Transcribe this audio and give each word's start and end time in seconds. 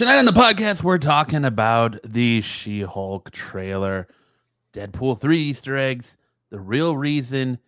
Tonight 0.00 0.16
on 0.16 0.24
the 0.24 0.32
podcast, 0.32 0.82
we're 0.82 0.96
talking 0.96 1.44
about 1.44 1.98
the 2.02 2.40
She 2.40 2.80
Hulk 2.80 3.30
trailer, 3.32 4.08
Deadpool 4.72 5.20
3 5.20 5.38
Easter 5.38 5.76
eggs, 5.76 6.16
the 6.48 6.58
real 6.58 6.96
reason 6.96 7.58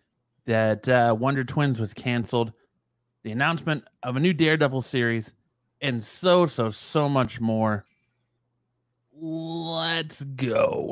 that 0.45 0.89
uh, 0.89 1.15
Wonder 1.15 1.43
Twins 1.43 1.79
was 1.79 1.93
canceled, 1.93 2.51
the 3.21 3.31
announcement 3.31 3.83
of 4.01 4.15
a 4.15 4.19
new 4.19 4.33
Daredevil 4.33 4.81
series, 4.81 5.35
and 5.79 6.03
so, 6.03 6.47
so, 6.47 6.71
so 6.71 7.07
much 7.07 7.39
more. 7.39 7.85
Let's 9.15 10.23
go. 10.23 10.91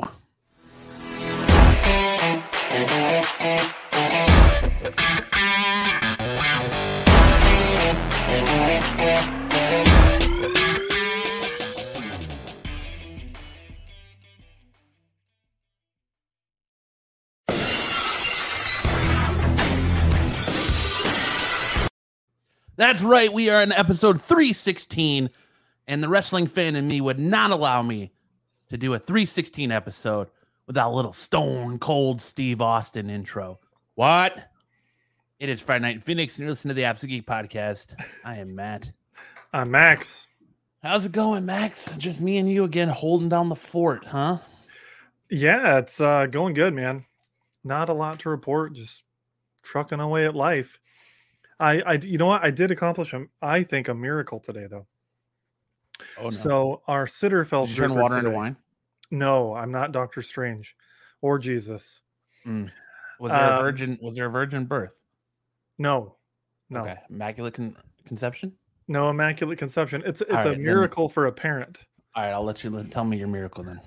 That's 22.82 23.00
right. 23.00 23.32
We 23.32 23.48
are 23.48 23.62
in 23.62 23.70
episode 23.70 24.20
316, 24.20 25.30
and 25.86 26.02
the 26.02 26.08
wrestling 26.08 26.48
fan 26.48 26.74
in 26.74 26.88
me 26.88 27.00
would 27.00 27.20
not 27.20 27.52
allow 27.52 27.80
me 27.80 28.10
to 28.70 28.76
do 28.76 28.92
a 28.92 28.98
316 28.98 29.70
episode 29.70 30.26
without 30.66 30.90
a 30.90 30.96
little 30.96 31.12
stone 31.12 31.78
cold 31.78 32.20
Steve 32.20 32.60
Austin 32.60 33.08
intro. 33.08 33.60
What? 33.94 34.36
It 35.38 35.48
is 35.48 35.60
Friday 35.60 35.82
Night 35.82 35.94
in 35.94 36.00
Phoenix, 36.00 36.34
and 36.34 36.42
you're 36.42 36.50
listening 36.50 36.70
to 36.70 36.74
the 36.74 36.86
Absolute 36.86 37.10
Geek 37.12 37.26
Podcast. 37.28 37.94
I 38.24 38.38
am 38.38 38.56
Matt. 38.56 38.90
I'm 39.52 39.70
Max. 39.70 40.26
How's 40.82 41.06
it 41.06 41.12
going, 41.12 41.46
Max? 41.46 41.96
Just 41.98 42.20
me 42.20 42.36
and 42.38 42.50
you 42.50 42.64
again 42.64 42.88
holding 42.88 43.28
down 43.28 43.48
the 43.48 43.54
fort, 43.54 44.06
huh? 44.06 44.38
Yeah, 45.30 45.78
it's 45.78 46.00
uh, 46.00 46.26
going 46.26 46.54
good, 46.54 46.74
man. 46.74 47.04
Not 47.62 47.90
a 47.90 47.94
lot 47.94 48.18
to 48.18 48.28
report, 48.28 48.72
just 48.72 49.04
trucking 49.62 50.00
away 50.00 50.26
at 50.26 50.34
life. 50.34 50.80
I, 51.62 51.80
I, 51.82 51.92
you 51.94 52.18
know 52.18 52.26
what? 52.26 52.42
I 52.42 52.50
did 52.50 52.70
accomplish, 52.72 53.12
a, 53.12 53.24
I 53.40 53.62
think, 53.62 53.88
a 53.88 53.94
miracle 53.94 54.40
today, 54.40 54.66
though. 54.68 54.86
Oh 56.18 56.24
no! 56.24 56.30
So 56.30 56.82
our 56.88 57.06
sitter 57.06 57.44
fell 57.44 57.66
Did 57.66 57.70
you 57.70 57.76
through 57.76 57.88
turn 57.94 57.98
water 58.02 58.18
into 58.18 58.30
wine? 58.30 58.56
No, 59.10 59.54
I'm 59.54 59.70
not 59.70 59.92
Doctor 59.92 60.20
Strange 60.22 60.74
or 61.20 61.38
Jesus. 61.38 62.00
Was 62.44 63.30
there 63.30 63.50
a 63.50 63.56
Um, 63.58 63.62
virgin? 63.62 63.98
Was 64.02 64.16
there 64.16 64.26
a 64.26 64.30
virgin 64.30 64.64
birth? 64.64 65.00
No, 65.78 66.16
no, 66.70 66.80
Okay, 66.80 66.96
immaculate 67.08 67.54
con- 67.54 67.76
conception. 68.04 68.52
no 68.88 69.10
immaculate 69.10 69.58
conception. 69.58 70.02
It's 70.04 70.20
it's 70.22 70.30
All 70.32 70.36
a 70.40 70.44
right, 70.44 70.50
then- 70.56 70.64
miracle 70.64 71.08
for 71.08 71.26
a 71.26 71.32
parent. 71.32 71.84
All 72.16 72.24
right, 72.24 72.32
I'll 72.32 72.42
let 72.44 72.64
you 72.64 72.82
tell 72.90 73.04
me 73.04 73.16
your 73.16 73.28
miracle 73.28 73.62
then. 73.64 73.80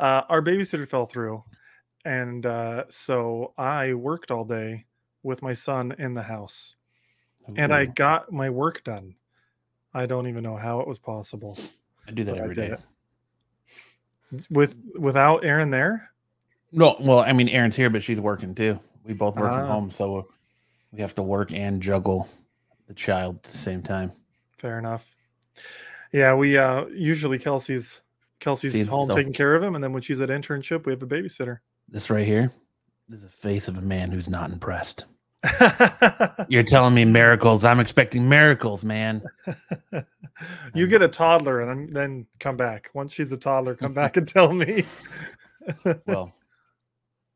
Uh, 0.00 0.22
our 0.28 0.42
babysitter 0.42 0.86
fell 0.88 1.06
through, 1.06 1.44
and 2.04 2.44
uh, 2.44 2.84
so 2.90 3.54
I 3.56 3.94
worked 3.94 4.32
all 4.32 4.44
day 4.44 4.86
with 5.24 5.42
my 5.42 5.54
son 5.54 5.92
in 5.98 6.14
the 6.14 6.22
house. 6.22 6.76
and 7.56 7.74
I 7.74 7.86
got 7.86 8.30
my 8.32 8.48
work 8.50 8.84
done. 8.84 9.16
I 9.92 10.06
don't 10.06 10.28
even 10.28 10.42
know 10.44 10.56
how 10.56 10.80
it 10.80 10.86
was 10.88 10.98
possible 10.98 11.58
I 12.06 12.12
do 12.12 12.22
that 12.24 12.36
every 12.36 12.54
day. 12.54 12.76
it. 14.32 14.46
with 14.50 14.78
without 14.98 15.44
Erin 15.44 15.70
there. 15.70 16.10
No, 16.72 16.96
well, 17.00 17.20
I 17.20 17.32
mean, 17.32 17.48
Erin's 17.48 17.76
here, 17.76 17.90
but 17.90 18.02
she's 18.02 18.20
working 18.20 18.54
too. 18.54 18.78
We 19.04 19.14
both 19.14 19.36
work 19.36 19.52
from 19.52 19.62
Ah. 19.64 19.66
home, 19.66 19.90
so 19.90 20.28
we 20.92 21.00
have 21.00 21.14
to 21.14 21.22
work 21.22 21.52
and 21.52 21.80
juggle 21.80 22.28
the 22.88 22.94
child 22.94 23.36
at 23.36 23.42
the 23.44 23.50
same 23.56 23.82
time. 23.82 24.12
Fair 24.58 24.78
enough. 24.78 25.14
Yeah, 26.12 26.34
we 26.34 26.56
uh 26.58 26.86
usually 26.86 27.38
Kelsey's 27.38 28.00
Kelsey's 28.40 28.72
See, 28.72 28.84
home 28.84 29.06
so- 29.08 29.14
taking 29.14 29.32
care 29.32 29.54
of 29.54 29.62
him, 29.62 29.74
and 29.74 29.82
then 29.84 29.92
when 29.92 30.02
she's 30.02 30.20
at 30.20 30.28
internship, 30.30 30.86
we 30.86 30.92
have 30.92 31.02
a 31.02 31.06
babysitter. 31.06 31.58
This 31.88 32.10
right 32.10 32.26
here 32.26 32.50
is 33.12 33.24
a 33.24 33.28
face 33.28 33.68
of 33.68 33.78
a 33.78 33.82
man 33.82 34.10
who's 34.10 34.28
not 34.28 34.50
impressed. 34.50 35.06
You're 36.48 36.62
telling 36.62 36.94
me 36.94 37.04
miracles. 37.04 37.64
I'm 37.64 37.80
expecting 37.80 38.28
miracles, 38.28 38.84
man. 38.84 39.22
you 40.74 40.86
get 40.86 41.02
a 41.02 41.08
toddler 41.08 41.60
and 41.60 41.70
then, 41.70 41.90
then 41.90 42.26
come 42.40 42.56
back. 42.56 42.90
Once 42.94 43.12
she's 43.12 43.30
a 43.32 43.36
toddler, 43.36 43.74
come 43.74 43.92
back 43.92 44.16
and 44.16 44.26
tell 44.26 44.52
me. 44.52 44.84
Well, 46.06 46.30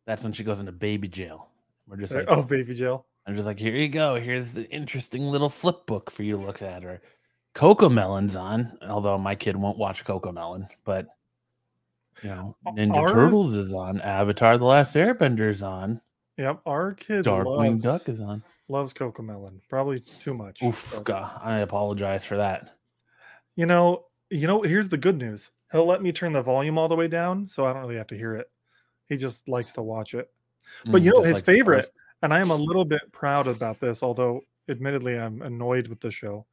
that's 0.07 0.23
when 0.23 0.35
she 0.35 0.45
goes 0.45 0.61
into 0.61 0.71
baby 0.71 1.09
jail. 1.09 1.49
We're 1.87 1.97
just 1.97 2.15
like, 2.15 2.27
oh, 2.29 2.43
baby 2.43 2.75
Jill. 2.75 3.07
I'm 3.27 3.35
just 3.35 3.47
like, 3.47 3.59
here 3.59 3.75
you 3.75 3.89
go. 3.89 4.17
Here's 4.17 4.53
the 4.53 4.69
interesting 4.71 5.31
little 5.31 5.49
flip 5.49 5.87
book 5.87 6.11
for 6.11 6.23
you 6.25 6.33
to 6.33 6.45
look 6.45 6.61
at. 6.61 6.85
Or 6.85 7.01
Cocomelon's 7.55 8.37
on, 8.37 8.77
although 8.87 9.17
my 9.17 9.35
kid 9.35 9.57
won't 9.57 9.79
watch 9.79 10.05
Cocomelon, 10.05 10.69
but 10.85 11.07
you 12.23 12.31
know, 12.31 12.57
Ninja 12.69 12.97
ours- 12.97 13.13
Turtles 13.13 13.55
is 13.55 13.73
on, 13.73 14.01
Avatar: 14.01 14.59
The 14.59 14.65
Last 14.65 14.95
Airbender 14.95 15.49
is 15.49 15.63
on, 15.63 16.01
Yep, 16.37 16.61
our 16.67 16.93
kid 16.95 17.25
Darkwing 17.25 17.83
loves, 17.83 17.83
Duck 17.83 18.09
is 18.09 18.21
on. 18.21 18.43
loves 18.69 18.93
Cocomelon. 18.93 19.61
Probably 19.69 20.01
too 20.01 20.35
much. 20.35 20.63
Oof, 20.63 21.01
God, 21.05 21.41
I 21.43 21.59
apologize 21.59 22.25
for 22.25 22.37
that. 22.37 22.77
You 23.57 23.67
know, 23.67 24.07
you 24.31 24.47
know, 24.47 24.63
here's 24.63 24.89
the 24.89 24.97
good 24.99 25.19
news. 25.19 25.51
He'll 25.73 25.87
let 25.87 26.03
me 26.03 26.13
turn 26.13 26.33
the 26.33 26.43
volume 26.43 26.79
all 26.79 26.89
the 26.89 26.97
way 26.97 27.09
down, 27.09 27.47
so 27.47 27.65
I 27.67 27.73
don't 27.73 27.83
really 27.83 27.97
have 27.97 28.07
to 28.09 28.17
hear 28.17 28.35
it. 28.37 28.51
He 29.09 29.17
just 29.17 29.49
likes 29.49 29.73
to 29.75 29.83
watch 29.83 30.15
it. 30.15 30.31
But 30.87 31.03
Mm, 31.03 31.05
you 31.07 31.11
know, 31.13 31.23
his 31.23 31.41
favorite, 31.41 31.91
and 32.23 32.33
I 32.33 32.41
am 32.41 32.51
a 32.51 32.55
little 32.55 32.85
bit 32.85 33.01
proud 33.11 33.47
about 33.47 33.81
this, 33.81 34.03
although 34.03 34.43
admittedly 34.69 35.19
I'm 35.19 35.43
annoyed 35.43 35.89
with 35.89 36.01
the 36.01 36.11
show. 36.11 36.47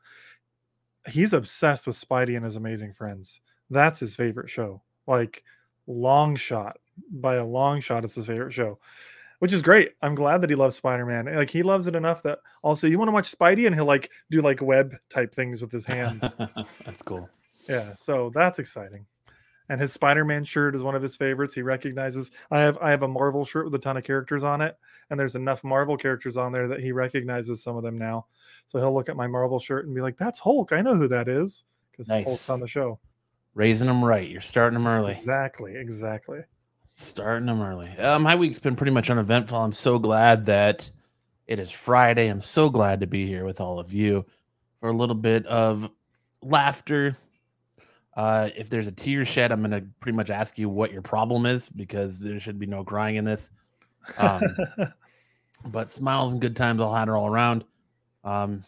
He's 1.08 1.34
obsessed 1.34 1.86
with 1.86 1.96
Spidey 1.96 2.36
and 2.36 2.44
his 2.46 2.56
amazing 2.56 2.94
friends. 2.94 3.40
That's 3.70 4.00
his 4.00 4.16
favorite 4.16 4.50
show. 4.50 4.82
Like 5.08 5.44
long 5.88 6.36
shot. 6.36 6.78
By 7.12 7.36
a 7.36 7.46
long 7.46 7.82
shot, 7.82 8.06
it's 8.06 8.16
his 8.16 8.28
favorite 8.28 8.54
show. 8.54 8.80
Which 9.40 9.52
is 9.52 9.62
great. 9.62 9.92
I'm 10.02 10.16
glad 10.16 10.42
that 10.42 10.50
he 10.50 10.56
loves 10.56 10.78
Spider-Man. 10.78 11.26
Like 11.36 11.50
he 11.50 11.62
loves 11.62 11.88
it 11.88 11.96
enough 11.96 12.24
that 12.24 12.40
also 12.64 12.88
you 12.88 12.98
want 12.98 13.10
to 13.10 13.14
watch 13.14 13.30
Spidey 13.36 13.66
and 13.66 13.76
he'll 13.76 13.86
like 13.86 14.10
do 14.32 14.42
like 14.42 14.62
web 14.62 14.96
type 15.10 15.36
things 15.36 15.62
with 15.62 15.72
his 15.72 15.86
hands. 15.86 16.36
That's 16.86 17.02
cool. 17.02 17.30
Yeah, 17.68 17.96
so 17.98 18.32
that's 18.34 18.60
exciting. 18.60 19.06
And 19.70 19.82
his 19.82 19.92
Spider-Man 19.92 20.44
shirt 20.44 20.76
is 20.76 20.84
one 20.84 20.94
of 20.94 21.02
his 21.02 21.16
favorites. 21.16 21.56
He 21.56 21.64
recognizes 21.64 22.30
I 22.52 22.60
have 22.62 22.78
I 22.80 22.92
have 22.92 23.02
a 23.02 23.08
Marvel 23.08 23.44
shirt 23.44 23.66
with 23.66 23.74
a 23.74 23.80
ton 23.80 23.98
of 23.98 24.04
characters 24.04 24.44
on 24.44 24.62
it, 24.62 24.78
and 25.10 25.20
there's 25.20 25.36
enough 25.36 25.64
Marvel 25.64 25.98
characters 25.98 26.38
on 26.38 26.52
there 26.52 26.68
that 26.68 26.80
he 26.80 26.92
recognizes 26.92 27.64
some 27.64 27.76
of 27.76 27.82
them 27.84 27.98
now. 27.98 28.28
So 28.68 28.80
he'll 28.80 28.94
look 28.94 29.10
at 29.10 29.18
my 29.18 29.26
Marvel 29.26 29.58
shirt 29.58 29.86
and 29.88 29.96
be 29.96 30.02
like, 30.02 30.18
"That's 30.18 30.38
Hulk. 30.38 30.72
I 30.72 30.82
know 30.82 30.96
who 30.96 31.08
that 31.08 31.28
is." 31.28 31.64
Because 31.92 32.10
Nice. 32.10 32.26
Hulk's 32.26 32.50
on 32.50 32.60
the 32.60 32.68
show. 32.68 33.00
Raising 33.56 33.88
them 33.88 34.04
right. 34.04 34.30
You're 34.30 34.42
starting 34.42 34.78
them 34.78 34.86
early. 34.86 35.14
Exactly, 35.14 35.76
exactly. 35.78 36.42
Starting 36.92 37.48
them 37.48 37.62
early. 37.62 37.90
Uh, 37.98 38.20
my 38.20 38.36
week's 38.36 38.60
been 38.60 38.76
pretty 38.76 38.92
much 38.92 39.10
uneventful. 39.10 39.58
I'm 39.58 39.72
so 39.72 39.98
glad 39.98 40.46
that 40.48 40.92
it 41.48 41.58
is 41.58 41.72
Friday. 41.72 42.28
I'm 42.28 42.42
so 42.42 42.70
glad 42.70 43.00
to 43.00 43.08
be 43.08 43.26
here 43.26 43.46
with 43.46 43.62
all 43.62 43.80
of 43.80 43.94
you 43.94 44.26
for 44.82 44.90
a 44.90 44.94
little 44.94 45.16
bit 45.16 45.46
of 45.46 45.90
laughter. 46.42 47.16
Uh, 48.14 48.50
if 48.58 48.70
there's 48.70 48.88
a 48.88 48.92
tear 48.92 49.24
shed, 49.24 49.54
I'm 49.54 49.62
going 49.62 49.72
to 49.72 49.88
pretty 50.02 50.16
much 50.18 50.30
ask 50.30 50.58
you 50.60 50.68
what 50.68 50.92
your 50.92 51.02
problem 51.02 51.46
is 51.46 51.70
because 51.70 52.20
there 52.20 52.40
should 52.40 52.60
be 52.60 52.66
no 52.66 52.84
crying 52.84 53.16
in 53.16 53.24
this. 53.24 53.52
Um, 54.18 54.42
but 55.66 55.92
smiles 55.92 56.34
and 56.34 56.42
good 56.42 56.58
times 56.58 56.82
all 56.82 56.94
had 56.94 57.08
her 57.08 57.16
all 57.16 57.28
around. 57.28 57.64
Um, 58.24 58.64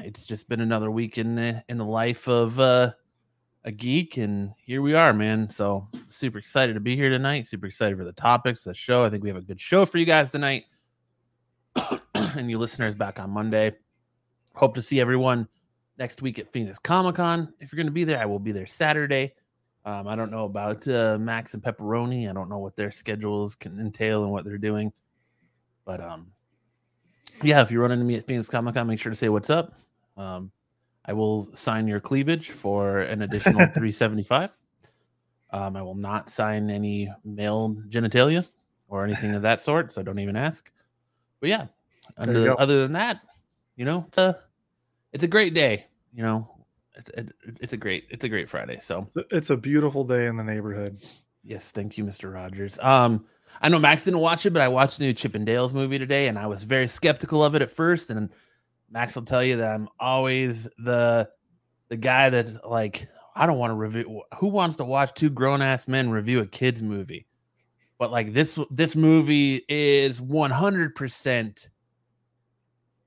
it's 0.00 0.26
just 0.26 0.48
been 0.48 0.60
another 0.60 0.90
week 0.90 1.18
in 1.18 1.36
the 1.36 1.64
in 1.68 1.76
the 1.78 1.84
life 1.84 2.28
of 2.28 2.58
uh, 2.58 2.92
a 3.64 3.70
geek, 3.70 4.16
and 4.16 4.52
here 4.56 4.82
we 4.82 4.94
are, 4.94 5.12
man. 5.12 5.48
So 5.48 5.88
super 6.08 6.38
excited 6.38 6.74
to 6.74 6.80
be 6.80 6.96
here 6.96 7.10
tonight. 7.10 7.46
Super 7.46 7.66
excited 7.66 7.96
for 7.96 8.04
the 8.04 8.12
topics, 8.12 8.64
the 8.64 8.74
show. 8.74 9.04
I 9.04 9.10
think 9.10 9.22
we 9.22 9.28
have 9.28 9.38
a 9.38 9.42
good 9.42 9.60
show 9.60 9.86
for 9.86 9.98
you 9.98 10.04
guys 10.04 10.30
tonight, 10.30 10.64
and 12.14 12.50
you 12.50 12.58
listeners 12.58 12.94
back 12.94 13.20
on 13.20 13.30
Monday. 13.30 13.72
Hope 14.54 14.74
to 14.74 14.82
see 14.82 15.00
everyone 15.00 15.48
next 15.98 16.22
week 16.22 16.38
at 16.38 16.52
Phoenix 16.52 16.78
Comic 16.78 17.16
Con. 17.16 17.52
If 17.60 17.72
you're 17.72 17.78
going 17.78 17.86
to 17.86 17.92
be 17.92 18.04
there, 18.04 18.20
I 18.20 18.26
will 18.26 18.40
be 18.40 18.52
there 18.52 18.66
Saturday. 18.66 19.34
Um, 19.84 20.06
I 20.06 20.14
don't 20.14 20.30
know 20.30 20.44
about 20.44 20.86
uh, 20.86 21.18
Max 21.20 21.54
and 21.54 21.62
Pepperoni. 21.62 22.28
I 22.28 22.32
don't 22.32 22.48
know 22.48 22.58
what 22.58 22.76
their 22.76 22.90
schedules 22.90 23.54
can 23.54 23.80
entail 23.80 24.22
and 24.22 24.32
what 24.32 24.44
they're 24.44 24.58
doing, 24.58 24.92
but 25.84 26.00
um, 26.00 26.32
yeah, 27.42 27.62
if 27.62 27.70
you 27.70 27.80
run 27.80 27.92
into 27.92 28.04
me 28.04 28.16
at 28.16 28.26
Phoenix 28.26 28.48
Comic 28.48 28.74
Con, 28.74 28.86
make 28.86 29.00
sure 29.00 29.10
to 29.10 29.16
say 29.16 29.28
what's 29.28 29.50
up. 29.50 29.74
Um, 30.16 30.52
I 31.04 31.12
will 31.12 31.48
sign 31.56 31.88
your 31.88 32.00
cleavage 32.00 32.50
for 32.50 33.00
an 33.00 33.22
additional 33.22 33.58
375. 33.74 34.50
Um, 35.50 35.76
I 35.76 35.82
will 35.82 35.94
not 35.94 36.30
sign 36.30 36.70
any 36.70 37.12
male 37.24 37.76
genitalia 37.88 38.48
or 38.88 39.04
anything 39.04 39.34
of 39.34 39.42
that 39.42 39.60
sort, 39.60 39.92
so 39.92 40.02
don't 40.02 40.18
even 40.18 40.36
ask. 40.36 40.70
But 41.40 41.50
yeah, 41.50 41.66
other, 42.16 42.60
other 42.60 42.80
than 42.82 42.92
that, 42.92 43.20
you 43.76 43.84
know, 43.84 44.04
it's 44.08 44.18
a 44.18 44.38
it's 45.12 45.24
a 45.24 45.28
great 45.28 45.54
day. 45.54 45.86
You 46.14 46.22
know, 46.22 46.48
it's 46.94 47.10
it, 47.10 47.32
it's 47.60 47.72
a 47.72 47.76
great 47.76 48.04
it's 48.10 48.24
a 48.24 48.28
great 48.28 48.48
Friday. 48.48 48.78
So 48.80 49.08
It's 49.30 49.50
a 49.50 49.56
beautiful 49.56 50.04
day 50.04 50.26
in 50.26 50.36
the 50.36 50.44
neighborhood. 50.44 50.98
Yes, 51.44 51.70
thank 51.72 51.98
you, 51.98 52.04
Mr. 52.04 52.32
Rogers. 52.32 52.78
Um, 52.78 53.26
I 53.60 53.68
know 53.68 53.78
Max 53.78 54.04
didn't 54.04 54.20
watch 54.20 54.46
it, 54.46 54.52
but 54.52 54.62
I 54.62 54.68
watched 54.68 54.98
the 54.98 55.04
new 55.06 55.12
Chip 55.12 55.34
and 55.34 55.44
Dale's 55.44 55.74
movie 55.74 55.98
today, 55.98 56.28
and 56.28 56.38
I 56.38 56.46
was 56.46 56.62
very 56.62 56.86
skeptical 56.86 57.44
of 57.44 57.54
it 57.54 57.62
at 57.62 57.70
first. 57.70 58.10
And 58.10 58.30
Max 58.92 59.14
will 59.14 59.22
tell 59.22 59.42
you 59.42 59.56
that 59.56 59.74
I'm 59.74 59.88
always 59.98 60.68
the 60.78 61.28
the 61.88 61.96
guy 61.96 62.28
that 62.28 62.68
like 62.68 63.08
I 63.34 63.46
don't 63.46 63.58
want 63.58 63.70
to 63.70 63.74
review. 63.74 64.22
Who 64.38 64.48
wants 64.48 64.76
to 64.76 64.84
watch 64.84 65.14
two 65.14 65.30
grown 65.30 65.62
ass 65.62 65.88
men 65.88 66.10
review 66.10 66.40
a 66.40 66.46
kids 66.46 66.82
movie? 66.82 67.26
But 67.98 68.10
like 68.10 68.34
this, 68.34 68.58
this 68.70 68.94
movie 68.94 69.64
is 69.68 70.20
one 70.20 70.50
hundred 70.50 70.94
percent 70.94 71.70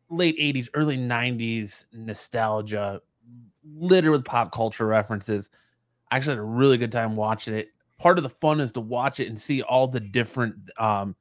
late 0.10 0.40
'80s, 0.40 0.70
early 0.74 0.98
'90s 0.98 1.86
nostalgia, 1.94 3.02
littered 3.64 4.12
with 4.12 4.26
pop 4.26 4.52
culture 4.52 4.88
references. 4.88 5.52
I 6.10 6.18
actually 6.18 6.38
had 6.38 6.40
a 6.40 6.44
really 6.44 6.78
good 6.78 6.92
time 6.92 7.16
watching 7.16 7.54
it. 7.54 7.70
Part 8.00 8.18
of 8.18 8.24
the 8.24 8.30
fun 8.30 8.60
is 8.60 8.72
to 8.74 8.82
watch 8.82 9.20
it 9.20 9.28
and 9.28 9.40
see 9.40 9.62
all 9.62 9.88
the 9.88 10.00
different 10.00 10.56
um, 10.80 11.16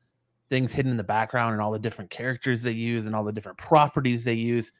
things 0.51 0.73
hidden 0.73 0.91
in 0.91 0.97
the 0.97 1.05
background 1.05 1.53
and 1.53 1.63
all 1.63 1.71
the 1.71 1.79
different 1.79 2.11
characters 2.11 2.63
they 2.63 2.73
use 2.73 3.07
and 3.07 3.15
all 3.15 3.25
the 3.25 3.33
different 3.33 3.59
properties 3.59 4.25
they 4.25 4.35
use. 4.35 4.73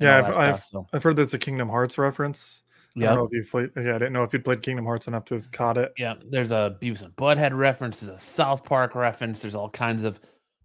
Yeah, 0.00 0.18
I've, 0.18 0.38
I've, 0.38 0.62
so. 0.62 0.86
I've, 0.92 1.02
heard 1.02 1.16
there's 1.16 1.34
a 1.34 1.38
Kingdom 1.38 1.68
Hearts 1.68 1.98
reference. 1.98 2.62
Yeah, 2.94 3.06
I 3.06 3.08
don't 3.08 3.18
know 3.18 3.24
if 3.24 3.32
you've 3.32 3.50
played. 3.50 3.70
Yeah, 3.76 3.96
I 3.96 3.98
didn't 3.98 4.12
know 4.12 4.24
if 4.24 4.32
you'd 4.32 4.44
played 4.44 4.62
Kingdom 4.62 4.84
Hearts 4.84 5.08
enough 5.08 5.24
to 5.26 5.34
have 5.34 5.50
caught 5.52 5.76
it. 5.76 5.92
Yeah, 5.98 6.14
there's 6.28 6.52
a 6.52 6.76
Beavis 6.80 7.02
and 7.02 7.14
Butthead 7.16 7.56
reference. 7.56 8.00
There's 8.00 8.14
a 8.14 8.18
South 8.18 8.64
Park 8.64 8.94
reference. 8.94 9.42
There's 9.42 9.54
all 9.54 9.68
kinds 9.68 10.04
of 10.04 10.20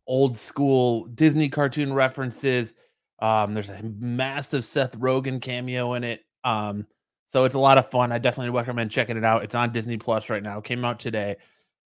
old 0.08 0.38
school 0.38 1.06
Disney 1.06 1.50
cartoon 1.50 1.94
references. 1.94 2.76
Um, 3.20 3.54
there's 3.54 3.70
a 3.70 3.82
massive 4.00 4.64
Seth 4.64 5.00
Rogen 5.00 5.42
cameo 5.42 5.94
in 5.94 6.04
it. 6.04 6.22
Um, 6.44 6.88
so 7.26 7.46
it's 7.46 7.56
a 7.56 7.60
lot 7.60 7.78
of 7.78 7.90
fun. 7.90 8.12
I 8.12 8.20
definitely 8.20 8.56
recommend 8.56 8.92
checking 8.92 9.18
it 9.18 9.24
out. 9.24 9.44
It's 9.44 9.56
on 9.56 9.72
Disney 9.72 9.98
Plus 9.98 10.30
right 10.30 10.44
now. 10.44 10.60
It 10.60 10.66
came 10.66 10.86
out 10.86 11.00
today. 11.00 11.38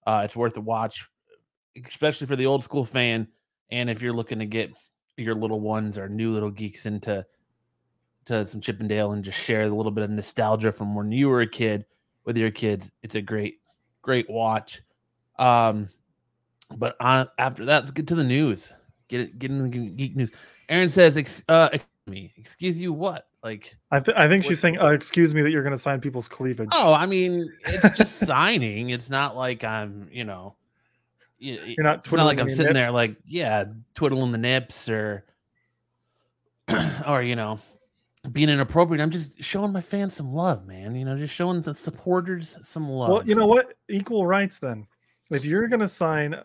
Uh, 0.06 0.22
it's 0.26 0.36
worth 0.36 0.58
a 0.58 0.62
watch, 0.62 1.08
especially 1.86 2.28
for 2.28 2.36
the 2.36 2.46
old 2.46 2.64
school 2.64 2.86
fan. 2.86 3.28
And 3.70 3.90
if 3.90 4.02
you're 4.02 4.14
looking 4.14 4.40
to 4.40 4.46
get 4.46 4.72
your 5.18 5.36
little 5.36 5.60
ones 5.60 5.98
or 5.98 6.08
new 6.08 6.32
little 6.32 6.52
geeks 6.52 6.86
into 6.86 7.26
to 8.26 8.46
some 8.46 8.62
Chip 8.62 8.80
'n 8.80 8.88
Dale 8.88 9.12
and 9.12 9.24
just 9.24 9.40
share 9.40 9.64
a 9.64 9.70
little 9.70 9.92
bit 9.92 10.04
of 10.04 10.10
nostalgia 10.10 10.72
from 10.72 10.96
when 10.96 11.12
you 11.12 11.30
were 11.30 11.42
a 11.42 11.48
kid 11.48 11.86
with 12.26 12.38
your 12.38 12.52
kids, 12.52 12.92
it's 13.02 13.16
a 13.16 13.22
great, 13.22 13.60
great 14.02 14.30
watch. 14.30 14.82
Um, 15.40 15.90
but 16.76 16.96
on, 17.00 17.28
after 17.40 17.66
that, 17.66 17.80
let's 17.80 17.92
get 17.92 18.08
to 18.08 18.16
the 18.16 18.24
news. 18.24 18.74
Get 19.08 19.22
it, 19.22 19.40
get 19.40 19.52
in 19.52 19.64
the 19.64 19.70
geek 19.70 20.16
news. 20.16 20.32
Aaron 20.68 20.90
says, 20.90 21.16
uh, 21.48 21.70
"Excuse 21.72 21.92
me, 22.08 22.34
excuse 22.36 22.82
you, 22.82 22.92
what? 22.92 23.28
Like, 23.44 23.78
I, 23.92 24.02
th- 24.02 24.18
I 24.18 24.28
think 24.28 24.44
what, 24.44 24.50
she's 24.50 24.60
saying, 24.60 24.80
uh, 24.80 24.88
excuse 24.88 25.34
me, 25.34 25.42
that 25.42 25.52
you're 25.52 25.64
going 25.64 25.72
to 25.72 25.78
sign 25.78 26.02
people's 26.02 26.28
cleavage. 26.28 26.68
Oh, 26.74 26.94
I 26.94 27.06
mean, 27.06 27.50
it's 27.66 27.98
just 27.98 28.18
signing. 28.28 28.90
It's 28.90 29.10
not 29.10 29.38
like 29.38 29.64
I'm, 29.64 30.10
you 30.12 30.26
know, 30.26 30.58
you're 31.40 31.84
not. 31.84 32.00
It's 32.00 32.12
not 32.14 32.26
like 32.26 32.40
I'm 32.40 32.50
sitting 32.50 32.74
nips. 32.74 32.74
there, 32.74 32.92
like, 32.92 33.16
yeah, 33.26 33.66
twiddling 33.94 34.32
the 34.32 34.38
nips 34.38 34.90
or, 34.90 35.26
or 37.08 37.22
you 37.22 37.36
know, 37.36 37.60
being 38.32 38.50
inappropriate. 38.50 39.02
I'm 39.02 39.12
just 39.12 39.42
showing 39.42 39.72
my 39.72 39.82
fans 39.82 40.14
some 40.14 40.34
love, 40.34 40.66
man. 40.66 40.96
You 40.96 41.06
know, 41.06 41.18
just 41.18 41.34
showing 41.34 41.62
the 41.62 41.74
supporters 41.74 42.58
some 42.62 42.90
love. 42.90 43.10
Well, 43.10 43.26
you 43.26 43.36
know 43.36 43.48
what? 43.48 43.74
Equal 43.90 44.26
rights 44.26 44.60
then. 44.60 44.88
If 45.30 45.46
you're 45.46 45.68
going 45.68 45.82
to 45.82 45.90
sign 45.90 46.36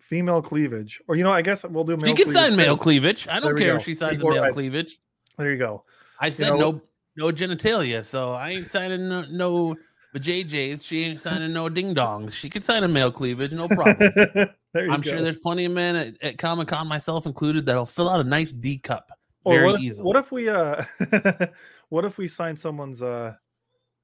female 0.00 0.40
cleavage, 0.40 1.00
or 1.08 1.16
you 1.16 1.24
know, 1.24 1.32
I 1.32 1.42
guess 1.42 1.64
we'll 1.64 1.84
do. 1.84 1.96
Male 1.96 2.16
she 2.16 2.24
can 2.24 2.32
sign 2.32 2.56
male 2.56 2.76
cleavage. 2.76 3.28
I 3.28 3.40
don't 3.40 3.58
care 3.58 3.76
if 3.76 3.84
she 3.84 3.94
signs 3.94 4.22
male 4.22 4.42
rights. 4.42 4.54
cleavage. 4.54 5.00
There 5.38 5.50
you 5.50 5.58
go. 5.58 5.84
I 6.20 6.30
said 6.30 6.48
you 6.48 6.58
know, 6.58 6.70
no, 6.70 6.82
no 7.16 7.32
genitalia, 7.32 8.04
so 8.04 8.32
I 8.32 8.50
ain't 8.50 8.68
signing 8.68 9.08
no, 9.08 9.22
no 9.22 9.76
JJ's. 10.20 10.84
She 10.84 11.04
ain't 11.04 11.20
signing 11.20 11.52
no 11.52 11.68
ding 11.68 11.94
dongs. 11.94 12.32
She 12.32 12.50
could 12.50 12.64
sign 12.64 12.84
a 12.84 12.88
male 12.88 13.10
cleavage, 13.10 13.52
no 13.52 13.68
problem. 13.68 14.12
I'm 14.74 15.00
go. 15.00 15.10
sure 15.10 15.22
there's 15.22 15.38
plenty 15.38 15.64
of 15.64 15.72
men 15.72 15.96
at, 15.96 16.22
at 16.22 16.38
Comic 16.38 16.68
Con, 16.68 16.86
myself 16.86 17.26
included, 17.26 17.66
that'll 17.66 17.86
fill 17.86 18.08
out 18.08 18.20
a 18.20 18.24
nice 18.24 18.52
D 18.52 18.78
cup 18.78 19.10
very 19.44 19.66
what 19.66 19.74
if, 19.76 19.80
easily. 19.82 20.06
What 20.06 20.16
if 20.16 20.32
we 20.32 20.48
uh, 20.48 20.84
what 21.88 22.04
if 22.04 22.18
we 22.18 22.28
sign 22.28 22.56
someone's 22.56 23.02
uh, 23.02 23.34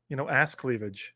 you 0.09 0.17
know, 0.17 0.29
ass 0.29 0.55
cleavage? 0.55 1.15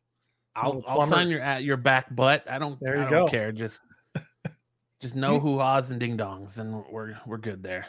I'll, 0.55 0.83
I'll 0.87 1.07
sign 1.07 1.29
your 1.29 1.41
at 1.41 1.65
your 1.65 1.77
back 1.77 2.15
butt. 2.15 2.45
I 2.49 2.59
don't. 2.59 2.79
There 2.81 2.97
you 2.97 3.07
I 3.07 3.09
don't 3.09 3.27
go. 3.27 3.31
care. 3.31 3.53
Just 3.53 3.81
just 5.01 5.17
know 5.17 5.41
who 5.41 5.61
Oz 5.61 5.91
and 5.91 5.99
Ding 5.99 6.17
Dongs, 6.17 6.59
and 6.59 6.85
we're 6.91 7.17
we're 7.27 7.39
good 7.39 7.63
there. 7.63 7.87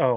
Oh, 0.00 0.16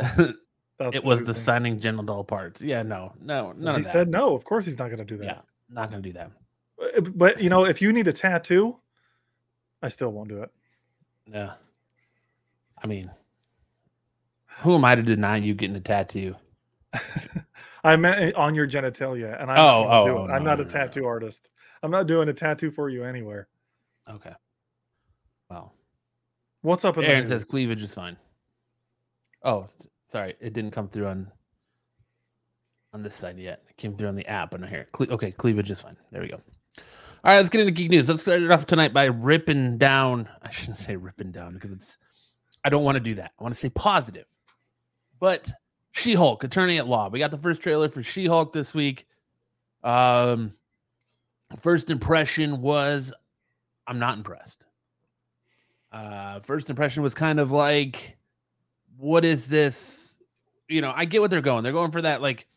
it 0.79 1.03
was 1.03 1.23
the 1.23 1.33
signing 1.33 1.79
genital 1.79 2.23
parts. 2.23 2.61
Yeah, 2.61 2.83
no, 2.83 3.13
no, 3.21 3.53
none 3.53 3.75
he 3.75 3.79
of 3.79 3.85
that. 3.85 3.91
said 3.91 4.09
no. 4.09 4.35
Of 4.35 4.43
course, 4.43 4.65
he's 4.65 4.77
not 4.77 4.87
going 4.87 4.99
to 4.99 5.05
do 5.05 5.17
that. 5.17 5.25
Yeah, 5.25 5.39
not 5.69 5.89
going 5.89 6.03
to 6.03 6.09
do 6.09 6.13
that. 6.13 6.31
But, 6.77 7.17
but 7.17 7.41
you 7.41 7.49
know, 7.49 7.65
if 7.65 7.81
you 7.81 7.91
need 7.91 8.07
a 8.07 8.13
tattoo, 8.13 8.79
I 9.81 9.89
still 9.89 10.11
won't 10.11 10.29
do 10.29 10.43
it. 10.43 10.51
Yeah, 11.25 11.53
I 12.81 12.87
mean, 12.87 13.09
who 14.59 14.75
am 14.75 14.85
I 14.85 14.95
to 14.95 15.01
deny 15.01 15.37
you 15.37 15.53
getting 15.53 15.75
a 15.75 15.81
tattoo? 15.81 16.35
I 17.83 17.95
meant 17.95 18.35
on 18.35 18.55
your 18.55 18.67
genitalia, 18.67 19.39
and 19.41 19.51
I'm 19.51 19.57
oh, 19.57 19.83
not 19.83 19.91
oh, 19.91 20.17
oh 20.17 20.27
I'm 20.27 20.43
not 20.43 20.59
no, 20.59 20.65
a 20.65 20.67
tattoo 20.67 21.01
no. 21.01 21.07
artist. 21.07 21.49
I'm 21.83 21.91
not 21.91 22.07
doing 22.07 22.29
a 22.29 22.33
tattoo 22.33 22.71
for 22.71 22.89
you 22.89 23.03
anywhere. 23.03 23.47
Okay. 24.09 24.33
Well, 25.49 25.73
what's 26.61 26.85
up? 26.85 26.97
with 26.97 27.05
Aaron 27.07 27.27
says 27.27 27.45
cleavage 27.45 27.81
is 27.81 27.93
fine. 27.93 28.17
Oh, 29.43 29.67
sorry, 30.07 30.35
it 30.39 30.53
didn't 30.53 30.71
come 30.71 30.87
through 30.87 31.07
on 31.07 31.31
on 32.93 33.03
this 33.03 33.15
side 33.15 33.37
yet. 33.37 33.63
It 33.69 33.77
came 33.77 33.95
through 33.95 34.07
on 34.07 34.15
the 34.15 34.27
app, 34.27 34.53
I 34.53 34.67
hear 34.67 34.87
Cle- 34.91 35.11
okay, 35.11 35.31
cleavage 35.31 35.69
is 35.69 35.81
fine. 35.81 35.97
There 36.11 36.21
we 36.21 36.29
go. 36.29 36.37
All 36.37 37.33
right, 37.33 37.37
let's 37.37 37.49
get 37.49 37.61
into 37.61 37.71
geek 37.71 37.91
news. 37.91 38.07
Let's 38.07 38.21
start 38.21 38.41
it 38.41 38.51
off 38.51 38.65
tonight 38.65 38.93
by 38.93 39.05
ripping 39.05 39.77
down. 39.77 40.29
I 40.41 40.49
shouldn't 40.49 40.77
say 40.77 40.95
ripping 40.95 41.31
down 41.31 41.53
because 41.53 41.71
it's. 41.71 41.97
I 42.63 42.69
don't 42.69 42.83
want 42.83 42.95
to 42.95 43.03
do 43.03 43.15
that. 43.15 43.31
I 43.39 43.43
want 43.43 43.53
to 43.53 43.59
say 43.59 43.69
positive. 43.69 44.25
But 45.19 45.51
She 45.91 46.13
Hulk, 46.13 46.43
Attorney 46.43 46.77
at 46.77 46.87
Law. 46.87 47.09
We 47.09 47.19
got 47.19 47.31
the 47.31 47.37
first 47.37 47.61
trailer 47.61 47.89
for 47.89 48.03
She 48.03 48.27
Hulk 48.27 48.53
this 48.53 48.73
week. 48.73 49.07
Um, 49.83 50.53
first 51.59 51.89
impression 51.89 52.61
was 52.61 53.13
I'm 53.87 53.99
not 53.99 54.17
impressed. 54.17 54.67
Uh, 55.91 56.39
first 56.41 56.69
impression 56.69 57.03
was 57.03 57.13
kind 57.13 57.39
of 57.39 57.51
like, 57.51 58.16
what 58.97 59.25
is 59.25 59.47
this? 59.47 60.17
You 60.67 60.81
know, 60.81 60.93
I 60.95 61.05
get 61.05 61.21
what 61.21 61.31
they're 61.31 61.41
going. 61.41 61.63
They're 61.63 61.71
going 61.71 61.91
for 61.91 62.01
that 62.01 62.21
like 62.21 62.47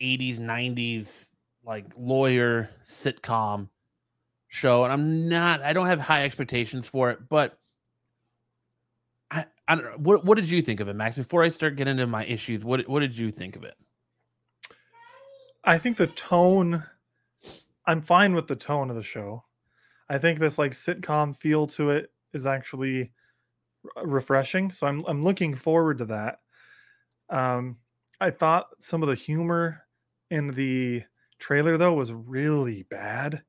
80s, 0.00 0.38
90s, 0.38 1.30
like 1.64 1.86
lawyer 1.96 2.70
sitcom 2.84 3.68
show. 4.48 4.84
And 4.84 4.92
I'm 4.92 5.28
not, 5.28 5.62
I 5.62 5.72
don't 5.72 5.86
have 5.86 6.00
high 6.00 6.24
expectations 6.24 6.88
for 6.88 7.10
it, 7.10 7.28
but 7.28 7.58
I, 9.30 9.46
I 9.66 9.74
don't 9.74 9.84
know. 9.84 9.96
What, 9.98 10.24
what 10.24 10.36
did 10.36 10.48
you 10.48 10.62
think 10.62 10.80
of 10.80 10.88
it, 10.88 10.94
Max? 10.94 11.16
Before 11.16 11.42
I 11.42 11.48
start 11.48 11.76
getting 11.76 11.92
into 11.92 12.06
my 12.06 12.24
issues, 12.24 12.64
what, 12.64 12.88
what 12.88 13.00
did 13.00 13.16
you 13.16 13.30
think 13.30 13.56
of 13.56 13.64
it? 13.64 13.74
I 15.64 15.78
think 15.78 15.96
the 15.96 16.06
tone, 16.06 16.84
I'm 17.86 18.02
fine 18.02 18.34
with 18.34 18.48
the 18.48 18.56
tone 18.56 18.90
of 18.90 18.96
the 18.96 19.02
show. 19.02 19.44
I 20.08 20.18
think 20.18 20.38
this 20.38 20.58
like 20.58 20.72
sitcom 20.72 21.34
feel 21.34 21.66
to 21.68 21.90
it 21.90 22.12
is 22.32 22.46
actually 22.46 23.12
refreshing. 24.02 24.70
So 24.70 24.86
I'm 24.86 25.02
I'm 25.06 25.22
looking 25.22 25.54
forward 25.54 25.98
to 25.98 26.06
that. 26.06 26.38
Um, 27.30 27.78
I 28.20 28.30
thought 28.30 28.68
some 28.80 29.02
of 29.02 29.08
the 29.08 29.14
humor 29.14 29.82
in 30.30 30.48
the 30.48 31.02
trailer 31.38 31.76
though 31.76 31.94
was 31.94 32.12
really 32.12 32.84
bad, 32.84 33.42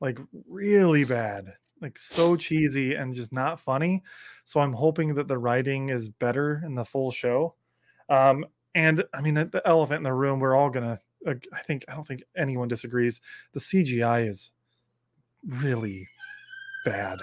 like 0.00 0.18
really 0.48 1.04
bad, 1.04 1.54
like 1.80 1.98
so 1.98 2.36
cheesy 2.36 2.94
and 2.94 3.14
just 3.14 3.32
not 3.32 3.60
funny. 3.60 4.02
So 4.44 4.60
I'm 4.60 4.72
hoping 4.72 5.14
that 5.14 5.28
the 5.28 5.38
writing 5.38 5.88
is 5.88 6.08
better 6.08 6.60
in 6.64 6.74
the 6.74 6.84
full 6.84 7.10
show. 7.10 7.54
Um, 8.08 8.44
and 8.74 9.04
I 9.12 9.20
mean, 9.20 9.34
the 9.34 9.62
elephant 9.64 9.98
in 9.98 10.04
the 10.04 10.12
room, 10.12 10.40
we're 10.40 10.56
all 10.56 10.70
gonna. 10.70 11.00
Uh, 11.26 11.34
I 11.52 11.62
think 11.62 11.84
I 11.88 11.94
don't 11.94 12.06
think 12.06 12.22
anyone 12.36 12.68
disagrees. 12.68 13.20
The 13.52 13.60
CGI 13.60 14.28
is 14.28 14.52
really 15.46 16.08
bad. 16.84 17.20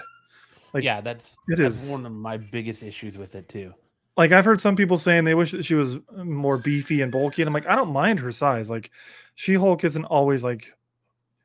Like, 0.72 0.84
yeah, 0.84 1.00
that's 1.00 1.36
it 1.48 1.58
that's 1.58 1.84
is. 1.84 1.90
one 1.90 2.06
of 2.06 2.12
my 2.12 2.36
biggest 2.36 2.82
issues 2.82 3.18
with 3.18 3.34
it 3.34 3.48
too. 3.48 3.74
Like 4.16 4.32
I've 4.32 4.44
heard 4.44 4.60
some 4.60 4.76
people 4.76 4.98
saying 4.98 5.24
they 5.24 5.34
wish 5.34 5.52
that 5.52 5.64
she 5.64 5.74
was 5.74 5.98
more 6.14 6.58
beefy 6.58 7.00
and 7.00 7.10
bulky, 7.10 7.42
and 7.42 7.48
I'm 7.48 7.54
like, 7.54 7.66
I 7.66 7.74
don't 7.74 7.92
mind 7.92 8.20
her 8.20 8.32
size. 8.32 8.68
Like, 8.68 8.90
She 9.34 9.54
Hulk 9.54 9.84
isn't 9.84 10.04
always 10.04 10.44
like 10.44 10.72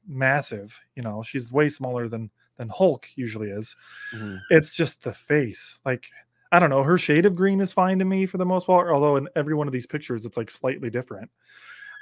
massive. 0.08 0.80
You 0.96 1.04
know, 1.04 1.22
she's 1.22 1.52
way 1.52 1.70
smaller 1.70 2.08
than 2.08 2.30
than 2.58 2.70
Hulk 2.70 3.08
usually 3.16 3.50
is. 3.50 3.76
Mm-hmm. 4.16 4.38
It's 4.50 4.74
just 4.74 5.04
the 5.04 5.14
face. 5.14 5.80
Like, 5.86 6.08
I 6.52 6.60
don't 6.60 6.70
know. 6.70 6.84
Her 6.84 6.98
shade 6.98 7.26
of 7.26 7.36
green 7.36 7.62
is 7.62 7.72
fine 7.72 8.00
to 8.00 8.06
me 8.06 8.26
for 8.26 8.38
the 8.38 8.46
most 8.46 8.68
part. 8.68 8.90
Although 8.90 9.16
in 9.18 9.30
every 9.36 9.54
one 9.54 9.68
of 9.68 9.74
these 9.74 9.86
pictures, 9.86 10.26
it's 10.26 10.38
like 10.38 10.50
slightly 10.50 10.90
different. 10.90 11.30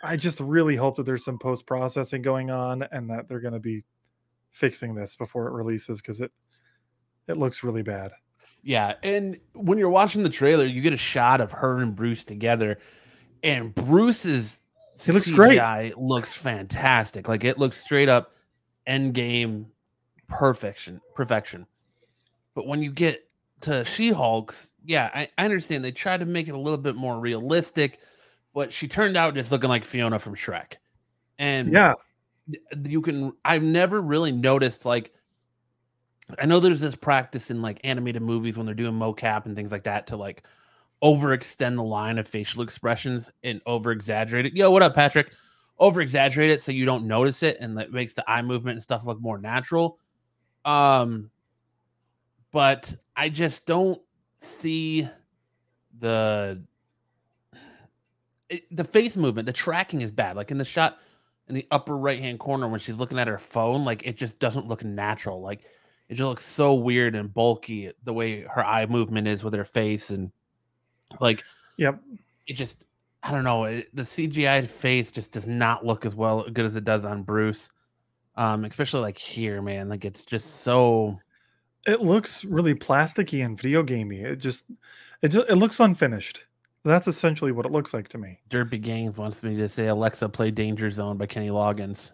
I 0.04 0.18
just 0.18 0.40
really 0.40 0.76
hope 0.76 0.96
that 0.98 1.06
there's 1.06 1.26
some 1.26 1.40
post 1.40 1.66
processing 1.66 2.22
going 2.22 2.52
on 2.52 2.84
and 2.92 3.10
that 3.10 3.28
they're 3.28 3.40
going 3.40 3.54
to 3.54 3.60
be 3.60 3.84
fixing 4.52 4.96
this 4.96 5.16
before 5.16 5.48
it 5.48 5.54
releases 5.54 6.02
because 6.02 6.22
it 6.22 6.32
it 7.28 7.38
looks 7.38 7.64
really 7.64 7.84
bad. 7.84 8.12
Yeah, 8.64 8.96
and 9.04 9.40
when 9.54 9.78
you're 9.78 9.90
watching 9.90 10.24
the 10.24 10.30
trailer, 10.30 10.66
you 10.66 10.82
get 10.82 10.94
a 10.94 10.98
shot 10.98 11.40
of 11.40 11.52
her 11.52 11.78
and 11.82 11.96
Bruce 11.96 12.24
together, 12.24 12.80
and 13.44 13.74
Bruce's 13.76 14.62
he 15.04 15.12
looks 15.12 15.30
CGI 15.30 15.36
great. 15.92 15.98
Looks 15.98 16.34
fantastic. 16.34 17.28
Like 17.28 17.44
it 17.44 17.60
looks 17.60 17.78
straight 17.78 18.10
up 18.10 18.34
Endgame 18.88 19.66
perfection. 20.28 21.02
Perfection. 21.14 21.66
But 22.54 22.66
when 22.68 22.82
you 22.82 22.92
get 22.92 23.30
to 23.62 23.84
She 23.84 24.10
Hulk's, 24.10 24.72
yeah, 24.84 25.12
I, 25.14 25.30
I 25.38 25.46
understand 25.46 25.84
they 25.84 25.92
tried 25.92 26.22
to 26.22 26.26
make 26.26 26.48
it 26.48 26.56
a 26.56 26.58
little 26.58 26.78
bit 26.78 26.96
more 26.96 27.20
realistic, 27.20 28.00
but 28.54 28.72
she 28.72 28.88
turned 28.88 29.18
out 29.18 29.36
just 29.36 29.52
looking 29.52 29.70
like 29.70 29.84
Fiona 29.86 30.18
from 30.18 30.36
Shrek. 30.36 30.76
And 31.38 31.74
Yeah. 31.74 31.94
you 32.84 33.02
can 33.02 33.34
I've 33.44 33.64
never 33.64 34.02
really 34.02 34.32
noticed 34.32 34.86
like 34.86 35.12
I 36.40 36.46
know 36.46 36.60
there's 36.60 36.82
this 36.82 36.96
practice 36.96 37.52
in 37.52 37.62
like 37.62 37.80
animated 37.84 38.22
movies 38.22 38.58
when 38.58 38.66
they're 38.66 38.76
doing 38.76 38.94
mocap 38.94 39.46
and 39.46 39.56
things 39.56 39.72
like 39.72 39.84
that 39.84 40.08
to 40.08 40.18
like 40.18 40.44
overextend 41.04 41.76
the 41.76 41.84
line 41.84 42.18
of 42.18 42.28
facial 42.28 42.62
expressions 42.62 43.32
and 43.44 43.62
over 43.66 43.92
exaggerate 43.92 44.46
it. 44.46 44.56
Yo, 44.56 44.72
what 44.72 44.82
up, 44.82 44.96
Patrick? 44.96 45.32
Over 45.78 46.02
exaggerate 46.02 46.50
it 46.50 46.62
so 46.62 46.72
you 46.72 46.86
don't 46.86 47.06
notice 47.06 47.44
it 47.44 47.58
and 47.60 47.78
that 47.78 47.92
makes 47.92 48.14
the 48.14 48.30
eye 48.30 48.42
movement 48.42 48.76
and 48.76 48.84
stuff 48.84 49.06
look 49.06 49.22
more 49.22 49.38
natural. 49.38 50.00
Um, 50.64 51.30
but 52.52 52.96
I 53.16 53.30
just 53.30 53.66
don't 53.66 54.02
see 54.38 55.08
the 56.00 56.62
it, 58.50 58.76
the 58.76 58.84
face 58.84 59.18
movement. 59.18 59.46
The 59.46 59.54
tracking 59.54 60.02
is 60.02 60.12
bad. 60.12 60.36
Like 60.36 60.52
in 60.52 60.58
the 60.58 60.66
shot 60.66 61.00
in 61.48 61.56
the 61.56 61.68
upper 61.70 61.98
right 61.98 62.20
hand 62.20 62.40
corner 62.40 62.68
when 62.68 62.80
she's 62.80 62.98
looking 62.98 63.20
at 63.20 63.28
her 63.28 63.38
phone, 63.38 63.86
like 63.86 64.08
it 64.08 64.18
just 64.18 64.40
doesn't 64.40 64.68
look 64.68 64.84
natural. 64.84 65.42
Like 65.42 65.62
it 66.10 66.16
just 66.16 66.28
looks 66.28 66.46
so 66.46 66.74
weird 66.76 67.16
and 67.16 67.34
bulky 67.34 67.92
the 68.04 68.14
way 68.14 68.42
her 68.42 68.66
eye 68.66 68.86
movement 68.86 69.28
is 69.28 69.44
with 69.44 69.54
her 69.54 69.66
face 69.66 70.10
and 70.10 70.32
like 71.20 71.44
Yep. 71.78 72.00
it 72.48 72.54
just 72.54 72.84
I 73.24 73.32
don't 73.32 73.44
know 73.44 73.64
it, 73.66 73.96
the 73.96 74.04
CGI 74.04 74.66
face 74.68 75.12
just 75.12 75.32
does 75.32 75.48
not 75.48 75.86
look 75.86 76.06
as 76.06 76.16
well 76.16 76.44
good 76.50 76.66
as 76.66 76.76
it 76.76 76.84
does 76.84 77.06
on 77.06 77.24
Bruce, 77.24 77.70
um, 78.36 78.66
especially 78.66 79.02
like 79.02 79.18
here, 79.18 79.62
man. 79.62 79.90
Like 79.90 80.06
it's 80.06 80.26
just 80.26 80.58
so 80.62 81.20
It 81.88 82.02
looks 82.02 82.46
really 82.46 82.76
plasticky 82.76 83.44
and 83.46 83.60
video 83.60 83.82
gamey. 83.84 84.22
It 84.22 84.36
just 84.38 84.66
it 85.22 85.30
just 85.30 85.50
it 85.50 85.56
looks 85.56 85.80
unfinished. 85.80 86.46
That's 86.84 87.08
essentially 87.08 87.52
what 87.52 87.66
it 87.66 87.72
looks 87.72 87.96
like 87.96 88.08
to 88.10 88.20
me. 88.20 88.40
Derpy 88.52 88.80
Games 88.80 89.18
wants 89.18 89.42
me 89.42 89.56
to 89.58 89.68
say 89.68 89.88
Alexa 89.88 90.30
play 90.30 90.52
Danger 90.52 90.92
Zone 90.92 91.18
by 91.18 91.26
Kenny 91.26 91.50
Loggins. 91.50 92.12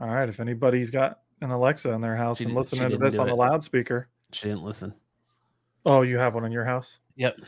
All 0.00 0.08
right, 0.08 0.28
if 0.28 0.40
anybody's 0.40 0.90
got 0.90 1.20
an 1.42 1.50
Alexa 1.50 1.90
in 1.92 2.00
their 2.00 2.16
house 2.16 2.38
She 2.38 2.44
and 2.44 2.54
listening 2.54 2.90
to 2.90 2.96
this 2.96 3.18
on 3.18 3.26
the 3.26 3.34
loudspeaker. 3.34 4.08
She 4.32 4.48
didn't 4.48 4.64
listen. 4.64 4.94
Oh, 5.84 6.02
you 6.02 6.18
have 6.18 6.34
one 6.34 6.44
in 6.44 6.52
your 6.52 6.64
house? 6.64 7.00
Yep. 7.16 7.40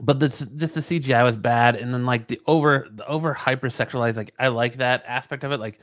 But 0.00 0.20
this 0.20 0.40
just 0.40 0.74
the 0.74 0.80
CGI 0.80 1.24
was 1.24 1.36
bad, 1.36 1.74
and 1.76 1.92
then 1.92 2.06
like 2.06 2.28
the 2.28 2.40
over 2.46 2.86
the 2.90 3.06
over 3.06 3.34
hyper 3.34 3.68
sexualized. 3.68 4.16
Like 4.16 4.32
I 4.38 4.48
like 4.48 4.76
that 4.76 5.02
aspect 5.06 5.42
of 5.42 5.52
it, 5.52 5.58
like 5.58 5.80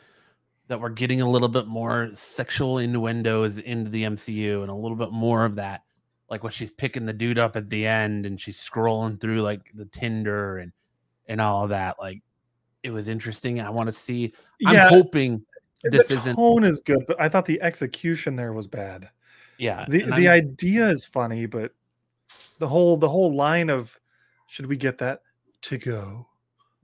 that 0.68 0.80
we're 0.80 0.90
getting 0.90 1.22
a 1.22 1.30
little 1.30 1.50
bit 1.50 1.68
more 1.68 2.10
sexual 2.14 2.78
innuendos 2.78 3.60
into 3.60 3.90
the 3.90 4.04
MCU, 4.04 4.62
and 4.62 4.70
a 4.70 4.76
little 4.76 4.96
bit 4.96 5.12
more 5.12 5.44
of 5.44 5.56
that. 5.56 5.84
Like 6.30 6.44
when 6.44 6.52
she's 6.52 6.72
picking 6.72 7.06
the 7.06 7.14
dude 7.14 7.38
up 7.38 7.56
at 7.56 7.70
the 7.70 7.86
end, 7.86 8.26
and 8.26 8.40
she's 8.40 8.58
scrolling 8.58 9.20
through 9.20 9.42
like 9.42 9.72
the 9.74 9.86
Tinder 9.86 10.60
and 10.60 10.72
and 11.28 11.42
all 11.42 11.64
of 11.64 11.70
that. 11.70 11.98
Like 12.00 12.22
it 12.84 12.92
was 12.92 13.10
interesting. 13.10 13.60
I 13.60 13.70
want 13.70 13.88
to 13.88 13.94
see. 13.94 14.34
I'm 14.66 14.76
yeah, 14.76 14.88
hoping 14.88 15.46
this 15.92 16.08
the 16.10 16.18
isn't. 16.18 16.36
tone 16.36 16.64
is 16.64 16.80
good, 16.80 17.04
but 17.08 17.20
I 17.20 17.30
thought 17.30 17.46
the 17.46 17.62
execution 17.62 18.36
there 18.36 18.54
was 18.54 18.68
bad. 18.68 19.10
Yeah, 19.58 19.86
the 19.88 20.04
the 20.04 20.28
I'm- 20.28 20.46
idea 20.46 20.88
is 20.90 21.06
funny, 21.06 21.46
but 21.46 21.74
the 22.60 22.68
whole 22.68 22.98
the 22.98 23.10
whole 23.10 23.34
line 23.34 23.70
of 23.70 24.00
should 24.48 24.66
we 24.68 24.78
get 24.78 24.98
that 25.00 25.22
to 25.62 25.78
go 25.78 26.28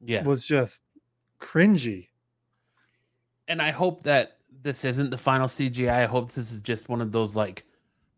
yeah. 0.03 0.24
was 0.24 0.46
just 0.46 0.81
cringy. 1.39 2.08
and 3.48 3.62
I 3.62 3.72
hope 3.72 4.03
that 4.03 4.38
this 4.62 4.86
isn't 4.86 5.10
the 5.10 5.17
final 5.17 5.48
CGI. 5.48 5.91
I 5.93 6.05
hope 6.05 6.31
this 6.31 6.51
is 6.51 6.62
just 6.62 6.89
one 6.89 7.01
of 7.01 7.12
those 7.12 7.36
like 7.36 7.65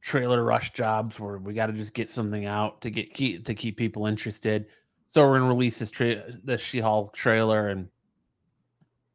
trailer 0.01 0.43
rush 0.43 0.71
jobs 0.73 1.19
where 1.19 1.37
we 1.37 1.53
got 1.53 1.67
to 1.67 1.73
just 1.73 1.93
get 1.93 2.09
something 2.09 2.45
out 2.45 2.81
to 2.81 2.89
get 2.89 3.13
keep 3.13 3.45
to 3.45 3.53
keep 3.53 3.77
people 3.77 4.05
interested. 4.05 4.67
So 5.07 5.27
we're 5.27 5.39
gonna 5.39 5.49
release 5.49 5.79
this 5.79 5.91
tra- 5.91 6.23
the 6.43 6.57
She-Hulk 6.57 7.13
trailer, 7.13 7.69
and 7.69 7.87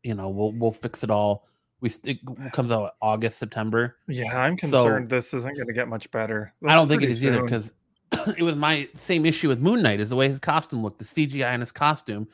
you 0.02 0.14
know 0.14 0.28
we'll 0.28 0.52
we'll 0.52 0.72
fix 0.72 1.02
it 1.04 1.10
all. 1.10 1.47
We 1.80 1.90
it 2.04 2.18
comes 2.52 2.72
out 2.72 2.94
August 3.00 3.38
September. 3.38 3.96
Yeah, 4.08 4.36
I'm 4.40 4.58
So- 4.58 4.84
concerned 4.84 5.08
this 5.08 5.32
isn't 5.34 5.54
going 5.54 5.68
to 5.68 5.72
get 5.72 5.88
much 5.88 6.10
better. 6.10 6.52
I 6.66 6.74
don't 6.74 6.88
think 6.88 7.02
it 7.02 7.10
is 7.10 7.18
is 7.18 7.26
either 7.26 7.42
because 7.42 7.72
it 8.36 8.42
was 8.42 8.56
my 8.56 8.88
same 8.96 9.24
issue 9.24 9.48
with 9.48 9.60
Moon 9.60 9.82
Knight 9.82 10.00
is 10.00 10.10
the 10.10 10.16
way 10.16 10.28
his 10.28 10.40
costume 10.40 10.82
looked. 10.82 10.98
The 10.98 11.04
CGI 11.04 11.54
in 11.54 11.60
his 11.60 11.72
costume 11.72 12.28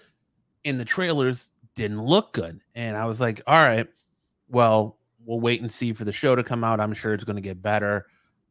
in 0.64 0.78
the 0.78 0.84
trailers 0.84 1.52
didn't 1.74 2.02
look 2.02 2.32
good. 2.32 2.60
And 2.74 2.96
I 2.96 3.04
was 3.06 3.20
like, 3.20 3.42
all 3.46 3.56
right, 3.62 3.86
well, 4.48 4.98
we'll 5.24 5.40
wait 5.40 5.60
and 5.60 5.70
see 5.70 5.92
for 5.92 6.04
the 6.04 6.12
show 6.12 6.34
to 6.34 6.42
come 6.42 6.64
out. 6.64 6.80
I'm 6.80 6.94
sure 6.94 7.12
it's 7.12 7.24
going 7.24 7.36
to 7.36 7.42
get 7.42 7.60
better. 7.60 8.06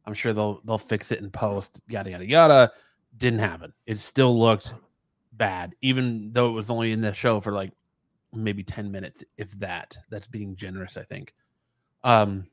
I'm 0.06 0.14
sure 0.14 0.32
they'll 0.32 0.60
they'll 0.64 0.78
fix 0.78 1.10
it 1.12 1.20
in 1.20 1.30
post, 1.30 1.80
yada 1.88 2.10
yada 2.10 2.26
yada. 2.28 2.72
Didn't 3.16 3.38
happen. 3.38 3.72
It 3.86 3.98
still 3.98 4.38
looked 4.38 4.74
bad, 5.32 5.74
even 5.80 6.32
though 6.32 6.48
it 6.48 6.52
was 6.52 6.68
only 6.70 6.92
in 6.92 7.00
the 7.00 7.14
show 7.14 7.40
for 7.40 7.52
like 7.52 7.72
maybe 8.34 8.62
10 8.62 8.90
minutes, 8.90 9.24
if 9.36 9.50
that. 9.52 9.96
That's 10.10 10.26
being 10.26 10.56
generous, 10.56 10.96
I 10.96 11.02
think. 11.02 11.34
Um, 12.02 12.46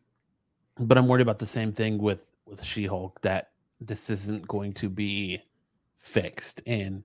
but 0.77 0.97
I'm 0.97 1.07
worried 1.07 1.21
about 1.21 1.39
the 1.39 1.45
same 1.45 1.71
thing 1.71 1.97
with 1.97 2.27
with 2.45 2.63
She-Hulk 2.63 3.21
that 3.21 3.51
this 3.79 4.09
isn't 4.09 4.47
going 4.47 4.73
to 4.73 4.89
be 4.89 5.41
fixed. 5.97 6.61
And 6.65 7.03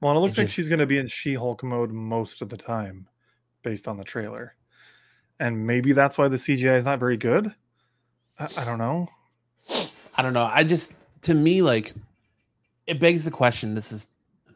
Well, 0.00 0.16
it 0.16 0.20
looks 0.20 0.38
like 0.38 0.46
just- 0.46 0.54
she's 0.54 0.68
going 0.68 0.78
to 0.80 0.86
be 0.86 0.98
in 0.98 1.06
She-Hulk 1.06 1.62
mode 1.62 1.92
most 1.92 2.42
of 2.42 2.48
the 2.48 2.56
time, 2.56 3.08
based 3.62 3.86
on 3.86 3.96
the 3.96 4.04
trailer, 4.04 4.56
and 5.38 5.66
maybe 5.66 5.92
that's 5.92 6.18
why 6.18 6.28
the 6.28 6.36
CGI 6.36 6.76
is 6.76 6.84
not 6.84 6.98
very 6.98 7.16
good. 7.16 7.54
I, 8.38 8.48
I 8.58 8.64
don't 8.64 8.78
know. 8.78 9.08
I 10.16 10.22
don't 10.22 10.32
know. 10.32 10.50
I 10.52 10.64
just 10.64 10.92
to 11.22 11.34
me 11.34 11.62
like 11.62 11.94
it 12.86 13.00
begs 13.00 13.24
the 13.24 13.30
question. 13.30 13.74
This 13.74 13.92
is 13.92 14.08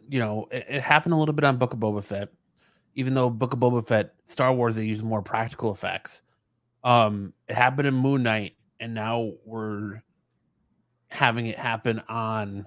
you 0.09 0.19
know 0.19 0.49
it, 0.51 0.67
it 0.69 0.83
happened 0.83 1.15
a 1.15 1.17
little 1.17 1.35
bit 1.35 1.45
on 1.45 1.57
Book 1.57 1.73
of 1.73 1.79
Boba 1.79 2.03
Fett, 2.05 2.31
even 2.97 3.12
though 3.15 3.31
Book 3.31 3.53
of 3.53 3.61
Boba 3.61 3.87
Fett, 3.87 4.15
Star 4.25 4.53
Wars, 4.53 4.75
they 4.75 4.85
use 4.85 5.03
more 5.03 5.23
practical 5.23 5.71
effects. 5.71 6.23
Um, 6.83 7.35
it 7.47 7.55
happened 7.55 7.87
in 7.87 7.95
Moon 7.95 8.23
Knight, 8.23 8.57
and 8.81 8.95
now 8.95 9.33
we're 9.45 10.03
having 11.09 11.47
it 11.47 11.59
happen 11.59 12.03
on 12.09 12.67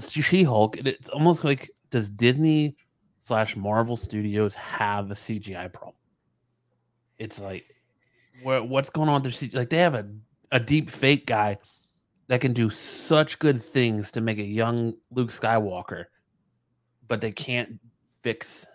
She 0.00 0.42
Hulk. 0.42 0.76
It's 0.76 1.08
almost 1.08 1.42
like 1.42 1.70
does 1.90 2.10
Disney 2.10 2.76
slash 3.18 3.56
Marvel 3.56 3.96
Studios 3.96 4.54
have 4.54 5.10
a 5.10 5.14
CGI 5.14 5.72
problem? 5.72 5.96
It's 7.18 7.40
like 7.40 7.64
where 8.42 8.62
what's 8.62 8.90
going 8.90 9.08
on 9.08 9.22
with 9.22 9.40
their 9.40 9.48
CGI? 9.48 9.54
Like 9.54 9.70
they 9.70 9.78
have 9.78 9.94
a 9.94 10.06
a 10.52 10.60
deep 10.60 10.90
fake 10.90 11.26
guy 11.26 11.58
that 12.26 12.42
can 12.42 12.52
do 12.52 12.68
such 12.68 13.38
good 13.38 13.60
things 13.60 14.10
to 14.12 14.20
make 14.20 14.38
a 14.38 14.44
young 14.44 14.94
Luke 15.10 15.30
Skywalker, 15.30 16.06
but 17.06 17.22
they 17.22 17.32
can't 17.32 17.80
fix 18.22 18.68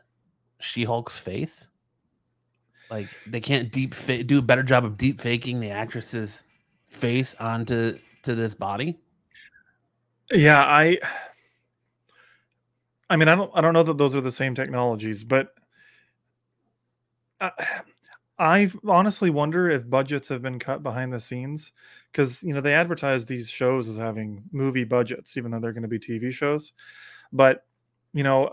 She-Hulk's 0.63 1.19
face. 1.19 1.67
Like 2.89 3.07
they 3.27 3.41
can't 3.41 3.71
deep 3.71 3.93
fa- 3.93 4.23
do 4.23 4.39
a 4.39 4.41
better 4.41 4.63
job 4.63 4.85
of 4.85 4.97
deep 4.97 5.19
faking 5.19 5.59
the 5.59 5.71
actress's 5.71 6.43
face 6.89 7.35
onto 7.35 7.97
to 8.23 8.35
this 8.35 8.53
body. 8.53 8.99
Yeah, 10.31 10.63
I. 10.63 10.99
I 13.09 13.17
mean, 13.17 13.27
I 13.27 13.35
don't. 13.35 13.51
I 13.53 13.61
don't 13.61 13.73
know 13.73 13.83
that 13.83 13.97
those 13.97 14.15
are 14.15 14.21
the 14.21 14.31
same 14.31 14.55
technologies, 14.55 15.23
but 15.23 15.53
uh, 17.41 17.49
I 18.37 18.71
honestly 18.87 19.29
wonder 19.29 19.69
if 19.69 19.89
budgets 19.89 20.27
have 20.29 20.41
been 20.41 20.59
cut 20.59 20.83
behind 20.83 21.11
the 21.11 21.19
scenes 21.19 21.71
because 22.11 22.43
you 22.43 22.53
know 22.53 22.61
they 22.61 22.73
advertise 22.73 23.25
these 23.25 23.49
shows 23.49 23.89
as 23.89 23.97
having 23.97 24.43
movie 24.51 24.83
budgets, 24.83 25.35
even 25.35 25.51
though 25.51 25.59
they're 25.59 25.73
going 25.73 25.81
to 25.81 25.87
be 25.87 25.99
TV 25.99 26.31
shows. 26.31 26.73
But 27.31 27.65
you 28.13 28.23
know, 28.23 28.49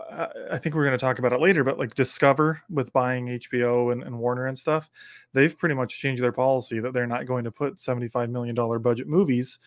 I, 0.51 0.57
think 0.57 0.73
we're 0.73 0.85
going 0.85 0.97
to 0.97 1.03
talk 1.03 1.19
about 1.19 1.33
it 1.33 1.39
later. 1.39 1.63
But 1.63 1.77
like 1.77 1.93
Discover 1.93 2.61
with 2.69 2.91
buying 2.93 3.27
HBO 3.27 3.91
and, 3.91 4.03
and 4.03 4.17
Warner 4.17 4.47
and 4.47 4.57
stuff, 4.57 4.89
they've 5.33 5.55
pretty 5.55 5.75
much 5.75 5.99
changed 5.99 6.23
their 6.23 6.31
policy 6.31 6.79
that 6.79 6.93
they're 6.93 7.05
not 7.05 7.27
going 7.27 7.43
to 7.43 7.51
put 7.51 7.79
seventy-five 7.79 8.29
million 8.29 8.55
dollar 8.55 8.79
budget 8.79 9.07
movies 9.07 9.59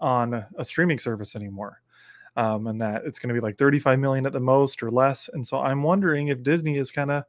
on 0.00 0.44
a 0.56 0.64
streaming 0.64 0.98
service 0.98 1.36
anymore. 1.36 1.80
Um, 2.36 2.66
and 2.66 2.80
that 2.80 3.02
it's 3.04 3.20
going 3.20 3.28
to 3.28 3.34
be 3.34 3.40
like 3.40 3.56
35 3.58 4.00
million 4.00 4.26
at 4.26 4.32
the 4.32 4.40
most 4.40 4.82
or 4.82 4.90
less. 4.90 5.30
And 5.32 5.46
so 5.46 5.60
I'm 5.60 5.84
wondering 5.84 6.28
if 6.28 6.42
Disney 6.42 6.78
is 6.78 6.90
kind 6.90 7.12
of 7.12 7.22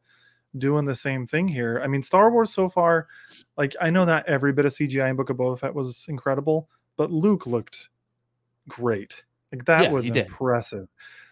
doing 0.58 0.84
the 0.84 0.96
same 0.96 1.28
thing 1.28 1.48
here. 1.48 1.80
I 1.84 1.88
mean, 1.88 2.02
Star 2.02 2.32
Wars 2.32 2.52
so 2.52 2.68
far, 2.68 3.08
like 3.56 3.76
I 3.80 3.92
know 3.92 4.04
not 4.04 4.26
every 4.28 4.52
bit 4.52 4.66
of 4.66 4.72
CGI 4.74 5.12
in 5.12 5.16
Book 5.16 5.30
of 5.30 5.38
Boba 5.38 5.60
Fett 5.60 5.76
was 5.76 6.08
incredible, 6.10 6.70
but 6.98 7.12
Luke 7.12 7.46
looked 7.46 7.90
great. 8.68 9.24
Like 9.52 9.66
that 9.66 9.84
Yeah, 9.84 9.92
was 9.92 10.08
impressive. 10.08 10.82
did. 10.82 10.90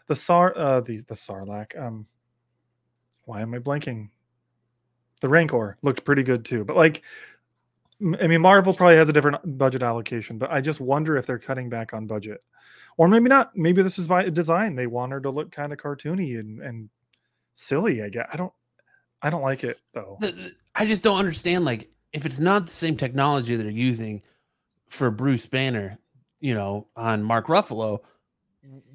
The 0.07 0.15
Sar, 0.15 0.53
uh, 0.57 0.81
the 0.81 0.97
the 0.97 1.15
Sarlacc. 1.15 1.79
Um, 1.79 2.07
why 3.25 3.41
am 3.41 3.53
I 3.53 3.59
blanking? 3.59 4.09
The 5.21 5.29
Rancor 5.29 5.77
looked 5.81 6.03
pretty 6.03 6.23
good 6.23 6.43
too, 6.43 6.65
but 6.65 6.75
like 6.75 7.03
I 8.01 8.27
mean, 8.27 8.41
Marvel 8.41 8.73
probably 8.73 8.97
has 8.97 9.07
a 9.07 9.13
different 9.13 9.57
budget 9.57 9.81
allocation, 9.81 10.37
but 10.37 10.51
I 10.51 10.61
just 10.61 10.81
wonder 10.81 11.15
if 11.15 11.25
they're 11.25 11.39
cutting 11.39 11.69
back 11.69 11.93
on 11.93 12.05
budget, 12.07 12.43
or 12.97 13.07
maybe 13.07 13.29
not. 13.29 13.55
Maybe 13.55 13.81
this 13.81 13.97
is 13.97 14.07
by 14.07 14.29
design. 14.29 14.75
They 14.75 14.87
want 14.87 15.11
her 15.13 15.21
to 15.21 15.29
look 15.29 15.51
kind 15.51 15.71
of 15.71 15.79
cartoony 15.79 16.39
and, 16.39 16.61
and 16.61 16.89
silly. 17.53 18.03
I 18.03 18.09
guess 18.09 18.27
I 18.31 18.37
don't. 18.37 18.53
I 19.21 19.29
don't 19.29 19.41
like 19.41 19.63
it 19.63 19.79
though. 19.93 20.19
I 20.75 20.85
just 20.85 21.03
don't 21.03 21.17
understand. 21.17 21.63
Like, 21.63 21.89
if 22.11 22.25
it's 22.25 22.39
not 22.39 22.65
the 22.65 22.71
same 22.71 22.97
technology 22.97 23.55
they're 23.55 23.69
using 23.69 24.21
for 24.89 25.09
Bruce 25.09 25.45
Banner, 25.45 25.97
you 26.41 26.55
know, 26.55 26.87
on 26.97 27.23
Mark 27.23 27.47
Ruffalo, 27.47 27.99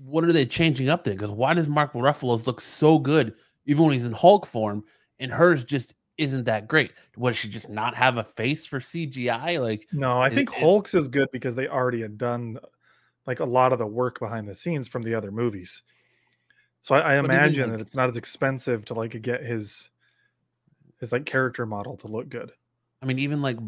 what 0.02 0.24
are 0.24 0.32
they 0.32 0.46
changing 0.46 0.88
up 0.88 1.04
there? 1.04 1.14
Because 1.14 1.30
why 1.30 1.54
does 1.54 1.68
Mark 1.68 1.92
Ruffalo's 1.92 2.46
look 2.46 2.60
so 2.60 2.98
good? 2.98 3.34
even 3.66 3.84
when 3.84 3.92
he's 3.92 4.06
in 4.06 4.12
Hulk 4.12 4.46
form, 4.46 4.82
and 5.20 5.30
hers 5.30 5.62
just 5.62 5.92
isn't 6.16 6.44
that 6.44 6.66
great. 6.66 6.92
Would 7.18 7.36
she 7.36 7.50
just 7.50 7.68
not 7.68 7.94
have 7.94 8.16
a 8.16 8.24
face 8.24 8.64
for 8.64 8.80
CGI? 8.80 9.60
Like, 9.60 9.86
No, 9.92 10.20
I 10.20 10.30
think 10.30 10.50
it- 10.50 10.58
Hulk's 10.58 10.94
is 10.94 11.06
good 11.06 11.28
because 11.32 11.54
they 11.54 11.68
already 11.68 12.00
had 12.00 12.16
done 12.16 12.58
like 13.26 13.40
a 13.40 13.44
lot 13.44 13.74
of 13.74 13.78
the 13.78 13.86
work 13.86 14.18
behind 14.18 14.48
the 14.48 14.54
scenes 14.54 14.88
from 14.88 15.02
the 15.02 15.14
other 15.14 15.30
movies. 15.30 15.82
So 16.80 16.94
I, 16.94 17.00
I 17.00 17.18
imagine 17.18 17.70
that 17.70 17.80
it's 17.80 17.94
not 17.94 18.08
as 18.08 18.16
expensive 18.16 18.86
to 18.86 18.94
like 18.94 19.20
get 19.20 19.42
his 19.44 19.90
his 20.98 21.12
like 21.12 21.26
character 21.26 21.66
model 21.66 21.98
to 21.98 22.08
look 22.08 22.30
good. 22.30 22.50
I 23.02 23.06
mean, 23.06 23.18
even 23.18 23.42
like 23.42 23.58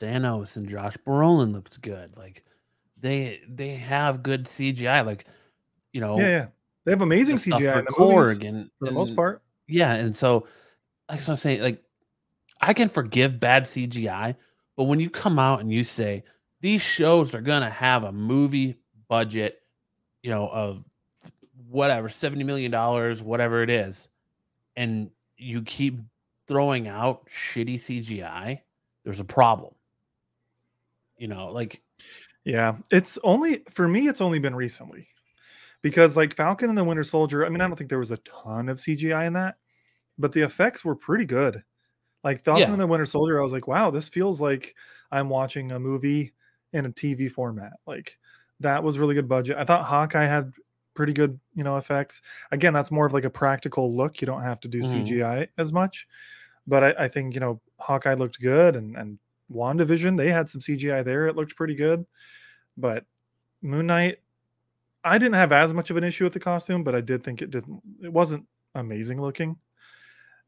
Thanos 0.00 0.56
and 0.56 0.68
Josh 0.68 0.96
Brolin 0.98 1.52
looked 1.52 1.82
good. 1.82 2.16
Like, 2.16 2.44
they 2.96 3.40
they 3.48 3.70
have 3.70 4.22
good 4.22 4.44
CGI. 4.44 5.04
Like, 5.04 5.26
you 5.98 6.04
know, 6.04 6.16
Yeah, 6.16 6.28
yeah. 6.28 6.46
They 6.84 6.92
have 6.92 7.02
amazing 7.02 7.36
CGI 7.36 7.72
for 7.72 7.78
in 7.80 7.84
the 7.84 7.94
movies 7.98 8.38
Korg 8.38 8.48
and 8.48 8.70
for 8.78 8.84
the 8.84 8.92
most 8.92 9.16
part. 9.16 9.42
Yeah, 9.66 9.94
and 9.94 10.16
so 10.16 10.46
like 11.10 11.28
I 11.28 11.32
was 11.32 11.42
saying, 11.42 11.60
like 11.60 11.82
I 12.60 12.72
can 12.72 12.88
forgive 12.88 13.40
bad 13.40 13.64
CGI, 13.64 14.36
but 14.76 14.84
when 14.84 15.00
you 15.00 15.10
come 15.10 15.40
out 15.40 15.58
and 15.58 15.72
you 15.72 15.82
say 15.82 16.22
these 16.60 16.80
shows 16.80 17.34
are 17.34 17.40
gonna 17.40 17.68
have 17.68 18.04
a 18.04 18.12
movie 18.12 18.76
budget, 19.08 19.60
you 20.22 20.30
know, 20.30 20.48
of 20.48 20.84
whatever, 21.68 22.08
70 22.08 22.44
million 22.44 22.70
dollars, 22.70 23.20
whatever 23.20 23.64
it 23.64 23.70
is, 23.70 24.08
and 24.76 25.10
you 25.36 25.62
keep 25.62 25.98
throwing 26.46 26.86
out 26.86 27.26
shitty 27.26 27.74
CGI, 27.74 28.60
there's 29.02 29.18
a 29.18 29.24
problem. 29.24 29.74
You 31.16 31.26
know, 31.26 31.50
like 31.50 31.82
Yeah, 32.44 32.76
it's 32.92 33.18
only 33.24 33.64
for 33.68 33.88
me. 33.88 34.06
It's 34.06 34.20
only 34.20 34.38
been 34.38 34.54
recently 34.54 35.08
because 35.82 36.16
like 36.16 36.34
Falcon 36.34 36.68
and 36.68 36.78
the 36.78 36.84
Winter 36.84 37.04
Soldier. 37.04 37.44
I 37.46 37.48
mean, 37.48 37.60
I 37.60 37.66
don't 37.66 37.76
think 37.76 37.90
there 37.90 37.98
was 37.98 38.10
a 38.10 38.16
ton 38.18 38.68
of 38.68 38.78
CGI 38.78 39.26
in 39.26 39.32
that, 39.34 39.56
but 40.18 40.32
the 40.32 40.42
effects 40.42 40.84
were 40.84 40.94
pretty 40.96 41.24
good. 41.24 41.62
Like 42.24 42.42
Falcon 42.42 42.62
Yeah. 42.68 42.72
and 42.72 42.80
the 42.80 42.86
Winter 42.86 43.06
Soldier, 43.06 43.38
I 43.38 43.42
was 43.42 43.52
like, 43.52 43.68
wow, 43.68 43.90
this 43.90 44.08
feels 44.08 44.40
like 44.40 44.74
I'm 45.12 45.28
watching 45.28 45.72
a 45.72 45.78
movie 45.78 46.32
in 46.72 46.86
a 46.86 46.90
TV 46.90 47.30
format. 47.30 47.72
Like 47.86 48.18
that 48.60 48.82
was 48.82 48.98
really 48.98 49.14
good 49.14 49.28
budget. 49.28 49.56
I 49.56 49.64
thought 49.64 49.84
Hawkeye 49.84 50.24
had 50.26 50.52
pretty 50.94 51.12
good, 51.12 51.38
you 51.54 51.62
know, 51.62 51.76
effects. 51.76 52.22
Again, 52.50 52.72
that's 52.72 52.90
more 52.90 53.06
of 53.06 53.12
like 53.12 53.24
a 53.24 53.30
practical 53.30 53.94
look. 53.96 54.20
You 54.20 54.26
don't 54.26 54.42
have 54.42 54.58
to 54.60 54.68
do 54.68 54.80
Mhm. 54.80 55.06
CGI 55.06 55.48
as 55.58 55.72
much, 55.72 56.08
but 56.66 56.82
I, 56.82 57.04
I 57.04 57.08
think 57.08 57.34
you 57.34 57.40
know 57.40 57.60
Hawkeye 57.78 58.14
looked 58.14 58.40
good, 58.40 58.74
and 58.74 58.96
and 58.96 59.18
WandaVision 59.50 60.16
they 60.16 60.30
had 60.32 60.50
some 60.50 60.60
CGI 60.60 61.04
there. 61.04 61.26
It 61.28 61.36
looked 61.36 61.54
pretty 61.56 61.76
good, 61.76 62.04
but 62.76 63.04
Moon 63.62 63.86
Knight, 63.86 64.18
I 65.08 65.18
didn't 65.18 65.34
have 65.34 65.52
as 65.52 65.74
much 65.74 65.90
of 65.90 65.96
an 65.96 66.04
issue 66.04 66.24
with 66.24 66.32
the 66.32 66.40
costume, 66.40 66.84
but 66.84 66.94
I 66.94 67.00
did 67.00 67.22
think 67.24 67.42
it 67.42 67.50
didn't. 67.50 67.80
It 68.02 68.12
wasn't 68.12 68.46
amazing 68.74 69.20
looking, 69.20 69.56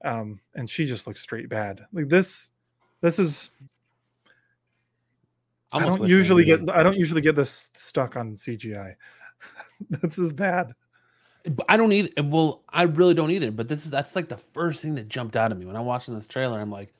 um, 0.04 0.40
and 0.54 0.68
she 0.68 0.86
just 0.86 1.06
looks 1.06 1.20
straight 1.20 1.48
bad. 1.48 1.84
Like 1.92 2.08
this, 2.08 2.52
this 3.00 3.18
is. 3.18 3.50
I 5.72 5.86
don't 5.86 6.06
usually 6.08 6.44
get. 6.44 6.68
I 6.70 6.82
don't 6.82 6.96
usually 6.96 7.20
get 7.20 7.36
this 7.36 7.70
stuck 7.74 8.16
on 8.16 8.34
CGI. 8.34 8.94
this 9.90 10.18
is 10.18 10.32
bad. 10.32 10.72
I 11.68 11.76
don't 11.76 11.92
either. 11.92 12.10
Well, 12.24 12.64
I 12.68 12.82
really 12.82 13.14
don't 13.14 13.30
either. 13.30 13.50
But 13.50 13.68
this 13.68 13.84
is 13.84 13.90
that's 13.90 14.16
like 14.16 14.28
the 14.28 14.36
first 14.36 14.82
thing 14.82 14.94
that 14.96 15.08
jumped 15.08 15.36
out 15.36 15.52
at 15.52 15.58
me 15.58 15.66
when 15.66 15.76
I'm 15.76 15.86
watching 15.86 16.14
this 16.14 16.26
trailer. 16.26 16.60
I'm 16.60 16.70
like, 16.70 16.92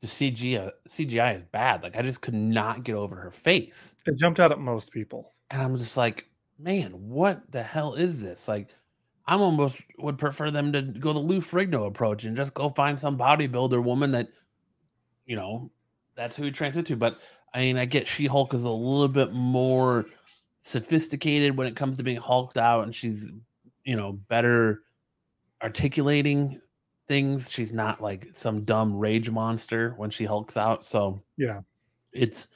the 0.00 0.06
CGI 0.06 0.70
CGI 0.88 1.38
is 1.38 1.44
bad. 1.50 1.82
Like 1.82 1.96
I 1.96 2.02
just 2.02 2.20
could 2.20 2.34
not 2.34 2.84
get 2.84 2.94
over 2.94 3.16
her 3.16 3.30
face, 3.30 3.96
It 4.06 4.16
jumped 4.18 4.38
out 4.38 4.52
at 4.52 4.58
most 4.58 4.90
people. 4.90 5.32
and 5.50 5.60
I'm 5.62 5.76
just 5.76 5.96
like, 5.96 6.26
man, 6.58 6.92
what 6.92 7.50
the 7.50 7.62
hell 7.62 7.94
is 7.94 8.22
this? 8.22 8.48
Like, 8.48 8.68
I'm 9.26 9.40
almost 9.40 9.82
would 9.98 10.18
prefer 10.18 10.50
them 10.50 10.72
to 10.72 10.82
go 10.82 11.12
the 11.12 11.18
Lou 11.18 11.40
Ferrigno 11.40 11.86
approach 11.86 12.24
and 12.24 12.36
just 12.36 12.54
go 12.54 12.68
find 12.68 12.98
some 13.00 13.16
bodybuilder 13.16 13.82
woman 13.82 14.12
that, 14.12 14.28
you 15.26 15.36
know, 15.36 15.70
that's 16.14 16.36
who 16.36 16.44
he 16.44 16.50
transfer 16.50 16.82
to. 16.82 16.96
But 16.96 17.20
I 17.54 17.60
mean, 17.60 17.76
I 17.78 17.84
get 17.86 18.06
She 18.06 18.26
Hulk 18.26 18.52
is 18.54 18.64
a 18.64 18.68
little 18.70 19.08
bit 19.08 19.32
more 19.32 20.06
sophisticated 20.60 21.56
when 21.56 21.66
it 21.66 21.76
comes 21.76 21.96
to 21.96 22.02
being 22.02 22.16
hulked 22.18 22.58
out, 22.58 22.84
and 22.84 22.94
she's, 22.94 23.30
you 23.84 23.96
know, 23.96 24.12
better 24.12 24.82
articulating 25.62 26.60
things. 27.08 27.50
She's 27.50 27.72
not 27.72 28.02
like 28.02 28.28
some 28.34 28.64
dumb 28.64 28.96
rage 28.96 29.30
monster 29.30 29.94
when 29.96 30.10
she 30.10 30.24
hulks 30.24 30.56
out. 30.56 30.84
So 30.84 31.22
Yeah. 31.36 31.60
it's 32.12 32.48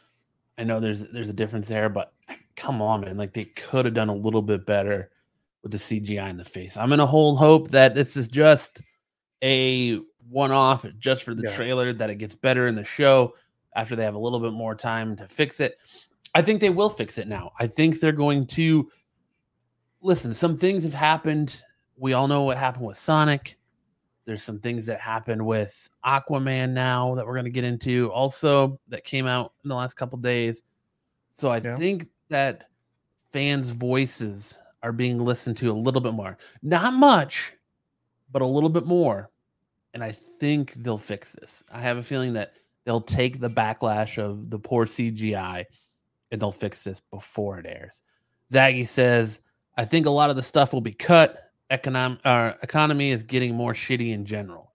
I 0.59 0.65
know 0.65 0.81
there's 0.81 1.05
there's 1.11 1.29
a 1.29 1.35
difference 1.35 1.69
there, 1.69 1.89
but 1.89 2.13
come 2.59 2.83
on, 2.83 3.03
man. 3.03 3.17
Like 3.17 3.33
they 3.33 3.45
could 3.45 3.85
have 3.85 3.95
done 3.95 4.09
a 4.09 4.15
little 4.15 4.43
bit 4.43 4.67
better 4.67 5.11
with 5.63 5.73
the 5.73 5.79
CGI 5.79 6.29
in 6.29 6.37
the 6.37 6.45
face. 6.45 6.77
I'm 6.77 6.89
gonna 6.91 7.07
hold 7.07 7.39
hope 7.39 7.71
that 7.71 7.95
this 7.95 8.17
is 8.17 8.29
just 8.29 8.83
a 9.43 10.01
one-off 10.29 10.85
just 10.99 11.23
for 11.23 11.35
the 11.35 11.45
Yeah. 11.45 11.55
trailer, 11.57 11.93
that 11.95 12.11
it 12.11 12.17
gets 12.17 12.35
better 12.35 12.67
in 12.67 12.75
the 12.75 12.85
show 12.85 13.35
after 13.75 13.95
they 13.97 14.05
have 14.05 14.17
a 14.17 14.19
little 14.19 14.41
bit 14.41 14.53
more 14.53 14.75
time 14.75 15.17
to 15.17 15.29
fix 15.29 15.61
it. 15.61 15.79
I 16.35 16.43
think 16.43 16.61
they 16.61 16.71
will 16.71 16.91
fix 16.91 17.17
it 17.17 17.29
now. 17.29 17.53
I 17.59 17.67
think 17.67 18.01
they're 18.01 18.13
going 18.13 18.47
to 18.49 18.91
listen, 20.03 20.35
some 20.35 20.59
things 20.59 20.85
have 20.85 20.95
happened. 20.95 21.63
We 21.97 22.13
all 22.13 22.29
know 22.29 22.43
what 22.43 22.59
happened 22.59 22.87
with 22.87 22.97
Sonic. 22.97 23.57
There's 24.27 24.43
some 24.43 24.59
things 24.59 24.85
that 24.87 25.01
happened 25.01 25.45
with 25.45 25.89
Aquaman 26.05 26.71
now 26.71 27.15
that 27.15 27.27
we're 27.27 27.33
going 27.35 27.47
to 27.47 27.51
get 27.51 27.65
into 27.65 28.13
also 28.13 28.79
that 28.89 29.05
came 29.05 29.27
out 29.27 29.55
in 29.65 29.69
the 29.69 29.75
last 29.75 29.95
couple 29.95 30.19
days. 30.19 30.63
So 31.31 31.51
I 31.51 31.59
Yeah. 31.59 31.77
think 31.77 32.09
that 32.29 32.69
fans' 33.33 33.71
voices 33.71 34.59
are 34.83 34.93
being 34.93 35.19
listened 35.19 35.57
to 35.59 35.71
a 35.71 35.73
little 35.73 36.01
bit 36.01 36.15
more. 36.15 36.39
Not 36.63 36.95
much, 36.95 37.55
but 38.31 38.43
a 38.43 38.47
little 38.47 38.71
bit 38.71 38.87
more. 38.87 39.31
And 39.95 40.05
I 40.05 40.13
think 40.13 40.75
they'll 40.75 40.99
fix 40.99 41.33
this. 41.33 41.65
I 41.73 41.81
have 41.81 41.97
a 41.97 42.03
feeling 42.03 42.35
that 42.35 42.53
they'll 42.85 43.01
take 43.01 43.41
the 43.41 43.51
backlash 43.51 44.19
of 44.19 44.51
the 44.51 44.59
poor 44.59 44.87
CGI 44.87 45.65
and 46.31 46.41
they'll 46.41 46.53
fix 46.53 46.85
this 46.85 47.01
before 47.01 47.59
it 47.59 47.67
airs. 47.67 48.03
Zaggy 48.53 48.87
says, 48.87 49.41
I 49.77 49.85
think 49.85 50.07
a 50.07 50.11
lot 50.11 50.31
of 50.31 50.37
the 50.37 50.43
stuff 50.43 50.73
will 50.73 50.81
be 50.81 50.93
cut. 50.93 51.39
Econom- 51.71 52.21
uh, 52.25 52.55
economy 52.63 53.11
is 53.11 53.23
getting 53.23 53.55
more 53.55 53.73
shitty 53.73 54.13
in 54.13 54.25
general. 54.25 54.73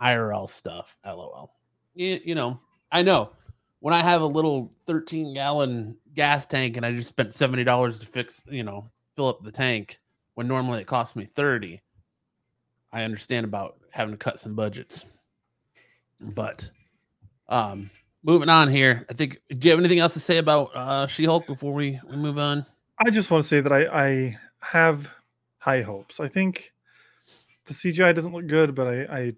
IRL 0.00 0.48
stuff. 0.48 0.96
LOL. 1.04 1.54
You, 1.94 2.20
you 2.24 2.34
know, 2.34 2.60
I 2.90 3.02
know 3.02 3.30
when 3.80 3.94
I 3.94 4.00
have 4.00 4.22
a 4.22 4.26
little 4.26 4.72
13 4.86 5.34
gallon 5.34 5.96
gas 6.14 6.46
tank 6.46 6.76
and 6.76 6.84
I 6.84 6.92
just 6.92 7.08
spent 7.08 7.30
$70 7.30 8.00
to 8.00 8.06
fix, 8.06 8.42
you 8.48 8.62
know, 8.62 8.90
fill 9.16 9.28
up 9.28 9.42
the 9.42 9.52
tank 9.52 9.98
when 10.34 10.48
normally 10.48 10.80
it 10.80 10.86
costs 10.86 11.16
me 11.16 11.24
30. 11.24 11.80
I 12.92 13.04
understand 13.04 13.44
about 13.44 13.78
having 13.90 14.12
to 14.12 14.18
cut 14.18 14.40
some 14.40 14.54
budgets. 14.54 15.06
But 16.20 16.70
um 17.48 17.90
moving 18.22 18.48
on 18.48 18.68
here, 18.68 19.04
I 19.10 19.14
think 19.14 19.40
do 19.48 19.66
you 19.66 19.72
have 19.72 19.80
anything 19.80 19.98
else 19.98 20.14
to 20.14 20.20
say 20.20 20.38
about 20.38 20.70
uh 20.74 21.06
She-Hulk 21.06 21.46
before 21.46 21.72
we, 21.72 21.98
we 22.08 22.16
move 22.16 22.38
on? 22.38 22.64
I 22.98 23.10
just 23.10 23.30
want 23.30 23.42
to 23.42 23.48
say 23.48 23.60
that 23.60 23.72
I, 23.72 23.86
I 23.86 24.38
have 24.60 25.12
high 25.58 25.82
hopes. 25.82 26.20
I 26.20 26.28
think 26.28 26.72
the 27.64 27.74
CGI 27.74 28.14
doesn't 28.14 28.32
look 28.32 28.46
good, 28.46 28.74
but 28.74 28.86
I, 28.86 29.02
I 29.02 29.32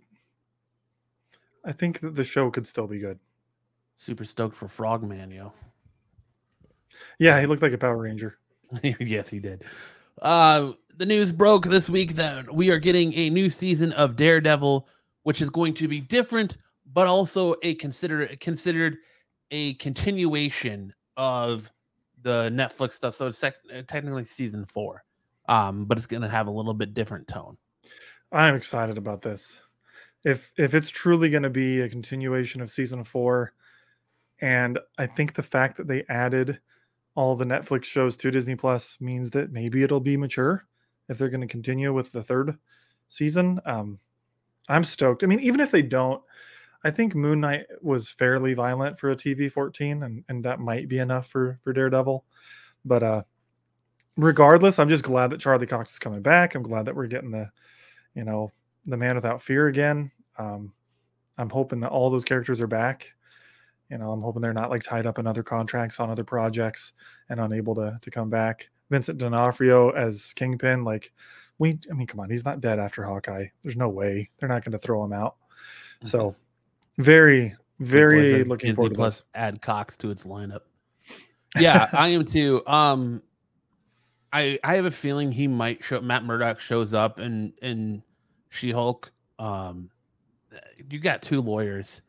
I 1.64 1.72
think 1.72 2.00
that 2.00 2.14
the 2.14 2.24
show 2.24 2.50
could 2.50 2.66
still 2.66 2.87
be 2.87 2.98
good. 2.98 3.18
Super 3.96 4.24
stoked 4.24 4.56
for 4.56 4.68
Frogman, 4.68 5.30
yo. 5.30 5.52
Yeah, 7.18 7.40
he 7.40 7.46
looked 7.46 7.62
like 7.62 7.72
a 7.72 7.78
Power 7.78 7.96
Ranger. 7.96 8.38
yes, 8.83 9.28
he 9.30 9.38
did. 9.38 9.64
Uh, 10.22 10.72
the 10.96 11.07
news 11.07 11.33
broke 11.33 11.66
this 11.66 11.90
week 11.90 12.14
that 12.14 12.52
we 12.52 12.70
are 12.70 12.78
getting 12.78 13.12
a 13.14 13.30
new 13.30 13.48
season 13.48 13.92
of 13.92 14.16
Daredevil, 14.16 14.88
which 15.22 15.42
is 15.42 15.50
going 15.50 15.74
to 15.74 15.88
be 15.88 16.00
different, 16.00 16.57
but 16.92 17.07
also 17.07 17.57
a 17.62 17.74
considered 17.74 18.38
considered 18.40 18.98
a 19.50 19.74
continuation 19.74 20.92
of 21.16 21.70
the 22.22 22.50
Netflix 22.52 22.94
stuff. 22.94 23.14
So 23.14 23.28
it's 23.28 23.38
sec- 23.38 23.87
technically 23.87 24.24
season 24.24 24.64
four, 24.64 25.04
um, 25.48 25.85
but 25.85 25.98
it's 25.98 26.07
going 26.07 26.22
to 26.22 26.28
have 26.28 26.46
a 26.46 26.50
little 26.50 26.74
bit 26.74 26.94
different 26.94 27.28
tone. 27.28 27.57
I'm 28.33 28.54
excited 28.54 28.98
about 28.98 29.22
this. 29.22 29.61
If 30.24 30.52
if 30.57 30.74
it's 30.74 30.90
truly 30.90 31.28
going 31.28 31.42
to 31.42 31.50
be 31.50 31.80
a 31.80 31.88
continuation 31.88 32.61
of 32.61 32.70
season 32.70 33.04
four, 33.04 33.52
and 34.40 34.78
I 34.98 35.07
think 35.07 35.35
the 35.35 35.42
fact 35.42 35.76
that 35.76 35.87
they 35.87 36.04
added 36.09 36.61
all 37.14 37.37
the 37.37 37.44
Netflix 37.44 37.85
shows 37.85 38.16
to 38.18 38.31
Disney 38.31 38.57
Plus 38.57 39.00
means 39.00 39.31
that 39.31 39.53
maybe 39.53 39.83
it'll 39.83 40.00
be 40.00 40.16
mature 40.16 40.66
if 41.09 41.18
they're 41.18 41.29
going 41.29 41.40
to 41.40 41.46
continue 41.46 41.92
with 41.92 42.11
the 42.12 42.22
third 42.22 42.59
season. 43.09 43.61
Um, 43.64 43.98
I'm 44.68 44.85
stoked. 44.85 45.22
I 45.22 45.27
mean, 45.27 45.40
even 45.40 45.61
if 45.61 45.70
they 45.70 45.83
don't, 45.83 46.22
I 46.83 46.90
think 46.90 47.14
Moon 47.14 47.40
Knight 47.40 47.66
was 47.81 48.11
fairly 48.11 48.55
violent 48.55 48.98
for 48.98 49.11
a 49.11 49.16
TV 49.16 49.50
14, 49.50 50.03
and 50.03 50.24
and 50.29 50.44
that 50.44 50.61
might 50.61 50.88
be 50.88 50.98
enough 50.98 51.27
for 51.29 51.59
for 51.62 51.72
Daredevil. 51.72 52.24
But 52.85 53.03
uh, 53.03 53.22
regardless, 54.16 54.79
I'm 54.79 54.88
just 54.88 55.05
glad 55.05 55.31
that 55.31 55.40
Charlie 55.40 55.66
Cox 55.66 55.92
is 55.92 55.98
coming 55.98 56.22
back. 56.22 56.55
I'm 56.55 56.62
glad 56.62 56.87
that 56.87 56.94
we're 56.94 57.07
getting 57.07 57.31
the, 57.31 57.50
you 58.14 58.24
know, 58.24 58.53
the 58.87 58.96
Man 58.96 59.14
Without 59.14 59.42
Fear 59.42 59.68
again. 59.68 60.11
Um, 60.38 60.72
I'm 61.38 61.50
hoping 61.50 61.81
that 61.81 61.90
all 61.90 62.11
those 62.11 62.24
characters 62.24 62.61
are 62.61 62.66
back. 62.66 63.13
You 63.94 64.00
know, 64.00 64.11
I'm 64.11 64.22
hoping 64.22 64.42
they're 64.42 64.52
not 64.52 64.70
like 64.70 64.83
tied 64.83 65.07
up 65.07 65.20
in 65.20 65.26
other 65.28 65.44
contracts 65.44 66.00
on 66.00 66.11
other 66.11 66.24
projects 66.24 66.94
and 67.28 67.38
unable 67.38 67.76
to 67.76 67.96
to 68.02 68.11
come 68.11 68.28
back. 68.28 68.68
Vincent 68.90 69.18
D'Onofrio 69.18 69.90
as 69.90 70.33
Kingpin, 70.33 70.83
like 70.83 71.12
we 71.59 71.78
I 71.88 71.94
mean, 71.94 72.09
come 72.09 72.18
on, 72.18 72.28
he's 72.28 72.44
not 72.44 72.61
dead 72.61 72.80
after 72.80 73.04
Hawkeye. 73.04 73.46
There's 73.62 73.76
no 73.76 73.88
way 73.88 74.28
they're 74.37 74.48
not 74.48 74.64
going 74.64 74.72
to 74.72 74.78
throw 74.78 75.04
him 75.04 75.12
out. 75.12 75.37
So 76.02 76.35
very, 76.98 77.54
very 77.78 78.33
Plus, 78.33 78.48
looking 78.48 78.70
Disney 78.70 78.74
forward 78.74 78.88
to 78.90 78.94
Plus 78.96 79.18
this. 79.20 79.26
add 79.37 79.62
Cox 79.62 79.96
to 79.98 80.11
its 80.11 80.24
lineup. 80.24 80.62
Yeah, 81.57 81.88
I 81.92 82.09
am 82.09 82.24
too. 82.24 82.66
Um, 82.66 83.22
I 84.33 84.59
I 84.64 84.74
have 84.74 84.87
a 84.87 84.90
feeling 84.90 85.30
he 85.30 85.46
might 85.46 85.85
show. 85.85 86.00
Matt 86.00 86.24
Murdock 86.24 86.59
shows 86.59 86.94
up 86.94 87.20
and 87.20 87.52
and 87.62 88.02
She 88.50 88.72
Hulk. 88.72 89.12
Um, 89.38 89.88
you 90.90 90.98
got 90.98 91.22
two 91.22 91.40
lawyers, 91.40 92.02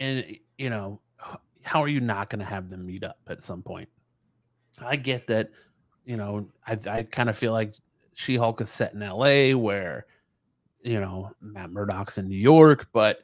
and 0.00 0.24
you 0.56 0.70
know 0.70 1.02
how 1.68 1.82
are 1.82 1.88
you 1.88 2.00
not 2.00 2.30
going 2.30 2.40
to 2.40 2.46
have 2.46 2.68
them 2.68 2.86
meet 2.86 3.04
up 3.04 3.18
at 3.28 3.44
some 3.44 3.62
point? 3.62 3.88
I 4.80 4.96
get 4.96 5.26
that. 5.26 5.50
You 6.04 6.16
know, 6.16 6.48
I 6.66 6.78
I 6.88 7.02
kind 7.02 7.28
of 7.28 7.36
feel 7.36 7.52
like 7.52 7.74
She 8.14 8.36
Hulk 8.36 8.60
is 8.60 8.70
set 8.70 8.94
in 8.94 9.02
L.A. 9.02 9.54
where 9.54 10.06
you 10.82 11.00
know 11.00 11.32
Matt 11.40 11.70
Murdock's 11.70 12.18
in 12.18 12.28
New 12.28 12.38
York, 12.38 12.88
but 12.92 13.20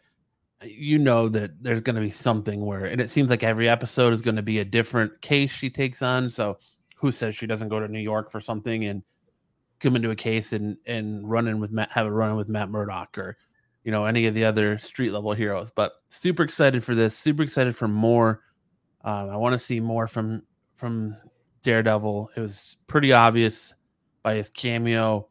you 0.63 0.99
know 0.99 1.29
that 1.29 1.63
there's 1.63 1.81
going 1.81 1.97
to 1.97 2.03
be 2.03 2.11
something 2.11 2.65
where 2.65 2.85
and 2.85 3.01
it 3.01 3.11
seems 3.11 3.31
like 3.31 3.43
every 3.43 3.69
episode 3.69 4.13
is 4.13 4.23
going 4.23 4.37
to 4.37 4.43
be 4.43 4.61
a 4.61 4.65
different 4.65 5.21
case 5.21 5.51
she 5.51 5.69
takes 5.69 6.03
on 6.03 6.31
so 6.31 6.57
who 6.97 7.11
says 7.11 7.35
she 7.35 7.47
doesn't 7.47 7.69
go 7.69 7.81
to 7.81 7.89
new 7.89 8.01
york 8.01 8.31
for 8.31 8.41
something 8.41 8.85
and 8.85 9.03
come 9.81 9.97
into 9.97 10.11
a 10.11 10.17
case 10.17 10.53
and 10.53 10.77
and 10.87 11.29
run 11.29 11.47
in 11.49 11.61
with 11.61 11.71
matt 11.71 11.91
have 11.93 12.07
a 12.07 12.11
run 12.11 12.31
in 12.31 12.37
with 12.37 12.49
matt 12.49 12.71
murdock 12.71 13.19
or 13.19 13.37
you 13.85 13.93
know 13.93 14.05
any 14.07 14.27
of 14.27 14.35
the 14.35 14.45
other 14.45 14.79
street 14.79 15.11
level 15.11 15.33
heroes 15.33 15.71
but 15.71 15.93
super 16.09 16.43
excited 16.43 16.83
for 16.83 16.95
this 16.95 17.17
super 17.17 17.43
excited 17.43 17.77
for 17.77 17.87
more 17.89 18.43
um, 19.05 19.31
i 19.31 19.37
want 19.37 19.53
to 19.53 19.59
see 19.59 19.79
more 19.81 20.07
from 20.07 20.43
from 20.75 21.17
daredevil 21.63 22.31
it 22.37 22.41
was 22.41 22.77
pretty 22.87 23.13
obvious 23.13 23.75
by 24.23 24.35
his 24.35 24.49
cameo 24.49 25.29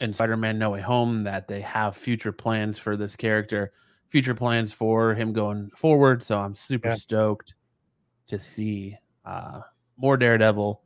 in 0.00 0.12
spider-man 0.12 0.58
no 0.58 0.70
way 0.70 0.80
home 0.80 1.18
that 1.18 1.46
they 1.48 1.60
have 1.60 1.96
future 1.96 2.32
plans 2.32 2.78
for 2.78 2.96
this 2.96 3.14
character 3.16 3.72
future 4.12 4.34
plans 4.34 4.74
for 4.74 5.14
him 5.14 5.32
going 5.32 5.70
forward. 5.74 6.22
So 6.22 6.38
I'm 6.38 6.54
super 6.54 6.90
Yeah. 6.90 6.94
stoked 6.96 7.54
to 8.26 8.38
see 8.38 8.94
uh, 9.24 9.60
more 9.96 10.18
Daredevil. 10.18 10.82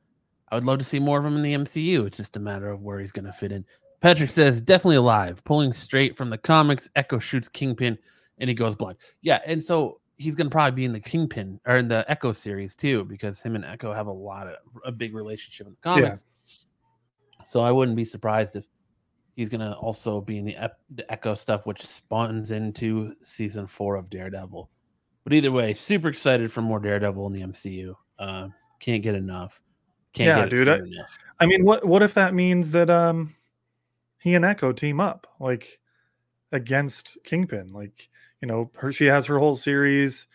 I 0.48 0.54
would 0.54 0.64
love 0.64 0.78
to 0.78 0.84
see 0.84 1.00
more 1.00 1.18
of 1.18 1.26
him 1.26 1.34
in 1.34 1.42
the 1.42 1.54
MCU. 1.54 2.06
It's 2.06 2.18
just 2.18 2.36
a 2.36 2.40
matter 2.40 2.70
of 2.70 2.82
where 2.82 3.00
he's 3.00 3.10
going 3.10 3.24
to 3.24 3.32
fit 3.32 3.50
in. 3.50 3.64
Patrick 4.00 4.30
says 4.30 4.60
definitely 4.60 4.96
alive, 4.96 5.42
pulling 5.44 5.72
straight 5.72 6.16
from 6.16 6.30
the 6.30 6.38
comics. 6.38 6.88
Echo 6.96 7.18
shoots 7.18 7.48
Kingpin, 7.48 7.98
and 8.38 8.48
he 8.48 8.54
goes 8.54 8.74
blind. 8.76 8.98
Yeah, 9.22 9.40
and 9.46 9.62
so 9.64 10.00
he's 10.18 10.34
going 10.34 10.46
to 10.48 10.50
probably 10.50 10.76
be 10.76 10.84
in 10.84 10.92
the 10.92 11.00
Kingpin 11.00 11.60
or 11.66 11.76
in 11.76 11.88
the 11.88 12.04
Echo 12.08 12.32
series 12.32 12.76
too, 12.76 13.04
because 13.04 13.42
him 13.42 13.54
and 13.54 13.64
Echo 13.64 13.92
have 13.92 14.06
a 14.06 14.12
lot 14.12 14.46
of 14.46 14.54
a 14.84 14.92
big 14.92 15.14
relationship 15.14 15.66
in 15.66 15.72
the 15.74 15.78
comics. 15.82 16.24
So 17.44 17.60
I 17.60 17.70
wouldn't 17.70 17.96
be 17.96 18.04
surprised 18.04 18.56
if 18.56 18.64
he's 19.36 19.48
going 19.48 19.60
to 19.60 19.74
also 19.76 20.20
be 20.20 20.38
in 20.38 20.44
the, 20.44 20.56
ep- 20.56 20.80
the 20.90 21.10
Echo 21.12 21.34
stuff, 21.34 21.64
which 21.66 21.80
spawns 21.84 22.50
into 22.50 23.14
season 23.22 23.66
four 23.66 23.96
of 23.96 24.10
Daredevil. 24.10 24.68
But 25.24 25.32
either 25.32 25.52
way, 25.52 25.72
super 25.74 26.08
excited 26.08 26.50
for 26.50 26.62
more 26.62 26.80
Daredevil 26.80 27.26
in 27.28 27.32
the 27.32 27.42
MCU. 27.42 27.94
Uh, 28.18 28.48
can't 28.80 29.02
get 29.02 29.14
enough. 29.14 29.62
Can't 30.12 30.28
Yeah, 30.28 30.40
get 30.44 30.50
dude, 30.50 30.68
I- 30.68 30.76
enough. 30.78 31.18
I 31.40 31.46
mean, 31.46 31.64
what 31.64 31.84
what 31.84 32.02
if 32.02 32.14
that 32.14 32.32
means 32.32 32.70
that 32.72 32.88
um 32.88 33.34
he 34.26 34.34
and 34.34 34.44
Echo 34.44 34.72
team 34.72 34.98
up 35.00 35.28
like 35.38 35.78
against 36.50 37.16
Kingpin? 37.22 37.72
Like, 37.72 38.08
you 38.40 38.48
know, 38.48 38.72
her 38.74 38.90
she 38.90 39.04
has 39.04 39.24
her 39.26 39.38
whole 39.38 39.54
series 39.54 40.26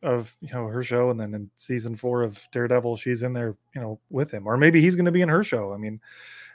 of 0.00 0.36
you 0.40 0.54
know 0.54 0.68
her 0.68 0.84
show, 0.84 1.10
and 1.10 1.18
then 1.18 1.34
in 1.34 1.50
season 1.56 1.96
four 1.96 2.22
of 2.22 2.46
Daredevil, 2.52 2.94
she's 2.94 3.24
in 3.24 3.32
there, 3.32 3.56
you 3.74 3.80
know, 3.80 3.98
with 4.10 4.30
him, 4.30 4.46
or 4.46 4.56
maybe 4.56 4.80
he's 4.80 4.94
going 4.94 5.06
to 5.06 5.10
be 5.10 5.22
in 5.22 5.28
her 5.28 5.42
show. 5.42 5.74
I 5.74 5.76
mean, 5.76 6.00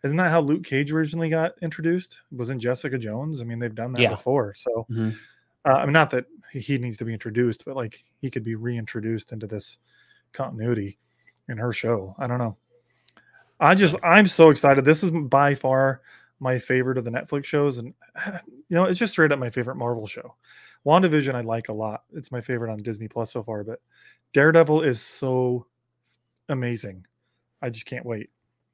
isn't 0.06 0.16
that 0.16 0.32
how 0.32 0.40
Luke 0.40 0.64
Cage 0.64 0.94
originally 0.94 1.30
got 1.30 1.56
introduced? 1.62 2.22
Was 2.32 2.50
in 2.50 2.58
Jessica 2.58 2.98
Jones. 2.98 3.42
I 3.42 3.44
mean, 3.44 3.60
they've 3.60 3.76
done 3.76 3.92
that 3.92 4.02
Yeah. 4.02 4.10
before. 4.12 4.54
So, 4.54 4.88
Mhm. 4.90 5.14
uh, 5.66 5.74
I 5.74 5.84
mean, 5.84 5.92
not 5.92 6.12
that 6.12 6.26
he 6.54 6.78
needs 6.78 6.96
to 6.98 7.06
be 7.06 7.12
introduced, 7.12 7.66
but 7.66 7.76
like 7.76 8.02
he 8.22 8.32
could 8.32 8.46
be 8.46 8.56
reintroduced 8.56 9.34
into 9.34 9.46
this 9.46 9.78
continuity 10.32 10.98
in 11.50 11.58
her 11.58 11.74
show. 11.74 12.16
I 12.18 12.28
don't 12.28 12.40
know. 12.40 12.56
I 13.60 13.76
just 13.76 13.98
I'm 14.04 14.26
so 14.26 14.52
excited. 14.52 14.86
This 14.86 15.04
is 15.04 15.12
by 15.12 15.54
far 15.54 16.02
my 16.42 16.60
favorite 16.60 16.98
of 16.98 17.06
the 17.06 17.12
Netflix 17.12 17.46
shows, 17.46 17.78
and 17.78 17.94
you 18.68 18.76
know, 18.76 18.86
it's 18.86 19.00
just 19.00 19.14
straight 19.14 19.32
up 19.32 19.40
my 19.40 19.50
favorite 19.50 19.76
Marvel 19.76 20.08
show. 20.08 20.36
WandaVision 20.86 21.36
I 21.36 21.42
like 21.42 21.70
a 21.70 21.74
lot. 21.74 22.04
It's 22.14 22.32
my 22.32 22.42
favorite 22.42 22.72
on 22.72 22.80
Disney 22.80 23.08
Plus 23.08 23.32
so 23.32 23.44
far, 23.44 23.64
but 23.64 23.80
Daredevil 24.34 24.82
is 24.82 25.00
so 25.00 25.68
amazing. 26.50 27.06
I 27.62 27.70
just 27.70 27.86
can't 27.86 28.06
wait. 28.06 28.30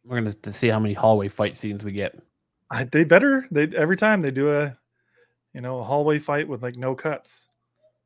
We're 0.06 0.22
going 0.22 0.32
to 0.32 0.54
see 0.54 0.70
how 0.70 0.80
many 0.80 0.94
hallway 0.94 1.28
fight 1.28 1.58
scenes 1.58 1.84
we 1.84 1.92
get. 1.92 2.18
I, 2.70 2.84
they 2.86 3.04
better 3.04 3.46
they 3.52 3.68
every 3.76 3.98
time 3.98 4.22
they 4.22 4.32
do 4.32 4.52
a 4.52 4.78
you 5.54 5.62
know 5.62 5.80
a 5.80 5.84
hallway 5.84 6.20
fight 6.20 6.48
with 6.48 6.62
like 6.62 6.76
no 6.76 6.96
cuts 6.96 7.48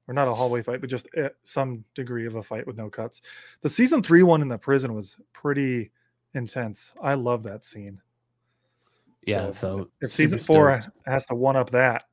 or 0.08 0.14
not 0.14 0.28
a 0.28 0.34
hallway 0.34 0.62
fight 0.62 0.82
but 0.82 0.90
just 0.90 1.08
eh, 1.18 1.30
some 1.44 1.84
degree 1.96 2.28
of 2.28 2.36
a 2.36 2.44
fight 2.44 2.68
with 2.68 2.78
no 2.78 2.90
cuts 2.90 3.24
the 3.62 3.70
season 3.70 4.04
three 4.04 4.22
one 4.22 4.42
in 4.42 4.48
the 4.48 4.58
prison 4.58 4.94
was 4.94 5.18
pretty 5.34 5.90
intense 6.36 6.94
i 7.02 7.16
love 7.16 7.42
that 7.42 7.66
scene 7.66 8.00
Yeah, 9.26 9.52
so, 9.52 9.90
if 10.02 10.12
season 10.12 10.40
four 10.40 10.82
stoked. 10.82 10.98
has 11.06 11.26
to 11.28 11.36
one 11.36 11.56
up 11.56 11.70
that 11.72 12.06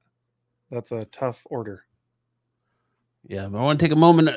that's 0.70 0.92
a 0.92 1.06
tough 1.06 1.46
order 1.48 1.84
Yeah, 3.26 3.48
but 3.48 3.58
I 3.58 3.62
want 3.62 3.80
to 3.80 3.84
take 3.86 3.92
a 3.92 3.96
moment, 3.96 4.30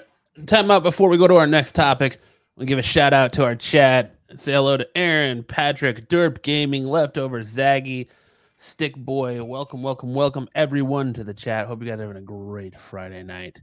time 0.46 0.72
out 0.72 0.84
before 0.84 1.10
we 1.10 1.18
go 1.18 1.28
to 1.28 1.36
our 1.36 1.48
next 1.48 1.74
topic. 1.74 2.20
We'll 2.56 2.68
give 2.68 2.80
a 2.80 2.84
shout 2.84 3.14
out 3.14 3.34
to 3.34 3.44
our 3.44 3.56
chat. 3.56 4.16
Say 4.36 4.54
hello 4.54 4.78
to 4.78 4.88
Aaron, 4.98 5.44
Patrick, 5.44 6.08
Derp 6.08 6.42
Gaming, 6.42 6.86
Leftover, 6.86 7.42
Zaggy, 7.42 8.08
Stick 8.56 8.96
Boy. 8.96 9.44
Welcome, 9.44 9.84
welcome, 9.84 10.14
welcome 10.14 10.48
everyone 10.56 11.12
to 11.14 11.24
the 11.26 11.34
chat. 11.34 11.68
Hope 11.68 11.82
you 11.82 11.90
guys 11.90 12.00
are 12.00 12.04
having 12.04 12.22
a 12.22 12.26
great 12.26 12.80
Friday 12.80 13.24
night. 13.24 13.62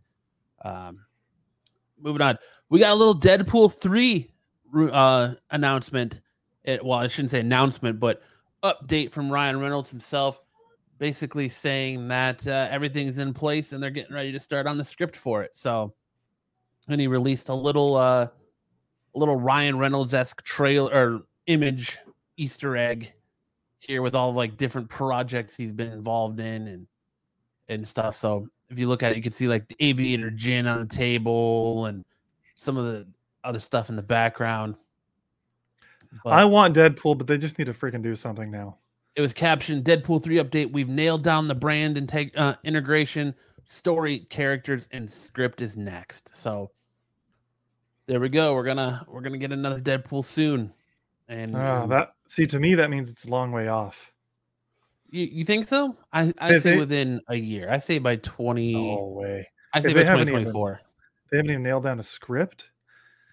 Um, 0.62 1.04
moving 1.98 2.20
on, 2.20 2.36
we 2.68 2.78
got 2.78 2.92
a 2.92 2.94
little 2.94 3.18
Deadpool 3.18 3.72
three 3.72 4.30
uh, 4.74 5.34
announcement. 5.50 6.20
It, 6.64 6.84
well, 6.84 6.98
I 6.98 7.06
shouldn't 7.06 7.30
say 7.30 7.40
announcement, 7.40 7.98
but 7.98 8.22
update 8.62 9.12
from 9.12 9.30
Ryan 9.30 9.60
Reynolds 9.60 9.90
himself 9.90 10.40
basically 10.98 11.48
saying 11.48 12.08
that 12.08 12.46
uh, 12.46 12.66
everything's 12.70 13.18
in 13.18 13.32
place 13.32 13.72
and 13.72 13.82
they're 13.82 13.90
getting 13.90 14.14
ready 14.14 14.32
to 14.32 14.40
start 14.40 14.66
on 14.66 14.76
the 14.76 14.84
script 14.84 15.16
for 15.16 15.42
it. 15.42 15.56
So, 15.56 15.94
and 16.88 17.00
he 17.00 17.06
released 17.06 17.48
a 17.48 17.54
little, 17.54 17.96
uh, 17.96 18.28
little 19.14 19.36
Ryan 19.36 19.78
Reynolds 19.78 20.14
esque 20.14 20.42
trailer 20.42 20.92
or 20.92 21.22
image 21.46 21.98
Easter 22.36 22.76
egg 22.76 23.12
here 23.80 24.02
with 24.02 24.14
all 24.14 24.32
like 24.32 24.56
different 24.56 24.88
projects 24.88 25.56
he's 25.56 25.72
been 25.72 25.92
involved 25.92 26.40
in 26.40 26.66
and 26.68 26.86
and 27.68 27.86
stuff. 27.86 28.16
So 28.16 28.48
if 28.70 28.78
you 28.78 28.88
look 28.88 29.02
at 29.02 29.12
it, 29.12 29.16
you 29.16 29.22
can 29.22 29.32
see 29.32 29.48
like 29.48 29.68
the 29.68 29.76
aviator 29.80 30.30
gin 30.30 30.66
on 30.66 30.80
the 30.80 30.86
table 30.86 31.86
and 31.86 32.04
some 32.56 32.76
of 32.76 32.86
the 32.86 33.06
other 33.44 33.60
stuff 33.60 33.88
in 33.88 33.96
the 33.96 34.02
background. 34.02 34.74
But- 36.24 36.32
i 36.32 36.44
want 36.44 36.74
deadpool 36.76 37.16
but 37.18 37.26
they 37.26 37.38
just 37.38 37.58
need 37.58 37.66
to 37.66 37.72
freaking 37.72 38.02
do 38.02 38.14
something 38.16 38.50
now 38.50 38.76
it 39.16 39.20
was 39.20 39.32
captioned 39.32 39.84
Deadpool 39.84 40.22
3 40.22 40.36
update. 40.36 40.70
We've 40.70 40.88
nailed 40.88 41.24
down 41.24 41.48
the 41.48 41.54
brand 41.56 41.96
integ- 41.96 42.36
uh, 42.38 42.54
integration, 42.62 43.34
story, 43.64 44.20
characters, 44.30 44.88
and 44.92 45.10
script 45.10 45.60
is 45.60 45.76
next. 45.76 46.36
So 46.36 46.70
there 48.06 48.20
we 48.20 48.28
go. 48.28 48.54
We're 48.54 48.62
gonna 48.62 49.04
we're 49.08 49.22
gonna 49.22 49.38
get 49.38 49.50
another 49.50 49.80
Deadpool 49.80 50.24
soon. 50.24 50.72
And 51.28 51.56
Ah, 51.56 51.82
um, 51.82 51.88
that 51.90 52.12
see 52.28 52.46
to 52.46 52.60
me 52.60 52.76
that 52.76 52.90
means 52.90 53.10
it's 53.10 53.24
a 53.24 53.30
long 53.30 53.50
way 53.50 53.66
off 53.66 54.12
you, 55.10 55.24
you 55.24 55.44
think 55.44 55.66
so? 55.66 55.96
I 56.12 56.32
I 56.38 56.54
If 56.54 56.62
say 56.62 56.72
they- 56.72 56.78
within 56.78 57.20
a 57.26 57.34
year. 57.34 57.68
I 57.70 57.78
say 57.78 57.98
by 57.98 58.16
20 58.16 58.74
no 58.74 59.04
way 59.20 59.48
I 59.74 59.80
say 59.80 59.88
if 59.90 59.94
by 59.96 60.04
haven't 60.04 60.28
even- 60.28 60.44
2024. 60.44 60.80
they 61.32 61.36
haven't 61.38 61.50
even 61.50 61.62
nailed 61.64 61.82
down 61.82 61.98
a 61.98 62.04
script 62.04 62.70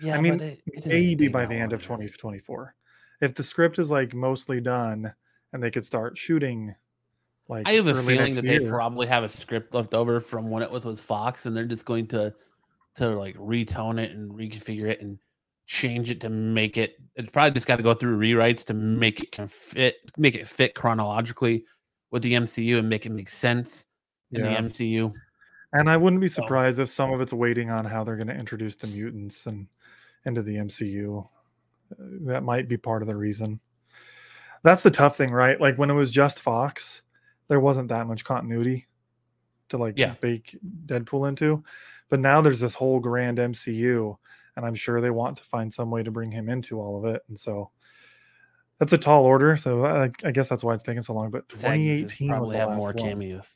Yeah, 0.02 0.18
I 0.18 0.22
mean, 0.22 0.38
they- 0.38 0.62
it 0.68 0.86
maybe 0.86 1.28
by 1.28 1.46
the 1.46 1.56
end 1.56 1.74
of 1.74 1.82
2024 1.82 2.76
if 3.22 3.34
the 3.34 3.44
script 3.44 3.80
is 3.80 3.90
like 3.90 4.14
mostly 4.14 4.60
done 4.60 5.14
and 5.54 5.64
they 5.64 5.72
could 5.72 5.86
start 5.86 6.18
shooting 6.18 6.76
like 7.48 7.68
I 7.68 7.74
have 7.74 7.88
a 7.88 7.94
feeling 7.96 8.34
next 8.34 8.36
that 8.38 8.46
they 8.46 8.60
probably 8.60 9.08
have 9.08 9.24
a 9.24 9.30
script 9.30 9.74
left 9.74 9.94
over 9.94 10.20
from 10.20 10.50
when 10.50 10.64
it 10.64 10.70
was 10.72 10.84
with 10.84 11.00
Fox, 11.00 11.46
and 11.46 11.56
they're 11.56 11.64
just 11.66 11.86
going 11.86 12.08
to 12.08 12.34
to 12.96 13.10
like 13.10 13.36
retone 13.38 14.00
it 14.02 14.12
and 14.12 14.32
reconfigure 14.32 14.90
it 14.90 15.02
and 15.02 15.20
change 15.68 16.10
it 16.10 16.20
to 16.22 16.30
make 16.30 16.78
it. 16.78 16.96
It's 17.16 17.32
probably 17.32 17.52
just 17.52 17.68
got 17.68 17.76
to 17.78 17.84
go 17.84 17.94
through 17.94 18.18
rewrites 18.18 18.64
to 18.66 18.74
make 18.74 19.22
it 19.22 19.32
can 19.32 19.48
fit, 19.48 19.98
make 20.18 20.36
it 20.36 20.48
fit 20.48 20.76
chronologically 20.76 21.66
with 22.12 22.24
the 22.24 22.34
MCU 22.34 22.80
and 22.80 22.90
make 22.90 23.06
it 23.06 23.12
make 23.12 23.30
sense 23.30 23.86
in 24.32 24.44
Yeah. 24.44 24.50
the 24.62 24.68
MCU. 24.70 25.14
and 25.74 25.90
i 25.90 25.98
wouldn't 25.98 26.22
be 26.22 26.28
So- 26.28 26.42
surprised 26.42 26.80
if 26.80 26.90
some 26.90 27.12
of 27.14 27.20
it's 27.22 27.34
waiting 27.34 27.70
on 27.70 27.86
how 27.86 28.04
they're 28.04 28.16
going 28.16 28.28
to 28.28 28.36
introduce 28.36 28.76
the 28.76 28.88
mutants 28.88 29.46
and 29.46 29.68
into 30.26 30.42
the 30.42 30.56
mcu 30.56 31.28
Uh, 31.92 31.96
that 32.22 32.44
might 32.44 32.68
be 32.68 32.78
part 32.78 33.02
of 33.02 33.08
the 33.08 33.16
reason 33.16 33.60
that's 34.64 34.84
the 34.84 34.90
tough 34.92 35.16
thing 35.18 35.32
right 35.32 35.60
like 35.62 35.78
when 35.78 35.90
it 35.90 35.94
was 35.94 36.12
just 36.12 36.40
fox 36.42 37.02
there 37.48 37.60
wasn't 37.60 37.88
that 37.90 38.08
much 38.08 38.24
continuity 38.26 38.88
to 39.70 39.78
like 39.78 39.98
Yeah. 39.98 40.16
bake 40.20 40.58
deadpool 40.86 41.28
into 41.30 41.64
but 42.10 42.20
now 42.20 42.42
there's 42.42 42.60
this 42.60 42.74
whole 42.76 43.00
grand 43.00 43.38
mcu 43.38 44.18
and 44.56 44.66
i'm 44.66 44.76
sure 44.76 45.00
they 45.02 45.12
want 45.12 45.38
to 45.38 45.44
find 45.44 45.72
some 45.72 45.92
way 45.92 46.02
to 46.04 46.12
bring 46.12 46.32
him 46.32 46.50
into 46.50 46.80
all 46.80 46.98
of 46.98 47.06
it 47.16 47.22
and 47.28 47.38
so 47.40 47.70
That's 48.80 48.92
a 48.94 48.98
tall 48.98 49.24
order, 49.24 49.56
so 49.56 49.86
I, 49.86 50.12
I 50.26 50.32
guess 50.32 50.50
that's 50.50 50.62
why 50.62 50.74
it's 50.74 50.84
taking 50.84 51.02
so 51.02 51.14
long. 51.14 51.32
But 51.32 51.48
Zaggy 51.48 52.02
says 52.02 52.12
2018 52.18 52.28
was 52.28 52.38
probably 52.38 52.52
the 52.52 52.60
have 52.60 52.70
more 52.78 52.92
one. 52.92 52.98
cameos. 52.98 53.56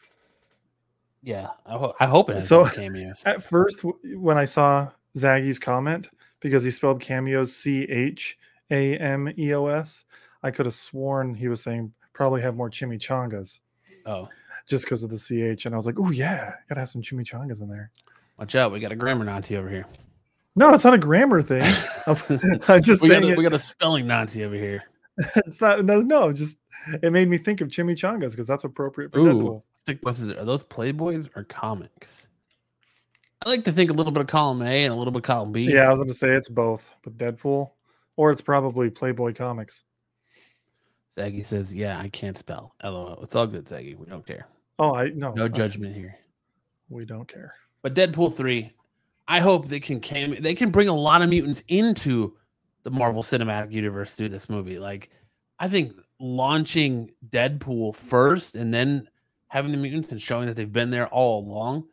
Yeah, 1.21 1.49
I, 1.65 1.73
ho- 1.73 1.93
I 1.99 2.05
hope 2.08 2.29
it 2.29 2.36
has 2.36 2.47
So- 2.47 2.63
cameos. 2.69 3.23
At 3.25 3.43
first, 3.43 3.84
when 4.15 4.38
I 4.38 4.45
saw 4.45 4.89
Zaggy's 5.17 5.60
comment, 5.60 6.10
because 6.39 6.63
he 6.63 6.71
spelled 6.71 7.02
cameos 7.02 7.56
C 7.56 7.84
H 7.84 8.38
A 8.71 8.97
M 8.97 9.32
E 9.38 9.54
O 9.54 9.67
S, 9.67 10.06
I 10.43 10.52
could 10.52 10.65
have 10.65 10.75
sworn 10.75 11.34
he 11.34 11.47
was 11.47 11.62
saying 11.62 11.93
probably 12.13 12.41
have 12.41 12.56
more 12.58 12.69
chimichangas 12.69 13.60
Oh, 14.06 14.28
just 14.67 14.86
because 14.86 15.04
of 15.04 15.10
the 15.10 15.17
CH. 15.17 15.65
And 15.65 15.75
I 15.75 15.78
was 15.78 15.86
like, 15.86 15.99
oh, 15.99 16.12
yeah, 16.12 16.54
gotta 16.67 16.82
have 16.82 16.89
some 16.89 17.02
chimichangas 17.02 17.62
in 17.62 17.69
there. 17.69 17.91
watch 18.38 18.56
out! 18.56 18.71
We 18.71 18.80
got 18.80 18.91
a 18.91 18.95
grammar 18.95 19.25
Nazi 19.25 19.58
over 19.58 19.69
here. 19.69 19.86
No, 20.56 20.73
it's 20.73 20.84
not 20.84 20.93
a 20.93 20.97
grammar 20.99 21.41
thing. 21.41 21.62
I'm, 22.67 22.82
just 22.82 23.02
We 23.02 23.10
got 23.10 23.23
a, 23.23 23.36
we 23.36 23.43
got 23.43 23.54
a 23.54 23.60
spelling 23.60 24.08
Nazi 24.08 24.43
over 24.43 24.56
here. 24.56 24.84
it's 25.36 25.62
not, 25.62 25.86
no, 25.86 26.02
no, 26.02 26.32
just 26.32 26.58
it 27.04 27.12
made 27.12 27.28
me 27.28 27.38
think 27.38 27.62
of 27.62 27.67
chimichangas 27.67 28.32
because 28.32 28.47
that's 28.47 28.63
appropriate 28.63 29.12
for 29.12 29.19
Ooh, 29.19 29.25
Deadpool. 29.25 29.63
stick 29.73 30.02
buses. 30.02 30.32
Are 30.32 30.45
those 30.45 30.63
Playboys 30.63 31.30
or 31.36 31.43
comics? 31.43 32.30
I 33.45 33.49
like 33.49 33.63
to 33.65 33.71
think 33.71 33.89
a 33.89 33.93
little 33.93 34.12
bit 34.12 34.21
of 34.21 34.28
column 34.28 34.62
A 34.62 34.84
and 34.86 34.93
a 34.93 34.97
little 34.97 35.12
bit 35.12 35.19
of 35.19 35.23
column 35.23 35.52
B. 35.52 35.71
Yeah, 35.71 35.88
I 35.88 35.89
was 35.89 35.99
going 35.99 36.10
to 36.10 36.13
say 36.13 36.30
it's 36.32 36.49
both, 36.49 36.93
but 37.04 37.17
Deadpool, 37.17 37.71
or 38.17 38.32
it's 38.32 38.41
probably 38.41 38.89
Playboy 38.89 39.34
Comics. 39.34 39.84
Zaggy 41.17 41.45
says, 41.45 41.73
"Yeah, 41.73 41.97
I 41.99 42.10
can't 42.10 42.38
spell." 42.38 42.75
LOL. 42.84 43.19
It's 43.23 43.36
all 43.36 43.47
good, 43.47 43.65
Zaggy. 43.65 43.97
We 43.97 44.06
don't 44.08 44.25
care. 44.25 44.47
Oh, 44.78 44.93
I 44.93 45.10
no, 45.10 45.32
No 45.34 45.45
I- 45.45 45.49
judgment 45.49 45.95
here. 45.95 46.15
We 46.89 47.06
don't 47.06 47.28
care. 47.28 47.54
But 47.82 47.93
Deadpool 47.93 48.34
three, 48.36 48.71
I 49.28 49.39
hope 49.39 49.67
they 49.67 49.80
can 49.80 49.99
cam- 49.99 50.41
they 50.41 50.56
can 50.56 50.69
bring 50.69 50.88
a 50.89 50.95
lot 50.95 51.21
of 51.21 51.30
mutants 51.30 51.63
into 51.67 52.36
the 52.84 52.91
Marvel 52.91 53.23
Cinematic 53.23 53.71
Universe 53.71 54.15
through 54.15 54.30
this 54.30 54.49
movie. 54.49 54.80
Like, 54.80 55.10
I 55.60 55.67
think 55.69 55.93
launching 56.19 57.12
Deadpool 57.30 57.95
first 57.95 58.56
and 58.56 58.73
then 58.73 59.08
having 59.47 59.71
the 59.71 59.78
mutants 59.78 60.12
and 60.12 60.21
showing 60.21 60.47
that 60.47 60.56
they've 60.56 60.71
been 60.71 60.89
there 60.89 61.08
all 61.08 61.39
along 61.45 61.86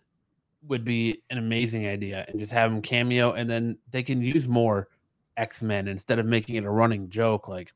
would 0.67 0.85
be 0.85 1.23
an 1.31 1.39
amazing 1.39 1.87
idea. 1.87 2.25
And 2.29 2.39
just 2.39 2.53
have 2.53 2.71
them 2.71 2.83
cameo, 2.83 3.33
and 3.33 3.49
then 3.49 3.79
they 3.91 4.03
can 4.03 4.21
use 4.21 4.47
more 4.47 4.89
X 5.37 5.63
Men 5.63 5.89
instead 5.89 6.19
of 6.19 6.27
making 6.27 6.57
it 6.57 6.65
a 6.65 6.71
running 6.71 7.11
joke. 7.11 7.49
Like, 7.49 7.73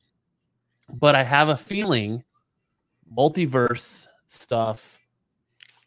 but 0.92 1.14
I 1.14 1.22
have 1.22 1.48
a 1.48 1.56
feeling 1.56 2.24
multiverse 3.16 4.08
stuff. 4.26 4.98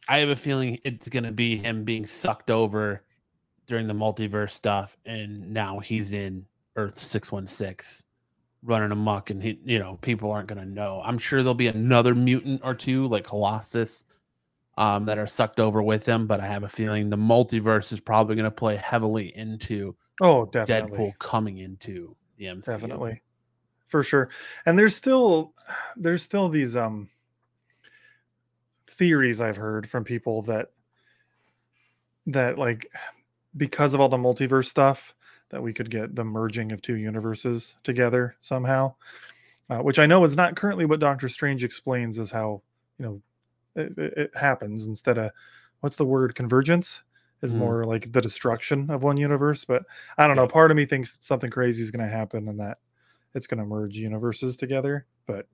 I 0.07 0.19
have 0.19 0.29
a 0.29 0.35
feeling 0.35 0.77
it's 0.83 1.07
going 1.07 1.23
to 1.23 1.31
be 1.31 1.57
him 1.57 1.83
being 1.83 2.05
sucked 2.05 2.51
over 2.51 3.03
during 3.65 3.87
the 3.87 3.93
multiverse 3.93 4.51
stuff, 4.51 4.97
and 5.05 5.53
now 5.53 5.79
he's 5.79 6.13
in 6.13 6.45
Earth 6.75 6.97
six 6.97 7.31
one 7.31 7.47
six, 7.47 8.03
running 8.63 8.91
amok, 8.91 9.29
and 9.29 9.41
he, 9.41 9.59
you 9.63 9.79
know, 9.79 9.97
people 10.01 10.29
aren't 10.29 10.47
going 10.47 10.59
to 10.59 10.67
know. 10.67 11.01
I'm 11.05 11.17
sure 11.17 11.41
there'll 11.41 11.53
be 11.53 11.67
another 11.67 12.13
mutant 12.13 12.59
or 12.63 12.75
two, 12.75 13.07
like 13.07 13.23
Colossus, 13.23 14.05
um, 14.77 15.05
that 15.05 15.17
are 15.17 15.27
sucked 15.27 15.59
over 15.59 15.81
with 15.81 16.05
him. 16.05 16.27
But 16.27 16.39
I 16.39 16.47
have 16.47 16.63
a 16.63 16.67
feeling 16.67 17.09
the 17.09 17.17
multiverse 17.17 17.93
is 17.93 17.99
probably 17.99 18.35
going 18.35 18.45
to 18.45 18.51
play 18.51 18.75
heavily 18.75 19.35
into 19.35 19.95
Oh, 20.21 20.45
definitely. 20.45 20.99
Deadpool 20.99 21.17
coming 21.19 21.57
into 21.57 22.15
the 22.37 22.45
MCU. 22.45 22.65
definitely 22.65 23.21
for 23.87 24.01
sure 24.01 24.29
and 24.65 24.77
there's 24.77 24.95
still 24.95 25.53
there's 25.97 26.23
still 26.23 26.49
these 26.49 26.75
um 26.75 27.07
theories 28.87 29.39
i've 29.39 29.55
heard 29.55 29.87
from 29.87 30.03
people 30.03 30.41
that 30.41 30.71
that 32.25 32.57
like 32.57 32.91
because 33.55 33.93
of 33.93 34.01
all 34.01 34.09
the 34.09 34.17
multiverse 34.17 34.65
stuff 34.65 35.13
that 35.49 35.61
we 35.61 35.73
could 35.73 35.91
get 35.91 36.15
the 36.15 36.23
merging 36.23 36.71
of 36.71 36.81
two 36.81 36.95
universes 36.95 37.75
together 37.83 38.35
somehow 38.39 38.91
uh, 39.69 39.77
which 39.77 39.99
i 39.99 40.07
know 40.07 40.23
is 40.23 40.35
not 40.35 40.55
currently 40.55 40.85
what 40.85 40.99
doctor 40.99 41.27
strange 41.29 41.63
explains 41.63 42.17
is 42.17 42.31
how 42.31 42.61
you 42.97 43.05
know 43.05 43.21
it, 43.75 43.97
it- 43.97 44.31
happens 44.35 44.85
instead 44.85 45.17
of 45.17 45.31
what's 45.81 45.97
the 45.97 46.05
word 46.05 46.35
convergence 46.35 47.03
is 47.41 47.53
Mhm. 47.53 47.57
more 47.57 47.83
like 47.85 48.11
the 48.11 48.21
destruction 48.21 48.89
of 48.89 49.03
one 49.03 49.17
universe 49.17 49.65
but 49.65 49.83
i 50.17 50.27
don't 50.27 50.35
know 50.37 50.47
part 50.47 50.71
of 50.71 50.77
me 50.77 50.85
thinks 50.85 51.19
something 51.21 51.49
crazy 51.49 51.83
is 51.83 51.91
going 51.91 52.07
to 52.07 52.15
happen 52.15 52.47
and 52.47 52.59
that 52.59 52.77
it's 53.33 53.47
going 53.47 53.57
to 53.57 53.65
merge 53.65 53.97
universes 53.97 54.55
together 54.55 55.05
but 55.25 55.47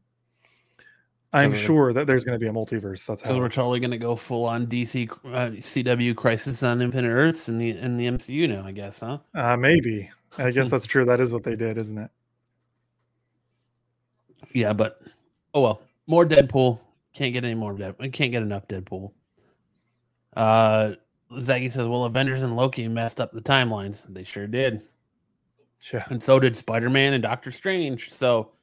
i'm 1.33 1.53
sure 1.53 1.93
that 1.93 2.05
there's 2.07 2.23
going 2.25 2.37
to 2.37 2.43
be 2.43 2.47
a 2.47 2.51
multiverse 2.51 3.05
that's 3.05 3.21
Because 3.21 3.37
we're 3.37 3.49
totally 3.49 3.79
going 3.79 3.91
to 3.91 3.97
go 3.97 4.15
full 4.15 4.45
on 4.45 4.67
DC 4.67 5.09
uh, 5.25 5.51
CW 5.61 6.15
Crisis 6.15 6.61
on 6.63 6.81
Infinite 6.81 7.09
Earths 7.09 7.47
in 7.49 7.57
the 7.57 7.69
in 7.77 7.95
the 7.95 8.05
MCU 8.07 8.47
now, 8.49 8.65
I 8.65 8.71
guess, 8.71 8.99
huh? 9.01 9.19
uh, 9.35 9.55
maybe 9.57 10.09
i 10.37 10.51
guess 10.51 10.69
that's 10.73 10.85
true 10.85 11.05
that 11.05 11.19
is 11.21 11.31
what 11.33 11.43
they 11.43 11.55
did 11.55 11.77
isn't 11.77 11.97
it 11.97 12.11
Yeah, 14.53 14.73
but 14.73 15.01
oh 15.53 15.61
well. 15.61 15.81
More 16.07 16.25
Deadpool. 16.25 16.79
Can't 17.19 17.33
get 17.33 17.43
any 17.43 17.53
more 17.53 17.73
Deadpool. 17.73 17.99
We 17.99 18.09
can't 18.11 18.31
get 18.31 18.43
enough 18.43 18.65
Deadpool. 18.69 19.11
Uh 20.37 20.93
Zaggy 21.33 21.69
says, 21.69 21.85
Well, 21.85 22.05
Avengers 22.05 22.43
and 22.43 22.55
Loki 22.55 22.87
messed 22.87 23.19
up 23.19 23.33
the 23.33 23.41
timelines. 23.41 24.05
They 24.07 24.23
sure 24.23 24.47
did. 24.47 24.83
yeah 25.91 26.05
And 26.09 26.23
so 26.23 26.39
did 26.39 26.55
Spider-Man 26.55 27.11
and 27.11 27.21
Doctor 27.21 27.51
Strange. 27.51 28.09
So 28.13 28.53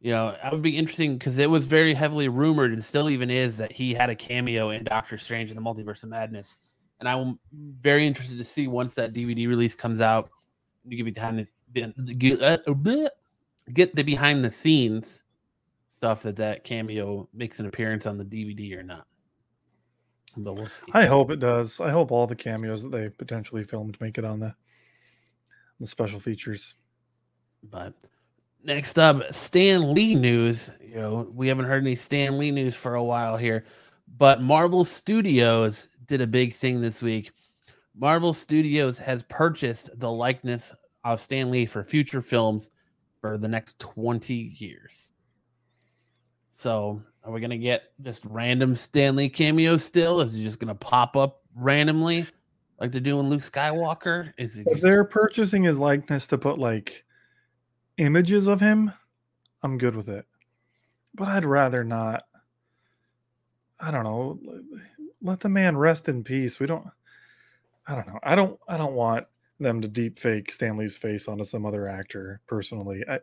you 0.00 0.12
know, 0.12 0.36
that 0.40 0.52
would 0.52 0.62
be 0.62 0.78
interesting 0.78 1.18
because 1.18 1.38
it 1.38 1.50
was 1.50 1.66
very 1.66 1.92
heavily 1.92 2.28
rumored 2.28 2.72
and 2.72 2.84
still 2.84 3.10
even 3.10 3.30
is 3.30 3.56
that 3.56 3.72
he 3.72 3.92
had 3.92 4.10
a 4.10 4.14
cameo 4.14 4.70
in 4.70 4.84
Doctor 4.84 5.18
Strange 5.18 5.50
in 5.50 5.56
the 5.56 5.62
Multiverse 5.62 6.04
of 6.04 6.10
Madness. 6.10 6.58
And 7.00 7.08
I'm 7.08 7.40
very 7.80 8.06
interested 8.06 8.38
to 8.38 8.44
see 8.44 8.68
once 8.68 8.94
that 8.94 9.12
DVD 9.12 9.48
release 9.48 9.74
comes 9.74 10.00
out. 10.00 10.30
You 10.86 11.02
get 11.02 11.12
behind 11.12 11.48
the 11.72 12.14
get, 12.14 12.40
uh, 12.40 12.58
get 13.72 13.96
the 13.96 14.04
behind 14.04 14.44
the 14.44 14.50
scenes 14.50 15.21
stuff 16.02 16.22
that 16.22 16.34
that 16.34 16.64
cameo 16.64 17.28
makes 17.32 17.60
an 17.60 17.66
appearance 17.66 18.06
on 18.06 18.18
the 18.18 18.24
DVD 18.24 18.76
or 18.76 18.82
not. 18.82 19.06
But 20.36 20.54
we'll 20.54 20.66
see. 20.66 20.82
i 20.94 21.06
hope 21.06 21.30
it 21.30 21.38
does 21.38 21.78
i 21.78 21.90
hope 21.90 22.10
all 22.10 22.26
the 22.26 22.34
cameos 22.34 22.82
that 22.82 22.90
they 22.90 23.08
potentially 23.08 23.62
filmed 23.62 24.00
make 24.00 24.18
it 24.18 24.24
on 24.24 24.40
the 24.40 24.52
the 25.78 25.86
special 25.86 26.18
features 26.18 26.74
But 27.70 27.94
next 28.64 28.98
up, 28.98 29.32
Stan 29.32 29.94
Lee 29.94 30.16
news. 30.16 30.72
You 30.80 30.96
know, 30.96 31.30
we 31.32 31.46
haven't 31.46 31.66
heard 31.66 31.84
any 31.84 31.94
Stan 31.94 32.36
Lee 32.36 32.50
news 32.50 32.74
for 32.74 32.96
a 32.96 33.04
while 33.04 33.36
here, 33.36 33.64
but 34.18 34.42
Marvel 34.42 34.84
Studios 34.84 35.88
did 36.06 36.20
a 36.20 36.26
big 36.26 36.52
thing 36.52 36.80
this 36.80 37.00
week. 37.00 37.30
Marvel 37.94 38.32
Studios 38.32 38.98
has 38.98 39.22
purchased 39.28 39.96
the 40.00 40.10
likeness 40.10 40.74
of 41.04 41.20
Stan 41.20 41.48
Lee 41.52 41.64
for 41.64 41.84
future 41.84 42.22
films 42.22 42.72
for 43.20 43.38
the 43.38 43.48
next 43.48 43.78
20 43.78 44.34
years. 44.34 45.12
So, 46.52 47.02
are 47.24 47.32
we 47.32 47.40
going 47.40 47.50
to 47.50 47.58
get 47.58 47.92
just 48.02 48.24
random 48.24 48.74
Stan 48.74 49.16
Lee 49.16 49.28
cameos 49.28 49.84
still? 49.84 50.20
Is 50.20 50.34
he 50.34 50.42
just 50.42 50.58
going 50.60 50.68
to 50.68 50.74
pop 50.74 51.16
up 51.16 51.40
randomly 51.54 52.26
like 52.80 52.90
they're 52.92 53.00
doing 53.00 53.28
Luke 53.28 53.42
Skywalker? 53.42 54.32
Is 54.38 54.54
he 54.54 54.62
if 54.62 54.68
just- 54.68 54.82
they're 54.82 55.04
purchasing 55.04 55.62
his 55.62 55.78
likeness 55.78 56.26
to 56.28 56.38
put 56.38 56.58
like 56.58 57.04
images 57.98 58.46
of 58.48 58.58
him 58.58 58.90
i'm 59.62 59.76
good 59.78 59.94
with 59.94 60.08
it. 60.08 60.26
But 61.14 61.28
i'd 61.28 61.44
rather 61.44 61.84
not. 61.84 62.24
I 63.80 63.90
don't 63.90 64.04
know. 64.04 64.38
Let 65.20 65.40
the 65.40 65.48
man 65.48 65.76
rest 65.76 66.08
in 66.08 66.24
peace. 66.24 66.58
We 66.58 66.66
don't 66.66 66.86
i 67.86 67.94
don't 67.94 68.06
know. 68.08 68.18
I 68.22 68.34
don't 68.34 68.58
i 68.68 68.76
don't 68.76 68.94
want 68.94 69.26
them 69.60 69.80
to 69.80 69.88
deep 69.88 70.18
fake 70.18 70.50
Stan 70.50 70.76
Lee's 70.76 70.96
face 70.96 71.28
onto 71.28 71.44
some 71.44 71.64
other 71.66 71.86
actor 71.86 72.40
personally. 72.46 73.04
I 73.08 73.20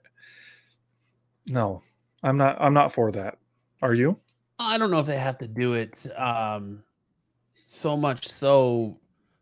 no 1.47 1.81
i'm 2.23 2.37
not 2.37 2.57
i'm 2.59 2.73
not 2.73 2.91
for 2.91 3.11
that 3.11 3.37
are 3.81 3.93
you 3.93 4.17
I 4.61 4.77
don't 4.77 4.91
know 4.91 4.99
if 4.99 5.05
they 5.05 5.17
have 5.17 5.37
to 5.37 5.47
do 5.47 5.73
it 5.73 6.05
um 6.17 6.83
so 7.65 7.95
much 7.95 8.27
so 8.27 8.99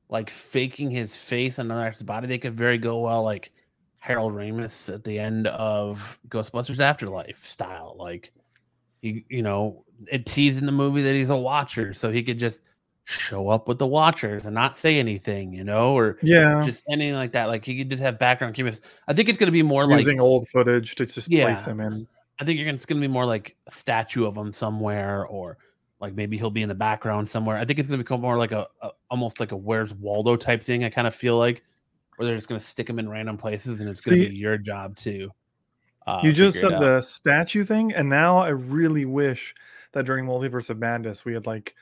like 0.10 0.30
faking 0.30 0.92
his 0.92 1.16
face 1.16 1.60
on 1.60 1.66
another 1.68 1.86
actor's 1.86 2.04
body. 2.04 2.28
They 2.28 2.38
could 2.38 2.56
very 2.56 2.78
go 2.78 3.00
well 3.00 3.24
like 3.24 3.52
Harold 3.98 4.34
Ramis 4.34 4.94
at 4.94 5.04
the 5.04 5.18
end 5.20 5.48
of 5.48 6.20
Ghostbusters 6.30 6.80
Afterlife 6.80 7.46
style. 7.46 7.96
Like 7.98 8.32
he, 9.02 9.26
you 9.30 9.42
know, 9.42 9.84
it 10.10 10.26
teased 10.26 10.60
in 10.60 10.66
the 10.66 10.72
movie 10.72 11.02
that 11.02 11.16
he's 11.16 11.30
a 11.30 11.36
watcher, 11.38 11.94
so 11.94 12.12
he 12.12 12.24
could 12.24 12.40
just 12.40 12.63
show 13.06 13.50
up 13.50 13.68
with 13.68 13.80
the 13.80 13.88
watchers 13.88 14.46
and 14.46 14.54
not 14.54 14.78
say 14.78 15.00
anything, 15.00 15.52
you 15.54 15.63
know, 15.63 15.94
or 15.94 16.20
yeah 16.22 16.63
just 16.66 16.86
anything 16.90 17.16
like 17.16 17.32
that. 17.32 17.46
Like 17.48 17.66
he 17.66 17.78
could 17.78 17.90
just 17.90 18.04
have 18.04 18.20
background 18.20 18.56
cameos. 18.56 18.82
I 19.08 19.13
think 19.13 19.30
it's 19.30 19.38
gonna 19.38 19.52
be 19.52 19.63
more 19.63 19.86
like 19.86 20.00
using 20.00 20.20
old 20.22 20.48
footage 20.50 20.96
to 20.96 21.06
just 21.06 21.30
Yeah. 21.32 21.46
place 21.46 21.66
him 21.66 21.80
in 21.80 22.08
I 22.39 22.45
think 22.45 22.58
you're 22.58 22.65
gonna, 22.65 22.76
it's 22.76 22.86
going 22.86 23.02
to 23.02 23.08
be 23.08 23.12
more 23.12 23.26
like 23.26 23.56
a 23.67 23.71
statue 23.71 24.26
of 24.26 24.38
him 24.38 24.52
somewhere, 24.52 25.26
or 25.26 25.58
like 26.00 26.13
maybe 26.13 26.38
he'll 26.38 26.52
be 26.52 26.62
in 26.62 26.69
the 26.69 26.76
background 26.76 27.28
somewhere. 27.28 27.58
I 27.58 27.65
think 27.65 27.80
it's 27.80 27.88
going 27.88 27.97
to 27.97 28.04
become 28.04 28.21
more 28.21 28.38
like 28.38 28.52
a, 28.52 28.67
a 28.82 28.91
almost 29.10 29.39
like 29.39 29.52
a 29.52 29.58
Where's 29.58 29.93
Waldo 29.95 30.36
type 30.36 30.62
thing. 30.63 30.84
I 30.84 30.89
kind 30.89 31.08
of 31.08 31.15
feel 31.15 31.38
like 31.38 31.63
where 32.15 32.28
they're 32.28 32.36
just 32.36 32.50
going 32.50 32.60
to 32.60 32.65
stick 32.65 32.89
him 32.89 33.00
in 33.00 33.10
random 33.10 33.38
places, 33.38 33.82
and 33.82 33.89
it's 33.89 34.02
going 34.02 34.21
to 34.21 34.30
be 34.30 34.36
your 34.36 34.58
job 34.58 34.95
to. 34.97 35.32
Uh, 36.06 36.21
you 36.23 36.32
just 36.32 36.60
said 36.60 36.71
the 36.80 37.02
statue 37.02 37.63
thing, 37.63 37.93
and 37.93 38.08
now 38.08 38.38
I 38.38 38.50
really 38.50 39.06
wish 39.06 39.54
that 39.91 40.06
during 40.06 40.26
Multiverse 40.26 40.69
of 40.69 40.78
Madness 40.78 41.26
we 41.26 41.34
had 41.34 41.47
like 41.47 41.76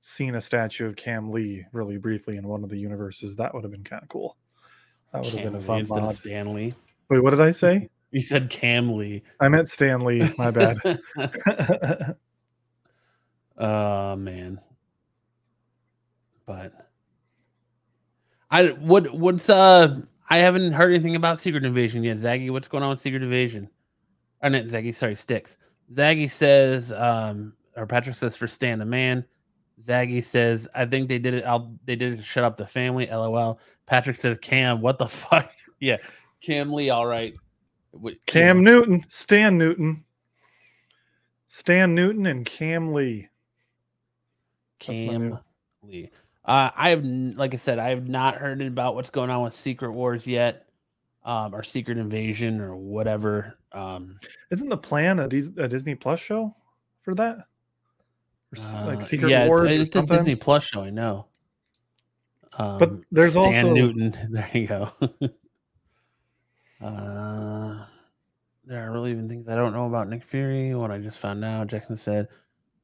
seen 0.00 0.34
a 0.34 0.40
statue 0.40 0.86
of 0.86 0.96
Cam 0.96 1.30
Lee 1.30 1.64
really 1.72 1.96
briefly 1.96 2.36
in 2.36 2.46
one 2.46 2.62
of 2.62 2.68
the 2.68 2.76
universes. 2.76 3.36
That 3.36 3.54
would 3.54 3.64
have 3.64 3.72
been 3.72 3.84
kind 3.84 4.02
of 4.02 4.08
cool. 4.08 4.36
That 5.12 5.24
would 5.24 5.32
have 5.32 5.44
been 5.44 5.54
a 5.54 5.64
Cam 5.64 5.86
fun 5.86 6.02
mod. 6.02 6.14
Stan 6.14 6.52
Lee. 6.52 6.74
Wait, 7.08 7.22
what 7.22 7.30
did 7.30 7.40
I 7.40 7.52
say? 7.52 7.88
You 8.14 8.22
said 8.22 8.48
Cam 8.48 8.96
Lee. 8.96 9.22
I 9.40 9.48
meant 9.48 9.68
Stan 9.68 10.00
Lee. 10.00 10.30
My 10.38 10.50
bad. 10.50 10.78
Oh 13.56 14.16
man. 14.16 14.60
But 16.44 16.72
I 18.50 18.68
what 18.70 19.14
what's 19.14 19.48
uh 19.48 20.00
I 20.28 20.38
haven't 20.38 20.72
heard 20.72 20.92
anything 20.92 21.16
about 21.16 21.38
Secret 21.38 21.64
Invasion 21.64 22.02
yet. 22.02 22.16
Zaggy, 22.16 22.50
what's 22.50 22.66
going 22.68 22.82
on 22.82 22.90
with 22.90 23.00
Secret 23.00 23.22
Invasion? 23.22 23.68
Or 24.42 24.50
not 24.50 24.64
Zaggy, 24.64 24.92
sorry, 24.92 25.14
Sticks. 25.14 25.58
Zaggy 25.92 26.28
says, 26.28 26.92
um, 26.92 27.52
or 27.76 27.86
Patrick 27.86 28.16
says 28.16 28.36
for 28.36 28.48
Stan 28.48 28.78
the 28.78 28.86
Man. 28.86 29.24
Zaggy 29.80 30.24
says, 30.24 30.66
I 30.74 30.86
think 30.86 31.08
they 31.08 31.18
did 31.18 31.34
it. 31.34 31.44
I'll 31.44 31.76
they 31.84 31.94
did 31.94 32.14
it 32.14 32.16
to 32.16 32.22
shut 32.22 32.44
up 32.44 32.56
the 32.56 32.66
family. 32.66 33.06
LOL. 33.06 33.60
Patrick 33.86 34.16
says, 34.16 34.38
Cam, 34.38 34.80
what 34.80 34.98
the 34.98 35.08
fuck? 35.08 35.52
yeah, 35.78 35.98
Cam 36.40 36.72
Lee, 36.72 36.90
all 36.90 37.06
right. 37.06 37.36
Cam 38.26 38.62
Newton, 38.62 39.04
Stan 39.08 39.58
Newton, 39.58 40.04
Stan 41.46 41.94
Newton, 41.94 42.26
and 42.26 42.44
Cam 42.44 42.92
Lee. 42.92 43.28
Cam 44.78 45.38
Lee. 45.82 46.10
Uh, 46.44 46.70
I 46.76 46.90
have, 46.90 47.04
like 47.04 47.54
I 47.54 47.56
said, 47.56 47.78
I 47.78 47.90
have 47.90 48.08
not 48.08 48.36
heard 48.36 48.60
about 48.60 48.94
what's 48.94 49.10
going 49.10 49.30
on 49.30 49.42
with 49.42 49.54
Secret 49.54 49.92
Wars 49.92 50.26
yet, 50.26 50.68
um, 51.24 51.54
or 51.54 51.62
Secret 51.62 51.96
Invasion 51.96 52.60
or 52.60 52.76
whatever. 52.76 53.56
Um, 53.72 54.18
Isn't 54.50 54.68
the 54.68 54.76
plan 54.76 55.18
a, 55.20 55.24
a 55.24 55.68
Disney 55.68 55.94
Plus 55.94 56.20
show 56.20 56.54
for 57.02 57.14
that? 57.14 57.38
Or 58.52 58.76
uh, 58.76 58.86
like 58.86 59.02
Secret 59.02 59.30
yeah, 59.30 59.48
Wars? 59.48 59.70
it's, 59.70 59.96
or 59.96 60.00
it's 60.00 60.10
a? 60.10 60.14
Disney 60.16 60.34
Plus 60.34 60.64
show. 60.64 60.82
I 60.82 60.90
know. 60.90 61.26
Um, 62.58 62.78
but 62.78 62.90
there's 63.10 63.32
Stan 63.32 63.68
also- 63.68 63.74
Newton. 63.74 64.16
There 64.30 64.50
you 64.52 64.66
go. 64.66 64.92
uh, 66.84 67.84
there 68.64 68.86
are 68.86 68.92
really 68.92 69.10
even 69.10 69.28
things 69.28 69.48
I 69.48 69.54
don't 69.54 69.72
know 69.72 69.86
about 69.86 70.08
Nick 70.08 70.24
Fury. 70.24 70.74
What 70.74 70.90
I 70.90 70.98
just 70.98 71.18
found 71.18 71.44
out, 71.44 71.68
Jackson 71.68 71.96
said, 71.96 72.28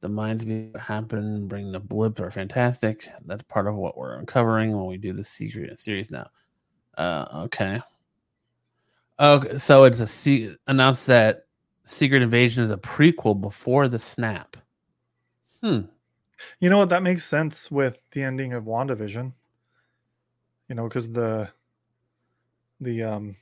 the 0.01 0.09
minds 0.09 0.43
of 0.45 0.49
what 0.49 0.81
happened, 0.81 1.49
bring 1.49 1.71
the 1.71 1.81
blips 1.81 2.21
are 2.21 2.31
fantastic. 2.31 3.07
That's 3.27 3.43
part 3.43 3.67
of 3.67 3.75
what 3.75 3.99
we're 3.99 4.15
uncovering 4.15 4.73
when 4.73 4.87
we 4.87 4.97
do 4.97 5.13
the 5.13 5.23
secret 5.23 5.79
series 5.79 6.11
now. 6.11 6.29
Uh, 6.97 7.27
okay. 7.45 7.81
Okay, 9.19 9.59
so 9.59 9.85
it's 9.85 10.01
a 10.01 10.07
se- 10.07 10.57
announced 10.67 11.07
that 11.07 11.45
Secret 11.85 12.23
Invasion 12.23 12.65
is 12.65 12.71
a 12.71 12.79
prequel 12.79 13.39
before 13.39 13.89
the 13.89 13.99
snap. 13.99 14.57
Hmm. 15.63 15.81
You 16.59 16.71
know 16.71 16.79
what? 16.79 16.89
That 16.89 17.03
makes 17.03 17.25
sense 17.25 17.71
with 17.71 18.09
the 18.13 18.23
ending 18.23 18.55
of 18.55 18.65
WandaVision. 18.65 19.35
You 20.69 20.75
know, 20.75 20.85
because 20.85 21.13
the 21.13 21.51
the 22.81 23.03
um 23.03 23.37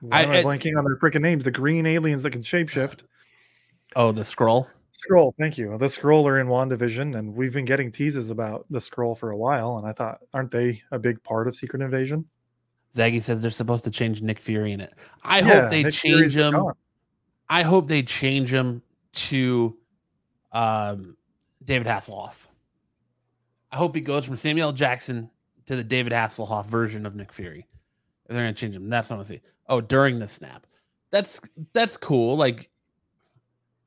why 0.00 0.18
I- 0.18 0.22
am 0.22 0.30
I 0.30 0.36
it- 0.38 0.44
blanking 0.46 0.76
on 0.76 0.84
their 0.84 0.96
freaking 0.96 1.22
names? 1.22 1.44
The 1.44 1.50
green 1.50 1.86
aliens 1.86 2.22
that 2.22 2.30
can 2.30 2.42
shapeshift. 2.42 3.00
Oh, 3.96 4.12
the 4.12 4.20
Skrull. 4.20 4.68
Skrull, 4.92 5.32
thank 5.40 5.56
you. 5.56 5.76
The 5.78 5.86
Skrull 5.86 6.26
are 6.26 6.38
in 6.38 6.46
WandaVision, 6.48 7.16
and 7.18 7.34
we've 7.34 7.54
been 7.54 7.64
getting 7.64 7.90
teases 7.90 8.28
about 8.28 8.66
the 8.68 8.80
Skrull 8.80 9.16
for 9.16 9.30
a 9.30 9.36
while. 9.36 9.78
And 9.78 9.86
I 9.86 9.92
thought, 9.92 10.18
aren't 10.34 10.50
they 10.50 10.82
a 10.92 10.98
big 10.98 11.22
part 11.22 11.48
of 11.48 11.56
Secret 11.56 11.80
Invasion? 11.80 12.26
Zaggy 12.94 13.22
says 13.22 13.40
they're 13.40 13.50
supposed 13.50 13.84
to 13.84 13.90
change 13.90 14.20
Nick 14.20 14.40
Fury 14.40 14.72
in 14.72 14.80
it. 14.82 14.92
I 15.22 15.38
Yeah, 15.38 15.62
hope 15.62 15.70
they 15.70 15.84
Nick 15.84 15.94
Fury's 15.94 16.34
change 16.34 16.36
him. 16.36 16.52
gone. 16.52 16.74
I 17.48 17.62
hope 17.62 17.88
they 17.88 18.02
change 18.02 18.52
him 18.52 18.82
to 19.12 19.74
um, 20.52 21.16
David 21.64 21.86
Hasselhoff. 21.86 22.46
I 23.72 23.76
hope 23.76 23.94
he 23.94 24.02
goes 24.02 24.26
from 24.26 24.36
Samuel 24.36 24.72
Jackson 24.72 25.30
to 25.64 25.76
the 25.76 25.84
David 25.84 26.12
Hasselhoff 26.12 26.66
version 26.66 27.06
of 27.06 27.14
Nick 27.16 27.32
Fury. 27.32 27.66
If 28.28 28.34
they're 28.34 28.44
gonna 28.44 28.52
change 28.52 28.76
him, 28.76 28.88
that's 28.88 29.08
what 29.10 29.14
I 29.14 29.16
want 29.18 29.28
to 29.28 29.34
see. 29.34 29.40
Oh, 29.68 29.80
during 29.80 30.18
the 30.18 30.28
snap, 30.28 30.66
that's 31.10 31.40
that's 31.72 31.96
cool. 31.96 32.36
Like 32.36 32.70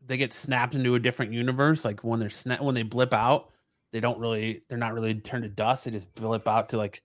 they 0.06 0.18
get 0.18 0.34
snapped 0.34 0.76
into 0.76 0.96
a 0.96 1.00
different 1.00 1.32
universe. 1.34 1.86
Like 1.86 2.04
when 2.04 2.20
they're 2.20 2.30
sna- 2.30 2.62
when 2.62 2.76
they 2.76 2.84
blip 2.84 3.14
out, 3.14 3.52
they 3.92 4.00
don't 4.00 4.20
really 4.20 4.64
they're 4.68 4.78
not 4.78 4.94
really 4.94 5.14
turned 5.16 5.44
to 5.44 5.50
dust. 5.50 5.86
They 5.86 5.92
just 5.92 6.14
blip 6.16 6.48
out 6.48 6.70
to 6.70 6.78
like 6.78 7.04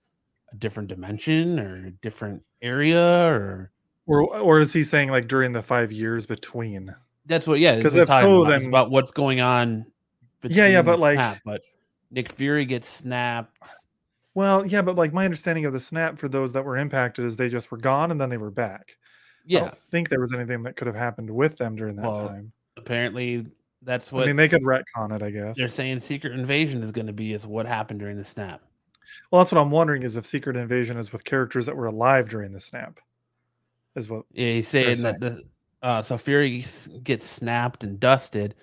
a 0.52 0.56
different 0.56 0.88
dimension 0.88 1.58
or 1.60 1.86
a 1.86 1.90
different 1.90 2.42
area 2.62 3.26
or 3.26 3.70
Or, 4.06 4.22
or 4.38 4.60
is 4.60 4.72
he 4.72 4.82
saying 4.84 5.10
like 5.10 5.28
during 5.28 5.52
the 5.52 5.62
five 5.62 5.92
years 5.92 6.24
between? 6.26 6.94
That's 7.26 7.46
what, 7.48 7.58
yeah, 7.58 7.74
Because 7.76 7.96
if 7.96 8.06
so, 8.06 8.42
about. 8.42 8.54
It's 8.54 8.64
then- 8.64 8.68
about 8.70 8.90
what's 8.92 9.10
going 9.10 9.40
on. 9.40 9.84
Yeah, 10.44 10.68
yeah, 10.68 10.82
but, 10.82 11.00
like- 11.00 11.16
snap, 11.16 11.40
but 11.44 11.60
Nick 12.12 12.30
Fury 12.30 12.64
gets 12.64 12.86
snapped. 12.88 13.58
Well, 14.36 14.66
yeah, 14.66 14.82
but 14.82 14.96
like 14.96 15.14
my 15.14 15.24
understanding 15.24 15.64
of 15.64 15.72
the 15.72 15.80
snap 15.80 16.18
for 16.18 16.28
those 16.28 16.52
that 16.52 16.62
were 16.62 16.76
impacted 16.76 17.24
is 17.24 17.36
they 17.36 17.48
just 17.48 17.70
were 17.70 17.78
gone 17.78 18.10
and 18.10 18.20
then 18.20 18.28
they 18.28 18.36
were 18.36 18.50
back. 18.50 18.90
I 18.90 18.94
Yeah, 19.46 19.60
don't 19.60 19.74
think 19.74 20.10
there 20.10 20.20
was 20.20 20.34
anything 20.34 20.62
that 20.64 20.76
could 20.76 20.86
have 20.86 20.94
happened 20.94 21.30
with 21.30 21.56
them 21.56 21.74
during 21.74 21.96
that 21.96 22.04
Well, 22.04 22.28
time. 22.28 22.52
apparently 22.76 23.46
that's 23.80 24.12
what 24.12 24.24
I 24.24 24.26
mean, 24.26 24.36
they 24.36 24.48
could 24.48 24.62
retcon 24.62 25.16
it, 25.16 25.22
I 25.22 25.30
guess. 25.30 25.56
they're 25.56 25.68
saying. 25.68 26.00
Secret 26.00 26.34
Invasion 26.34 26.82
is 26.82 26.92
going 26.92 27.06
to 27.06 27.14
be 27.14 27.32
is 27.32 27.46
what 27.46 27.64
happened 27.64 28.00
during 28.00 28.18
the 28.18 28.24
snap. 28.24 28.60
Well, 29.30 29.40
that's 29.40 29.52
what 29.52 29.60
I'm 29.60 29.70
wondering 29.70 30.02
is 30.02 30.18
if 30.18 30.26
Secret 30.26 30.54
Invasion 30.54 30.98
is 30.98 31.12
with 31.12 31.24
characters 31.24 31.64
that 31.64 31.74
were 31.74 31.86
alive 31.86 32.28
during 32.28 32.52
the 32.52 32.60
snap. 32.60 33.00
Is 33.94 34.10
what 34.10 34.26
Yeah, 34.32 34.52
he's 34.52 34.68
saying 34.68 35.00
that 35.00 35.18
the 35.18 35.44
uh, 35.80 36.02
so 36.02 36.18
Fury 36.18 36.62
gets 37.02 37.24
snapped 37.24 37.84
and 37.84 37.98
dusted, 37.98 38.54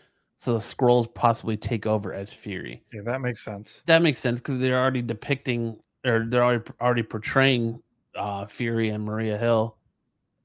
so 0.43 0.51
the 0.51 0.59
Skrulls 0.59 1.13
possibly 1.13 1.55
take 1.55 1.85
over 1.87 2.13
as 2.13 2.33
Fury. 2.33 2.83
yeah, 2.93 2.99
that 3.05 3.21
makes 3.21 3.41
sense. 3.45 3.81
That 3.85 4.01
makes 4.01 4.17
sense 4.19 4.41
because 4.41 4.59
they're 4.59 4.77
already 4.77 5.01
depicting 5.01 5.79
or 6.05 6.25
they're 6.27 6.43
already 6.43 6.63
already 6.81 7.03
portraying 7.03 7.81
uh, 8.13 8.45
Fury 8.45 8.89
and 8.89 9.05
Maria 9.05 9.37
Hill 9.37 9.77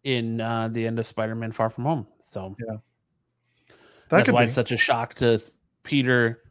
in 0.05 0.41
uh, 0.41 0.69
the 0.69 0.87
end 0.87 1.01
of 1.01 1.07
Spider-Man: 1.09 1.51
Far 1.51 1.69
From 1.69 1.83
Home. 1.83 2.07
So 2.21 2.55
yeah, 2.61 2.77
That 3.67 3.77
that's 4.09 4.25
could 4.27 4.35
why 4.35 4.43
be. 4.43 4.45
it's 4.45 4.55
such 4.55 4.71
a 4.71 4.77
shock 4.77 5.15
to 5.15 5.41
Peter 5.83 6.43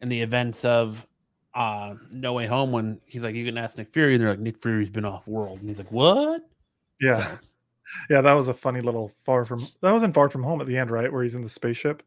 and 0.00 0.10
the 0.10 0.22
events 0.22 0.64
of 0.64 1.06
uh, 1.54 1.94
No 2.10 2.32
Way 2.32 2.46
Home 2.46 2.72
when 2.72 3.02
he's 3.04 3.22
like, 3.22 3.34
"You 3.34 3.44
can 3.44 3.58
ask 3.58 3.76
Nick 3.76 3.92
Fury." 3.92 4.14
And 4.14 4.22
they're 4.22 4.30
like, 4.30 4.40
"Nick 4.40 4.56
Fury's 4.58 4.88
been 4.88 5.04
off 5.04 5.28
world," 5.28 5.60
and 5.60 5.68
he's 5.68 5.78
like, 5.78 5.92
"What?" 5.92 6.40
yeah. 7.02 7.16
So, 7.36 7.38
Yeah, 8.10 8.22
that 8.22 8.32
was 8.32 8.48
a 8.48 8.54
funny 8.54 8.80
little 8.80 9.12
far 9.26 9.44
from 9.44 9.66
that 9.82 9.92
was 9.92 10.02
in 10.02 10.12
Far 10.14 10.30
From 10.30 10.42
Home 10.42 10.60
at 10.62 10.66
the 10.66 10.78
end, 10.78 10.90
right? 10.90 11.12
Where 11.12 11.22
he's 11.22 11.34
in 11.34 11.42
the 11.42 11.48
spaceship. 11.50 12.02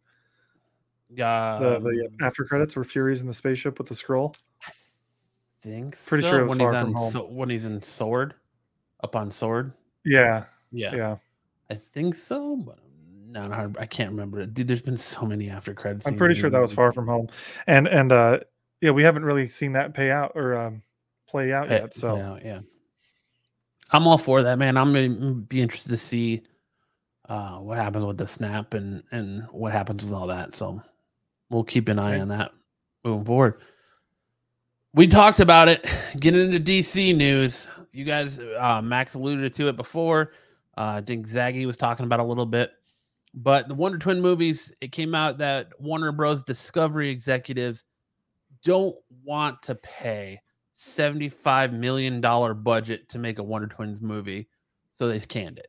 Yeah, 1.09 1.57
The 1.59 1.79
the 1.79 2.09
after 2.21 2.43
credits 2.43 2.75
where 2.75 2.83
Fury's 2.83 3.21
in 3.21 3.27
the 3.27 3.33
spaceship 3.33 3.77
with 3.77 3.87
the 3.87 3.95
Skrull. 3.95 4.35
I 4.65 4.71
think 5.61 5.97
pretty 6.05 6.23
so, 6.23 6.29
sure 6.29 6.39
it 6.41 6.43
was 6.43 6.49
when 6.51 6.59
he's 6.59 6.69
Far 6.71 6.75
on 6.75 6.93
Home. 6.93 7.11
so, 7.11 7.25
when 7.25 7.49
he's 7.49 7.65
in 7.65 7.77
S.W.O.R.D., 7.77 8.35
up 9.03 9.15
on 9.15 9.31
Sword. 9.31 9.73
Yeah, 10.05 10.45
Yeah, 10.71 10.95
yeah. 10.95 11.17
I 11.69 11.75
think 11.75 12.15
so, 12.15 12.55
but 12.57 12.79
I'm 12.79 13.31
not 13.31 13.51
hard. 13.51 13.77
I 13.77 13.85
can't 13.85 14.11
remember 14.11 14.39
it, 14.41 14.53
dude. 14.53 14.67
There's 14.67 14.81
been 14.81 14.97
so 14.97 15.25
many 15.25 15.49
after 15.49 15.73
credits. 15.73 16.07
I'm 16.07 16.15
pretty 16.15 16.35
sure 16.35 16.49
that 16.49 16.61
was. 16.61 16.73
Far 16.73 16.91
From 16.91 17.07
Home. 17.07 17.27
And 17.67 17.87
and 17.87 18.11
uh 18.11 18.39
yeah, 18.81 18.91
we 18.91 19.03
haven't 19.03 19.25
really 19.25 19.47
seen 19.47 19.73
that 19.73 19.93
pay 19.93 20.11
out 20.11 20.33
or 20.35 20.55
um 20.55 20.81
play 21.27 21.51
out 21.51 21.67
Pay- 21.67 21.75
yet. 21.75 21.93
So 21.93 22.11
play 22.11 22.21
out, 22.21 22.45
yeah, 22.45 22.59
I'm 23.91 24.07
all 24.07 24.17
for 24.17 24.43
that, 24.43 24.57
man. 24.57 24.77
I'm 24.77 24.93
gonna 24.93 25.33
be 25.33 25.61
interested 25.61 25.89
to 25.89 25.97
see 25.97 26.43
uh, 27.27 27.57
what 27.57 27.77
happens 27.77 28.05
with 28.05 28.17
the 28.17 28.27
snap 28.27 28.73
and 28.73 29.03
and 29.11 29.43
what 29.51 29.73
happens 29.73 30.05
with 30.05 30.13
all 30.13 30.27
that. 30.27 30.55
So 30.55 30.81
we'll 31.49 31.63
keep 31.63 31.89
an 31.89 31.99
eye 31.99 32.19
on 32.19 32.29
that 32.29 32.51
moving 33.03 33.25
forward. 33.25 33.61
We 34.93 35.07
talked 35.07 35.39
about 35.39 35.67
it. 35.67 35.85
Getting 36.19 36.51
into 36.51 36.59
DC 36.59 37.15
news, 37.15 37.69
you 37.91 38.03
guys, 38.03 38.39
uh, 38.39 38.81
Max 38.81 39.13
alluded 39.13 39.53
to 39.55 39.67
it 39.67 39.77
before. 39.77 40.33
Uh, 40.77 40.97
I 40.97 41.01
think 41.01 41.27
Zaggy 41.27 41.65
was 41.65 41.77
talking 41.77 42.05
about 42.05 42.19
a 42.19 42.25
little 42.25 42.45
bit, 42.45 42.71
but 43.33 43.67
the 43.67 43.73
Wonder 43.75 43.97
Twin 43.97 44.21
movies. 44.21 44.71
It 44.81 44.91
came 44.91 45.15
out 45.15 45.39
that 45.39 45.69
Warner 45.79 46.11
Bros. 46.11 46.43
Discovery 46.43 47.09
executives 47.09 47.83
don't 48.63 48.95
want 49.23 49.61
to 49.63 49.75
pay 49.75 50.41
$75 50.75 51.73
million 51.73 52.21
budget 52.21 53.09
to 53.09 53.19
make 53.19 53.39
a 53.39 53.43
Wonder 53.43 53.67
Twins 53.67 54.01
movie. 54.01 54.47
So 54.93 55.07
they 55.07 55.19
canned 55.19 55.59
it. 55.59 55.67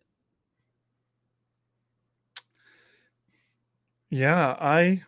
yeah, 4.10 4.56
I 4.58 5.02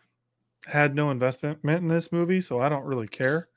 had 0.71 0.95
no 0.95 1.11
investment 1.11 1.59
in 1.65 1.89
this 1.89 2.13
movie, 2.13 2.41
so 2.41 2.61
I 2.61 2.69
don't 2.69 2.85
really 2.85 3.09
care. 3.09 3.49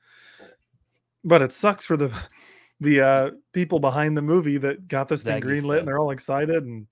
But 1.22 1.42
it 1.42 1.52
sucks 1.52 1.86
for 1.86 1.96
the 1.96 2.12
the 2.80 3.00
uh 3.00 3.30
people 3.52 3.78
behind 3.78 4.16
the 4.16 4.22
movie 4.22 4.58
that 4.58 4.88
got 4.88 5.08
this 5.08 5.22
thing 5.22 5.40
greenlit 5.40 5.68
said. 5.68 5.78
and 5.80 5.88
they're 5.88 5.98
all 5.98 6.10
excited 6.10 6.64
and 6.64 6.86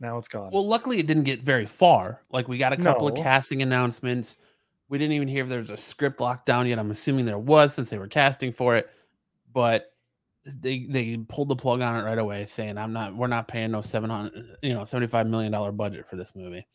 now 0.00 0.18
it's 0.18 0.28
gone. 0.28 0.50
Well, 0.52 0.66
luckily 0.66 0.98
it 0.98 1.06
didn't 1.06 1.24
get 1.24 1.42
very 1.42 1.66
far. 1.66 2.22
Like 2.30 2.48
we 2.48 2.58
got 2.58 2.72
a 2.72 2.76
couple 2.76 3.06
of 3.06 3.16
casting 3.16 3.62
announcements. 3.62 4.38
We 4.88 4.98
didn't 4.98 5.12
even 5.12 5.28
hear 5.28 5.44
if 5.44 5.50
there 5.50 5.58
was 5.58 5.70
a 5.70 5.76
script 5.76 6.20
locked 6.20 6.46
down 6.46 6.66
yet. 6.66 6.78
I'm 6.78 6.90
assuming 6.90 7.26
there 7.26 7.38
was 7.38 7.74
since 7.74 7.90
they 7.90 7.98
were 7.98 8.08
casting 8.08 8.52
for 8.52 8.76
it. 8.76 8.90
But 9.52 9.88
they 10.44 10.86
they 10.88 11.16
pulled 11.28 11.48
the 11.48 11.56
plug 11.56 11.82
on 11.82 11.96
it 11.96 12.02
right 12.02 12.18
away, 12.18 12.46
saying 12.46 12.78
I'm 12.78 12.92
not 12.92 13.14
we're 13.14 13.26
not 13.26 13.46
paying 13.46 13.70
no 13.72 13.82
seven 13.82 14.10
hundred 14.10 14.56
you 14.62 14.72
know, 14.72 14.84
seventy 14.84 15.06
five 15.06 15.26
million 15.26 15.52
dollar 15.52 15.70
budget 15.70 16.08
for 16.08 16.16
this 16.16 16.34
movie. 16.34 16.66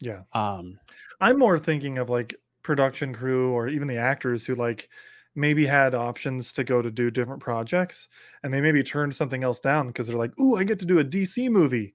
Yeah. 0.00 0.22
Um 0.32 0.78
I'm 1.20 1.38
more 1.38 1.58
thinking 1.58 1.98
of 1.98 2.10
like 2.10 2.34
production 2.62 3.14
crew 3.14 3.52
or 3.52 3.68
even 3.68 3.88
the 3.88 3.96
actors 3.96 4.44
who 4.44 4.54
like 4.54 4.88
maybe 5.34 5.66
had 5.66 5.94
options 5.94 6.52
to 6.52 6.64
go 6.64 6.82
to 6.82 6.90
do 6.90 7.10
different 7.10 7.40
projects 7.40 8.08
and 8.42 8.52
they 8.52 8.60
maybe 8.60 8.82
turned 8.82 9.14
something 9.14 9.44
else 9.44 9.60
down 9.60 9.86
because 9.86 10.06
they're 10.06 10.18
like, 10.18 10.38
"Ooh, 10.40 10.56
I 10.56 10.64
get 10.64 10.78
to 10.80 10.86
do 10.86 10.98
a 10.98 11.04
DC 11.04 11.48
movie." 11.48 11.94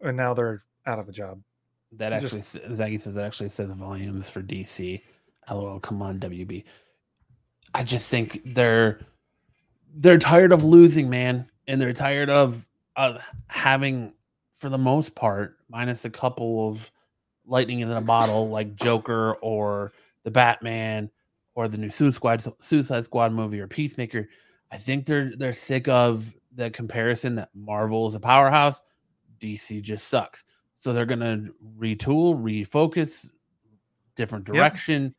And 0.00 0.16
now 0.16 0.34
they're 0.34 0.62
out 0.86 0.98
of 0.98 1.08
a 1.08 1.12
job. 1.12 1.40
That 1.92 2.12
actually, 2.12 2.40
just, 2.40 2.56
Zaggy 2.56 3.00
says 3.00 3.14
that 3.14 3.24
actually 3.24 3.48
says 3.48 3.70
volumes 3.72 4.28
for 4.28 4.42
DC. 4.42 5.02
LOL, 5.50 5.80
come 5.80 6.02
on, 6.02 6.18
WB. 6.18 6.64
I 7.74 7.82
just 7.82 8.10
think 8.10 8.42
they're 8.44 9.00
they're 9.94 10.18
tired 10.18 10.52
of 10.52 10.64
losing, 10.64 11.08
man, 11.08 11.50
and 11.66 11.80
they're 11.80 11.92
tired 11.92 12.28
of 12.28 12.68
of 12.96 13.22
having, 13.46 14.12
for 14.58 14.68
the 14.68 14.78
most 14.78 15.14
part, 15.14 15.56
minus 15.70 16.04
a 16.04 16.10
couple 16.10 16.68
of 16.68 16.90
lightning 17.48 17.80
in 17.80 17.90
a 17.90 18.00
bottle 18.00 18.48
like 18.48 18.76
Joker 18.76 19.34
or 19.42 19.92
the 20.22 20.30
Batman 20.30 21.10
or 21.54 21.66
the 21.68 21.78
new 21.78 21.90
Suicide 21.90 22.42
Squad, 22.42 22.54
Suicide 22.60 23.04
Squad 23.04 23.32
movie 23.32 23.60
or 23.60 23.66
Peacemaker. 23.66 24.28
I 24.70 24.76
think 24.76 25.06
they're 25.06 25.32
they're 25.36 25.52
sick 25.52 25.88
of 25.88 26.32
the 26.54 26.70
comparison 26.70 27.36
that 27.36 27.50
Marvel 27.54 28.06
is 28.06 28.14
a 28.14 28.20
powerhouse, 28.20 28.80
DC 29.40 29.82
just 29.82 30.08
sucks. 30.08 30.44
So 30.74 30.92
they're 30.92 31.06
gonna 31.06 31.48
retool, 31.78 32.40
refocus, 32.40 33.30
different 34.14 34.44
direction. 34.44 35.02
Yep. 35.04 35.12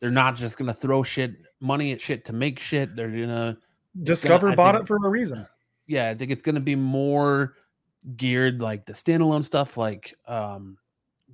They're 0.00 0.10
not 0.10 0.36
just 0.36 0.58
gonna 0.58 0.74
throw 0.74 1.02
shit 1.02 1.32
money 1.60 1.92
at 1.92 2.00
shit 2.00 2.24
to 2.26 2.32
make 2.32 2.58
shit. 2.58 2.96
They're 2.96 3.10
gonna 3.10 3.56
discover 4.02 4.48
gonna, 4.48 4.56
bought 4.56 4.74
think, 4.74 4.84
it 4.84 4.88
for 4.88 4.96
a 4.96 5.08
reason. 5.08 5.46
Yeah, 5.86 6.08
I 6.08 6.14
think 6.14 6.30
it's 6.30 6.42
gonna 6.42 6.60
be 6.60 6.76
more 6.76 7.54
geared 8.16 8.60
like 8.60 8.86
the 8.86 8.92
standalone 8.92 9.44
stuff, 9.44 9.76
like 9.76 10.14
um, 10.26 10.76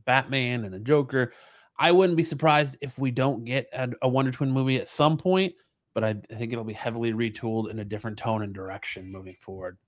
Batman 0.04 0.64
and 0.64 0.72
the 0.72 0.80
Joker. 0.80 1.32
I 1.78 1.92
wouldn't 1.92 2.16
be 2.16 2.22
surprised 2.22 2.78
if 2.80 2.98
we 2.98 3.10
don't 3.10 3.44
get 3.44 3.68
a, 3.72 3.90
a 4.02 4.08
Wonder 4.08 4.30
Twin 4.30 4.50
movie 4.50 4.76
at 4.76 4.88
some 4.88 5.16
point, 5.16 5.54
but 5.94 6.04
I, 6.04 6.14
think 6.14 6.52
it'll 6.52 6.64
be 6.64 6.72
heavily 6.72 7.12
retooled 7.12 7.70
in 7.70 7.78
a 7.78 7.84
different 7.84 8.18
tone 8.18 8.42
and 8.42 8.54
direction 8.54 9.10
moving 9.10 9.34
forward. 9.34 9.78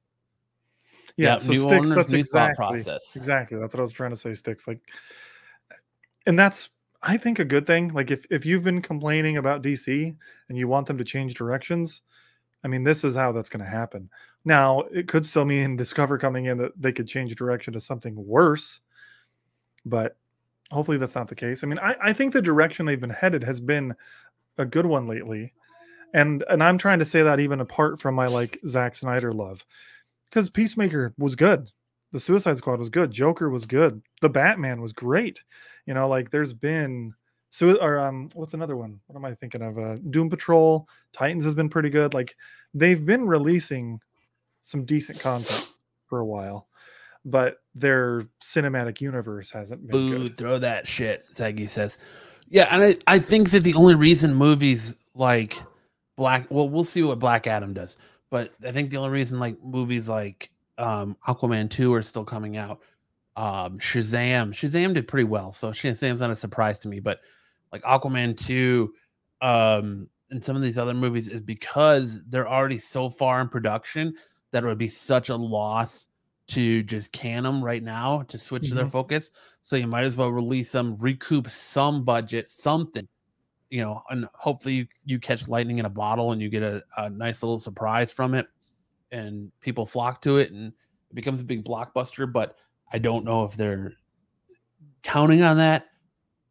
Yeah, 1.16 1.38
so 1.38 1.52
new 1.52 1.60
Sticks, 1.60 1.72
owners, 1.72 1.94
that's 1.94 2.12
new 2.12 2.18
exactly, 2.18 2.54
thought 2.54 2.72
process. 2.72 3.14
Exactly. 3.14 3.58
That's 3.58 3.74
what 3.74 3.80
I 3.80 3.82
was 3.82 3.92
trying 3.92 4.10
to 4.10 4.16
say, 4.16 4.34
Sticks. 4.34 4.66
Like 4.66 4.80
and 6.26 6.38
that's 6.38 6.70
I 7.02 7.16
think 7.16 7.38
a 7.38 7.44
good 7.44 7.66
thing. 7.66 7.88
Like 7.88 8.10
if 8.10 8.24
if 8.30 8.46
you've 8.46 8.64
been 8.64 8.82
complaining 8.82 9.36
about 9.36 9.62
DC 9.62 10.16
and 10.48 10.58
you 10.58 10.68
want 10.68 10.86
them 10.86 10.98
to 10.98 11.04
change 11.04 11.34
directions, 11.34 12.02
I 12.64 12.68
mean, 12.68 12.82
this 12.82 13.04
is 13.04 13.14
how 13.14 13.32
that's 13.32 13.50
going 13.50 13.64
to 13.64 13.70
happen. 13.70 14.08
Now, 14.44 14.80
it 14.92 15.06
could 15.06 15.26
still 15.26 15.44
mean 15.44 15.76
Discover 15.84 16.18
coming 16.18 16.46
in 16.46 16.58
that 16.58 16.72
they 16.80 16.92
could 16.92 17.06
change 17.06 17.36
direction 17.36 17.74
to 17.74 17.80
something 17.80 18.14
worse, 18.16 18.80
but 19.84 20.16
hopefully 20.70 20.98
that's 20.98 21.14
not 21.14 21.28
the 21.28 21.34
case. 21.34 21.62
I 21.62 21.66
mean, 21.66 21.78
I, 21.78 21.96
I 22.00 22.12
think 22.12 22.32
the 22.32 22.42
direction 22.42 22.86
they've 22.86 23.00
been 23.00 23.10
headed 23.10 23.44
has 23.44 23.60
been 23.60 23.94
a 24.58 24.64
good 24.64 24.86
one 24.86 25.08
lately, 25.08 25.52
and 26.12 26.44
and 26.48 26.62
I'm 26.62 26.78
trying 26.78 27.00
to 27.00 27.04
say 27.04 27.22
that 27.22 27.40
even 27.40 27.60
apart 27.60 28.00
from 28.00 28.14
my 28.14 28.26
like 28.26 28.58
Zack 28.66 28.96
Snyder 28.96 29.32
love, 29.32 29.64
because 30.30 30.50
Peacemaker 30.50 31.14
was 31.18 31.36
good. 31.36 31.68
The 32.12 32.20
Suicide 32.20 32.58
Squad 32.58 32.78
was 32.78 32.90
good. 32.90 33.10
Joker 33.10 33.50
was 33.50 33.66
good. 33.66 34.00
The 34.20 34.28
Batman 34.28 34.80
was 34.80 34.92
great. 34.92 35.42
You 35.86 35.94
know, 35.94 36.08
like 36.08 36.30
there's 36.30 36.52
been 36.52 37.12
so 37.50 37.76
or 37.76 37.98
um 37.98 38.28
what's 38.34 38.54
another 38.54 38.76
one? 38.76 39.00
What 39.06 39.16
am 39.16 39.24
I 39.24 39.34
thinking 39.34 39.62
of? 39.62 39.78
Uh 39.78 39.96
Doom 40.10 40.30
Patrol, 40.30 40.88
Titans 41.12 41.44
has 41.44 41.54
been 41.56 41.68
pretty 41.68 41.90
good. 41.90 42.14
Like 42.14 42.36
they've 42.72 43.04
been 43.04 43.26
releasing 43.26 44.00
some 44.62 44.84
decent 44.84 45.20
content 45.20 45.68
for 46.06 46.20
a 46.20 46.26
while, 46.26 46.68
but 47.24 47.58
their 47.74 48.22
cinematic 48.42 49.00
universe 49.00 49.50
hasn't 49.50 49.86
been 49.86 49.90
Boo, 49.90 50.18
good. 50.24 50.36
throw 50.36 50.58
that 50.58 50.86
shit, 50.86 51.24
Zaggy 51.34 51.68
says. 51.68 51.98
Yeah, 52.48 52.68
and 52.70 52.82
I, 52.82 52.96
I 53.06 53.18
think 53.18 53.50
that 53.50 53.64
the 53.64 53.74
only 53.74 53.94
reason 53.94 54.34
movies 54.34 54.94
like 55.14 55.56
Black 56.16 56.46
well, 56.50 56.68
we'll 56.68 56.84
see 56.84 57.02
what 57.02 57.18
Black 57.18 57.46
Adam 57.46 57.72
does. 57.72 57.96
But 58.30 58.52
I 58.66 58.72
think 58.72 58.90
the 58.90 58.98
only 58.98 59.10
reason 59.10 59.38
like 59.38 59.62
movies 59.62 60.08
like 60.08 60.50
um, 60.78 61.16
Aquaman 61.26 61.70
2 61.70 61.92
are 61.94 62.02
still 62.02 62.24
coming 62.24 62.56
out. 62.56 62.82
Um, 63.36 63.78
Shazam, 63.78 64.50
Shazam 64.50 64.94
did 64.94 65.08
pretty 65.08 65.24
well, 65.24 65.52
so 65.52 65.70
Shazam's 65.70 66.20
not 66.20 66.30
a 66.30 66.36
surprise 66.36 66.78
to 66.80 66.88
me. 66.88 67.00
But 67.00 67.20
like 67.72 67.82
Aquaman 67.82 68.36
2, 68.36 68.92
um, 69.40 70.08
and 70.30 70.42
some 70.42 70.56
of 70.56 70.62
these 70.62 70.78
other 70.78 70.94
movies 70.94 71.28
is 71.28 71.40
because 71.40 72.24
they're 72.26 72.48
already 72.48 72.78
so 72.78 73.08
far 73.08 73.40
in 73.40 73.48
production 73.48 74.14
that 74.52 74.62
it 74.62 74.66
would 74.66 74.78
be 74.78 74.88
such 74.88 75.28
a 75.28 75.36
loss 75.36 76.08
to 76.46 76.82
just 76.82 77.12
can 77.12 77.42
them 77.42 77.64
right 77.64 77.82
now 77.82 78.22
to 78.28 78.38
switch 78.38 78.64
mm-hmm. 78.64 78.76
their 78.76 78.86
focus. 78.86 79.30
So 79.62 79.76
you 79.76 79.86
might 79.86 80.04
as 80.04 80.16
well 80.16 80.30
release 80.30 80.72
them, 80.72 80.96
recoup 80.98 81.48
some 81.48 82.04
budget, 82.04 82.50
something, 82.50 83.08
you 83.70 83.82
know, 83.82 84.02
and 84.10 84.28
hopefully 84.34 84.74
you, 84.74 84.86
you 85.04 85.18
catch 85.18 85.48
lightning 85.48 85.78
in 85.78 85.86
a 85.86 85.90
bottle 85.90 86.32
and 86.32 86.42
you 86.42 86.48
get 86.48 86.62
a, 86.62 86.82
a 86.96 87.08
nice 87.08 87.42
little 87.42 87.58
surprise 87.58 88.12
from 88.12 88.34
it 88.34 88.46
and 89.10 89.50
people 89.60 89.86
flock 89.86 90.20
to 90.22 90.36
it 90.36 90.52
and 90.52 90.72
it 91.10 91.14
becomes 91.14 91.40
a 91.40 91.44
big 91.44 91.64
blockbuster. 91.64 92.30
But 92.30 92.56
I 92.92 92.98
don't 92.98 93.24
know 93.24 93.44
if 93.44 93.54
they're 93.54 93.94
counting 95.02 95.42
on 95.42 95.56
that, 95.56 95.86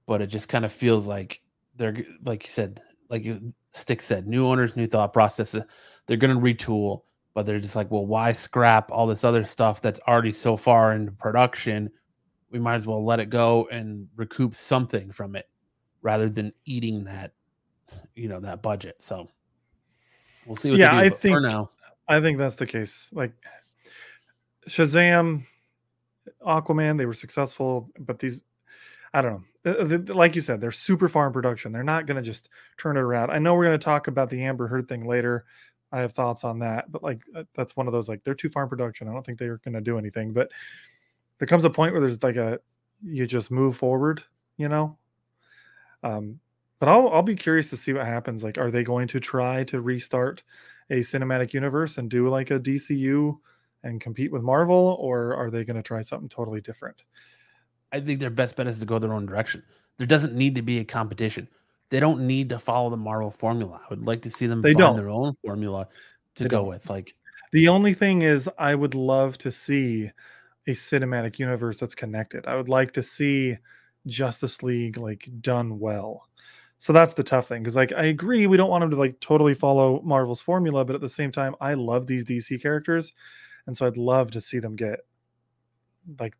but 0.07 0.21
it 0.21 0.27
just 0.27 0.49
kind 0.49 0.65
of 0.65 0.73
feels 0.73 1.07
like 1.07 1.41
they're, 1.75 1.95
like 2.23 2.45
you 2.45 2.49
said, 2.49 2.81
like 3.09 3.27
Stick 3.71 4.01
said, 4.01 4.27
new 4.27 4.47
owners, 4.47 4.75
new 4.75 4.87
thought 4.87 5.13
processes. 5.13 5.63
They're 6.05 6.17
going 6.17 6.35
to 6.35 6.41
retool, 6.41 7.03
but 7.33 7.45
they're 7.45 7.59
just 7.59 7.75
like, 7.75 7.89
well, 7.89 8.05
why 8.05 8.31
scrap 8.31 8.91
all 8.91 9.07
this 9.07 9.23
other 9.23 9.43
stuff 9.43 9.81
that's 9.81 9.99
already 10.07 10.31
so 10.31 10.55
far 10.55 10.93
into 10.93 11.11
production? 11.11 11.89
We 12.51 12.59
might 12.59 12.75
as 12.75 12.85
well 12.85 13.03
let 13.03 13.19
it 13.19 13.29
go 13.29 13.67
and 13.71 14.07
recoup 14.15 14.53
something 14.55 15.11
from 15.11 15.35
it 15.35 15.49
rather 16.01 16.29
than 16.29 16.53
eating 16.65 17.03
that, 17.05 17.31
you 18.15 18.27
know, 18.27 18.39
that 18.41 18.61
budget. 18.61 18.97
So 18.99 19.27
we'll 20.45 20.55
see. 20.55 20.75
yeah, 20.75 20.95
I 20.95 21.09
think 21.09 21.35
for 21.35 21.41
now, 21.41 21.71
I 22.07 22.21
think 22.21 22.37
that's 22.37 22.55
the 22.55 22.67
case. 22.67 23.09
Like 23.11 23.33
Shazam, 24.67 25.43
Aquaman, 26.45 26.97
they 26.97 27.05
were 27.05 27.13
successful, 27.13 27.89
but 27.99 28.19
these, 28.19 28.37
I 29.13 29.21
don't 29.21 29.33
know. 29.33 29.43
Uh, 29.65 29.95
uh, 29.95 30.13
like 30.13 30.35
you 30.35 30.41
said, 30.41 30.59
they're 30.59 30.71
super 30.71 31.07
far 31.07 31.27
in 31.27 31.33
production. 31.33 31.71
They're 31.71 31.83
not 31.83 32.05
going 32.05 32.17
to 32.17 32.23
just 32.23 32.49
turn 32.77 32.97
it 32.97 33.01
around. 33.01 33.31
I 33.31 33.39
know 33.39 33.55
we're 33.55 33.65
going 33.65 33.79
to 33.79 33.83
talk 33.83 34.07
about 34.07 34.29
the 34.29 34.43
Amber 34.43 34.67
Heard 34.67 34.89
thing 34.89 35.07
later. 35.07 35.45
I 35.93 36.01
have 36.01 36.13
thoughts 36.13 36.43
on 36.43 36.59
that, 36.59 36.91
but 36.91 37.03
like 37.03 37.21
uh, 37.35 37.43
that's 37.53 37.77
one 37.77 37.87
of 37.87 37.93
those 37.93 38.09
like 38.09 38.23
they're 38.23 38.33
too 38.33 38.49
far 38.49 38.63
in 38.63 38.69
production. 38.69 39.07
I 39.07 39.13
don't 39.13 39.23
think 39.23 39.37
they're 39.37 39.59
going 39.59 39.75
to 39.75 39.81
do 39.81 39.99
anything. 39.99 40.33
But 40.33 40.51
there 41.37 41.47
comes 41.47 41.65
a 41.65 41.69
point 41.69 41.93
where 41.93 42.01
there's 42.01 42.21
like 42.23 42.35
a 42.35 42.59
you 43.03 43.27
just 43.27 43.51
move 43.51 43.77
forward, 43.77 44.23
you 44.57 44.69
know, 44.69 44.97
um, 46.01 46.39
but 46.79 46.89
I'll 46.89 47.09
I'll 47.09 47.21
be 47.21 47.35
curious 47.35 47.69
to 47.69 47.77
see 47.77 47.93
what 47.93 48.07
happens. 48.07 48.43
Like, 48.43 48.57
are 48.57 48.71
they 48.71 48.83
going 48.83 49.07
to 49.09 49.19
try 49.19 49.63
to 49.65 49.81
restart 49.81 50.43
a 50.89 50.99
cinematic 50.99 51.53
universe 51.53 51.99
and 51.99 52.09
do 52.09 52.27
like 52.27 52.49
a 52.49 52.59
DCU 52.59 53.37
and 53.83 54.01
compete 54.01 54.31
with 54.31 54.41
Marvel, 54.41 54.97
or 54.99 55.35
are 55.35 55.51
they 55.51 55.63
going 55.63 55.77
to 55.77 55.83
try 55.83 56.01
something 56.01 56.29
totally 56.29 56.59
different? 56.59 57.03
I 57.91 57.99
think 57.99 58.19
their 58.19 58.31
best 58.31 58.55
bet 58.55 58.65
is 58.65 58.79
to 58.79 58.85
go 58.85 58.97
their 58.97 59.13
own 59.13 59.27
direction. 59.27 59.63
There 59.99 60.07
doesn't 60.07 60.33
need 60.33 60.55
to 60.55 60.63
be 60.63 60.79
a 60.79 60.83
competition. 60.83 61.47
They 61.89 61.99
don't 61.99 62.25
need 62.25 62.49
to 62.49 62.59
follow 62.59 62.89
the 62.89 62.97
Marvel 62.97 63.31
formula. 63.31 63.81
I 63.83 63.87
would 63.89 64.07
like 64.07 64.21
to 64.23 64.29
see 64.29 64.47
them 64.47 64.61
they 64.61 64.73
find 64.73 64.79
don't. 64.79 64.95
their 64.95 65.09
own 65.09 65.33
formula 65.45 65.87
to 66.35 66.43
they 66.43 66.49
go 66.49 66.59
don't. 66.59 66.67
with. 66.67 66.89
Like 66.89 67.15
the 67.51 67.67
only 67.67 67.93
thing 67.93 68.23
is, 68.23 68.49
I 68.57 68.73
would 68.73 68.95
love 68.95 69.37
to 69.39 69.51
see 69.51 70.11
a 70.67 70.71
cinematic 70.71 71.39
universe 71.39 71.77
that's 71.77 71.95
connected. 71.95 72.47
I 72.47 72.55
would 72.55 72.69
like 72.69 72.93
to 72.93 73.03
see 73.03 73.57
Justice 74.07 74.63
League 74.63 74.97
like 74.97 75.29
done 75.41 75.79
well. 75.79 76.27
So 76.77 76.91
that's 76.91 77.13
the 77.13 77.23
tough 77.23 77.47
thing 77.47 77.63
because 77.63 77.75
like 77.75 77.93
I 77.93 78.05
agree 78.05 78.45
we 78.47 78.57
don't 78.57 78.69
want 78.69 78.81
them 78.81 78.91
to 78.91 78.97
like 78.97 79.19
totally 79.19 79.53
follow 79.53 80.01
Marvel's 80.01 80.41
formula, 80.41 80.83
but 80.83 80.95
at 80.95 81.01
the 81.01 81.07
same 81.07 81.31
time 81.31 81.55
I 81.61 81.75
love 81.75 82.07
these 82.07 82.25
DC 82.25 82.61
characters, 82.61 83.13
and 83.67 83.77
so 83.77 83.87
I'd 83.87 83.97
love 83.97 84.31
to 84.31 84.41
see 84.41 84.59
them 84.59 84.75
get 84.75 84.99
like 86.19 86.35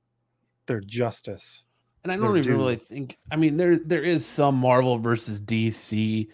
their 0.65 0.81
justice. 0.81 1.63
And 2.03 2.11
I 2.11 2.17
don't 2.17 2.37
even 2.37 2.43
due. 2.43 2.57
really 2.57 2.75
think. 2.75 3.17
I 3.31 3.37
mean, 3.37 3.57
there 3.57 3.77
there 3.77 4.03
is 4.03 4.25
some 4.25 4.55
Marvel 4.55 4.97
versus 4.97 5.39
DC 5.39 6.27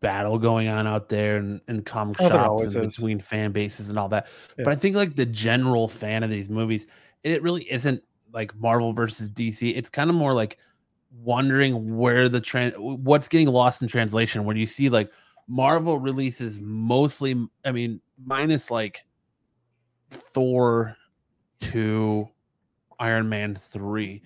battle 0.00 0.38
going 0.38 0.68
on 0.68 0.86
out 0.86 1.08
there 1.08 1.36
and 1.36 1.60
in 1.68 1.82
comic 1.82 2.16
oh, 2.20 2.28
shops 2.28 2.74
and 2.74 2.86
between 2.86 3.18
fan 3.18 3.52
bases 3.52 3.88
and 3.88 3.98
all 3.98 4.08
that. 4.08 4.26
Yeah. 4.58 4.64
But 4.64 4.72
I 4.72 4.76
think 4.76 4.96
like 4.96 5.16
the 5.16 5.26
general 5.26 5.88
fan 5.88 6.22
of 6.22 6.30
these 6.30 6.48
movies, 6.48 6.86
it 7.22 7.42
really 7.42 7.70
isn't 7.70 8.02
like 8.32 8.54
Marvel 8.56 8.92
versus 8.92 9.30
DC. 9.30 9.76
It's 9.76 9.88
kind 9.88 10.10
of 10.10 10.16
more 10.16 10.34
like 10.34 10.58
wondering 11.22 11.96
where 11.96 12.28
the 12.28 12.40
trend 12.40 12.74
what's 12.76 13.28
getting 13.28 13.48
lost 13.48 13.82
in 13.82 13.88
translation 13.88 14.44
when 14.44 14.56
you 14.56 14.66
see 14.66 14.88
like 14.88 15.10
Marvel 15.48 15.98
releases 15.98 16.60
mostly 16.60 17.48
I 17.64 17.72
mean 17.72 18.00
minus 18.22 18.70
like 18.70 19.04
Thor 20.10 20.96
2 21.60 22.28
Iron 22.98 23.28
Man 23.28 23.54
3 23.54 24.22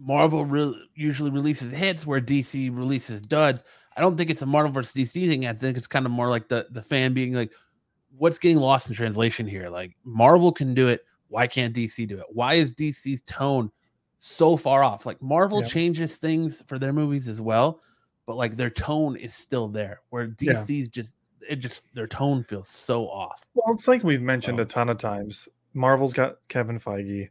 Marvel 0.00 0.44
re- 0.46 0.74
usually 0.94 1.30
releases 1.30 1.70
hits 1.72 2.06
where 2.06 2.20
DC 2.20 2.74
releases 2.76 3.20
duds. 3.20 3.62
I 3.96 4.00
don't 4.00 4.16
think 4.16 4.30
it's 4.30 4.42
a 4.42 4.46
Marvel 4.46 4.72
versus 4.72 4.92
DC 4.94 5.28
thing. 5.28 5.46
I 5.46 5.52
think 5.52 5.76
it's 5.76 5.86
kind 5.86 6.06
of 6.06 6.12
more 6.12 6.28
like 6.30 6.48
the 6.48 6.66
the 6.70 6.82
fan 6.82 7.12
being 7.12 7.34
like, 7.34 7.52
what's 8.16 8.38
getting 8.38 8.58
lost 8.58 8.88
in 8.88 8.94
translation 8.96 9.46
here? 9.46 9.68
Like 9.68 9.96
Marvel 10.04 10.52
can 10.52 10.72
do 10.74 10.88
it. 10.88 11.04
Why 11.28 11.46
can't 11.46 11.74
DC 11.74 12.08
do 12.08 12.18
it? 12.18 12.26
Why 12.30 12.54
is 12.54 12.74
DC's 12.74 13.20
tone 13.22 13.70
so 14.18 14.56
far 14.56 14.82
off? 14.82 15.06
Like 15.06 15.20
Marvel 15.22 15.62
changes 15.62 16.16
things 16.16 16.62
for 16.66 16.78
their 16.78 16.92
movies 16.92 17.28
as 17.28 17.40
well, 17.42 17.80
but 18.26 18.36
like 18.36 18.56
their 18.56 18.70
tone 18.70 19.16
is 19.16 19.34
still 19.34 19.68
there. 19.68 20.00
Where 20.10 20.34
Yeah. 20.40 20.54
DC's 20.54 20.88
just 20.88 21.14
it 21.48 21.56
just 21.56 21.82
their 21.94 22.06
tone 22.06 22.44
feels 22.44 22.68
so 22.68 23.06
off. 23.06 23.42
Well, 23.54 23.74
it's 23.74 23.88
like 23.88 24.02
we've 24.04 24.22
mentioned 24.22 24.60
Oh. 24.60 24.62
a 24.62 24.66
ton 24.66 24.88
of 24.88 24.98
times. 24.98 25.48
Marvel's 25.74 26.12
got 26.12 26.36
Kevin 26.48 26.78
Feige, 26.80 27.28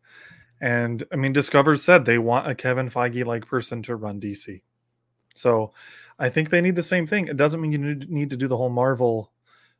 and 0.61 1.03
I 1.11 1.15
mean, 1.15 1.33
Discover 1.33 1.75
said 1.77 2.05
they 2.05 2.17
want 2.17 2.47
a 2.47 2.55
Kevin 2.55 2.89
Feige 2.89 3.25
like 3.25 3.45
person 3.45 3.81
to 3.83 3.95
run 3.95 4.19
DC. 4.19 4.61
So 5.35 5.73
I 6.17 6.29
think 6.29 6.49
they 6.49 6.61
need 6.61 6.75
the 6.75 6.83
same 6.83 7.07
thing. 7.07 7.27
It 7.27 7.37
doesn't 7.37 7.61
mean 7.61 7.71
you 7.71 7.95
need- 7.95 8.29
to 8.29 8.37
do 8.37 8.47
the 8.47 8.57
whole 8.57 8.69
Marvel 8.69 9.31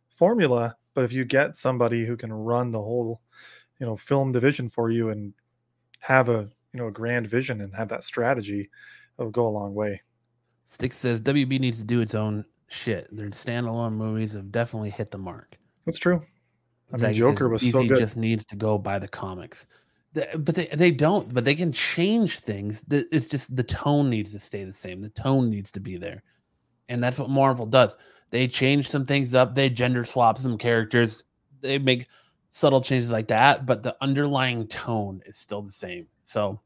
formula, 0.10 0.76
but 0.94 1.04
if 1.04 1.12
you 1.12 1.26
get 1.26 1.56
somebody 1.58 2.06
who 2.06 2.16
can 2.16 2.32
run 2.32 2.72
the 2.72 2.82
whole, 2.82 3.22
you 3.80 3.86
know, 3.86 3.96
film 3.96 4.32
division 4.32 4.70
for 4.70 4.90
you 4.90 5.10
and 5.10 5.34
have 6.00 6.30
a 6.30 6.50
you 6.74 6.80
know 6.80 6.88
a 6.88 6.92
grand 6.92 7.28
vision 7.28 7.62
and 7.62 7.76
have 7.76 7.90
that 7.90 8.04
strategy, 8.04 8.70
it'll 9.18 9.32
go 9.32 9.48
a 9.48 9.50
long 9.50 9.74
way. 9.74 10.02
Stick 10.66 10.94
says 10.94 11.20
WB 11.22 11.60
needs 11.60 11.80
to 11.80 11.86
do 11.86 12.00
its 12.00 12.16
own 12.16 12.46
shit. 12.68 13.08
Their 13.16 13.30
standalone 13.30 13.94
movies 13.94 14.34
have 14.34 14.52
definitely 14.52 14.92
hit 14.92 15.12
the 15.12 15.18
mark. 15.18 15.58
That's 15.86 15.98
true. 15.98 16.24
I 16.94 16.98
mean, 16.98 17.14
Joker 17.14 17.50
was 17.50 17.62
so 17.62 17.82
DC 17.82 17.88
good. 17.90 18.00
just 18.00 18.18
needs 18.18 18.46
to 18.46 18.56
go 18.56 18.78
by 18.78 19.00
the 19.00 19.08
comics. 19.08 19.68
But 20.14 20.56
they, 20.56 20.68
they 20.68 20.92
don't, 20.92 21.32
but 21.34 21.46
they 21.46 21.54
can 21.56 21.72
change 21.72 22.40
things. 22.40 22.84
It's 22.90 23.28
just 23.28 23.56
the 23.56 23.64
tone 23.64 24.10
needs 24.10 24.32
to 24.32 24.40
stay 24.40 24.64
the 24.64 24.74
same. 24.74 25.02
The 25.02 25.10
tone 25.10 25.50
needs 25.50 25.72
to 25.74 25.80
be 25.80 25.98
there. 25.98 26.24
And 26.90 27.04
that's 27.04 27.20
what 27.20 27.30
Marvel 27.30 27.68
does. 27.68 27.96
They 28.32 28.48
change 28.48 28.90
some 28.90 29.06
things 29.06 29.36
up, 29.36 29.56
they 29.56 29.70
gender 29.70 30.04
swap 30.04 30.38
some 30.38 30.58
characters, 30.58 31.24
they 31.62 31.78
make 31.78 32.08
subtle 32.50 32.82
changes 32.82 33.12
like 33.12 33.28
that, 33.28 33.66
but 33.66 33.84
the 33.84 33.96
underlying 34.02 34.68
tone 34.68 35.22
is 35.26 35.38
still 35.38 35.62
the 35.62 35.72
same. 35.72 36.08
So 36.24 36.60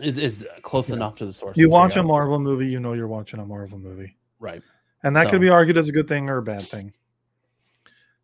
it's, 0.00 0.18
it's 0.18 0.44
close 0.62 0.90
Yeah. 0.90 0.96
enough 0.96 1.16
to 1.18 1.26
the 1.26 1.32
source. 1.32 1.56
You 1.56 1.68
watch 1.70 1.96
a 1.96 2.02
Marvel 2.02 2.38
movie, 2.38 2.66
you 2.66 2.80
know 2.80 2.92
you're 2.92 3.08
watching 3.08 3.40
a 3.40 3.46
Marvel 3.46 3.78
movie. 3.78 4.16
Right. 4.40 4.62
And 5.04 5.14
that 5.16 5.26
So- 5.26 5.30
could 5.32 5.40
be 5.40 5.48
argued 5.48 5.76
as 5.78 5.88
a 5.88 5.92
good 5.92 6.08
thing 6.08 6.28
or 6.28 6.38
a 6.38 6.42
bad 6.42 6.62
thing. 6.62 6.92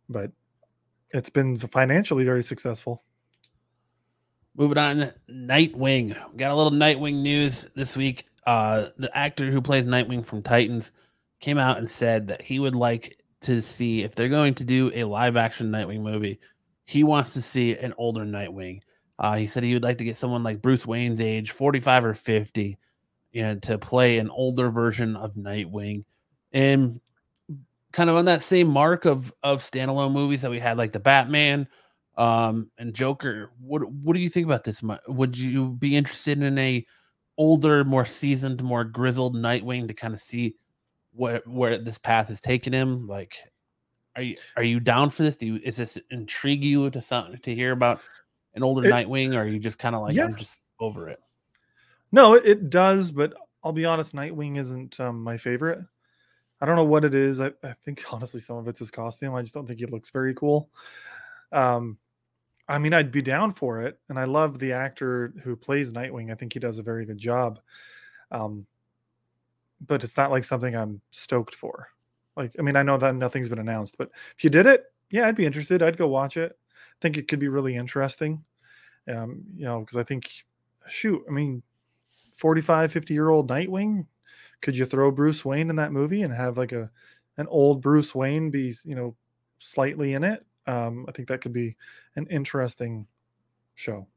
But 0.09 0.31
it's 1.11 1.29
been 1.29 1.57
financially 1.57 2.23
very 2.25 2.43
successful. 2.43 3.03
Moving 4.57 4.79
on, 4.79 5.13
Nightwing. 5.29 6.17
We 6.31 6.37
got 6.37 6.51
a 6.51 6.55
little 6.55 6.71
Nightwing 6.71 7.19
news 7.19 7.67
this 7.75 7.95
week. 7.95 8.25
Uh, 8.47 8.87
the 8.97 9.15
actor 9.15 9.51
who 9.51 9.61
plays 9.61 9.85
Nightwing 9.85 10.25
from 10.25 10.41
Titans 10.41 10.93
came 11.39 11.59
out 11.59 11.77
and 11.77 11.87
said 11.87 12.27
that 12.29 12.41
he 12.41 12.57
would 12.57 12.73
like 12.73 13.17
to 13.41 13.61
see 13.61 14.03
if 14.03 14.15
they're 14.15 14.29
going 14.29 14.55
to 14.55 14.63
do 14.63 14.91
a 14.95 15.03
live 15.03 15.37
action 15.37 15.71
Nightwing 15.71 16.01
movie. 16.01 16.39
He 16.85 17.03
wants 17.03 17.33
to 17.33 17.41
see 17.41 17.77
an 17.77 17.93
older 17.99 18.25
Nightwing. 18.25 18.81
Uh, 19.19 19.35
he 19.35 19.45
said 19.45 19.61
he 19.61 19.75
would 19.75 19.83
like 19.83 19.99
to 19.99 20.03
get 20.03 20.17
someone 20.17 20.41
like 20.41 20.61
Bruce 20.61 20.87
Wayne's 20.87 21.21
age, 21.21 21.51
45 21.51 22.05
or 22.05 22.13
50, 22.15 22.79
you 23.33 23.43
know, 23.43 23.55
to 23.59 23.77
play 23.77 24.17
an 24.17 24.31
older 24.31 24.71
version 24.71 25.15
of 25.15 25.35
Nightwing. 25.35 26.03
And 26.51 26.99
kind 27.91 28.09
of 28.09 28.15
on 28.15 28.25
that 28.25 28.41
same 28.41 28.67
mark 28.67 29.05
of 29.05 29.31
of 29.43 29.61
standalone 29.61 30.13
movies 30.13 30.41
that 30.41 30.51
we 30.51 30.59
had, 30.59 30.77
like 30.79 30.93
the 30.93 30.99
Batman, 30.99 31.67
um 32.17 32.69
and 32.79 32.93
joker 32.95 33.51
what 33.59 33.87
what 33.91 34.13
do 34.13 34.19
you 34.19 34.29
think 34.29 34.45
about 34.45 34.63
this 34.63 34.81
would 35.07 35.37
you 35.37 35.69
be 35.73 35.95
interested 35.95 36.41
in 36.41 36.57
a 36.57 36.85
older 37.37 37.83
more 37.83 38.05
seasoned 38.05 38.63
more 38.63 38.83
grizzled 38.83 39.35
nightwing 39.35 39.87
to 39.87 39.93
kind 39.93 40.13
of 40.13 40.19
see 40.19 40.55
what 41.13 41.45
where 41.47 41.77
this 41.77 41.99
path 41.99 42.27
has 42.27 42.41
taken 42.41 42.73
him 42.73 43.07
like 43.07 43.37
are 44.15 44.23
you 44.23 44.35
are 44.55 44.63
you 44.63 44.79
down 44.79 45.09
for 45.11 45.21
this 45.21 45.35
do 45.35 45.45
you 45.45 45.59
is 45.63 45.77
this 45.77 45.99
intrigue 46.09 46.63
you 46.63 46.89
to 46.89 46.99
something 46.99 47.37
to 47.37 47.53
hear 47.53 47.71
about 47.71 48.01
an 48.55 48.63
older 48.63 48.83
It- 48.83 48.91
nightwing 48.91 49.35
or 49.35 49.41
are 49.41 49.47
you 49.47 49.59
just 49.59 49.77
kind 49.77 49.95
of 49.95 50.01
like 50.01 50.15
Yeah. 50.15 50.25
i'm 50.25 50.35
just 50.35 50.61
over 50.79 51.09
it 51.09 51.19
No, 52.11 52.33
it, 52.35 52.45
it 52.45 52.69
does, 52.69 53.11
but 53.11 53.33
I'll 53.63 53.73
be 53.73 53.85
honest, 53.85 54.15
Nightwing 54.15 54.57
isn't 54.57 54.97
um, 54.99 55.21
my 55.21 55.35
favorite. 55.37 55.79
I 56.61 56.65
don't 56.65 56.77
know 56.77 56.85
what 56.85 57.03
it 57.03 57.13
is. 57.13 57.41
I, 57.41 57.51
I 57.63 57.73
think 57.83 58.05
honestly 58.13 58.39
some 58.39 58.57
of 58.57 58.67
it's 58.67 58.79
his 58.79 58.89
costume. 58.91 59.35
I 59.35 59.41
just 59.41 59.53
don't 59.53 59.67
think 59.67 59.79
he 59.79 59.85
looks 59.87 60.09
very 60.09 60.33
cool. 60.33 60.69
Um 61.51 61.97
I 62.67 62.79
mean, 62.79 62.93
I'd 62.93 63.11
be 63.11 63.21
down 63.21 63.53
for 63.53 63.81
it, 63.81 63.99
and 64.09 64.19
I 64.19 64.25
love 64.25 64.59
the 64.59 64.73
actor 64.73 65.33
who 65.43 65.55
plays 65.55 65.93
Nightwing. 65.93 66.31
I 66.31 66.35
think 66.35 66.53
he 66.53 66.59
does 66.59 66.79
a 66.79 66.83
very 66.83 67.05
good 67.05 67.17
job. 67.17 67.59
Um, 68.31 68.65
but 69.85 70.03
it's 70.03 70.17
not 70.17 70.31
like 70.31 70.43
something 70.43 70.75
I'm 70.75 71.01
stoked 71.11 71.55
for. 71.55 71.87
Like, 72.35 72.55
I 72.59 72.61
mean, 72.61 72.75
I 72.75 72.83
know 72.83 72.97
that 72.97 73.15
nothing's 73.15 73.49
been 73.49 73.59
announced, 73.59 73.97
but 73.97 74.09
if 74.35 74.43
you 74.43 74.49
did 74.49 74.65
it, 74.65 74.85
yeah, 75.11 75.27
I'd 75.27 75.35
be 75.35 75.45
interested. 75.45 75.81
I'd 75.81 75.97
go 75.97 76.07
watch 76.07 76.37
it. 76.37 76.57
I 76.71 76.99
think 77.01 77.17
it 77.17 77.27
could 77.27 77.39
be 77.39 77.47
really 77.47 77.75
interesting. 77.75 78.43
Um, 79.07 79.43
you 79.55 79.65
know, 79.65 79.79
because 79.79 79.97
I 79.97 80.03
think, 80.03 80.29
shoot, 80.87 81.23
I 81.27 81.31
mean, 81.31 81.63
45, 82.35 82.91
50 82.91 83.13
year 83.13 83.29
old 83.29 83.49
Nightwing, 83.49 84.05
could 84.61 84.77
you 84.77 84.85
throw 84.85 85.11
Bruce 85.11 85.45
Wayne 85.45 85.69
in 85.69 85.75
that 85.77 85.91
movie 85.91 86.23
and 86.23 86.33
have 86.33 86.57
like 86.57 86.71
a 86.71 86.89
an 87.37 87.47
old 87.47 87.81
Bruce 87.81 88.15
Wayne 88.15 88.49
be, 88.49 88.73
you 88.83 88.95
know, 88.95 89.15
slightly 89.57 90.13
in 90.13 90.23
it? 90.23 90.45
Um, 90.67 91.05
I 91.07 91.11
think 91.11 91.27
that 91.29 91.41
could 91.41 91.53
be 91.53 91.75
an 92.15 92.27
interesting 92.27 93.07
show. 93.75 94.07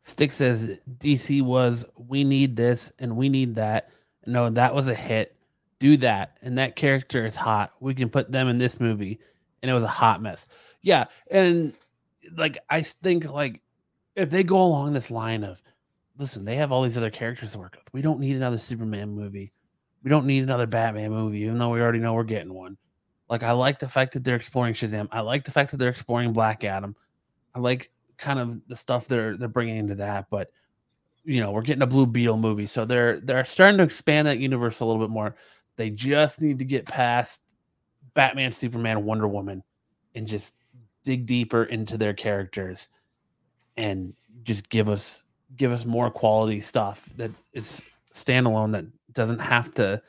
Stick 0.00 0.30
says 0.30 0.78
DC 0.98 1.42
was 1.42 1.84
we 1.96 2.24
need 2.24 2.56
this 2.56 2.92
and 2.98 3.16
we 3.16 3.28
need 3.28 3.56
that. 3.56 3.90
No, 4.26 4.48
that 4.50 4.74
was 4.74 4.88
a 4.88 4.94
hit. 4.94 5.36
Do 5.80 5.96
that. 5.98 6.38
And 6.42 6.58
that 6.58 6.76
character 6.76 7.26
is 7.26 7.36
hot. 7.36 7.72
We 7.80 7.94
can 7.94 8.08
put 8.08 8.30
them 8.30 8.48
in 8.48 8.58
this 8.58 8.80
movie. 8.80 9.18
And 9.62 9.70
it 9.70 9.74
was 9.74 9.84
a 9.84 9.88
hot 9.88 10.22
mess. 10.22 10.48
Yeah. 10.82 11.06
And 11.30 11.74
like 12.36 12.58
I 12.70 12.82
think 12.82 13.30
like 13.30 13.60
if 14.14 14.30
they 14.30 14.44
go 14.44 14.60
along 14.60 14.92
this 14.92 15.10
line 15.10 15.44
of 15.44 15.60
listen, 16.18 16.44
they 16.44 16.56
have 16.56 16.72
all 16.72 16.82
these 16.82 16.96
other 16.96 17.10
characters 17.10 17.52
to 17.52 17.58
work 17.58 17.76
with. 17.76 17.92
We 17.92 18.02
don't 18.02 18.20
need 18.20 18.36
another 18.36 18.58
Superman 18.58 19.10
movie. 19.10 19.52
We 20.02 20.10
don't 20.10 20.26
need 20.26 20.42
another 20.42 20.66
Batman 20.66 21.10
movie, 21.10 21.40
even 21.40 21.58
though 21.58 21.70
we 21.70 21.80
already 21.80 21.98
know 21.98 22.14
we're 22.14 22.24
getting 22.24 22.54
one. 22.54 22.76
Like 23.28 23.42
I 23.42 23.52
like 23.52 23.78
the 23.78 23.88
fact 23.88 24.14
that 24.14 24.24
they're 24.24 24.36
exploring 24.36 24.74
Shazam. 24.74 25.08
I 25.12 25.20
like 25.20 25.44
the 25.44 25.50
fact 25.50 25.70
that 25.70 25.76
they're 25.76 25.90
exploring 25.90 26.32
Black 26.32 26.64
Adam. 26.64 26.96
I 27.54 27.60
like 27.60 27.90
kind 28.16 28.38
of 28.38 28.66
the 28.68 28.76
stuff 28.76 29.06
they're 29.06 29.36
they're 29.36 29.48
bringing 29.48 29.76
into 29.76 29.96
that, 29.96 30.26
but 30.30 30.50
you 31.24 31.40
know 31.40 31.50
we're 31.50 31.62
getting 31.62 31.82
a 31.82 31.86
Blue 31.86 32.06
Beetle 32.06 32.38
movie, 32.38 32.66
so 32.66 32.84
they're 32.84 33.20
they're 33.20 33.44
starting 33.44 33.78
to 33.78 33.84
expand 33.84 34.26
that 34.28 34.38
universe 34.38 34.80
a 34.80 34.84
little 34.84 35.00
bit 35.00 35.10
more. 35.10 35.36
They 35.76 35.90
just 35.90 36.40
need 36.40 36.58
to 36.58 36.64
get 36.64 36.86
past 36.86 37.42
Batman, 38.14 38.50
Superman, 38.50 39.04
Wonder 39.04 39.28
Woman, 39.28 39.62
and 40.14 40.26
just 40.26 40.54
dig 41.04 41.26
deeper 41.26 41.64
into 41.64 41.96
their 41.96 42.14
characters, 42.14 42.88
and 43.76 44.14
just 44.42 44.70
give 44.70 44.88
us 44.88 45.22
give 45.56 45.72
us 45.72 45.84
more 45.84 46.10
quality 46.10 46.60
stuff 46.60 47.08
that 47.16 47.30
is 47.52 47.84
standalone 48.12 48.72
that 48.72 48.86
doesn't 49.12 49.38
have 49.38 49.72
to 49.74 50.00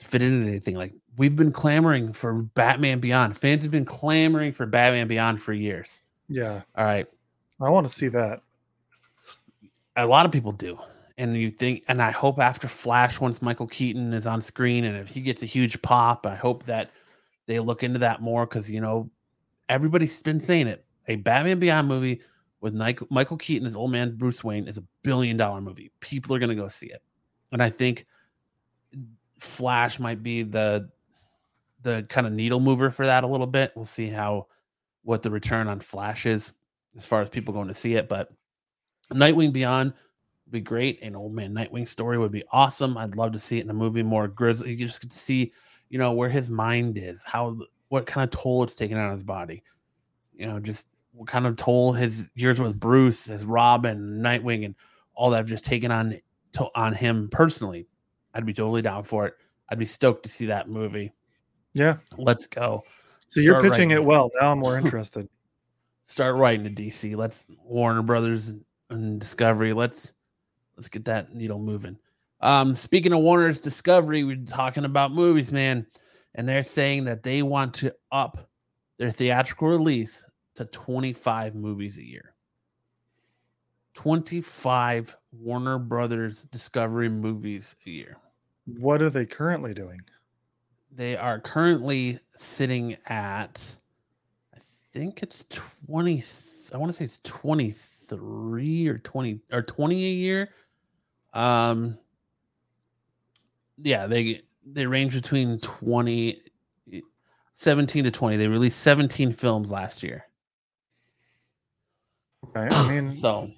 fit 0.00 0.22
into 0.22 0.48
anything. 0.48 0.74
Like 0.74 0.94
we've 1.18 1.36
been 1.36 1.52
clamoring 1.52 2.12
for 2.12 2.42
Batman 2.42 3.00
Beyond. 3.00 3.36
Fans 3.36 3.62
have 3.64 3.72
been 3.72 3.84
clamoring 3.84 4.52
for 4.52 4.64
Batman 4.66 5.08
Beyond 5.08 5.42
for 5.42 5.52
years. 5.52 6.00
Yeah, 6.28 6.62
All 6.76 6.84
right. 6.84 7.06
I 7.60 7.68
want 7.70 7.86
to 7.88 7.92
see 7.92 8.08
that. 8.08 8.40
a 9.96 10.06
lot 10.06 10.24
of 10.26 10.32
people 10.32 10.52
do. 10.52 10.78
And 11.16 11.36
you 11.36 11.50
think, 11.50 11.84
and 11.88 12.00
I 12.00 12.12
hope 12.12 12.38
after 12.38 12.68
Flash, 12.68 13.18
once 13.20 13.42
Michael 13.42 13.66
Keaton 13.66 14.12
is 14.12 14.26
on 14.26 14.40
screen 14.40 14.84
and 14.84 14.96
if 14.96 15.08
he 15.08 15.20
gets 15.20 15.42
a 15.42 15.46
huge 15.46 15.82
pop, 15.82 16.24
I 16.26 16.36
hope 16.36 16.64
that 16.66 16.90
they 17.46 17.58
look 17.58 17.82
into 17.82 17.98
that 17.98 18.22
more 18.22 18.46
because, 18.46 18.70
you 18.70 18.80
know, 18.80 19.10
everybody's 19.68 20.22
been 20.22 20.40
saying 20.40 20.68
it. 20.68 20.84
A 21.08 21.16
Batman 21.16 21.58
Beyond 21.58 21.88
movie 21.88 22.20
with 22.60 22.74
Michael, 22.74 23.08
Michael 23.10 23.36
Keaton 23.36 23.66
as 23.66 23.74
old 23.74 23.90
man 23.90 24.14
Bruce 24.16 24.44
Wayne 24.44 24.68
is 24.68 24.78
a 24.78 24.84
billion 25.02 25.36
dollar 25.36 25.60
movie. 25.60 25.90
People 25.98 26.36
are 26.36 26.38
going 26.38 26.50
to 26.50 26.54
go 26.54 26.68
see 26.68 26.86
it. 26.86 27.02
And 27.50 27.60
I 27.62 27.70
think 27.70 28.06
Flash 29.40 29.98
might 29.98 30.22
be 30.22 30.42
the 30.42 30.88
the 31.88 32.02
kind 32.08 32.26
of 32.26 32.32
needle 32.32 32.60
mover 32.60 32.90
for 32.90 33.06
that 33.06 33.24
a 33.24 33.26
little 33.26 33.46
bit. 33.46 33.72
We'll 33.74 33.84
see 33.84 34.08
how 34.08 34.46
what 35.02 35.22
the 35.22 35.30
return 35.30 35.68
on 35.68 35.80
Flash 35.80 36.26
is 36.26 36.52
as 36.96 37.06
far 37.06 37.22
as 37.22 37.30
people 37.30 37.54
going 37.54 37.68
to 37.68 37.74
see 37.74 37.94
it. 37.94 38.08
But 38.08 38.30
Nightwing 39.12 39.52
Beyond 39.52 39.92
would 39.92 40.52
be 40.52 40.60
great. 40.60 41.02
An 41.02 41.16
old 41.16 41.34
man 41.34 41.52
Nightwing 41.52 41.88
story 41.88 42.18
would 42.18 42.32
be 42.32 42.44
awesome. 42.52 42.98
I'd 42.98 43.16
love 43.16 43.32
to 43.32 43.38
see 43.38 43.58
it 43.58 43.64
in 43.64 43.70
a 43.70 43.74
movie 43.74 44.02
more 44.02 44.28
grizzly. 44.28 44.70
You 44.70 44.86
just 44.86 45.00
could 45.00 45.12
see, 45.12 45.52
you 45.88 45.98
know, 45.98 46.12
where 46.12 46.28
his 46.28 46.50
mind 46.50 46.98
is, 46.98 47.24
how 47.24 47.58
what 47.88 48.06
kind 48.06 48.24
of 48.24 48.38
toll 48.38 48.62
it's 48.62 48.74
taken 48.74 48.98
on 48.98 49.12
his 49.12 49.24
body. 49.24 49.62
You 50.34 50.46
know, 50.46 50.60
just 50.60 50.88
what 51.12 51.26
kind 51.26 51.46
of 51.46 51.56
toll 51.56 51.92
his 51.92 52.30
years 52.34 52.60
with 52.60 52.78
Bruce, 52.78 53.24
his 53.24 53.44
Robin, 53.44 54.20
Nightwing, 54.22 54.64
and 54.64 54.74
all 55.14 55.30
that 55.30 55.38
have 55.38 55.46
just 55.46 55.64
taken 55.64 55.90
on 55.90 56.20
to, 56.52 56.68
on 56.74 56.92
him 56.92 57.28
personally. 57.30 57.88
I'd 58.34 58.46
be 58.46 58.52
totally 58.52 58.82
down 58.82 59.02
for 59.02 59.26
it. 59.26 59.34
I'd 59.70 59.78
be 59.78 59.84
stoked 59.84 60.22
to 60.24 60.28
see 60.28 60.46
that 60.46 60.68
movie. 60.68 61.12
Yeah. 61.74 61.96
Let's 62.16 62.46
go. 62.46 62.84
So 63.28 63.40
you're 63.40 63.60
pitching 63.60 63.90
it 63.90 64.02
well. 64.02 64.30
Now 64.40 64.52
I'm 64.52 64.58
more 64.58 64.78
interested. 64.84 65.28
start 66.04 66.36
writing 66.36 66.64
to 66.64 66.82
DC. 66.82 67.16
Let's 67.16 67.48
Warner 67.62 68.02
Brothers 68.02 68.54
and 68.90 69.20
Discovery. 69.20 69.72
Let's 69.72 70.14
let's 70.76 70.88
get 70.88 71.04
that 71.06 71.34
needle 71.34 71.58
moving. 71.58 71.98
Um, 72.40 72.74
speaking 72.74 73.12
of 73.12 73.20
Warner's 73.20 73.60
Discovery, 73.60 74.24
we're 74.24 74.36
talking 74.36 74.84
about 74.84 75.12
movies, 75.12 75.52
man, 75.52 75.86
and 76.34 76.48
they're 76.48 76.62
saying 76.62 77.04
that 77.04 77.22
they 77.22 77.42
want 77.42 77.74
to 77.74 77.94
up 78.12 78.48
their 78.98 79.10
theatrical 79.10 79.68
release 79.68 80.24
to 80.54 80.64
25 80.66 81.54
movies 81.54 81.98
a 81.98 82.04
year. 82.04 82.34
25 83.94 85.16
Warner 85.32 85.78
Brothers 85.78 86.44
Discovery 86.44 87.08
movies 87.08 87.74
a 87.86 87.90
year. 87.90 88.16
What 88.66 89.02
are 89.02 89.10
they 89.10 89.26
currently 89.26 89.74
doing? 89.74 90.00
They 90.98 91.16
are 91.16 91.38
currently 91.38 92.18
sitting 92.34 92.96
at, 93.06 93.76
I 94.52 94.58
think 94.92 95.22
it's 95.22 95.46
20. 95.86 96.24
I 96.74 96.76
want 96.76 96.90
to 96.90 96.92
say 96.92 97.04
it's 97.04 97.20
23 97.22 98.88
or 98.88 98.98
20 98.98 99.40
or 99.52 99.62
20 99.62 99.94
a 99.94 100.10
year. 100.10 100.48
Um, 101.34 101.96
yeah, 103.80 104.08
they 104.08 104.42
they 104.66 104.86
range 104.86 105.14
between 105.14 105.60
20 105.60 106.42
17 107.52 108.02
to 108.02 108.10
20. 108.10 108.36
They 108.36 108.48
released 108.48 108.80
17 108.80 109.32
films 109.32 109.70
last 109.70 110.02
year. 110.02 110.26
Okay. 112.48 112.68
I 112.74 112.88
mean, 112.92 113.12
So, 113.12 113.52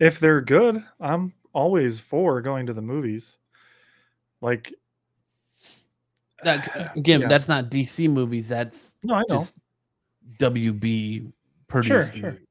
if 0.00 0.18
they're 0.20 0.40
good, 0.40 0.82
I'm 1.00 1.34
always 1.52 2.00
for 2.00 2.40
going 2.40 2.64
to 2.64 2.72
the 2.72 2.80
movies. 2.80 3.36
Like, 4.40 4.72
that, 6.44 6.92
again, 6.96 7.22
Yeah. 7.22 7.28
that's 7.28 7.48
not 7.48 7.70
DC 7.70 8.08
movies. 8.10 8.48
That's 8.48 8.96
no, 9.02 9.14
I 9.14 9.20
know. 9.28 9.36
just 9.36 9.58
WB 10.38 11.32
produced 11.68 12.14
sure. 12.14 12.22
movies. 12.22 12.44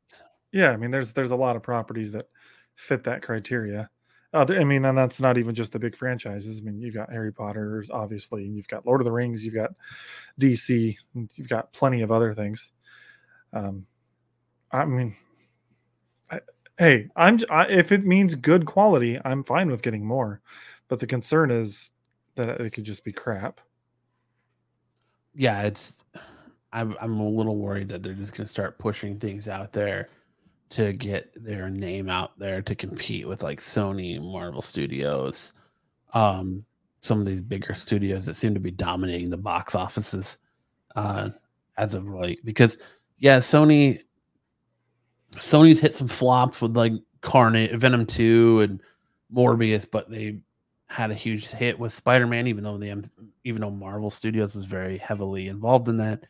Yeah, 0.52 0.72
I 0.72 0.78
mean, 0.78 0.92
there's 0.92 1.14
there's 1.14 1.32
a 1.32 1.36
lot 1.36 1.56
of 1.56 1.64
properties 1.64 2.12
that 2.14 2.28
fit 2.76 3.04
that 3.04 3.22
criteria. 3.22 3.90
Uh, 4.34 4.46
th- 4.46 4.60
I 4.60 4.64
mean, 4.64 4.84
and 4.86 4.98
that's 4.98 5.20
not 5.22 5.38
even 5.38 5.56
just 5.56 5.72
the 5.72 5.80
big 5.80 5.96
franchises. 5.96 6.60
I 6.60 6.64
mean, 6.64 6.80
you've 6.80 6.94
got 6.94 7.12
Harry 7.12 7.32
Potter's, 7.32 7.90
obviously, 7.90 8.46
and 8.46 8.56
you've 8.56 8.68
got 8.68 8.86
Lord 8.86 9.02
of 9.02 9.06
the 9.06 9.12
Rings, 9.12 9.44
you've 9.46 9.54
got 9.56 9.72
DC, 10.40 10.98
and 11.16 11.30
you've 11.36 11.50
got 11.50 11.72
plenty 11.74 12.02
of 12.02 12.12
other 12.12 12.34
things. 12.34 12.72
Um, 13.54 13.86
I 14.72 14.84
mean, 14.86 15.16
I, 16.30 16.42
hey, 16.78 17.08
I'm 17.16 17.40
I, 17.50 17.68
if 17.68 17.92
it 17.92 18.04
means 18.04 18.36
good 18.36 18.66
quality, 18.66 19.20
I'm 19.24 19.44
fine 19.44 19.70
with 19.70 19.82
getting 19.82 20.06
more. 20.06 20.42
But 20.90 21.00
the 21.00 21.08
concern 21.08 21.50
is 21.52 21.92
that 22.36 22.62
it 22.62 22.72
could 22.72 22.84
just 22.84 23.04
be 23.04 23.14
crap. 23.14 23.62
Yeah, 25.38 25.62
it's 25.62 26.04
I'm 26.74 26.96
I'm 27.00 27.20
a 27.20 27.30
little 27.30 27.58
worried 27.58 27.90
that 27.90 28.02
they're 28.02 28.14
just 28.14 28.36
gonna 28.36 28.48
start 28.48 28.80
pushing 28.80 29.20
things 29.20 29.48
out 29.48 29.72
there 29.72 30.10
to 30.70 30.92
get 30.94 31.32
their 31.42 31.70
name 31.70 32.10
out 32.10 32.38
there 32.40 32.62
to 32.62 32.76
compete 32.76 33.28
with 33.28 33.44
like 33.44 33.60
Sony, 33.60 34.20
Marvel 34.20 34.62
Studios, 34.62 35.54
um, 36.14 36.66
some 37.02 37.22
of 37.22 37.28
these 37.28 37.42
bigger 37.42 37.74
studios 37.74 38.26
that 38.26 38.36
seem 38.36 38.54
to 38.56 38.60
be 38.60 38.72
dominating 38.72 39.30
the 39.30 39.38
box 39.38 39.76
offices 39.76 40.40
uh 40.96 41.30
as 41.78 41.94
of 41.94 42.10
late. 42.10 42.44
Because 42.44 42.78
yeah, 43.20 43.38
Sony 43.38 44.02
Sony's 45.36 45.80
hit 45.80 45.94
some 45.94 46.08
flops 46.08 46.62
with 46.62 46.76
like 46.76 46.94
Carnage, 47.22 47.78
Venom 47.78 48.08
2 48.08 48.62
and 48.62 48.82
Morbius, 49.32 49.86
but 49.90 50.10
they 50.10 50.40
had 50.90 51.12
a 51.12 51.16
huge 51.16 51.50
hit 51.52 51.78
with 51.78 51.94
Spider-Man, 51.94 52.48
even 52.48 52.64
though 52.64 52.78
the 52.78 53.10
even 53.44 53.62
though 53.62 53.72
Marvel 53.72 54.10
Studios 54.10 54.54
was 54.56 54.66
very 54.66 54.98
heavily 54.98 55.48
involved 55.48 55.90
in 55.90 55.98
that. 55.98 56.26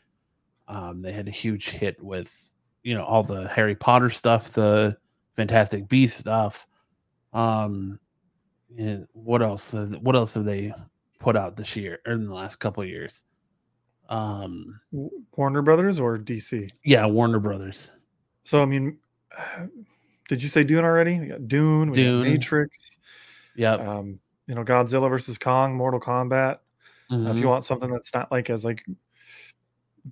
Um, 0.68 1.01
they 1.01 1.12
had 1.14 1.28
a 1.28 1.32
huge 1.32 1.70
hit 1.70 2.01
with 2.03 2.53
you 2.84 2.95
know 2.95 3.03
all 3.03 3.24
the 3.24 3.47
Harry 3.47 3.76
Potter 3.76 4.10
stuff, 4.10 4.51
the 4.53 4.97
Fantastic 5.36 5.88
Beast 5.88 6.18
stuff. 6.18 6.66
Um, 7.34 7.99
and 8.78 9.08
what 9.14 9.41
else? 9.41 9.74
uh, 9.74 9.86
What 10.01 10.16
else 10.16 10.34
have 10.34 10.45
they 10.45 10.74
put 11.20 11.36
out 11.36 11.55
this 11.55 11.76
year 11.76 11.99
or 12.05 12.14
in 12.14 12.26
the 12.26 12.34
last 12.34 12.58
couple 12.58 12.84
of 12.84 12.89
years? 12.89 13.24
Um, 14.10 14.80
Warner 15.36 15.62
Brothers 15.62 15.99
or 15.99 16.18
DC? 16.18 16.70
yeah, 16.84 17.05
Warner 17.05 17.39
Brothers. 17.39 17.91
So 18.43 18.62
I 18.62 18.66
mean, 18.66 18.97
did 20.30 20.41
you 20.41 20.49
say 20.49 20.64
Dune 20.64 20.84
already? 20.84 21.20
We 21.20 21.28
got 21.28 21.47
Dune, 21.47 21.89
we 21.89 21.95
Dune. 21.95 22.24
Matrix. 22.24 22.97
Yep. 23.55 23.80
um, 23.82 24.20
you 24.48 24.56
know, 24.56 24.64
Godzilla 24.64 25.10
versus 25.10 25.38
Kong, 25.38 25.76
Mortal 25.76 26.00
Kombat. 26.00 26.60
Uh, 27.12 27.30
if 27.30 27.38
you 27.38 27.48
want 27.48 27.64
something 27.64 27.89
that's 27.89 28.14
not 28.14 28.32
like 28.32 28.50
as 28.50 28.66
like 28.66 28.86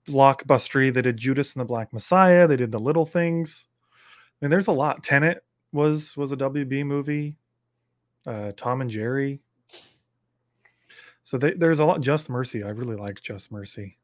blockbustery, 0.07 0.93
they 0.93 1.01
did 1.01 1.17
Judas 1.17 1.53
and 1.53 1.61
the 1.61 1.65
Black 1.65 1.91
Messiah. 1.91 2.47
They 2.47 2.55
did 2.55 2.71
the 2.71 2.79
Little 2.79 3.05
Things. 3.05 3.67
I 3.93 4.45
mean, 4.45 4.49
there's 4.49 4.67
a 4.67 4.73
lot. 4.73 5.03
Tenet 5.03 5.43
was 5.71 6.15
was 6.15 6.31
a 6.31 6.37
WB 6.37 6.85
movie. 6.85 7.37
Uh, 8.25 8.51
Tom 8.55 8.81
and 8.81 8.89
Jerry. 8.89 9.41
So 11.23 11.37
they, 11.37 11.53
there's 11.53 11.79
a 11.79 11.85
lot. 11.85 12.01
Just 12.01 12.29
Mercy. 12.29 12.63
I 12.63 12.69
really 12.69 12.95
like 12.95 13.21
Just 13.21 13.51
Mercy. 13.51 13.97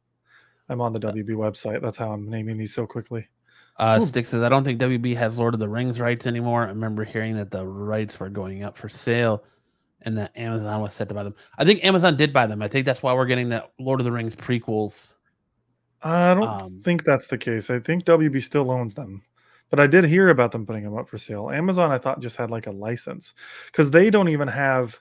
I'm 0.69 0.81
on 0.81 0.93
the 0.93 0.99
WB 0.99 1.29
website. 1.31 1.81
That's 1.81 1.97
how 1.97 2.11
I'm 2.11 2.29
naming 2.29 2.57
these 2.57 2.73
so 2.73 2.87
quickly. 2.87 3.27
Uh, 3.77 3.99
Ooh. 4.01 4.05
Stick 4.05 4.25
says, 4.25 4.41
I 4.43 4.49
don't 4.49 4.63
think 4.63 4.79
WB 4.79 5.15
has 5.17 5.39
Lord 5.39 5.53
of 5.53 5.59
the 5.59 5.67
Rings 5.67 5.99
rights 5.99 6.27
anymore. 6.27 6.63
I 6.63 6.69
remember 6.69 7.03
hearing 7.03 7.35
that 7.35 7.51
the 7.51 7.65
rights 7.65 8.19
were 8.19 8.29
going 8.29 8.63
up 8.65 8.77
for 8.77 8.89
sale 8.89 9.43
and 10.03 10.17
that 10.17 10.35
Amazon 10.37 10.81
was 10.81 10.93
set 10.93 11.09
to 11.09 11.15
buy 11.15 11.23
them. 11.23 11.35
I 11.57 11.65
think 11.65 11.83
Amazon 11.83 12.15
did 12.15 12.33
buy 12.33 12.47
them. 12.47 12.61
I 12.61 12.67
think 12.67 12.85
that's 12.85 13.03
why 13.03 13.13
we're 13.13 13.25
getting 13.25 13.49
the 13.49 13.67
Lord 13.79 13.99
of 13.99 14.05
the 14.05 14.11
Rings 14.11 14.35
prequels. 14.35 15.15
I 16.03 16.33
don't 16.33 16.47
Um, 16.47 16.79
think 16.81 17.03
that's 17.03 17.27
the 17.27 17.37
case. 17.37 17.69
I 17.69 17.79
think 17.79 18.05
WB 18.05 18.41
still 18.41 18.71
owns 18.71 18.95
them, 18.95 19.21
but 19.69 19.79
I 19.79 19.87
did 19.87 20.03
hear 20.05 20.29
about 20.29 20.51
them 20.51 20.65
putting 20.65 20.83
them 20.83 20.97
up 20.97 21.07
for 21.09 21.17
sale. 21.17 21.49
Amazon, 21.51 21.91
I 21.91 21.97
thought, 21.99 22.21
just 22.21 22.37
had 22.37 22.49
like 22.51 22.67
a 22.67 22.71
license 22.71 23.33
because 23.67 23.91
they 23.91 24.09
don't 24.09 24.29
even 24.29 24.47
have, 24.47 24.99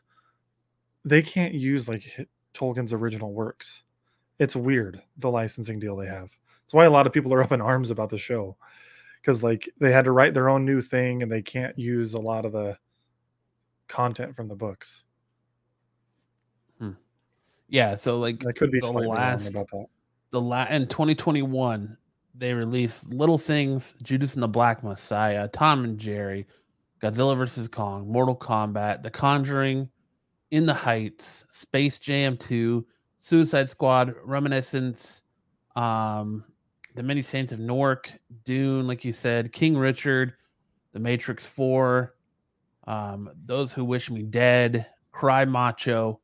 they 1.05 1.22
can't 1.22 1.55
use 1.55 1.88
like 1.88 2.28
Tolkien's 2.55 2.92
original 2.92 3.32
works. 3.32 3.82
It's 4.38 4.57
weird 4.57 5.03
the 5.18 5.30
licensing 5.30 5.78
deal 5.78 5.96
they 5.96 6.07
have. 6.07 6.30
That's 6.64 6.74
why 6.74 6.84
a 6.84 6.90
lot 6.90 7.07
of 7.07 7.12
people 7.12 7.32
are 7.34 7.42
up 7.42 7.53
in 7.53 7.61
arms 7.61 7.90
about 7.90 8.11
the 8.11 8.18
show 8.18 8.57
because 9.20 9.42
like 9.42 9.68
they 9.78 9.92
had 9.92 10.05
to 10.05 10.12
write 10.12 10.34
their 10.34 10.48
own 10.48 10.64
new 10.64 10.80
thing 10.80 11.22
and 11.22 11.30
they 11.30 11.42
can't 11.42 11.78
use 11.78 12.14
a 12.14 12.20
lot 12.20 12.44
of 12.44 12.53
the 12.53 12.76
content 13.91 14.34
from 14.34 14.49
the 14.49 14.57
books. 14.57 15.05
Yeah, 17.70 17.95
so 17.95 18.18
like 18.18 18.45
I 18.47 18.53
could 18.53 18.72
be 18.72 18.80
the 18.80 18.91
last 18.91 19.53
that. 19.55 19.86
the 20.32 20.41
la- 20.41 20.66
in 20.66 20.88
2021 20.88 21.97
they 22.34 22.53
released 22.53 23.12
Little 23.12 23.38
Things, 23.38 23.95
Judas 24.03 24.34
and 24.34 24.43
the 24.43 24.49
Black 24.49 24.82
Messiah, 24.82 25.47
Tom 25.49 25.84
and 25.84 25.99
Jerry, 25.99 26.47
Godzilla 27.03 27.36
vs 27.36 27.68
Kong, 27.68 28.11
Mortal 28.11 28.36
Kombat, 28.36 29.03
The 29.03 29.11
Conjuring, 29.11 29.88
In 30.51 30.66
the 30.66 30.74
Heights, 30.74 31.47
Space 31.51 31.99
Jam 31.99 32.36
2, 32.36 32.86
Suicide 33.18 33.68
Squad, 33.68 34.14
Reminiscence, 34.24 35.22
um, 35.76 36.45
The 36.95 37.03
Many 37.03 37.20
Saints 37.20 37.53
of 37.53 37.61
Newark, 37.61 38.12
Dune, 38.45 38.86
like 38.86 39.05
you 39.05 39.12
said, 39.12 39.53
King 39.53 39.76
Richard, 39.76 40.34
The 40.93 41.01
Matrix 41.01 41.47
4, 41.47 42.14
um, 42.91 43.30
Those 43.47 43.72
Who 43.72 43.84
Wish 43.84 44.11
Me 44.11 44.22
Dead, 44.22 44.84
Cry 45.12 45.45
Macho. 45.45 46.20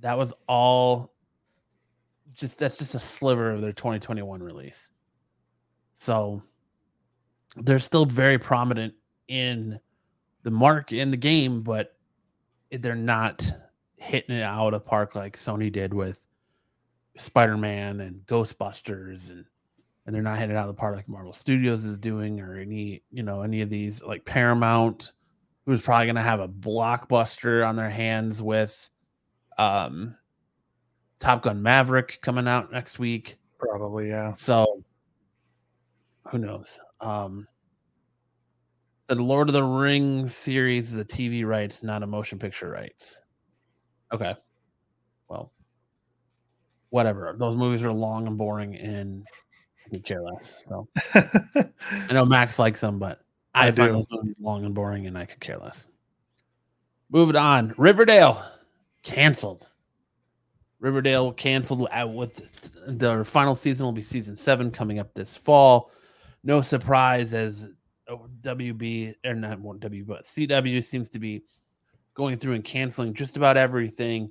That 0.00 0.16
was 0.16 0.32
all 0.46 1.12
just 2.32 2.60
that's 2.60 2.78
just 2.78 2.94
a 2.94 3.00
sliver 3.00 3.50
of 3.50 3.60
their 3.60 3.72
2021 3.72 4.40
release. 4.40 4.90
So 5.94 6.40
they're 7.56 7.80
still 7.80 8.06
very 8.06 8.38
prominent 8.38 8.94
in 9.26 9.80
the 10.44 10.52
mark 10.52 10.92
in 10.92 11.10
the 11.10 11.16
game, 11.16 11.62
but 11.62 11.96
they're 12.70 12.94
not 12.94 13.50
hitting 13.96 14.36
it 14.36 14.42
out 14.42 14.74
of 14.74 14.86
park 14.86 15.16
like 15.16 15.36
Sony 15.36 15.72
did 15.72 15.92
with 15.92 16.24
Spider-Man 17.16 18.00
and 18.00 18.24
Ghostbusters 18.26 19.32
and 19.32 19.44
and 20.06 20.14
they're 20.14 20.22
not 20.22 20.38
hitting 20.38 20.54
it 20.54 20.58
out 20.58 20.68
of 20.68 20.76
the 20.76 20.80
park 20.80 20.94
like 20.94 21.08
Marvel 21.08 21.32
Studios 21.32 21.84
is 21.84 21.98
doing 21.98 22.40
or 22.40 22.56
any, 22.56 23.02
you 23.10 23.24
know, 23.24 23.42
any 23.42 23.62
of 23.62 23.68
these 23.68 24.02
like 24.02 24.24
Paramount, 24.24 25.12
who's 25.68 25.82
probably 25.82 26.06
gonna 26.06 26.22
have 26.22 26.40
a 26.40 26.48
blockbuster 26.48 27.68
on 27.68 27.76
their 27.76 27.90
hands 27.90 28.42
with 28.42 28.88
um 29.58 30.16
Top 31.20 31.42
Gun 31.42 31.62
Maverick 31.62 32.20
coming 32.22 32.48
out 32.48 32.72
next 32.72 32.98
week. 32.98 33.36
Probably, 33.58 34.08
yeah. 34.08 34.32
So 34.32 34.82
who 36.30 36.38
knows? 36.38 36.80
Um 37.02 37.46
the 39.08 39.16
Lord 39.16 39.50
of 39.50 39.52
the 39.52 39.62
Rings 39.62 40.34
series 40.34 40.94
is 40.94 40.98
a 40.98 41.04
TV 41.04 41.44
rights, 41.44 41.82
not 41.82 42.02
a 42.02 42.06
motion 42.06 42.38
picture 42.38 42.70
rights. 42.70 43.20
Okay. 44.10 44.34
Well, 45.28 45.52
whatever. 46.88 47.36
Those 47.38 47.58
movies 47.58 47.84
are 47.84 47.92
long 47.92 48.26
and 48.26 48.38
boring 48.38 48.74
and 48.74 49.26
I 49.84 49.90
could 49.90 50.04
care 50.06 50.22
less. 50.22 50.64
So 50.66 50.88
I 51.14 52.12
know 52.12 52.24
Max 52.24 52.58
likes 52.58 52.80
them, 52.80 52.98
but 52.98 53.20
I, 53.58 53.68
I 53.68 53.72
find 53.72 53.88
do. 53.88 53.92
those 53.94 54.08
movies 54.10 54.36
long 54.40 54.64
and 54.64 54.74
boring 54.74 55.06
and 55.06 55.16
I 55.16 55.24
could 55.24 55.40
care 55.40 55.58
less. 55.58 55.86
Moving 57.10 57.36
on. 57.36 57.74
Riverdale 57.76 58.42
canceled. 59.02 59.68
Riverdale 60.80 61.32
canceled 61.32 61.88
at 61.90 62.08
what 62.08 62.34
their 62.86 63.24
final 63.24 63.54
season 63.54 63.84
will 63.84 63.92
be 63.92 64.02
season 64.02 64.36
seven 64.36 64.70
coming 64.70 65.00
up 65.00 65.12
this 65.14 65.36
fall. 65.36 65.90
No 66.44 66.60
surprise 66.60 67.34
as 67.34 67.70
WB 68.42 69.14
or 69.24 69.34
not 69.34 69.80
W, 69.80 70.04
but 70.04 70.24
CW 70.24 70.84
seems 70.84 71.08
to 71.10 71.18
be 71.18 71.42
going 72.14 72.38
through 72.38 72.54
and 72.54 72.64
canceling 72.64 73.12
just 73.12 73.36
about 73.36 73.56
everything 73.56 74.30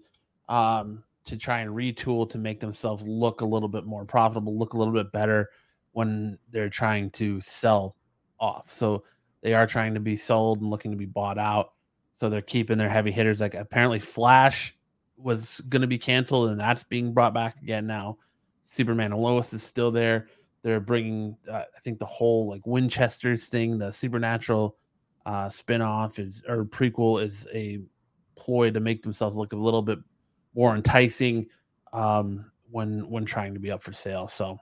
um, 0.49 1.03
to 1.25 1.37
try 1.37 1.59
and 1.59 1.71
retool 1.71 2.29
to 2.29 2.37
make 2.37 2.59
themselves 2.59 3.03
look 3.03 3.41
a 3.41 3.45
little 3.45 3.69
bit 3.69 3.85
more 3.85 4.05
profitable, 4.05 4.57
look 4.57 4.73
a 4.73 4.77
little 4.77 4.93
bit 4.93 5.11
better 5.11 5.49
when 5.91 6.37
they're 6.49 6.69
trying 6.69 7.09
to 7.09 7.41
sell 7.41 7.95
off. 8.39 8.69
So 8.69 9.03
they 9.41 9.53
are 9.53 9.67
trying 9.67 9.93
to 9.93 9.99
be 9.99 10.15
sold 10.15 10.61
and 10.61 10.69
looking 10.69 10.91
to 10.91 10.97
be 10.97 11.05
bought 11.05 11.37
out. 11.37 11.73
So 12.13 12.29
they're 12.29 12.41
keeping 12.41 12.77
their 12.77 12.89
heavy 12.89 13.11
hitters. 13.11 13.39
Like 13.39 13.53
apparently, 13.53 13.99
Flash 13.99 14.75
was 15.17 15.61
going 15.69 15.81
to 15.81 15.87
be 15.87 15.97
canceled, 15.97 16.49
and 16.49 16.59
that's 16.59 16.83
being 16.83 17.13
brought 17.13 17.33
back 17.33 17.61
again 17.61 17.87
now. 17.87 18.17
Superman 18.63 19.13
and 19.13 19.21
Lois 19.21 19.53
is 19.53 19.63
still 19.63 19.91
there. 19.91 20.27
They're 20.63 20.79
bringing, 20.79 21.37
uh, 21.49 21.63
I 21.75 21.79
think, 21.81 21.99
the 21.99 22.05
whole 22.05 22.49
like 22.49 22.65
Winchester's 22.65 23.47
thing, 23.47 23.77
the 23.77 23.91
supernatural 23.91 24.75
uh, 25.25 25.47
spinoff 25.47 26.19
is 26.19 26.43
or 26.47 26.65
prequel 26.65 27.21
is 27.21 27.47
a 27.53 27.79
ploy 28.35 28.71
to 28.71 28.79
make 28.79 29.03
themselves 29.03 29.35
look 29.35 29.53
a 29.53 29.57
little 29.57 29.81
bit 29.81 29.99
more 30.55 30.75
enticing 30.75 31.47
um, 31.93 32.51
when 32.71 33.07
when 33.09 33.25
trying 33.25 33.53
to 33.53 33.59
be 33.59 33.71
up 33.71 33.81
for 33.81 33.93
sale. 33.93 34.27
So, 34.27 34.57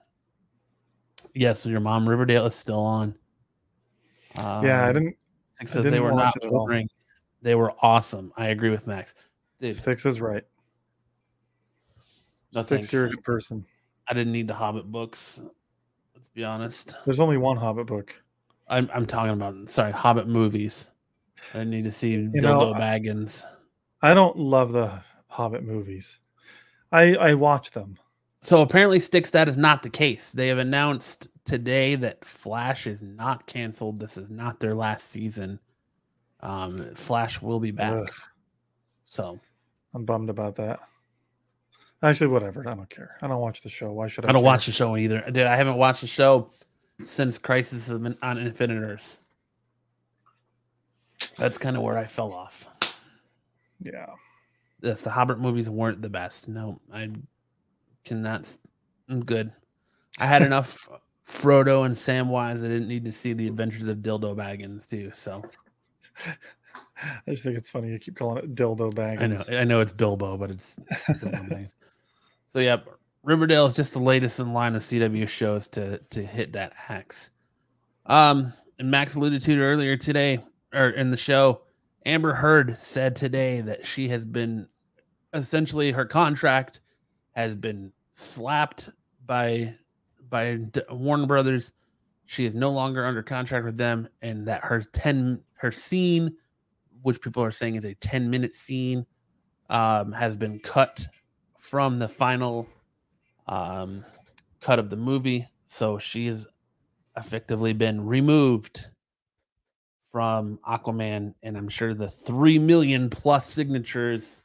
yes, 1.34 1.62
so 1.62 1.70
your 1.70 1.80
mom 1.80 2.08
Riverdale 2.08 2.46
is 2.46 2.56
still 2.56 2.80
on. 2.80 3.16
Um, 4.38 4.66
yeah, 4.66 4.86
I 4.86 4.90
um, 4.90 4.94
didn't. 4.94 5.18
Says 5.66 5.90
they 5.90 6.00
were 6.00 6.12
not 6.12 6.34
boring. 6.44 6.90
They 7.42 7.56
were 7.56 7.74
awesome. 7.82 8.34
I 8.36 8.48
agree 8.48 8.70
with 8.70 8.88
Max. 8.88 9.16
Dude, 9.62 9.76
Six 9.76 10.06
is 10.06 10.20
right. 10.20 10.44
No 12.54 12.64
Six, 12.64 12.92
you're 12.92 13.06
a 13.06 13.10
good 13.10 13.24
person. 13.24 13.66
I 14.08 14.14
didn't 14.14 14.34
need 14.34 14.48
the 14.48 14.54
Hobbit 14.54 14.92
books. 14.92 15.42
Let's 16.14 16.30
be 16.30 16.44
honest. 16.44 16.96
There's 17.06 17.20
only 17.20 17.38
one 17.38 17.58
Hobbit 17.58 17.88
book. 17.88 18.16
I'm 18.68 18.90
I'm 18.94 19.06
talking 19.06 19.34
about 19.34 19.70
sorry 19.70 19.92
Hobbit 19.92 20.28
movies. 20.28 20.92
I 21.54 21.64
need 21.64 21.84
to 21.84 21.92
see 21.92 22.12
you 22.12 22.30
Dildo 22.30 22.42
know, 22.42 22.74
Baggins. 22.74 23.44
I 24.02 24.14
don't 24.14 24.38
love 24.38 24.72
the 24.72 25.02
Hobbit 25.28 25.64
movies. 25.64 26.20
I 26.92 27.16
I 27.16 27.34
watch 27.34 27.72
them. 27.72 27.98
So 28.42 28.62
apparently, 28.62 29.00
Sticks 29.00 29.32
that 29.32 29.50
is 29.50 29.58
not 29.58 29.84
the 29.84 29.90
case. 29.90 30.32
They 30.32 30.48
have 30.50 30.58
announced 30.58 31.28
today 31.46 31.96
that 31.96 32.26
Flash 32.26 32.88
is 32.88 33.02
not 33.02 33.46
canceled. 33.46 34.00
This 34.00 34.18
is 34.18 34.30
not 34.30 34.60
their 34.60 34.76
last 34.76 35.10
season. 35.10 35.60
Um, 36.42 36.78
Flash 36.96 37.42
will 37.42 37.60
be 37.60 37.72
back. 37.72 37.94
Ugh. 37.94 38.12
So 39.04 39.40
I'm 39.94 40.06
bummed 40.06 40.30
about 40.30 40.56
that. 40.56 40.80
Actually, 42.04 42.28
whatever. 42.28 42.68
I 42.68 42.76
don't 42.76 42.90
care. 42.90 43.18
I 43.22 43.28
don't 43.28 43.40
watch 43.40 43.62
the 43.62 43.70
show. 43.70 43.92
Why 43.92 44.08
should 44.08 44.26
I? 44.26 44.30
I 44.30 44.32
don't 44.32 44.42
care? 44.42 44.46
watch 44.46 44.66
the 44.66 44.72
show 44.72 44.98
either. 44.98 45.24
Dude, 45.32 45.48
I 45.48 45.56
haven't 45.56 45.78
watched 45.78 46.02
the 46.02 46.08
show 46.08 46.52
since 47.06 47.38
Crisis 47.38 47.90
on 47.90 48.38
Infinite 48.38 48.82
Earths. 48.82 49.22
That's 51.38 51.58
kind 51.58 51.78
of 51.78 51.84
where 51.84 51.98
I 51.98 52.06
fell 52.06 52.34
off. 52.34 52.68
Yeah. 53.80 54.08
Yes, 54.82 55.02
the 55.02 55.10
Hobbit 55.10 55.40
movies 55.40 55.70
weren't 55.70 56.02
the 56.02 56.10
best. 56.10 56.50
No, 56.50 56.80
I 56.94 57.10
cannot. 58.04 58.56
I'm 59.10 59.24
good. 59.24 59.52
I 60.20 60.26
had 60.26 60.42
enough 60.44 60.88
Frodo 61.28 61.86
and 61.86 61.96
Samwise. 61.96 62.60
I 62.64 62.68
didn't 62.68 62.88
need 62.88 63.06
to 63.06 63.12
see 63.12 63.34
the 63.34 63.48
Adventures 63.48 63.88
of 63.88 63.98
Dildo 63.98 64.36
Baggins 64.36 64.90
too. 64.90 65.12
So. 65.14 65.44
I 67.28 67.32
just 67.32 67.44
think 67.44 67.58
it's 67.58 67.70
funny 67.70 67.90
you 67.90 68.00
keep 68.00 68.16
calling 68.16 68.38
it 68.38 68.56
Dildo 68.56 68.94
Baggins. 68.94 69.22
I 69.22 69.28
know. 69.28 69.60
I 69.60 69.64
know 69.64 69.82
it's 69.82 69.92
Bilbo, 69.92 70.38
but 70.38 70.52
it's 70.52 70.80
Dildo 71.10 71.50
Baggins. 71.50 71.76
So 72.48 72.62
yeah, 72.62 72.78
Riverdale 73.22 73.66
is 73.66 73.74
just 73.74 73.92
the 73.92 74.00
latest 74.00 74.40
in 74.40 74.54
line 74.54 74.76
of 74.76 74.82
CW 74.82 75.28
shows 75.28 75.68
to 75.70 75.98
to 75.98 76.26
hit 76.26 76.54
that 76.54 76.72
axe. 76.88 77.32
Um, 78.06 78.54
and 78.80 78.90
Max 78.90 79.16
alluded 79.16 79.42
to 79.42 79.52
it 79.52 79.60
earlier 79.60 79.98
today, 79.98 80.40
or 80.74 80.92
in 80.92 81.12
the 81.12 81.18
show. 81.18 81.64
Amber 82.06 82.34
Heard 82.34 82.78
said 82.80 83.14
today 83.14 83.60
that 83.60 83.86
she 83.86 84.08
has 84.08 84.24
been 84.24 84.70
essentially 85.34 85.92
her 85.92 86.06
contract 86.06 86.80
has 87.32 87.56
been 87.58 87.92
slapped 88.14 88.90
by 89.26 89.76
by 90.36 90.60
Warner 90.90 91.28
Brothers. 91.28 91.72
She 92.26 92.44
is 92.44 92.54
no 92.54 92.70
longer 92.70 93.06
under 93.06 93.24
contract 93.24 93.64
with 93.64 93.78
them, 93.78 94.10
and 94.22 94.46
that 94.48 94.66
her 94.66 94.82
ten 94.82 95.42
her 95.54 95.72
scene, 95.72 96.36
which 97.04 97.22
people 97.22 97.42
are 97.42 97.52
saying 97.52 97.76
is 97.76 97.86
a 97.86 97.94
ten 97.96 98.30
minute 98.30 98.54
scene, 98.54 99.06
um, 99.70 100.12
has 100.12 100.36
been 100.36 100.60
cut 100.60 101.08
from 101.58 102.00
the 102.00 102.10
final 102.10 102.68
um, 103.48 104.04
cut 104.60 104.78
of 104.78 104.90
the 104.90 104.98
movie. 104.98 105.48
So 105.64 106.00
she 106.00 106.28
has 106.28 106.46
effectively 107.16 107.72
been 107.72 108.06
removed 108.06 108.88
from 110.12 110.60
Aquaman, 110.68 111.34
and 111.44 111.58
I'm 111.58 111.70
sure 111.70 111.94
the 111.94 112.10
3 112.10 112.60
million 112.60 113.10
plus 113.10 113.48
signatures 113.48 114.44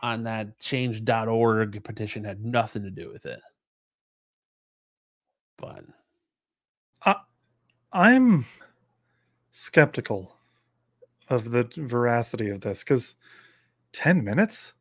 on 0.00 0.22
that 0.24 0.58
change.org 0.58 1.84
petition 1.84 2.24
had 2.24 2.42
nothing 2.44 2.82
to 2.84 2.90
do 2.90 3.10
with 3.12 3.26
it. 3.26 3.40
But 5.60 5.84
I, 7.04 7.16
I'm 7.92 8.46
skeptical 9.52 10.36
of 11.28 11.52
the 11.52 11.68
veracity 11.76 12.48
of 12.50 12.62
this 12.62 12.80
because 12.80 13.14
10 13.92 14.24
minutes? 14.24 14.72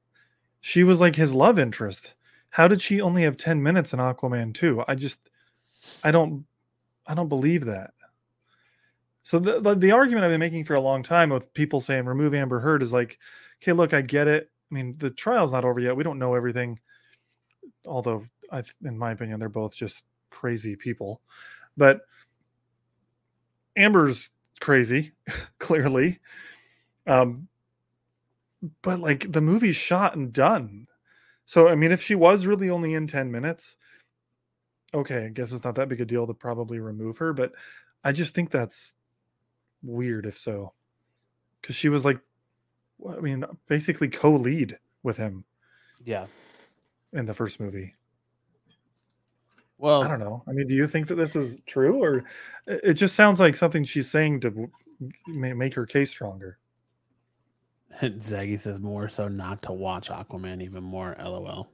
She 0.62 0.84
was 0.84 1.00
like 1.00 1.16
his 1.16 1.34
love 1.34 1.60
interest. 1.60 2.16
How 2.50 2.68
did 2.68 2.82
she 2.82 3.00
only 3.00 3.24
have 3.24 3.38
10 3.38 3.62
minutes 3.62 3.94
in 3.94 4.00
Aquaman 4.00 4.54
2? 4.54 4.84
I 4.88 4.96
just 4.96 5.30
I 6.04 6.12
don't 6.12 6.46
I 7.08 7.14
don't 7.14 7.30
believe 7.30 7.66
that. 7.66 7.92
So 9.24 9.38
the, 9.38 9.60
the, 9.60 9.76
the 9.76 9.92
argument 9.92 10.26
I've 10.26 10.32
been 10.32 10.40
making 10.40 10.66
for 10.66 10.74
a 10.74 10.82
long 10.82 11.04
time 11.04 11.30
with 11.30 11.54
people 11.54 11.80
saying 11.80 12.06
remove 12.06 12.34
Amber 12.34 12.60
Heard 12.60 12.82
is 12.82 12.92
like, 12.94 13.20
okay, 13.62 13.74
look, 13.74 13.94
I 13.94 14.02
get 14.02 14.28
it. 14.28 14.50
I 14.72 14.76
mean, 14.76 14.96
the 14.98 15.12
trial's 15.12 15.52
not 15.52 15.66
over 15.66 15.80
yet. 15.80 15.96
We 15.96 16.04
don't 16.04 16.20
know 16.20 16.36
everything. 16.36 16.80
Although 17.86 18.26
I 18.52 18.64
in 18.84 18.98
my 18.98 19.12
opinion 19.12 19.40
they're 19.40 19.50
both 19.50 19.76
just 19.76 20.04
crazy 20.30 20.76
people. 20.76 21.22
But 21.78 22.02
Amber's 23.76 24.32
crazy, 24.60 25.14
clearly. 25.60 26.20
Um 27.08 27.48
but 28.82 29.00
like 29.00 29.32
the 29.32 29.42
movie's 29.42 29.78
shot 29.78 30.16
and 30.16 30.34
done. 30.34 30.88
So 31.46 31.68
I 31.68 31.76
mean, 31.76 31.92
if 31.92 32.02
she 32.02 32.16
was 32.16 32.46
really 32.46 32.70
only 32.70 32.94
in 32.94 33.08
10 33.08 33.32
minutes, 33.32 33.78
okay, 34.94 35.26
I 35.26 35.30
guess 35.30 35.52
it's 35.52 35.64
not 35.64 35.76
that 35.76 35.90
big 35.90 36.02
a 36.02 36.06
deal 36.06 36.28
to 36.28 36.34
probably 36.34 36.80
remove 36.80 37.18
her, 37.20 37.34
but 37.34 37.54
I 38.04 38.12
just 38.12 38.36
think 38.36 38.52
that's 38.52 38.94
weird 39.82 40.26
if 40.26 40.38
so 40.38 40.74
because 41.62 41.76
she 41.76 41.90
was 41.90 42.06
like 42.06 42.20
i 43.10 43.20
mean 43.20 43.46
basically 43.68 44.10
co-lead 44.10 44.78
with 45.04 45.18
him 45.18 45.46
yeah 46.04 46.26
in 47.14 47.26
the 47.26 47.34
first 47.34 47.60
movie 47.60 47.96
well 49.80 50.04
i 50.04 50.08
don't 50.08 50.20
know 50.20 50.44
i 50.48 50.52
mean 50.52 50.68
do 50.68 50.76
you 50.76 50.86
think 50.86 51.08
that 51.08 51.16
this 51.16 51.36
is 51.36 51.58
true 51.66 52.04
or 52.04 52.24
it 52.68 52.94
just 52.94 53.16
sounds 53.16 53.40
like 53.40 53.56
something 53.56 53.84
she's 53.84 54.10
saying 54.10 54.40
to 54.40 54.70
make 55.28 55.74
her 55.74 55.86
case 55.86 56.12
stronger 56.12 56.60
zaggy 58.02 58.60
says 58.60 58.80
more 58.80 59.10
so 59.10 59.28
not 59.28 59.62
to 59.64 59.72
watch 59.72 60.10
aquaman 60.10 60.62
even 60.62 60.84
more 60.84 61.16
lol 61.20 61.72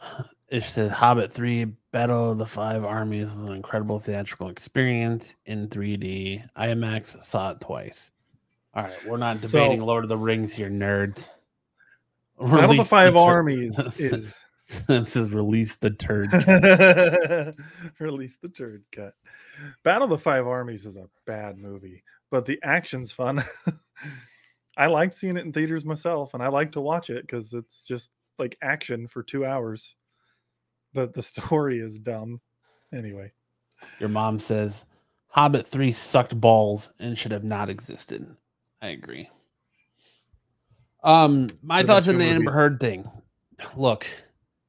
it 0.48 0.62
says 0.64 0.90
Hobbit 0.90 1.32
3 1.32 1.66
Battle 1.92 2.32
of 2.32 2.38
the 2.38 2.46
Five 2.46 2.84
Armies 2.84 3.28
was 3.28 3.38
an 3.38 3.52
incredible 3.52 3.98
theatrical 3.98 4.48
experience 4.48 5.34
in 5.46 5.68
3D. 5.68 6.44
IMAX 6.56 7.22
saw 7.22 7.52
it 7.52 7.60
twice. 7.60 8.10
All 8.74 8.84
right, 8.84 9.06
we're 9.06 9.16
not 9.16 9.40
debating 9.40 9.78
so, 9.78 9.84
Lord 9.84 10.04
of 10.04 10.08
the 10.08 10.16
Rings 10.16 10.52
here, 10.52 10.70
nerds. 10.70 11.32
Battle 12.40 12.72
of 12.72 12.76
the 12.76 12.84
Five 12.84 13.16
Armies 13.16 13.78
is 13.98 14.36
this 14.86 15.16
is 15.16 15.30
release 15.30 15.76
the 15.76 15.90
turd. 15.90 16.32
release 17.98 18.36
the 18.36 18.48
turd 18.48 18.84
cut. 18.92 19.14
Battle 19.82 20.04
of 20.04 20.10
the 20.10 20.18
Five 20.18 20.46
Armies 20.46 20.86
is 20.86 20.96
a 20.96 21.08
bad 21.26 21.58
movie, 21.58 22.02
but 22.30 22.44
the 22.44 22.58
action's 22.62 23.10
fun. 23.12 23.42
I 24.76 24.86
liked 24.86 25.14
seeing 25.14 25.36
it 25.36 25.44
in 25.44 25.52
theaters 25.52 25.84
myself, 25.84 26.34
and 26.34 26.42
I 26.42 26.48
like 26.48 26.72
to 26.72 26.80
watch 26.80 27.10
it 27.10 27.22
because 27.22 27.52
it's 27.52 27.82
just 27.82 28.16
like 28.38 28.56
action 28.62 29.08
for 29.08 29.22
two 29.22 29.44
hours 29.44 29.96
the 30.94 31.08
the 31.08 31.22
story 31.22 31.78
is 31.78 31.98
dumb. 31.98 32.40
Anyway, 32.92 33.32
your 33.98 34.08
mom 34.08 34.38
says 34.38 34.86
Hobbit 35.28 35.66
three 35.66 35.92
sucked 35.92 36.38
balls 36.40 36.92
and 36.98 37.16
should 37.16 37.32
have 37.32 37.44
not 37.44 37.70
existed. 37.70 38.36
I 38.80 38.88
agree. 38.88 39.28
Um, 41.02 41.48
my 41.62 41.82
thoughts 41.82 42.08
on 42.08 42.18
the 42.18 42.24
Amber 42.24 42.50
Heard 42.50 42.80
thing. 42.80 43.08
Look, 43.76 44.06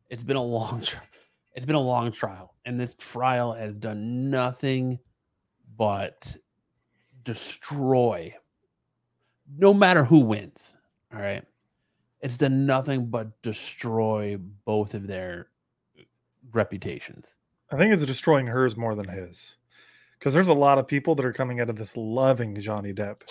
it's 0.10 0.24
been 0.24 0.36
a 0.38 0.44
long, 0.44 0.84
it's 1.54 1.66
been 1.66 1.76
a 1.76 1.82
long 1.82 2.12
trial, 2.12 2.56
and 2.66 2.80
this 2.80 2.96
trial 2.96 3.54
has 3.54 3.74
done 3.74 4.30
nothing 4.30 5.00
but 5.78 6.36
destroy. 7.24 8.34
No 9.58 9.74
matter 9.74 10.04
who 10.04 10.20
wins, 10.20 10.76
all 11.14 11.22
right, 11.22 11.44
it's 12.22 12.38
done 12.38 12.66
nothing 12.66 13.08
but 13.08 13.42
destroy 13.42 14.38
both 14.66 14.94
of 14.94 15.08
their 15.08 15.48
reputations. 16.52 17.38
I 17.72 17.78
think 17.78 17.94
it's 17.94 18.06
destroying 18.06 18.48
hers 18.48 18.76
more 18.76 18.96
than 18.96 19.08
his. 19.08 19.58
Because 20.18 20.34
there's 20.34 20.50
a 20.50 20.54
lot 20.54 20.78
of 20.78 20.88
people 20.88 21.16
that 21.16 21.26
are 21.26 21.32
coming 21.32 21.62
out 21.62 21.70
of 21.70 21.78
this 21.78 21.96
loving 21.96 22.60
Johnny 22.60 22.94
Depp. 22.94 23.22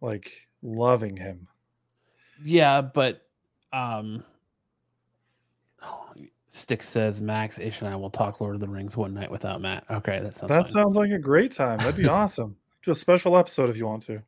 Like 0.00 0.46
loving 0.62 1.16
him. 1.16 1.48
Yeah, 2.42 2.82
but 2.82 3.22
um 3.72 4.22
Stick 6.54 6.84
says 6.84 7.20
Max, 7.20 7.58
Ish, 7.58 7.80
and 7.80 7.90
I 7.90 7.96
will 7.96 8.10
talk 8.10 8.40
Lord 8.40 8.54
of 8.54 8.60
the 8.60 8.68
Rings 8.68 8.96
one 8.96 9.12
night 9.12 9.28
without 9.28 9.60
Matt. 9.60 9.84
Okay, 9.90 10.20
that 10.20 10.36
sounds 10.36 10.50
that 10.50 10.66
fine. 10.66 10.72
sounds 10.72 10.94
like 10.94 11.10
a 11.10 11.18
great 11.18 11.50
time. 11.50 11.78
That'd 11.78 11.96
be 11.96 12.06
awesome. 12.08 12.56
Do 12.84 12.92
a 12.92 12.94
special 12.94 13.36
episode 13.36 13.70
if 13.70 13.76
you 13.76 13.86
want 13.86 14.04
to. 14.04 14.22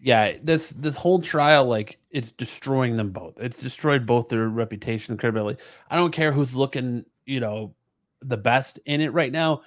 yeah, 0.00 0.36
this 0.44 0.70
this 0.70 0.96
whole 0.96 1.20
trial, 1.20 1.64
like 1.64 1.98
it's 2.12 2.30
destroying 2.30 2.96
them 2.96 3.10
both. 3.10 3.40
It's 3.40 3.60
destroyed 3.60 4.06
both 4.06 4.28
their 4.28 4.48
reputation 4.48 5.12
and 5.12 5.18
credibility. 5.18 5.60
I 5.90 5.96
don't 5.96 6.12
care 6.12 6.30
who's 6.30 6.54
looking, 6.54 7.04
you 7.26 7.40
know, 7.40 7.74
the 8.22 8.36
best 8.36 8.78
in 8.86 9.00
it 9.00 9.12
right 9.12 9.32
now. 9.32 9.62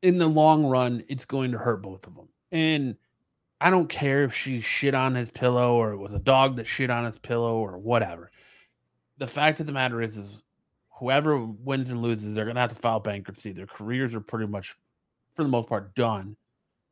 In 0.00 0.16
the 0.16 0.26
long 0.26 0.64
run, 0.64 1.04
it's 1.08 1.26
going 1.26 1.52
to 1.52 1.58
hurt 1.58 1.82
both 1.82 2.06
of 2.06 2.14
them. 2.14 2.28
And 2.50 2.96
I 3.60 3.68
don't 3.68 3.88
care 3.90 4.22
if 4.24 4.34
she 4.34 4.62
shit 4.62 4.94
on 4.94 5.14
his 5.14 5.30
pillow 5.30 5.74
or 5.74 5.92
it 5.92 5.98
was 5.98 6.14
a 6.14 6.18
dog 6.18 6.56
that 6.56 6.66
shit 6.66 6.88
on 6.88 7.04
his 7.04 7.18
pillow 7.18 7.58
or 7.58 7.76
whatever. 7.76 8.30
The 9.18 9.26
fact 9.26 9.60
of 9.60 9.66
the 9.66 9.72
matter 9.72 10.00
is, 10.00 10.16
is 10.16 10.43
whoever 11.04 11.36
wins 11.44 11.90
and 11.90 12.00
loses, 12.00 12.34
they're 12.34 12.46
gonna 12.46 12.60
have 12.60 12.70
to 12.70 12.76
file 12.76 12.98
bankruptcy. 12.98 13.52
Their 13.52 13.66
careers 13.66 14.14
are 14.14 14.20
pretty 14.20 14.46
much, 14.46 14.74
for 15.34 15.42
the 15.42 15.50
most 15.50 15.68
part, 15.68 15.94
done, 15.94 16.34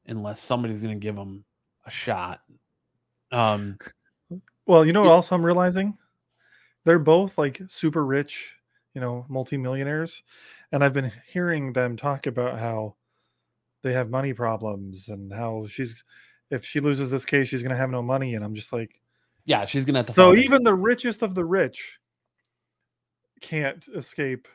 unless 0.04 0.38
somebody's 0.38 0.82
gonna 0.82 0.96
give 0.96 1.16
them 1.16 1.46
a 1.86 1.90
shot. 1.90 2.42
Um, 3.30 3.78
Well, 4.66 4.84
you 4.84 4.92
know 4.92 5.00
what 5.00 5.08
Yeah. 5.08 5.14
else 5.14 5.32
I'm 5.32 5.44
realizing? 5.44 5.96
They're 6.84 6.98
both 6.98 7.38
like 7.38 7.62
super 7.68 8.04
rich, 8.04 8.54
you 8.94 9.00
know, 9.00 9.24
multimillionaires. 9.30 10.22
And 10.72 10.84
I've 10.84 10.92
been 10.92 11.10
hearing 11.26 11.72
them 11.72 11.96
talk 11.96 12.26
about 12.26 12.58
how 12.58 12.96
they 13.82 13.94
have 13.94 14.10
money 14.10 14.34
problems 14.34 15.08
and 15.08 15.32
how 15.32 15.64
she's 15.66 16.04
if 16.50 16.64
she 16.66 16.80
loses 16.80 17.10
this 17.10 17.24
case, 17.24 17.48
she's 17.48 17.62
gonna 17.62 17.76
have 17.76 17.90
no 17.90 18.02
money. 18.02 18.34
And 18.34 18.44
I'm 18.44 18.54
just 18.54 18.74
like, 18.74 19.00
yeah, 19.46 19.64
she's 19.64 19.86
gonna 19.86 20.00
have 20.00 20.06
to. 20.06 20.12
so 20.12 20.34
even 20.36 20.62
the 20.64 20.74
richest 20.74 21.22
of 21.22 21.34
the 21.34 21.44
rich 21.46 21.98
can't 23.43 23.86
escape 23.95 24.49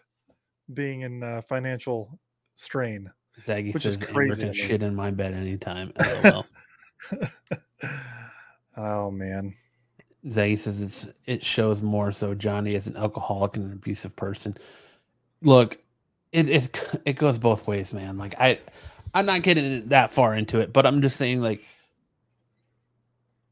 being 0.74 1.02
in 1.02 1.22
uh, 1.22 1.42
financial 1.42 2.20
strain. 2.56 3.12
Zaggy 3.46 3.74
which 3.74 3.86
is 3.86 3.94
says 3.94 4.04
Amber 4.04 4.14
crazy 4.14 4.42
can 4.42 4.54
shit 4.54 4.82
in 4.82 4.96
my 4.96 5.12
bed 5.12 5.34
anytime. 5.34 5.94
LOL. 6.24 6.46
oh 8.78 9.12
man. 9.12 9.54
Zaggy 10.26 10.58
says 10.58 10.82
it's 10.82 11.08
it 11.26 11.44
shows 11.44 11.82
more 11.84 12.12
so 12.12 12.34
Johnny 12.34 12.74
is 12.74 12.88
an 12.88 12.98
alcoholic 12.98 13.56
and 13.56 13.66
an 13.66 13.74
abusive 13.74 14.16
person. 14.16 14.58
Look, 15.44 15.78
it 16.32 16.50
it 16.50 17.02
it 17.06 17.14
goes 17.14 17.38
both 17.38 17.68
ways, 17.68 17.94
man. 17.94 18.18
Like 18.18 18.34
I 18.40 18.60
I'm 19.14 19.28
not 19.28 19.44
getting 19.44 19.88
that 19.90 20.12
far 20.12 20.34
into 20.34 20.60
it, 20.60 20.74
but 20.74 20.86
I'm 20.88 21.02
just 21.02 21.18
saying 21.18 21.42
like 21.42 21.64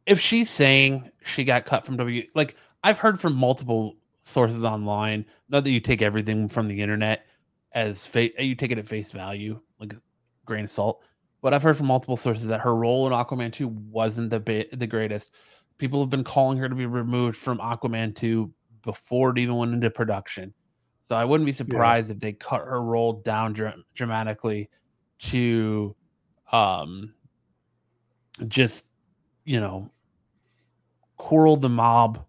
if 0.07 0.19
she's 0.19 0.49
saying 0.49 1.11
she 1.23 1.43
got 1.43 1.65
cut 1.65 1.85
from 1.85 1.97
W 1.97 2.25
like 2.33 2.55
I've 2.83 2.99
heard 2.99 3.19
from 3.19 3.35
multiple 3.35 3.95
sources 4.25 4.63
online, 4.63 5.25
not 5.49 5.63
that 5.63 5.71
you 5.71 5.79
take 5.79 6.01
everything 6.01 6.49
from 6.49 6.67
the 6.67 6.81
internet 6.81 7.27
as 7.73 8.05
fa- 8.05 8.43
you 8.43 8.55
take 8.55 8.71
it 8.71 8.77
at 8.77 8.87
face 8.87 9.11
value, 9.11 9.59
like 9.79 9.93
a 9.93 10.01
grain 10.45 10.63
of 10.63 10.69
salt. 10.69 11.03
But 11.41 11.53
I've 11.53 11.63
heard 11.63 11.77
from 11.77 11.85
multiple 11.85 12.17
sources 12.17 12.47
that 12.47 12.61
her 12.61 12.75
role 12.75 13.05
in 13.05 13.13
Aquaman 13.13 13.53
2 13.53 13.67
wasn't 13.67 14.31
the 14.31 14.39
bit 14.39 14.77
the 14.77 14.87
greatest 14.87 15.31
people 15.77 15.99
have 15.99 16.09
been 16.09 16.23
calling 16.23 16.57
her 16.57 16.69
to 16.69 16.75
be 16.75 16.85
removed 16.85 17.37
from 17.37 17.59
Aquaman 17.59 18.15
2 18.15 18.51
before 18.81 19.31
it 19.31 19.37
even 19.37 19.55
went 19.55 19.73
into 19.73 19.89
production. 19.89 20.53
So 21.01 21.15
I 21.15 21.25
wouldn't 21.25 21.45
be 21.45 21.51
surprised 21.51 22.09
if 22.09 22.19
they 22.19 22.33
cut 22.33 22.61
her 22.61 22.81
role 22.81 23.13
down 23.13 23.53
dra- 23.53 23.75
dramatically 23.93 24.69
to 25.17 25.95
um 26.51 27.13
just 28.47 28.87
you 29.45 29.59
know 29.59 29.89
quarrel 31.17 31.55
the 31.57 31.69
mob 31.69 32.25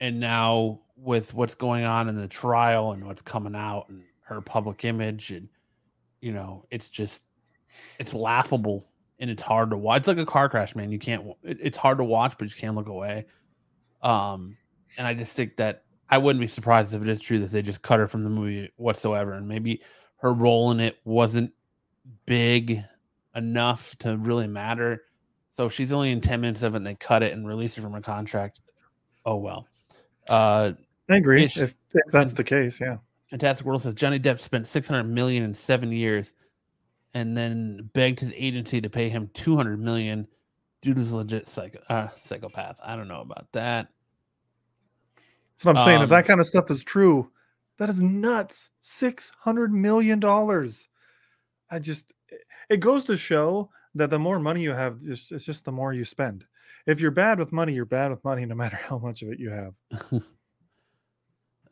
and 0.00 0.18
now 0.18 0.80
with 0.96 1.34
what's 1.34 1.54
going 1.54 1.84
on 1.84 2.08
in 2.08 2.14
the 2.14 2.28
trial 2.28 2.92
and 2.92 3.06
what's 3.06 3.22
coming 3.22 3.54
out 3.54 3.88
and 3.88 4.02
her 4.22 4.40
public 4.40 4.84
image 4.84 5.30
and 5.30 5.48
you 6.20 6.32
know 6.32 6.64
it's 6.70 6.90
just 6.90 7.24
it's 7.98 8.14
laughable 8.14 8.88
and 9.18 9.30
it's 9.30 9.42
hard 9.42 9.70
to 9.70 9.76
watch. 9.76 10.00
It's 10.00 10.08
like 10.08 10.18
a 10.18 10.26
car 10.26 10.48
crash, 10.48 10.74
man. 10.74 10.92
You 10.92 10.98
can't. 10.98 11.28
It, 11.42 11.58
it's 11.60 11.78
hard 11.78 11.98
to 11.98 12.04
watch, 12.04 12.36
but 12.38 12.48
you 12.48 12.54
can't 12.54 12.74
look 12.74 12.88
away. 12.88 13.26
Um, 14.02 14.56
and 14.98 15.06
I 15.06 15.14
just 15.14 15.34
think 15.34 15.56
that 15.56 15.84
I 16.08 16.18
wouldn't 16.18 16.40
be 16.40 16.46
surprised 16.46 16.94
if 16.94 17.02
it 17.02 17.08
is 17.08 17.20
true 17.20 17.38
that 17.40 17.50
they 17.50 17.62
just 17.62 17.82
cut 17.82 17.98
her 17.98 18.08
from 18.08 18.22
the 18.22 18.30
movie 18.30 18.70
whatsoever, 18.76 19.32
and 19.32 19.48
maybe 19.48 19.82
her 20.18 20.32
role 20.32 20.70
in 20.70 20.80
it 20.80 20.98
wasn't 21.04 21.52
big 22.26 22.82
enough 23.34 23.96
to 23.98 24.16
really 24.16 24.46
matter. 24.46 25.02
So 25.50 25.66
if 25.66 25.72
she's 25.72 25.92
only 25.92 26.12
in 26.12 26.20
ten 26.20 26.40
minutes 26.40 26.62
of 26.62 26.74
it, 26.74 26.78
and 26.78 26.86
they 26.86 26.94
cut 26.94 27.22
it 27.22 27.32
and 27.32 27.48
release 27.48 27.74
her 27.74 27.82
from 27.82 27.92
her 27.92 28.00
contract. 28.00 28.60
Oh 29.24 29.36
well. 29.36 29.66
Uh, 30.28 30.72
I 31.08 31.16
agree. 31.16 31.44
If, 31.44 31.56
if 31.56 31.74
that's 32.12 32.32
the 32.32 32.44
case, 32.44 32.80
yeah. 32.80 32.98
Fantastic 33.30 33.66
World 33.66 33.82
says 33.82 33.94
Johnny 33.94 34.18
Depp 34.20 34.40
spent 34.40 34.66
600 34.66 35.04
million 35.04 35.42
in 35.42 35.54
seven 35.54 35.92
years 35.92 36.34
and 37.14 37.36
then 37.36 37.90
begged 37.92 38.20
his 38.20 38.32
agency 38.36 38.80
to 38.80 38.90
pay 38.90 39.08
him 39.08 39.30
200 39.34 39.80
million 39.80 40.26
due 40.82 40.94
to 40.94 41.00
his 41.00 41.12
legit 41.12 41.48
psycho, 41.48 41.78
uh, 41.88 42.08
psychopath. 42.16 42.78
I 42.84 42.94
don't 42.96 43.08
know 43.08 43.20
about 43.20 43.46
that. 43.52 43.88
That's 45.54 45.64
what 45.64 45.78
I'm 45.78 45.84
saying. 45.84 45.96
If 46.02 46.04
Um, 46.04 46.08
that 46.10 46.26
kind 46.26 46.40
of 46.40 46.46
stuff 46.46 46.70
is 46.70 46.84
true, 46.84 47.30
that 47.78 47.88
is 47.88 48.00
nuts. 48.02 48.70
Six 48.80 49.32
hundred 49.38 49.72
million 49.72 50.20
dollars. 50.20 50.88
I 51.70 51.78
just 51.78 52.12
it- 52.28 52.42
it 52.68 52.80
goes 52.80 53.04
to 53.04 53.16
show 53.16 53.70
that 53.94 54.10
the 54.10 54.18
more 54.18 54.38
money 54.38 54.62
you 54.62 54.72
have, 54.72 54.98
it's, 55.04 55.32
it's 55.32 55.44
just 55.44 55.64
the 55.64 55.72
more 55.72 55.92
you 55.94 56.04
spend. 56.04 56.44
If 56.84 57.00
you're 57.00 57.10
bad 57.10 57.38
with 57.38 57.52
money, 57.52 57.72
you're 57.72 57.84
bad 57.86 58.10
with 58.10 58.22
money, 58.24 58.44
no 58.44 58.54
matter 58.54 58.76
how 58.88 58.98
much 58.98 59.22
of 59.22 59.30
it 59.30 59.38
you 59.40 59.50
have. 59.50 59.74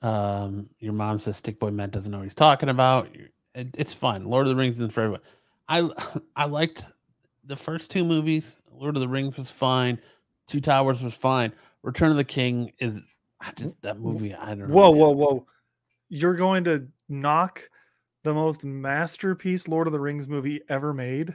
Um, 0.04 0.68
your 0.80 0.92
mom 0.92 1.18
says 1.18 1.38
Stick 1.38 1.58
Boy 1.58 1.70
Matt 1.70 1.90
doesn't 1.90 2.12
know 2.12 2.18
what 2.18 2.24
he's 2.24 2.34
talking 2.34 2.68
about. 2.68 3.08
It, 3.54 3.68
it's 3.78 3.94
fine. 3.94 4.22
Lord 4.22 4.46
of 4.46 4.50
the 4.50 4.56
Rings 4.56 4.76
isn't 4.76 4.92
for 4.92 5.00
everyone. 5.00 5.22
I 5.66 5.88
I 6.36 6.44
liked 6.44 6.86
the 7.44 7.56
first 7.56 7.90
two 7.90 8.04
movies. 8.04 8.58
Lord 8.70 8.96
of 8.96 9.00
the 9.00 9.08
Rings 9.08 9.38
was 9.38 9.50
fine. 9.50 9.98
Two 10.46 10.60
Towers 10.60 11.02
was 11.02 11.14
fine. 11.14 11.52
Return 11.82 12.10
of 12.10 12.18
the 12.18 12.24
King 12.24 12.72
is 12.78 13.00
I 13.40 13.52
just 13.52 13.80
that 13.80 13.98
movie. 13.98 14.34
I 14.34 14.48
don't 14.48 14.68
know. 14.68 14.74
Whoa, 14.74 14.92
man. 14.92 15.00
whoa, 15.00 15.10
whoa! 15.12 15.46
You're 16.10 16.34
going 16.34 16.64
to 16.64 16.86
knock 17.08 17.62
the 18.24 18.34
most 18.34 18.62
masterpiece 18.62 19.68
Lord 19.68 19.86
of 19.86 19.94
the 19.94 20.00
Rings 20.00 20.28
movie 20.28 20.60
ever 20.68 20.92
made? 20.92 21.34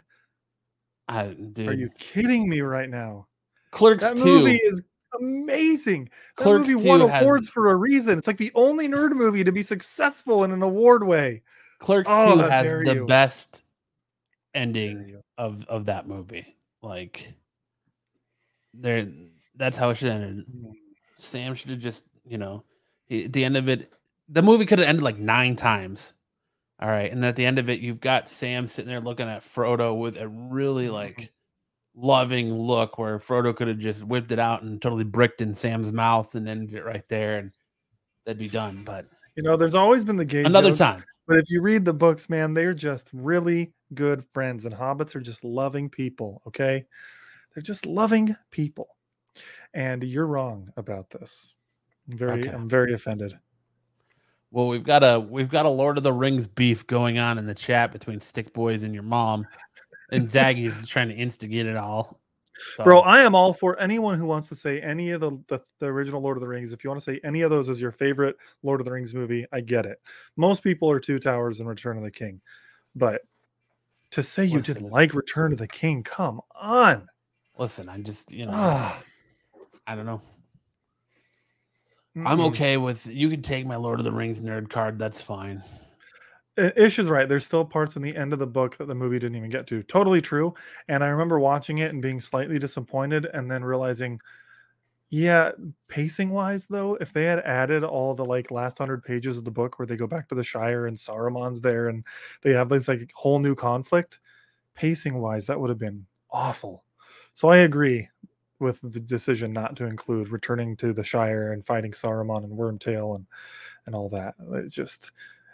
I, 1.08 1.28
dude. 1.28 1.70
Are 1.70 1.74
you 1.74 1.90
kidding 1.98 2.48
me 2.48 2.62
right 2.62 2.90
now? 2.90 3.28
Clerks 3.72 4.04
That 4.04 4.18
two. 4.18 4.26
movie 4.26 4.58
is 4.58 4.82
amazing. 5.20 6.10
That 6.38 6.44
Clerks 6.44 6.70
movie 6.70 6.88
won 6.88 7.00
2 7.00 7.08
has- 7.08 7.24
awards 7.24 7.50
for 7.50 7.72
a 7.72 7.76
reason. 7.76 8.18
It's 8.18 8.28
like 8.28 8.38
the 8.38 8.52
only 8.56 8.88
nerd 8.88 9.14
movie 9.14 9.44
to 9.44 9.52
be 9.52 9.62
successful 9.62 10.44
in 10.44 10.52
an 10.52 10.62
award 10.62 11.06
way. 11.06 11.42
Clerks 11.80 12.10
Oh, 12.12 12.36
2 12.36 12.42
has 12.42 12.72
the 12.86 12.96
you. 12.96 13.06
best 13.06 13.64
ending 14.54 15.22
of 15.38 15.64
of 15.68 15.86
that 15.86 16.08
movie. 16.08 16.56
Like 16.82 17.34
there 18.74 19.08
that's 19.56 19.78
how 19.78 19.90
it 19.90 19.96
should 19.96 20.12
end. 20.12 20.46
Mm. 20.50 20.74
Sam 21.18 21.54
should 21.54 21.72
have 21.72 21.80
just, 21.80 22.04
you 22.26 22.38
know, 22.38 22.64
he- 23.08 23.26
at 23.26 23.34
the 23.34 23.44
end 23.44 23.58
of 23.58 23.68
it, 23.70 23.92
the 24.30 24.42
movie 24.42 24.66
could 24.66 24.80
have 24.80 24.88
ended 24.88 25.04
like 25.04 25.18
nine 25.18 25.56
times. 25.56 26.14
All 26.82 26.88
right. 26.88 27.12
And 27.12 27.26
at 27.26 27.36
the 27.36 27.46
end 27.46 27.60
of 27.60 27.70
it, 27.70 27.82
you've 27.82 28.00
got 28.00 28.30
Sam 28.30 28.66
sitting 28.66 28.90
there 28.90 29.02
looking 29.02 29.28
at 29.28 29.42
Frodo 29.42 29.98
with 29.98 30.18
a 30.18 30.28
really 30.30 30.86
mm-hmm. 30.86 30.94
like 30.94 31.34
loving 31.96 32.54
look 32.54 32.98
where 32.98 33.20
Frodo 33.20 33.56
could 33.56 33.68
have 33.68 33.80
just 33.80 34.04
whipped 34.04 34.32
it 34.32 34.40
out 34.40 34.62
and 34.62 34.82
totally 34.82 35.04
bricked 35.04 35.42
in 35.42 35.56
Sam's 35.56 35.92
mouth 35.92 36.36
and 36.36 36.48
ended 36.48 36.76
it 36.76 36.86
right 36.86 37.08
there 37.10 37.38
and 37.38 37.52
that'd 38.26 38.40
be 38.40 38.48
done. 38.50 38.84
But 38.86 39.06
You 39.36 39.44
know, 39.44 39.58
there's 39.58 39.76
always 39.76 40.04
been 40.04 40.18
the 40.18 40.26
gay 40.26 40.44
another 40.44 40.70
jokes, 40.70 40.80
time. 40.80 41.04
But 41.28 41.38
if 41.38 41.50
you 41.50 41.62
read 41.62 41.86
the 41.86 41.94
books, 41.94 42.30
man, 42.30 42.54
they're 42.54 42.74
just 42.74 43.10
really 43.14 43.74
good 43.94 44.24
friends, 44.34 44.66
and 44.66 44.74
hobbits 44.74 45.16
are 45.16 45.22
just 45.22 45.44
loving 45.44 45.90
people. 45.90 46.42
Okay, 46.48 46.86
they're 47.54 47.64
just 47.64 47.86
loving 47.86 48.36
people, 48.52 48.88
and 49.74 50.04
you're 50.04 50.28
wrong 50.28 50.72
about 50.78 51.10
this. 51.10 51.54
I'm 52.10 52.18
very, 52.18 52.40
Okay. 52.40 52.50
I'm 52.50 52.68
very 52.68 52.94
offended. 52.94 53.38
Well, 54.52 54.68
we've 54.68 54.84
got 54.84 55.04
a 55.04 55.20
we've 55.20 55.50
got 55.50 55.68
a 55.68 55.70
Lord 55.70 55.98
of 55.98 56.04
the 56.04 56.12
Rings 56.14 56.48
beef 56.48 56.88
going 56.88 57.20
on 57.20 57.38
in 57.38 57.46
the 57.46 57.54
chat 57.54 57.92
between 57.92 58.20
Stick 58.20 58.52
Boys 58.52 58.82
and 58.82 58.94
your 58.94 59.04
mom, 59.04 59.46
and 60.12 60.28
Zaggy 60.28 60.66
is 60.66 60.88
trying 60.88 61.10
to 61.10 61.16
instigate 61.16 61.66
it 61.66 61.78
all. 61.78 62.20
So, 62.76 62.84
Bro, 62.84 63.00
I 63.02 63.22
am 63.22 63.36
all 63.36 63.54
for 63.54 63.80
anyone 63.80 64.20
who 64.20 64.26
wants 64.26 64.50
to 64.50 64.56
say 64.56 64.82
any 64.82 65.12
of 65.12 65.22
the, 65.22 65.32
the 65.48 65.62
the 65.80 65.86
original 65.86 66.22
Lord 66.22 66.36
of 66.36 66.42
the 66.42 66.48
Rings. 66.48 66.74
If 66.74 66.84
you 66.84 66.90
want 66.90 67.02
to 67.02 67.04
say 67.14 67.20
any 67.24 67.42
of 67.42 67.50
those 67.50 67.70
as 67.70 67.80
your 67.80 67.92
favorite 67.92 68.36
Lord 68.64 68.82
of 68.82 68.86
the 68.86 68.92
Rings 68.92 69.14
movie, 69.14 69.46
I 69.54 69.62
get 69.62 69.86
it. 69.86 70.02
Most 70.36 70.62
people 70.64 70.92
are 70.92 71.00
Two 71.00 71.20
Towers 71.20 71.60
and 71.60 71.70
Return 71.70 71.98
of 71.98 72.04
the 72.04 72.12
King, 72.12 72.42
but 72.96 73.22
to 74.12 74.24
say 74.24 74.44
you 74.44 74.58
Listen. 74.58 74.74
didn't 74.76 74.90
like 74.92 75.14
Return 75.14 75.54
of 75.54 75.60
the 75.60 75.68
King, 75.68 76.04
come 76.04 76.42
on. 76.60 77.08
listen, 77.58 77.88
I'm 77.88 78.04
just 78.04 78.32
you 78.32 78.46
know 78.46 78.52
Ah, 78.54 79.02
I 79.88 79.96
don't 79.96 80.06
know. 80.06 80.22
I'm 82.18 82.42
okay 82.42 82.76
with 82.78 83.08
you 83.08 83.30
can 83.30 83.42
take 83.42 83.66
my 83.66 83.78
Lord 83.78 84.00
of 84.00 84.06
the 84.06 84.12
Rings 84.12 84.42
nerd 84.42 84.70
card. 84.70 85.00
That's 85.00 85.22
fine. 85.22 85.64
Ish 86.60 87.00
is 87.00 87.10
right. 87.10 87.28
There's 87.30 87.46
still 87.46 87.66
parts 87.66 87.96
in 87.96 88.02
the 88.02 88.16
end 88.16 88.34
of 88.34 88.40
the 88.40 88.48
book 88.48 88.78
that 88.78 88.88
the 88.88 88.96
movie 88.96 89.20
didn't 89.20 89.38
even 89.38 89.50
get 89.50 89.68
to. 89.68 89.84
Totally 89.84 90.22
true. 90.22 90.54
And 90.88 91.04
I 91.04 91.08
remember 91.08 91.40
watching 91.40 91.80
it 91.80 91.92
and 91.94 92.02
being 92.02 92.20
slightly 92.20 92.60
disappointed 92.60 93.28
and 93.34 93.50
then 93.50 93.64
realizing, 93.64 94.20
yeah, 95.10 95.52
pacing 95.88 96.30
wise 96.30 96.68
though, 96.68 96.96
if 97.02 97.14
they 97.14 97.24
had 97.26 97.40
added 97.40 97.84
all 97.84 98.14
the 98.16 98.26
like 98.26 98.52
last 98.52 98.78
hundred 98.78 99.04
pages 99.04 99.38
of 99.38 99.46
the 99.46 99.52
book 99.52 99.80
where 99.80 99.86
they 99.88 99.96
go 99.96 100.08
back 100.08 100.30
to 100.30 100.36
the 100.36 100.44
Shire 100.44 100.88
and 100.88 100.98
Saruman's 100.98 101.62
there 101.62 101.90
and 101.90 102.06
they 102.42 102.52
have 102.54 102.70
this 102.70 102.88
like 102.88 103.12
whole 103.16 103.40
new 103.40 103.56
conflict, 103.56 104.20
pacing 104.76 105.20
wise, 105.20 105.46
that 105.48 105.60
would 105.60 105.70
have 105.70 105.80
been 105.80 106.06
awful. 106.32 106.84
So 107.34 107.50
I 107.50 107.58
agree. 107.60 108.10
with 108.60 108.82
the 108.82 109.00
decision 109.00 109.54
not 109.54 109.76
to 109.78 109.86
include 109.86 110.30
returning 110.30 110.76
to 110.78 110.94
the 110.94 111.04
Shire 111.04 111.54
and 111.54 111.66
fighting 111.66 111.92
Saruman 111.92 112.44
and 112.44 112.54
Wormtail 112.58 113.16
and 113.16 113.26
and 113.86 113.96
all 113.96 114.10
that. 114.10 114.36
It's 114.54 114.76
just 114.76 115.12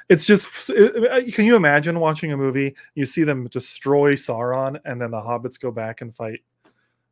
it's 0.09 0.25
just 0.25 0.69
it, 0.69 1.33
can 1.33 1.45
you 1.45 1.55
imagine 1.55 1.99
watching 1.99 2.31
a 2.31 2.37
movie 2.37 2.75
you 2.93 3.05
see 3.05 3.23
them 3.23 3.47
destroy 3.47 4.13
Sauron 4.13 4.79
and 4.85 5.01
then 5.01 5.11
the 5.11 5.19
hobbits 5.19 5.59
go 5.59 5.71
back 5.71 6.01
and 6.01 6.15
fight 6.15 6.41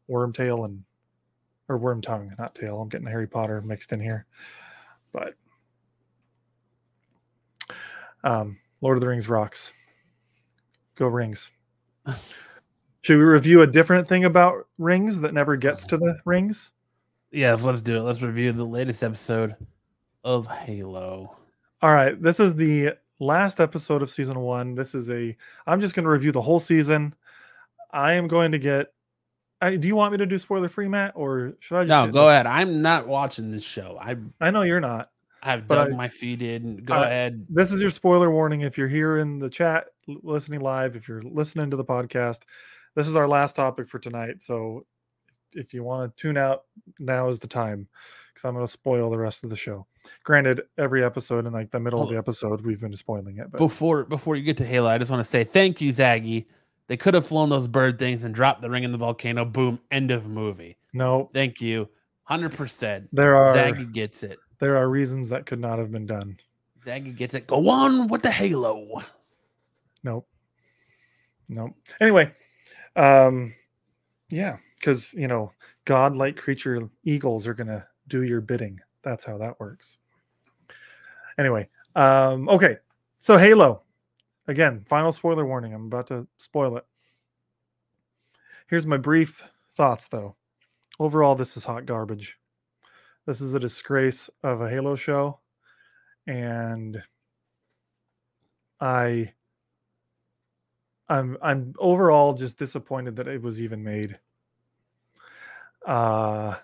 Wormtail 0.10 0.66
and 0.66 0.84
or 1.70 1.80
Wormtongue, 1.80 2.38
not 2.38 2.56
tail. 2.56 2.82
I'm 2.82 2.90
getting 2.90 3.08
Harry 3.08 3.28
Potter 3.28 3.62
mixed 3.62 3.94
in 3.94 4.00
here. 4.00 4.26
But 5.12 5.36
um 8.24 8.60
Lord 8.82 8.98
of 8.98 9.02
the 9.02 9.08
Rings 9.08 9.30
rocks. 9.30 9.72
Go 10.96 11.08
rings. 11.08 11.52
Should 13.02 13.18
we 13.18 13.24
review 13.24 13.62
a 13.62 13.68
different 13.68 14.08
thing 14.08 14.26
about 14.26 14.68
rings 14.78 15.22
that 15.22 15.34
never 15.34 15.56
gets 15.58 15.86
to 15.86 15.98
the 15.98 16.18
rings? 16.26 16.72
Yes, 17.32 17.64
let's 17.64 17.82
do 17.82 17.98
it. 17.98 18.02
Let's 18.02 18.22
review 18.22 18.52
the 18.52 18.64
latest 18.64 19.04
episode 19.04 19.56
of 20.24 20.48
Halo. 20.48 21.36
All 21.84 21.92
right, 21.94 22.20
this 22.22 22.40
is 22.40 22.56
the 22.56 22.94
last 23.20 23.60
episode 23.60 24.02
of 24.02 24.10
season 24.10 24.40
one. 24.40 24.74
This 24.74 24.96
is 24.96 25.10
a. 25.10 25.36
I'm 25.68 25.82
just 25.82 25.94
going 25.94 26.06
to 26.06 26.10
review 26.10 26.32
the 26.32 26.42
whole 26.42 26.62
season. 26.62 27.14
I 27.92 28.14
am 28.14 28.30
going 28.30 28.54
to 28.54 28.58
get. 28.58 28.94
I, 29.62 29.76
do 29.76 29.90
you 29.90 29.98
want 29.98 30.14
me 30.14 30.18
to 30.20 30.26
do 30.26 30.40
spoiler 30.40 30.70
free, 30.70 30.88
Matt, 30.88 31.12
or 31.14 31.56
should 31.60 31.76
I? 31.76 31.84
just 31.84 31.90
No, 31.90 32.10
go 32.10 32.30
ahead. 32.30 32.48
I'm 32.48 32.82
not 32.82 33.06
watching 33.06 33.52
this 33.52 33.66
show. 33.66 33.98
I 34.00 34.16
I 34.40 34.50
know 34.50 34.62
you're 34.62 34.80
not. 34.80 35.10
I've 35.42 35.68
dug 35.68 35.92
I, 35.92 35.96
my 35.98 36.08
feet 36.08 36.42
in. 36.42 36.78
Go 36.78 37.04
ahead. 37.04 37.46
This 37.50 37.74
is 37.74 37.82
your 37.82 37.92
spoiler 37.92 38.32
warning. 38.32 38.62
If 38.62 38.78
you're 38.78 38.88
here 38.88 39.18
in 39.18 39.38
the 39.38 39.50
chat 39.50 39.88
listening 40.08 40.62
live, 40.62 40.96
if 40.96 41.10
you're 41.10 41.22
listening 41.22 41.70
to 41.70 41.76
the 41.76 41.84
podcast, 41.84 42.44
this 42.96 43.10
is 43.10 43.18
our 43.18 43.28
last 43.28 43.58
topic 43.58 43.90
for 43.90 44.00
tonight. 44.00 44.42
So 44.42 44.86
if 45.52 45.74
you 45.74 45.84
want 45.84 46.16
to 46.16 46.22
tune 46.22 46.38
out, 46.38 46.64
now 46.98 47.28
is 47.28 47.42
the 47.42 47.48
time 47.48 47.90
because 48.30 48.46
I'm 48.46 48.54
going 48.54 48.66
to 48.66 48.72
spoil 48.72 49.10
the 49.10 49.20
rest 49.20 49.44
of 49.44 49.50
the 49.50 49.58
show. 49.58 49.86
Granted, 50.24 50.62
every 50.78 51.04
episode 51.04 51.46
in 51.46 51.54
like 51.54 51.72
the 51.72 51.80
middle 51.80 52.02
of 52.02 52.10
the 52.10 52.18
episode, 52.18 52.62
we've 52.66 52.82
been 52.82 52.96
spoiling 52.96 53.38
it. 53.38 53.52
But 53.52 53.58
before 53.58 54.04
before 54.04 54.36
you 54.36 54.44
get 54.44 54.58
to 54.58 54.66
Halo, 54.66 54.90
I 54.90 54.98
just 54.98 55.12
want 55.12 55.24
to 55.24 55.30
say 55.30 55.44
thank 55.44 55.82
you, 55.82 55.92
Zaggy. 55.92 56.46
They 56.88 56.98
could 56.98 57.14
have 57.14 57.26
flown 57.26 57.50
those 57.50 57.68
bird 57.68 57.98
things 57.98 58.24
and 58.24 58.36
dropped 58.36 58.62
the 58.62 58.70
ring 58.70 58.84
in 58.84 58.92
the 58.92 58.98
volcano. 58.98 59.46
Boom. 59.46 59.80
End 59.92 60.12
of 60.12 60.28
movie. 60.28 60.78
No. 60.94 61.30
Thank 61.34 61.62
you. 61.62 61.90
Hundred 62.24 62.54
percent. 62.54 63.08
There 63.14 63.36
are 63.36 63.56
Zaggy 63.56 63.92
gets 63.92 64.24
it. 64.24 64.40
There 64.60 64.78
are 64.78 64.90
reasons 64.90 65.30
that 65.30 65.46
could 65.46 65.60
not 65.60 65.80
have 65.80 65.92
been 65.92 66.06
done. 66.06 66.38
Zaggy 66.86 67.16
gets 67.16 67.34
it. 67.34 67.48
Go 67.48 67.70
on 67.70 68.08
with 68.08 68.22
the 68.22 68.32
Halo. 68.32 69.02
Nope. 70.04 70.28
Nope. 71.50 71.72
Anyway, 72.00 72.32
um, 72.96 73.54
yeah, 74.30 74.58
because 74.78 75.14
you 75.14 75.28
know, 75.28 75.52
god-like 75.86 76.36
creature 76.36 76.90
eagles 77.04 77.48
are 77.48 77.54
gonna 77.54 77.86
do 78.08 78.24
your 78.24 78.42
bidding. 78.42 78.80
That's 79.04 79.24
how 79.24 79.38
that 79.38 79.60
works. 79.60 79.98
Anyway, 81.38 81.68
um, 81.96 82.48
okay, 82.50 82.78
so 83.20 83.38
Halo. 83.38 83.82
Again, 84.48 84.84
final 84.86 85.12
spoiler 85.12 85.46
warning. 85.46 85.74
I'm 85.74 85.86
about 85.86 86.08
to 86.08 86.28
spoil 86.38 86.76
it. 86.78 86.86
Here's 88.68 88.86
my 88.86 88.98
brief 88.98 89.50
thoughts, 89.74 90.08
though. 90.10 90.36
Overall, 91.00 91.36
this 91.36 91.56
is 91.56 91.64
hot 91.64 91.86
garbage. 91.86 92.38
This 93.26 93.40
is 93.40 93.54
a 93.54 93.60
disgrace 93.60 94.30
of 94.44 94.62
a 94.62 94.70
Halo 94.70 94.96
show, 94.96 95.40
and 96.28 97.02
I 98.82 99.34
I'm 101.08 101.38
I'm 101.42 101.74
overall 101.80 102.34
just 102.34 102.58
disappointed 102.58 103.16
that 103.16 103.28
it 103.28 103.42
was 103.42 103.62
even 103.62 103.84
made. 103.84 104.20
Uh 105.86 106.56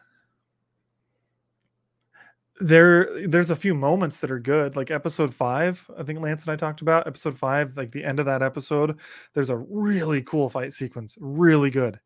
there 2.60 3.28
there's 3.28 3.50
a 3.50 3.56
few 3.56 3.74
moments 3.74 4.20
that 4.20 4.30
are 4.30 4.40
good 4.40 4.76
like 4.76 4.92
episode 4.92 5.34
5 5.34 5.92
i 5.98 6.04
think 6.04 6.20
lance 6.20 6.44
and 6.44 6.52
i 6.52 6.58
talked 6.58 6.82
about 6.82 7.08
episode 7.08 7.34
5 7.34 7.78
like 7.78 7.90
the 7.92 8.04
end 8.04 8.20
of 8.20 8.26
that 8.26 8.42
episode 8.42 9.00
there's 9.34 9.50
a 9.50 9.58
really 9.58 10.22
cool 10.24 10.50
fight 10.50 10.74
sequence 10.74 11.18
really 11.22 11.70
good. 11.70 12.00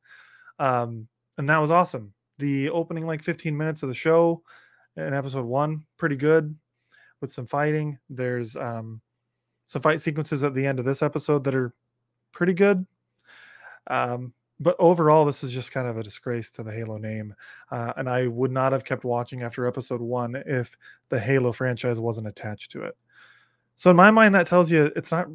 Um 0.59 1.07
and 1.37 1.49
that 1.49 1.57
was 1.57 1.71
awesome. 1.71 2.13
The 2.37 2.69
opening 2.69 3.07
like 3.07 3.23
15 3.23 3.57
minutes 3.57 3.81
of 3.81 3.89
the 3.89 3.95
show 3.95 4.43
in 4.95 5.13
episode 5.13 5.45
1 5.45 5.83
pretty 5.97 6.15
good 6.15 6.55
with 7.21 7.31
some 7.31 7.47
fighting. 7.47 7.97
There's 8.09 8.55
um 8.55 9.01
some 9.65 9.81
fight 9.81 10.01
sequences 10.01 10.43
at 10.43 10.53
the 10.53 10.65
end 10.65 10.77
of 10.77 10.85
this 10.85 11.01
episode 11.01 11.43
that 11.45 11.55
are 11.55 11.73
pretty 12.31 12.53
good. 12.53 12.85
Um, 13.87 14.33
but 14.59 14.75
overall, 14.79 15.25
this 15.25 15.43
is 15.43 15.51
just 15.51 15.71
kind 15.71 15.87
of 15.87 15.97
a 15.97 16.03
disgrace 16.03 16.51
to 16.51 16.63
the 16.63 16.71
Halo 16.71 16.97
name. 16.97 17.35
Uh, 17.71 17.93
and 17.97 18.09
I 18.09 18.27
would 18.27 18.51
not 18.51 18.71
have 18.71 18.85
kept 18.85 19.03
watching 19.03 19.41
after 19.41 19.67
episode 19.67 20.01
one 20.01 20.35
if 20.45 20.77
the 21.09 21.19
Halo 21.19 21.51
franchise 21.51 21.99
wasn't 21.99 22.27
attached 22.27 22.71
to 22.71 22.83
it. 22.83 22.95
So 23.75 23.89
in 23.89 23.95
my 23.95 24.11
mind, 24.11 24.35
that 24.35 24.47
tells 24.47 24.71
you 24.71 24.91
it's 24.95 25.11
not 25.11 25.27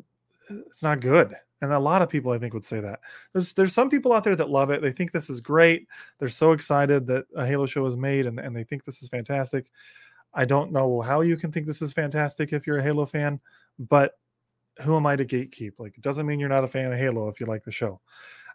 it's 0.49 0.83
not 0.83 1.01
good. 1.01 1.35
And 1.61 1.73
a 1.73 1.79
lot 1.79 2.03
of 2.03 2.09
people 2.09 2.31
I 2.31 2.39
think 2.39 2.55
would 2.55 2.65
say 2.65 2.81
that. 2.81 3.01
There's 3.33 3.53
there's 3.53 3.75
some 3.75 3.91
people 3.91 4.13
out 4.13 4.25
there 4.25 4.37
that 4.37 4.51
love 4.51 4.71
it. 4.71 4.81
They 4.81 4.93
think 4.93 5.11
this 5.11 5.29
is 5.29 5.41
great. 5.41 5.89
They're 6.19 6.29
so 6.29 6.53
excited 6.53 7.07
that 7.09 7.27
a 7.35 7.47
Halo 7.47 7.67
show 7.67 7.85
is 7.87 7.97
made 7.97 8.27
and, 8.27 8.39
and 8.39 8.55
they 8.55 8.65
think 8.65 8.85
this 8.85 9.03
is 9.03 9.09
fantastic. 9.09 9.71
I 10.33 10.45
don't 10.45 10.73
know 10.73 11.01
how 11.01 11.23
you 11.23 11.37
can 11.37 11.51
think 11.51 11.67
this 11.67 11.83
is 11.83 11.93
fantastic 11.93 12.53
if 12.53 12.67
you're 12.67 12.79
a 12.79 12.83
Halo 12.83 13.07
fan, 13.07 13.41
but 13.79 14.13
who 14.83 14.97
am 14.97 15.07
I 15.07 15.17
to 15.17 15.25
gatekeep? 15.25 15.73
Like, 15.79 15.97
it 15.97 16.03
doesn't 16.03 16.27
mean 16.27 16.39
you're 16.39 16.49
not 16.49 16.65
a 16.65 16.69
fan 16.69 16.93
of 16.93 16.99
Halo 16.99 17.29
if 17.29 17.41
you 17.41 17.47
like 17.47 17.65
the 17.65 17.71
show. 17.73 18.01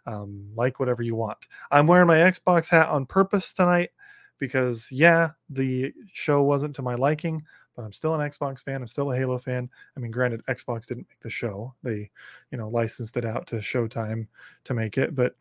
Um, 0.06 0.50
like 0.54 0.80
whatever 0.80 1.02
you 1.02 1.14
want. 1.14 1.38
I'm 1.70 1.86
wearing 1.86 2.06
my 2.06 2.18
Xbox 2.18 2.68
hat 2.68 2.88
on 2.88 3.06
purpose 3.06 3.52
tonight 3.52 3.90
because, 4.38 4.88
yeah, 4.90 5.30
the 5.48 5.92
show 6.12 6.42
wasn't 6.42 6.76
to 6.76 6.82
my 6.82 6.94
liking, 6.94 7.42
but 7.74 7.84
I'm 7.84 7.92
still 7.92 8.14
an 8.14 8.28
Xbox 8.28 8.62
fan. 8.62 8.82
I'm 8.82 8.88
still 8.88 9.12
a 9.12 9.16
Halo 9.16 9.38
fan. 9.38 9.68
I 9.96 10.00
mean, 10.00 10.10
granted, 10.10 10.44
Xbox 10.46 10.86
didn't 10.86 11.06
make 11.08 11.20
the 11.20 11.30
show; 11.30 11.74
they, 11.82 12.10
you 12.50 12.58
know, 12.58 12.68
licensed 12.68 13.16
it 13.16 13.24
out 13.24 13.46
to 13.48 13.56
Showtime 13.56 14.26
to 14.64 14.74
make 14.74 14.98
it, 14.98 15.14
but 15.14 15.36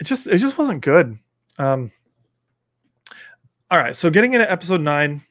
it 0.00 0.04
just 0.04 0.26
it 0.26 0.38
just 0.38 0.58
wasn't 0.58 0.82
good. 0.82 1.18
Um, 1.58 1.90
all 3.70 3.78
right, 3.78 3.94
so 3.94 4.10
getting 4.10 4.32
into 4.32 4.50
episode 4.50 4.80
nine, 4.80 5.22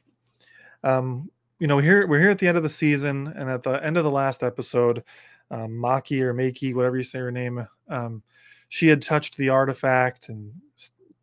um, 0.84 1.30
you 1.60 1.68
know, 1.68 1.80
here 1.80 2.08
we're 2.08 2.20
here 2.20 2.30
at 2.30 2.40
the 2.40 2.48
end 2.48 2.58
of 2.58 2.64
the 2.64 2.70
season, 2.70 3.28
and 3.28 3.50
at 3.50 3.64
the 3.64 3.84
end 3.84 3.98
of 3.98 4.04
the 4.04 4.12
last 4.12 4.44
episode, 4.44 5.04
um, 5.52 5.72
Makee 5.72 6.22
or 6.22 6.34
Makee, 6.34 6.74
whatever 6.74 6.97
you 6.97 7.04
say 7.04 7.20
her 7.20 7.32
name, 7.32 7.68
um, 7.89 8.24
she 8.70 8.88
had 8.88 9.02
touched 9.02 9.38
the 9.38 9.50
artifact 9.50 10.30
and 10.30 10.52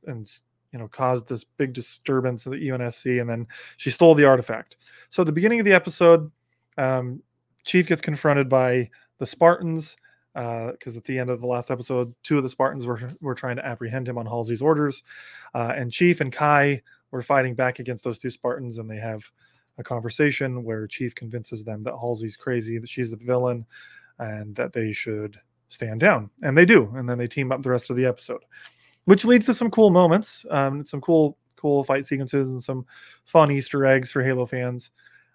and 0.06 0.30
you 0.72 0.78
know 0.78 0.88
caused 0.88 1.28
this 1.28 1.44
big 1.44 1.72
disturbance 1.72 2.46
of 2.46 2.52
the 2.52 2.68
UNSC, 2.68 3.20
and 3.20 3.30
then 3.30 3.46
she 3.76 3.90
stole 3.90 4.14
the 4.14 4.24
artifact. 4.24 4.76
So 5.08 5.22
at 5.22 5.26
the 5.26 5.32
beginning 5.32 5.60
of 5.60 5.64
the 5.64 5.72
episode, 5.72 6.30
um, 6.76 7.22
Chief 7.64 7.86
gets 7.86 8.00
confronted 8.00 8.48
by 8.48 8.90
the 9.18 9.26
Spartans 9.26 9.96
because 10.34 10.96
uh, 10.96 10.98
at 10.98 11.04
the 11.04 11.18
end 11.18 11.30
of 11.30 11.40
the 11.40 11.46
last 11.46 11.70
episode, 11.70 12.14
two 12.22 12.36
of 12.36 12.42
the 12.42 12.48
Spartans 12.48 12.86
were 12.86 13.00
were 13.20 13.34
trying 13.34 13.56
to 13.56 13.66
apprehend 13.66 14.08
him 14.08 14.18
on 14.18 14.26
Halsey's 14.26 14.60
orders, 14.60 15.02
uh, 15.54 15.72
and 15.74 15.90
Chief 15.90 16.20
and 16.20 16.32
Kai 16.32 16.82
were 17.10 17.22
fighting 17.22 17.54
back 17.54 17.78
against 17.78 18.04
those 18.04 18.18
two 18.18 18.30
Spartans, 18.30 18.78
and 18.78 18.90
they 18.90 18.98
have 18.98 19.30
a 19.78 19.82
conversation 19.82 20.64
where 20.64 20.86
Chief 20.86 21.14
convinces 21.14 21.64
them 21.64 21.82
that 21.84 21.94
Halsey's 21.94 22.36
crazy, 22.36 22.78
that 22.78 22.88
she's 22.88 23.10
the 23.10 23.16
villain, 23.16 23.64
and 24.18 24.54
that 24.56 24.72
they 24.72 24.92
should 24.92 25.38
stand 25.68 26.00
down. 26.00 26.30
And 26.42 26.56
they 26.56 26.64
do. 26.64 26.92
And 26.96 27.08
then 27.08 27.18
they 27.18 27.28
team 27.28 27.52
up 27.52 27.62
the 27.62 27.70
rest 27.70 27.90
of 27.90 27.96
the 27.96 28.06
episode, 28.06 28.42
which 29.04 29.24
leads 29.24 29.46
to 29.46 29.54
some 29.54 29.70
cool 29.70 29.90
moments, 29.90 30.44
um, 30.50 30.84
some 30.86 31.00
cool, 31.00 31.36
cool 31.56 31.84
fight 31.84 32.06
sequences, 32.06 32.50
and 32.50 32.62
some 32.62 32.86
fun 33.24 33.50
Easter 33.50 33.84
eggs 33.86 34.12
for 34.12 34.22
Halo 34.22 34.46
fans. 34.46 34.90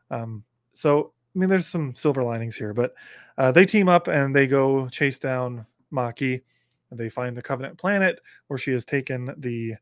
Um, 0.09 0.43
so, 0.73 1.13
I 1.35 1.39
mean, 1.39 1.49
there's 1.49 1.67
some 1.67 1.95
silver 1.95 2.23
linings 2.23 2.55
here, 2.55 2.73
but 2.73 2.93
uh, 3.37 3.51
they 3.51 3.65
team 3.65 3.89
up 3.89 4.07
and 4.07 4.35
they 4.35 4.47
go 4.47 4.87
chase 4.89 5.19
down 5.19 5.65
Makee. 5.91 6.41
And 6.89 6.99
they 6.99 7.07
find 7.07 7.37
the 7.37 7.41
Covenant 7.41 7.77
planet 7.77 8.19
where 8.47 8.57
she 8.57 8.71
has 8.71 8.83
taken 8.83 9.33
the 9.37 9.75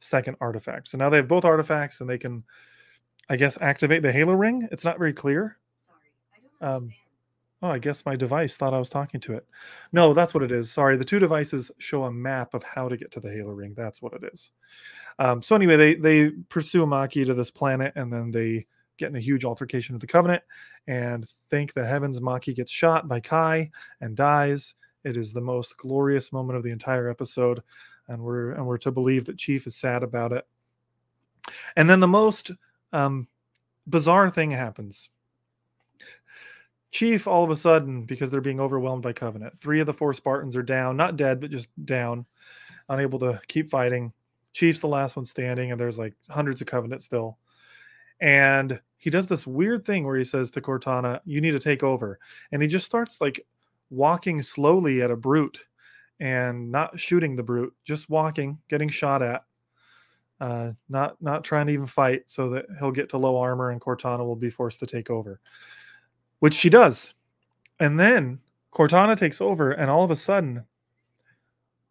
second 0.00 0.38
artifact. 0.40 0.88
So 0.88 0.96
now 0.96 1.10
they 1.10 1.18
have 1.18 1.28
both 1.28 1.44
artifacts 1.44 2.00
and 2.00 2.08
they 2.08 2.16
can 2.16 2.44
I 3.28 3.36
guess 3.36 3.58
activate 3.60 4.02
the 4.02 4.12
Halo 4.12 4.34
ring. 4.34 4.68
It's 4.70 4.84
not 4.84 4.98
very 4.98 5.12
clear. 5.12 5.58
Um, 6.60 6.92
oh, 7.66 7.72
I 7.72 7.78
guess 7.78 8.06
my 8.06 8.16
device 8.16 8.56
thought 8.56 8.74
I 8.74 8.78
was 8.78 8.88
talking 8.88 9.20
to 9.20 9.34
it. 9.34 9.46
No, 9.92 10.14
that's 10.14 10.34
what 10.34 10.42
it 10.42 10.52
is. 10.52 10.70
Sorry, 10.70 10.96
the 10.96 11.04
two 11.04 11.18
devices 11.18 11.70
show 11.78 12.04
a 12.04 12.12
map 12.12 12.54
of 12.54 12.62
how 12.62 12.88
to 12.88 12.96
get 12.96 13.10
to 13.12 13.20
the 13.20 13.30
Halo 13.30 13.52
ring. 13.52 13.74
That's 13.76 14.00
what 14.00 14.12
it 14.12 14.24
is. 14.32 14.50
Um, 15.18 15.42
so 15.42 15.56
anyway, 15.56 15.76
they 15.76 15.94
they 15.94 16.30
pursue 16.48 16.84
Makee 16.86 17.26
to 17.26 17.34
this 17.34 17.50
planet, 17.50 17.92
and 17.96 18.12
then 18.12 18.30
they 18.30 18.66
get 18.98 19.10
in 19.10 19.16
a 19.16 19.20
huge 19.20 19.44
altercation 19.44 19.94
with 19.94 20.00
the 20.00 20.06
Covenant, 20.06 20.42
and 20.86 21.28
thank 21.50 21.72
the 21.72 21.86
heavens, 21.86 22.20
Makee 22.20 22.54
gets 22.54 22.70
shot 22.70 23.08
by 23.08 23.20
Kai 23.20 23.70
and 24.00 24.16
dies. 24.16 24.74
It 25.04 25.16
is 25.16 25.32
the 25.32 25.40
most 25.40 25.76
glorious 25.76 26.32
moment 26.32 26.56
of 26.56 26.62
the 26.62 26.70
entire 26.70 27.08
episode, 27.08 27.62
and 28.08 28.22
we're 28.22 28.52
and 28.52 28.66
we're 28.66 28.78
to 28.78 28.90
believe 28.90 29.24
that 29.26 29.38
Chief 29.38 29.66
is 29.66 29.76
sad 29.76 30.02
about 30.02 30.32
it. 30.32 30.46
And 31.76 31.88
then 31.88 32.00
the 32.00 32.08
most 32.08 32.50
um, 32.92 33.28
bizarre 33.86 34.30
thing 34.30 34.50
happens. 34.50 35.08
Chief, 36.96 37.26
all 37.26 37.44
of 37.44 37.50
a 37.50 37.56
sudden, 37.56 38.04
because 38.04 38.30
they're 38.30 38.40
being 38.40 38.58
overwhelmed 38.58 39.02
by 39.02 39.12
Covenant, 39.12 39.60
three 39.60 39.80
of 39.80 39.86
the 39.86 39.92
four 39.92 40.14
Spartans 40.14 40.56
are 40.56 40.62
down, 40.62 40.96
not 40.96 41.18
dead, 41.18 41.42
but 41.42 41.50
just 41.50 41.68
down, 41.84 42.24
unable 42.88 43.18
to 43.18 43.38
keep 43.48 43.70
fighting. 43.70 44.14
Chief's 44.54 44.80
the 44.80 44.88
last 44.88 45.14
one 45.14 45.26
standing, 45.26 45.70
and 45.70 45.78
there's 45.78 45.98
like 45.98 46.14
hundreds 46.30 46.62
of 46.62 46.68
Covenant 46.68 47.02
still. 47.02 47.36
And 48.18 48.80
he 48.96 49.10
does 49.10 49.28
this 49.28 49.46
weird 49.46 49.84
thing 49.84 50.06
where 50.06 50.16
he 50.16 50.24
says 50.24 50.50
to 50.52 50.62
Cortana, 50.62 51.20
You 51.26 51.42
need 51.42 51.50
to 51.50 51.58
take 51.58 51.82
over. 51.82 52.18
And 52.50 52.62
he 52.62 52.68
just 52.68 52.86
starts 52.86 53.20
like 53.20 53.44
walking 53.90 54.40
slowly 54.40 55.02
at 55.02 55.10
a 55.10 55.16
brute 55.16 55.66
and 56.18 56.72
not 56.72 56.98
shooting 56.98 57.36
the 57.36 57.42
brute, 57.42 57.74
just 57.84 58.08
walking, 58.08 58.58
getting 58.70 58.88
shot 58.88 59.20
at. 59.20 59.44
Uh, 60.40 60.72
not 60.88 61.20
not 61.20 61.44
trying 61.44 61.66
to 61.66 61.74
even 61.74 61.84
fight 61.84 62.22
so 62.24 62.48
that 62.48 62.64
he'll 62.78 62.90
get 62.90 63.10
to 63.10 63.18
low 63.18 63.36
armor 63.36 63.70
and 63.70 63.82
Cortana 63.82 64.24
will 64.24 64.34
be 64.34 64.48
forced 64.48 64.80
to 64.80 64.86
take 64.86 65.10
over. 65.10 65.40
Which 66.40 66.54
she 66.54 66.70
does. 66.70 67.14
And 67.80 67.98
then 67.98 68.40
Cortana 68.72 69.16
takes 69.16 69.40
over, 69.40 69.72
and 69.72 69.90
all 69.90 70.04
of 70.04 70.10
a 70.10 70.16
sudden, 70.16 70.64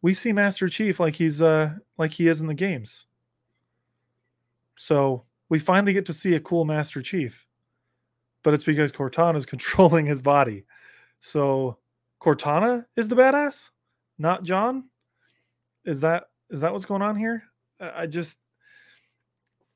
we 0.01 0.13
see 0.13 0.31
Master 0.31 0.69
Chief 0.69 0.99
like 0.99 1.15
he's 1.15 1.41
uh 1.41 1.73
like 1.97 2.11
he 2.11 2.27
is 2.27 2.41
in 2.41 2.47
the 2.47 2.53
games. 2.53 3.05
So 4.75 5.25
we 5.49 5.57
finally 5.57 5.93
get 5.93 6.05
to 6.05 6.13
see 6.13 6.35
a 6.35 6.39
cool 6.39 6.65
Master 6.65 7.01
Chief, 7.01 7.47
but 8.43 8.53
it's 8.53 8.63
because 8.63 8.91
Cortana 8.91 9.35
is 9.35 9.45
controlling 9.47 10.05
his 10.05 10.19
body. 10.19 10.65
So 11.19 11.77
Cortana 12.21 12.85
is 12.95 13.09
the 13.09 13.15
badass, 13.15 13.69
not 14.19 14.43
John. 14.43 14.85
Is 15.85 15.99
that 16.01 16.25
is 16.49 16.61
that 16.61 16.71
what's 16.71 16.85
going 16.85 17.01
on 17.01 17.15
here? 17.15 17.43
I 17.79 18.05
just 18.05 18.37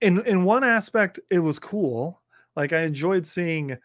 in 0.01 0.23
in 0.25 0.43
one 0.43 0.63
aspect 0.63 1.19
it 1.31 1.39
was 1.39 1.59
cool. 1.59 2.21
Like 2.55 2.73
I 2.73 2.81
enjoyed 2.81 3.25
seeing 3.25 3.77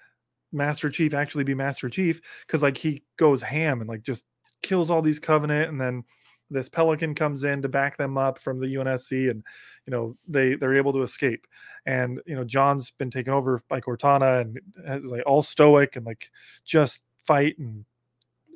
Master 0.54 0.88
Chief 0.88 1.12
actually 1.12 1.44
be 1.44 1.54
Master 1.54 1.88
Chief 1.88 2.20
because 2.46 2.62
like 2.62 2.78
he 2.78 3.02
goes 3.16 3.42
ham 3.42 3.80
and 3.80 3.88
like 3.88 4.02
just 4.02 4.24
kills 4.62 4.90
all 4.90 5.02
these 5.02 5.18
Covenant, 5.18 5.70
and 5.70 5.80
then 5.80 6.04
this 6.50 6.68
Pelican 6.68 7.14
comes 7.14 7.44
in 7.44 7.62
to 7.62 7.68
back 7.68 7.96
them 7.96 8.16
up 8.16 8.38
from 8.38 8.60
the 8.60 8.74
UNSC, 8.74 9.30
and 9.30 9.42
you 9.86 9.90
know 9.90 10.16
they 10.26 10.54
they're 10.54 10.76
able 10.76 10.92
to 10.92 11.02
escape. 11.02 11.46
And 11.86 12.20
you 12.26 12.36
know 12.36 12.44
John's 12.44 12.92
been 12.92 13.10
taken 13.10 13.32
over 13.32 13.60
by 13.68 13.80
Cortana 13.80 14.40
and 14.40 14.60
is 15.04 15.10
like 15.10 15.22
all 15.26 15.42
stoic 15.42 15.96
and 15.96 16.06
like 16.06 16.30
just 16.64 17.02
fight 17.24 17.58
and 17.58 17.84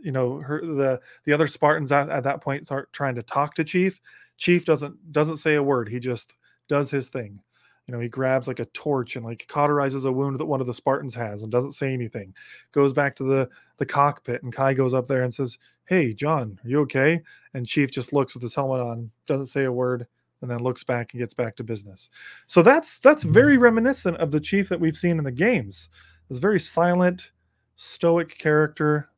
you 0.03 0.13
know 0.13 0.41
her 0.41 0.65
the 0.65 1.01
the 1.25 1.33
other 1.33 1.49
Spartans 1.49 1.93
at, 1.93 2.09
at 2.09 2.25
that 2.25 2.41
point 2.41 2.65
start 2.65 2.93
trying 2.93 3.17
to 3.17 3.23
talk 3.23 3.55
to 3.55 3.65
Chief. 3.65 4.01
Chief 4.39 4.65
doesn't 4.65 5.13
doesn't 5.13 5.39
say 5.39 5.57
a 5.57 5.63
word. 5.63 5.89
He 5.89 5.99
just 5.99 6.35
does 6.69 6.91
his 6.91 7.09
thing 7.09 7.41
you 7.89 7.95
know 7.95 8.01
he 8.01 8.09
grabs 8.09 8.47
like 8.47 8.61
a 8.61 8.67
torch 8.67 9.17
and 9.17 9.25
like 9.25 9.47
cauterizes 9.49 10.07
a 10.07 10.13
wound 10.13 10.39
that 10.39 10.45
one 10.45 10.61
of 10.61 10.67
the 10.67 10.75
spartans 10.75 11.15
has 11.15 11.43
and 11.43 11.51
doesn't 11.51 11.73
say 11.73 11.93
anything. 11.93 12.35
Goes 12.71 12.93
back 12.93 13.17
to 13.17 13.25
the 13.25 13.49
the 13.79 13.87
cockpit 13.87 14.43
and 14.43 14.53
kai 14.53 14.75
goes 14.75 14.95
up 14.95 15.07
there 15.07 15.23
and 15.23 15.35
says 15.35 15.59
hey 15.87 16.13
john 16.13 16.61
are 16.65 16.69
you 16.69 16.81
okay? 16.83 17.21
And 17.55 17.67
chief 17.67 17.91
just 17.91 18.13
looks 18.13 18.35
with 18.35 18.43
his 18.43 18.55
helmet 18.55 18.81
on 18.81 19.11
doesn't 19.27 19.47
say 19.47 19.65
a 19.65 19.73
word 19.73 20.07
and 20.43 20.51
then 20.51 20.63
looks 20.63 20.85
back 20.85 21.13
and 21.13 21.21
gets 21.21 21.35
back 21.35 21.57
to 21.57 21.65
business. 21.65 22.11
So 22.47 22.63
that's 22.63 22.99
that's 22.99 23.23
very 23.25 23.57
mm. 23.57 23.63
reminiscent 23.63 24.19
of 24.19 24.31
the 24.31 24.41
chief 24.41 24.69
that 24.69 24.79
we've 24.79 24.97
seen 24.97 25.19
in 25.19 25.25
the 25.25 25.33
games. 25.33 25.89
This 26.29 26.39
very 26.39 26.61
silent 26.61 27.33
stoic 27.81 28.37
character 28.39 29.09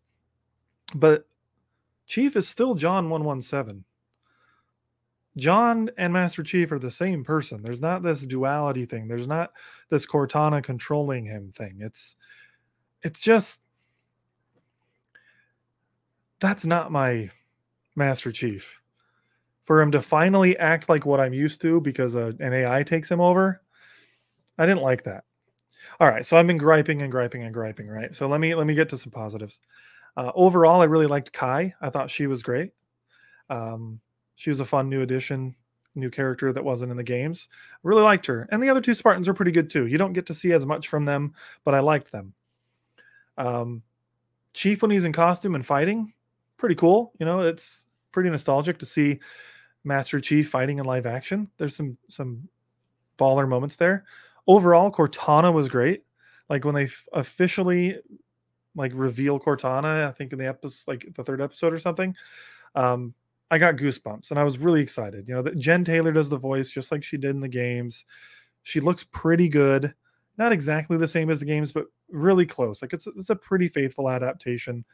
but 0.94 1.26
chief 2.06 2.36
is 2.36 2.46
still 2.46 2.74
john 2.74 3.08
117 3.08 3.82
John 5.36 5.90
and 5.96 6.12
Master 6.12 6.42
Chief 6.42 6.72
are 6.72 6.78
the 6.78 6.90
same 6.90 7.24
person. 7.24 7.62
There's 7.62 7.80
not 7.80 8.02
this 8.02 8.26
duality 8.26 8.84
thing. 8.84 9.06
There's 9.06 9.28
not 9.28 9.52
this 9.88 10.06
Cortana 10.06 10.62
controlling 10.62 11.24
him 11.24 11.50
thing. 11.52 11.78
It's 11.80 12.16
it's 13.02 13.20
just 13.20 13.62
that's 16.40 16.66
not 16.66 16.90
my 16.90 17.30
Master 17.94 18.32
Chief. 18.32 18.80
For 19.64 19.80
him 19.80 19.92
to 19.92 20.02
finally 20.02 20.56
act 20.58 20.88
like 20.88 21.06
what 21.06 21.20
I'm 21.20 21.32
used 21.32 21.60
to 21.60 21.80
because 21.80 22.16
uh, 22.16 22.32
an 22.40 22.52
AI 22.52 22.82
takes 22.82 23.08
him 23.08 23.20
over, 23.20 23.62
I 24.58 24.66
didn't 24.66 24.82
like 24.82 25.04
that. 25.04 25.24
All 26.00 26.08
right, 26.08 26.26
so 26.26 26.36
I've 26.36 26.46
been 26.46 26.58
griping 26.58 27.02
and 27.02 27.12
griping 27.12 27.44
and 27.44 27.54
griping, 27.54 27.86
right? 27.86 28.12
So 28.14 28.26
let 28.26 28.40
me 28.40 28.54
let 28.54 28.66
me 28.66 28.74
get 28.74 28.88
to 28.88 28.98
some 28.98 29.12
positives. 29.12 29.60
Uh, 30.16 30.32
overall, 30.34 30.80
I 30.80 30.84
really 30.84 31.06
liked 31.06 31.32
Kai. 31.32 31.72
I 31.80 31.90
thought 31.90 32.10
she 32.10 32.26
was 32.26 32.42
great. 32.42 32.72
Um, 33.48 34.00
she 34.40 34.48
was 34.48 34.60
a 34.60 34.64
fun 34.64 34.88
new 34.88 35.02
addition, 35.02 35.54
new 35.94 36.08
character 36.08 36.50
that 36.50 36.64
wasn't 36.64 36.90
in 36.90 36.96
the 36.96 37.04
games. 37.04 37.48
Really 37.82 38.00
liked 38.00 38.24
her. 38.24 38.48
And 38.50 38.62
the 38.62 38.70
other 38.70 38.80
two 38.80 38.94
Spartans 38.94 39.28
are 39.28 39.34
pretty 39.34 39.52
good 39.52 39.68
too. 39.68 39.86
You 39.86 39.98
don't 39.98 40.14
get 40.14 40.24
to 40.28 40.34
see 40.34 40.52
as 40.52 40.64
much 40.64 40.88
from 40.88 41.04
them, 41.04 41.34
but 41.62 41.74
I 41.74 41.80
liked 41.80 42.10
them. 42.10 42.32
Um, 43.36 43.82
Chief 44.54 44.80
when 44.80 44.90
he's 44.90 45.04
in 45.04 45.12
costume 45.12 45.54
and 45.54 45.66
fighting, 45.66 46.14
pretty 46.56 46.74
cool. 46.74 47.12
You 47.18 47.26
know, 47.26 47.40
it's 47.40 47.84
pretty 48.12 48.30
nostalgic 48.30 48.78
to 48.78 48.86
see 48.86 49.20
Master 49.84 50.20
Chief 50.20 50.48
fighting 50.48 50.78
in 50.78 50.86
live 50.86 51.04
action. 51.04 51.46
There's 51.58 51.76
some 51.76 51.98
some 52.08 52.48
baller 53.18 53.46
moments 53.46 53.76
there. 53.76 54.06
Overall, 54.46 54.90
Cortana 54.90 55.52
was 55.52 55.68
great. 55.68 56.04
Like 56.48 56.64
when 56.64 56.74
they 56.74 56.84
f- 56.84 57.04
officially 57.12 57.98
like 58.74 58.92
reveal 58.94 59.38
Cortana, 59.38 60.08
I 60.08 60.12
think 60.12 60.32
in 60.32 60.38
the 60.38 60.48
episode, 60.48 60.90
like 60.90 61.14
the 61.14 61.24
third 61.24 61.42
episode 61.42 61.74
or 61.74 61.78
something. 61.78 62.16
Um, 62.74 63.12
I 63.50 63.58
got 63.58 63.76
goosebumps 63.76 64.30
and 64.30 64.38
I 64.38 64.44
was 64.44 64.58
really 64.58 64.80
excited. 64.80 65.28
You 65.28 65.34
know, 65.34 65.42
that 65.42 65.58
Jen 65.58 65.84
Taylor 65.84 66.12
does 66.12 66.28
the 66.28 66.38
voice 66.38 66.70
just 66.70 66.92
like 66.92 67.02
she 67.02 67.16
did 67.16 67.30
in 67.30 67.40
the 67.40 67.48
games. 67.48 68.04
She 68.62 68.80
looks 68.80 69.04
pretty 69.04 69.48
good. 69.48 69.92
Not 70.38 70.52
exactly 70.52 70.96
the 70.96 71.08
same 71.08 71.30
as 71.30 71.40
the 71.40 71.46
games, 71.46 71.72
but 71.72 71.86
really 72.08 72.46
close. 72.46 72.80
Like 72.80 72.92
it's 72.92 73.06
it's 73.16 73.30
a 73.30 73.36
pretty 73.36 73.68
faithful 73.68 74.08
adaptation. 74.08 74.84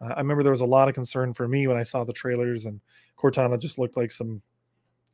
Uh, 0.00 0.14
I 0.16 0.18
remember 0.18 0.42
there 0.42 0.50
was 0.50 0.60
a 0.60 0.66
lot 0.66 0.88
of 0.88 0.94
concern 0.94 1.32
for 1.34 1.46
me 1.46 1.66
when 1.66 1.76
I 1.76 1.84
saw 1.84 2.04
the 2.04 2.12
trailers 2.12 2.66
and 2.66 2.80
Cortana 3.16 3.58
just 3.60 3.78
looked 3.78 3.96
like 3.96 4.10
some 4.10 4.42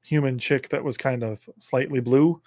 human 0.02 0.38
chick 0.38 0.68
that 0.70 0.82
was 0.82 0.96
kind 0.96 1.22
of 1.22 1.48
slightly 1.58 2.00
blue. 2.00 2.40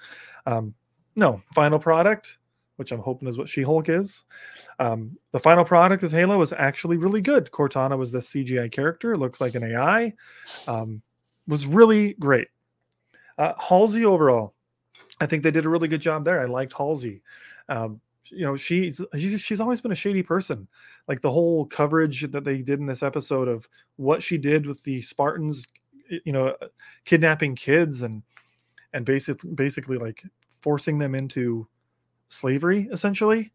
Um, 0.46 0.74
no, 1.16 1.42
final 1.54 1.80
product 1.80 2.39
which 2.80 2.94
I'm 2.94 3.02
hoping 3.02 3.28
is 3.28 3.38
what 3.38 3.50
She 3.50 3.62
Hulk 3.62 3.90
is. 3.90 4.24
Um, 4.80 5.18
the 5.34 5.40
final 5.40 5.66
product 5.66 6.02
of 6.04 6.14
Halo 6.14 6.38
was 6.38 6.54
actually 6.54 6.96
really 6.96 7.20
good. 7.20 7.52
Cortana 7.52 7.98
was 7.98 8.14
the 8.14 8.20
CGI 8.20 8.72
character, 8.72 9.18
looks 9.18 9.42
like 9.42 9.54
an 9.56 9.66
AI, 9.66 10.14
um, 10.66 11.02
was 11.46 11.68
really 11.68 12.14
great. 12.14 12.48
Uh, 13.38 13.52
Halsey 13.60 14.06
overall, 14.06 14.54
I 15.20 15.26
think 15.26 15.44
they 15.44 15.52
did 15.52 15.66
a 15.66 15.70
really 15.70 15.90
good 15.90 16.00
job 16.00 16.24
there. 16.24 16.40
I 16.40 16.46
liked 16.46 16.72
Halsey. 16.72 17.22
Um, 17.68 18.00
you 18.30 18.46
know, 18.46 18.56
she's, 18.56 19.02
she's 19.14 19.42
she's 19.42 19.60
always 19.60 19.82
been 19.82 19.92
a 19.92 19.96
shady 19.96 20.24
person. 20.24 20.66
Like 21.10 21.20
the 21.20 21.32
whole 21.32 21.66
coverage 21.66 22.32
that 22.32 22.46
they 22.46 22.62
did 22.62 22.80
in 22.80 22.86
this 22.86 23.04
episode 23.04 23.50
of 23.50 23.68
what 23.98 24.24
she 24.24 24.38
did 24.38 24.66
with 24.66 24.82
the 24.84 25.02
Spartans, 25.02 25.68
you 26.24 26.32
know, 26.32 26.56
kidnapping 27.04 27.56
kids 27.56 28.04
and 28.04 28.24
and 28.94 29.06
basically 29.06 29.54
basically 29.54 29.98
like 29.98 30.24
forcing 30.50 30.98
them 30.98 31.14
into 31.14 31.68
slavery 32.30 32.88
essentially 32.92 33.52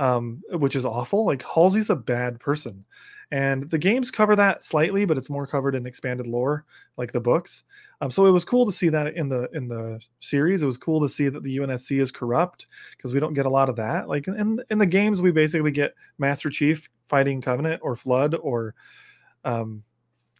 um, 0.00 0.42
which 0.50 0.76
is 0.76 0.84
awful. 0.84 1.24
Like 1.24 1.42
halsey's 1.42 1.90
a 1.90 1.96
bad 1.96 2.38
person. 2.40 2.84
And 3.30 3.68
the 3.68 3.78
games 3.78 4.10
cover 4.10 4.34
that 4.36 4.62
slightly 4.62 5.04
but 5.04 5.18
it's 5.18 5.28
more 5.28 5.46
covered 5.46 5.74
in 5.74 5.86
expanded 5.86 6.26
lore 6.26 6.64
like 6.96 7.12
the 7.12 7.20
books. 7.20 7.64
Um, 8.00 8.10
so 8.10 8.24
it 8.24 8.30
was 8.30 8.44
cool 8.44 8.64
to 8.64 8.72
see 8.72 8.88
that 8.88 9.14
in 9.16 9.28
the 9.28 9.50
in 9.52 9.68
the 9.68 10.00
series. 10.20 10.62
It 10.62 10.66
was 10.66 10.78
cool 10.78 11.00
to 11.00 11.08
see 11.08 11.28
that 11.28 11.42
the 11.42 11.58
unsc 11.58 12.00
is 12.00 12.10
corrupt 12.10 12.68
because 12.96 13.12
we 13.12 13.20
don't 13.20 13.34
get 13.34 13.44
a 13.44 13.50
lot 13.50 13.68
of 13.68 13.76
that. 13.76 14.08
Like 14.08 14.28
in 14.28 14.60
in 14.70 14.78
the 14.78 14.86
games 14.86 15.20
we 15.20 15.30
basically 15.30 15.72
get 15.72 15.94
master 16.16 16.48
chief 16.48 16.88
fighting 17.08 17.42
covenant 17.42 17.80
or 17.82 17.96
flood 17.96 18.34
or 18.34 18.74
um 19.44 19.82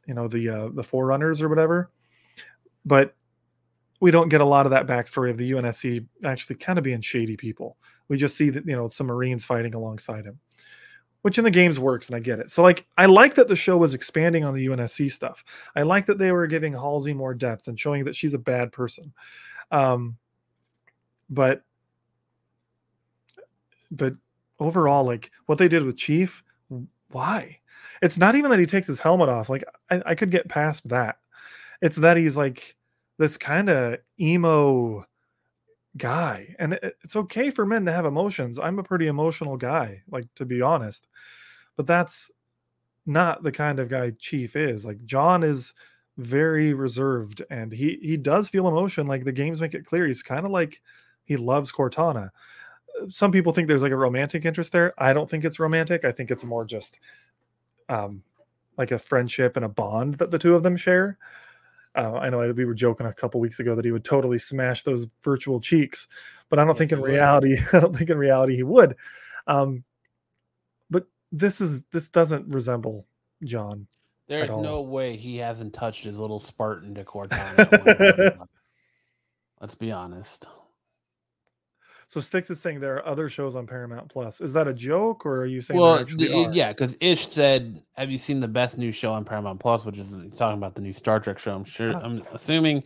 you 0.06 0.14
know 0.14 0.28
the 0.28 0.48
uh 0.48 0.68
the 0.72 0.82
forerunners 0.82 1.42
or 1.42 1.50
whatever. 1.50 1.90
But 2.86 3.14
we 4.00 4.10
don't 4.10 4.28
get 4.28 4.40
a 4.40 4.44
lot 4.44 4.66
of 4.66 4.70
that 4.70 4.86
backstory 4.86 5.30
of 5.30 5.38
the 5.38 5.50
UNSC 5.50 6.06
actually 6.24 6.56
kind 6.56 6.78
of 6.78 6.84
being 6.84 7.00
shady 7.00 7.36
people. 7.36 7.76
We 8.08 8.16
just 8.16 8.36
see 8.36 8.50
that 8.50 8.66
you 8.66 8.76
know 8.76 8.88
some 8.88 9.06
Marines 9.06 9.44
fighting 9.44 9.74
alongside 9.74 10.24
him, 10.24 10.38
which 11.22 11.38
in 11.38 11.44
the 11.44 11.50
games 11.50 11.80
works, 11.80 12.08
and 12.08 12.16
I 12.16 12.20
get 12.20 12.38
it. 12.38 12.50
So 12.50 12.62
like 12.62 12.86
I 12.96 13.06
like 13.06 13.34
that 13.34 13.48
the 13.48 13.56
show 13.56 13.76
was 13.76 13.94
expanding 13.94 14.44
on 14.44 14.54
the 14.54 14.66
UNSC 14.66 15.10
stuff. 15.10 15.44
I 15.76 15.82
like 15.82 16.06
that 16.06 16.18
they 16.18 16.32
were 16.32 16.46
giving 16.46 16.72
Halsey 16.72 17.12
more 17.12 17.34
depth 17.34 17.68
and 17.68 17.78
showing 17.78 18.04
that 18.04 18.14
she's 18.14 18.34
a 18.34 18.38
bad 18.38 18.72
person. 18.72 19.12
Um, 19.70 20.16
but 21.28 21.62
but 23.90 24.14
overall, 24.58 25.04
like 25.04 25.30
what 25.46 25.58
they 25.58 25.68
did 25.68 25.84
with 25.84 25.96
Chief, 25.96 26.42
why? 27.10 27.58
It's 28.00 28.18
not 28.18 28.36
even 28.36 28.50
that 28.50 28.60
he 28.60 28.66
takes 28.66 28.86
his 28.86 29.00
helmet 29.00 29.28
off. 29.28 29.48
Like 29.48 29.64
I, 29.90 30.02
I 30.06 30.14
could 30.14 30.30
get 30.30 30.48
past 30.48 30.88
that. 30.88 31.16
It's 31.82 31.96
that 31.96 32.16
he's 32.16 32.36
like 32.36 32.76
this 33.18 33.36
kind 33.36 33.68
of 33.68 33.98
emo 34.20 35.04
guy 35.96 36.54
and 36.58 36.78
it's 36.82 37.16
okay 37.16 37.50
for 37.50 37.66
men 37.66 37.84
to 37.84 37.92
have 37.92 38.06
emotions 38.06 38.58
i'm 38.58 38.78
a 38.78 38.84
pretty 38.84 39.08
emotional 39.08 39.56
guy 39.56 40.00
like 40.10 40.24
to 40.34 40.44
be 40.44 40.62
honest 40.62 41.08
but 41.76 41.86
that's 41.86 42.30
not 43.04 43.42
the 43.42 43.50
kind 43.50 43.80
of 43.80 43.88
guy 43.88 44.12
chief 44.18 44.54
is 44.54 44.84
like 44.84 45.04
john 45.04 45.42
is 45.42 45.74
very 46.18 46.72
reserved 46.72 47.42
and 47.50 47.72
he 47.72 47.98
he 48.02 48.16
does 48.16 48.48
feel 48.48 48.68
emotion 48.68 49.06
like 49.06 49.24
the 49.24 49.32
games 49.32 49.60
make 49.60 49.74
it 49.74 49.86
clear 49.86 50.06
he's 50.06 50.22
kind 50.22 50.44
of 50.44 50.50
like 50.50 50.80
he 51.24 51.36
loves 51.36 51.70
cortana. 51.70 52.30
Some 53.10 53.30
people 53.30 53.52
think 53.52 53.68
there's 53.68 53.82
like 53.82 53.92
a 53.92 53.96
romantic 53.96 54.44
interest 54.44 54.72
there 54.72 54.94
i 54.98 55.12
don't 55.12 55.28
think 55.28 55.44
it's 55.44 55.60
romantic 55.60 56.04
i 56.04 56.12
think 56.12 56.30
it's 56.30 56.44
more 56.44 56.64
just 56.64 57.00
um 57.88 58.22
like 58.76 58.92
a 58.92 58.98
friendship 58.98 59.56
and 59.56 59.64
a 59.64 59.68
bond 59.68 60.14
that 60.14 60.30
the 60.30 60.38
two 60.38 60.54
of 60.54 60.62
them 60.62 60.76
share 60.76 61.18
Uh, 61.98 62.12
I 62.14 62.30
know 62.30 62.52
we 62.52 62.64
were 62.64 62.74
joking 62.74 63.06
a 63.06 63.12
couple 63.12 63.40
weeks 63.40 63.58
ago 63.58 63.74
that 63.74 63.84
he 63.84 63.90
would 63.90 64.04
totally 64.04 64.38
smash 64.38 64.84
those 64.84 65.08
virtual 65.22 65.60
cheeks, 65.60 66.06
but 66.48 66.58
I 66.60 66.64
don't 66.64 66.74
Yes, 66.74 66.78
think 66.78 66.92
in 66.92 66.98
he 66.98 67.02
would. 67.02 67.10
reality, 67.10 67.58
I 67.72 67.80
don't 67.80 67.96
think 67.96 68.08
in 68.08 68.18
reality 68.18 68.54
he 68.54 68.62
would. 68.62 68.94
Um, 69.48 69.82
but 70.90 71.06
this 71.32 71.60
is 71.60 71.82
this 71.92 72.08
doesn't 72.08 72.54
resemble 72.54 73.04
John. 73.42 73.88
There's 74.28 74.56
no 74.56 74.80
way 74.82 75.16
he 75.16 75.38
hasn't 75.38 75.74
touched 75.74 76.04
his 76.04 76.18
little 76.20 76.38
Spartan 76.38 76.94
decor 76.94 77.24
time. 77.26 77.58
at 77.58 77.70
one 77.72 77.96
point 77.96 78.20
in 78.20 78.30
time. 78.38 78.48
Let's 79.60 79.74
be 79.74 79.90
honest. 79.90 80.46
So 82.08 82.20
Sticks 82.20 82.48
is 82.48 82.58
saying 82.58 82.80
there 82.80 82.96
are 82.96 83.06
other 83.06 83.28
shows 83.28 83.54
on 83.54 83.66
Paramount 83.66 84.08
Plus. 84.08 84.40
Is 84.40 84.54
that 84.54 84.66
a 84.66 84.72
joke, 84.72 85.26
or 85.26 85.42
are 85.42 85.46
you 85.46 85.60
saying 85.60 85.78
Well, 85.78 86.02
the- 86.04 86.46
are? 86.46 86.52
yeah, 86.52 86.68
because 86.72 86.96
Ish 87.00 87.28
said, 87.28 87.82
"Have 87.96 88.10
you 88.10 88.16
seen 88.16 88.40
the 88.40 88.48
best 88.48 88.78
new 88.78 88.90
show 88.92 89.12
on 89.12 89.24
Paramount 89.26 89.60
Plus?" 89.60 89.84
Which 89.84 89.98
is 89.98 90.10
he's 90.10 90.34
talking 90.34 90.56
about 90.56 90.74
the 90.74 90.80
new 90.80 90.94
Star 90.94 91.20
Trek 91.20 91.38
show. 91.38 91.54
I'm 91.54 91.64
sure. 91.64 91.92
Ah. 91.94 92.00
I'm 92.02 92.22
assuming. 92.32 92.82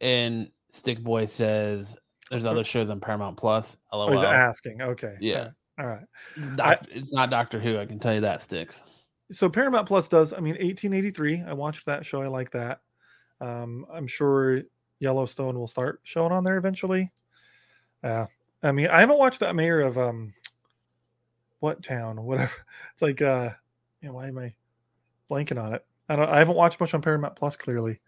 And 0.00 0.50
Stick 0.70 1.00
Boy 1.02 1.24
says, 1.26 1.96
"There's 2.30 2.46
other 2.46 2.64
shows 2.64 2.90
on 2.90 2.98
Paramount 3.00 3.36
Plus." 3.36 3.76
Oh, 3.92 4.10
he's 4.10 4.22
asking. 4.22 4.82
Okay. 4.82 5.14
Yeah. 5.20 5.50
All 5.78 5.86
right. 5.86 6.04
It's, 6.36 6.58
I- 6.58 6.78
it's 6.90 7.12
not 7.14 7.30
Doctor 7.30 7.60
Who. 7.60 7.78
I 7.78 7.86
can 7.86 8.00
tell 8.00 8.12
you 8.14 8.22
that 8.22 8.42
sticks. 8.42 8.84
so 9.30 9.48
Paramount 9.48 9.86
Plus 9.86 10.08
does. 10.08 10.32
I 10.32 10.40
mean, 10.40 10.54
1883. 10.54 11.42
I 11.46 11.52
watched 11.52 11.86
that 11.86 12.04
show. 12.04 12.22
I 12.22 12.26
like 12.26 12.50
that. 12.50 12.80
Um, 13.40 13.86
I'm 13.92 14.08
sure 14.08 14.62
Yellowstone 14.98 15.56
will 15.56 15.68
start 15.68 16.00
showing 16.02 16.32
on 16.32 16.42
there 16.42 16.56
eventually. 16.56 17.12
Yeah. 18.02 18.26
I 18.62 18.72
mean, 18.72 18.88
I 18.88 19.00
haven't 19.00 19.18
watched 19.18 19.40
that 19.40 19.54
mayor 19.54 19.80
of 19.80 19.96
um, 19.98 20.32
what 21.60 21.82
town, 21.82 22.22
whatever. 22.24 22.52
It's 22.92 23.02
like, 23.02 23.22
uh, 23.22 23.50
you 24.00 24.08
know, 24.08 24.14
why 24.14 24.26
am 24.26 24.38
I 24.38 24.54
blanking 25.30 25.62
on 25.62 25.74
it? 25.74 25.84
I 26.08 26.16
don't. 26.16 26.28
I 26.28 26.38
haven't 26.38 26.56
watched 26.56 26.80
much 26.80 26.94
on 26.94 27.02
Paramount 27.02 27.36
Plus 27.36 27.54
clearly, 27.54 28.00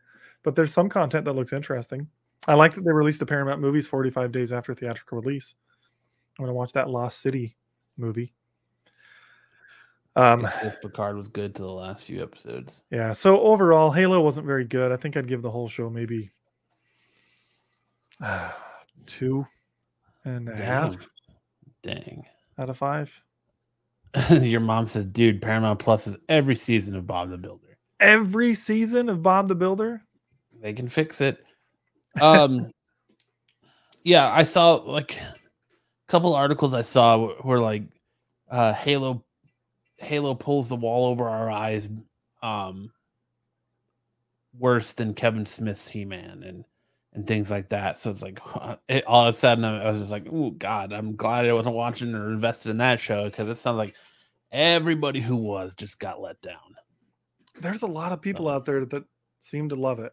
but 0.43 0.57
there's 0.57 0.73
some 0.73 0.89
content 0.89 1.25
that 1.27 1.35
looks 1.35 1.53
interesting. 1.53 2.09
I 2.49 2.55
like 2.55 2.75
that 2.75 2.85
they 2.85 2.93
released 2.93 3.21
the 3.21 3.27
Paramount 3.27 3.61
movies 3.61 3.87
45 3.87 4.33
days 4.33 4.53
after 4.53 4.73
theatrical 4.75 5.21
release. 5.21 5.55
I'm 6.39 6.45
gonna 6.45 6.55
watch 6.55 6.73
that 6.73 6.89
Lost 6.89 7.21
City 7.21 7.57
movie. 7.97 8.33
Um, 10.17 10.41
says 10.51 10.77
Picard 10.83 11.17
was 11.17 11.29
good 11.29 11.55
to 11.55 11.63
the 11.63 11.71
last 11.71 12.07
few 12.07 12.23
episodes. 12.23 12.83
Yeah. 12.91 13.13
So 13.13 13.41
overall, 13.41 13.93
Halo 13.93 14.21
wasn't 14.21 14.47
very 14.47 14.65
good. 14.65 14.91
I 14.91 14.97
think 14.97 15.17
I'd 15.17 15.29
give 15.29 15.43
the 15.43 15.51
whole 15.51 15.69
show 15.69 15.89
maybe 15.89 16.31
uh, 18.21 18.51
two 19.07 19.47
and 20.25 20.49
a 20.49 20.57
half 20.57 20.97
Dang. 21.83 22.25
out 22.59 22.71
of 22.71 22.77
five. 22.77 23.21
Your 24.31 24.61
mom 24.61 24.87
says, 24.89 25.07
"Dude, 25.07 25.41
Paramount 25.41 25.79
Plus 25.79 26.07
is 26.07 26.17
every 26.29 26.57
season 26.57 26.97
of 26.97 27.07
Bob 27.07 27.31
the 27.31 27.39
Builder. 27.39 27.79
Every 28.01 28.55
season 28.55 29.09
of 29.09 29.23
Bob 29.23 29.49
the 29.49 29.55
Builder. 29.55 30.03
They 30.61 30.73
can 30.73 30.89
fix 30.89 31.21
it." 31.21 31.45
Um, 32.21 32.71
yeah, 34.03 34.33
I 34.33 34.43
saw 34.43 34.75
like 34.75 35.21
a 35.21 35.35
couple 36.09 36.35
articles 36.35 36.75
I 36.75 36.83
saw 36.83 37.19
were, 37.19 37.35
were 37.45 37.61
like, 37.61 37.85
uh, 38.51 38.73
Halo, 38.73 39.25
Halo 39.99 40.35
pulls 40.35 40.69
the 40.69 40.77
wall 40.77 41.07
over 41.07 41.29
our 41.29 41.51
eyes, 41.51 41.89
um, 42.43 42.91
worse 44.59 44.93
than 44.93 45.15
Kevin 45.15 45.47
Smith's 45.47 45.89
He 45.89 46.05
Man 46.05 46.43
and 46.45 46.65
and 47.13 47.27
things 47.27 47.51
like 47.51 47.71
that. 47.71 47.99
So 47.99 48.11
it's 48.11 48.23
like 48.23 48.41
it, 48.89 49.05
all 49.07 49.27
of 49.27 49.35
a 49.35 49.39
sudden 49.39 49.65
I 49.65 49.89
was 49.89 49.99
just 49.99 50.13
like, 50.13 50.27
oh 50.33 50.51
God, 50.51 50.93
I'm 50.93 51.17
glad 51.17 51.47
I 51.47 51.53
wasn't 51.53 51.75
watching 51.75 52.15
or 52.15 52.31
invested 52.31 52.71
in 52.71 52.79
that 52.79 53.01
show 53.01 53.25
because 53.25 53.49
it 53.49 53.59
sounds 53.59 53.79
like 53.79 53.95
everybody 54.53 55.21
who 55.21 55.37
was 55.37 55.75
just 55.75 55.99
got 55.99 56.21
let 56.21 56.41
down. 56.41 56.57
There's 57.61 57.83
a 57.83 57.87
lot 57.87 58.13
of 58.13 58.23
people 58.23 58.49
Uh. 58.49 58.57
out 58.57 58.65
there 58.65 58.85
that 58.85 59.05
seem 59.41 59.69
to 59.71 59.75
love 59.75 60.01
it. 60.01 60.13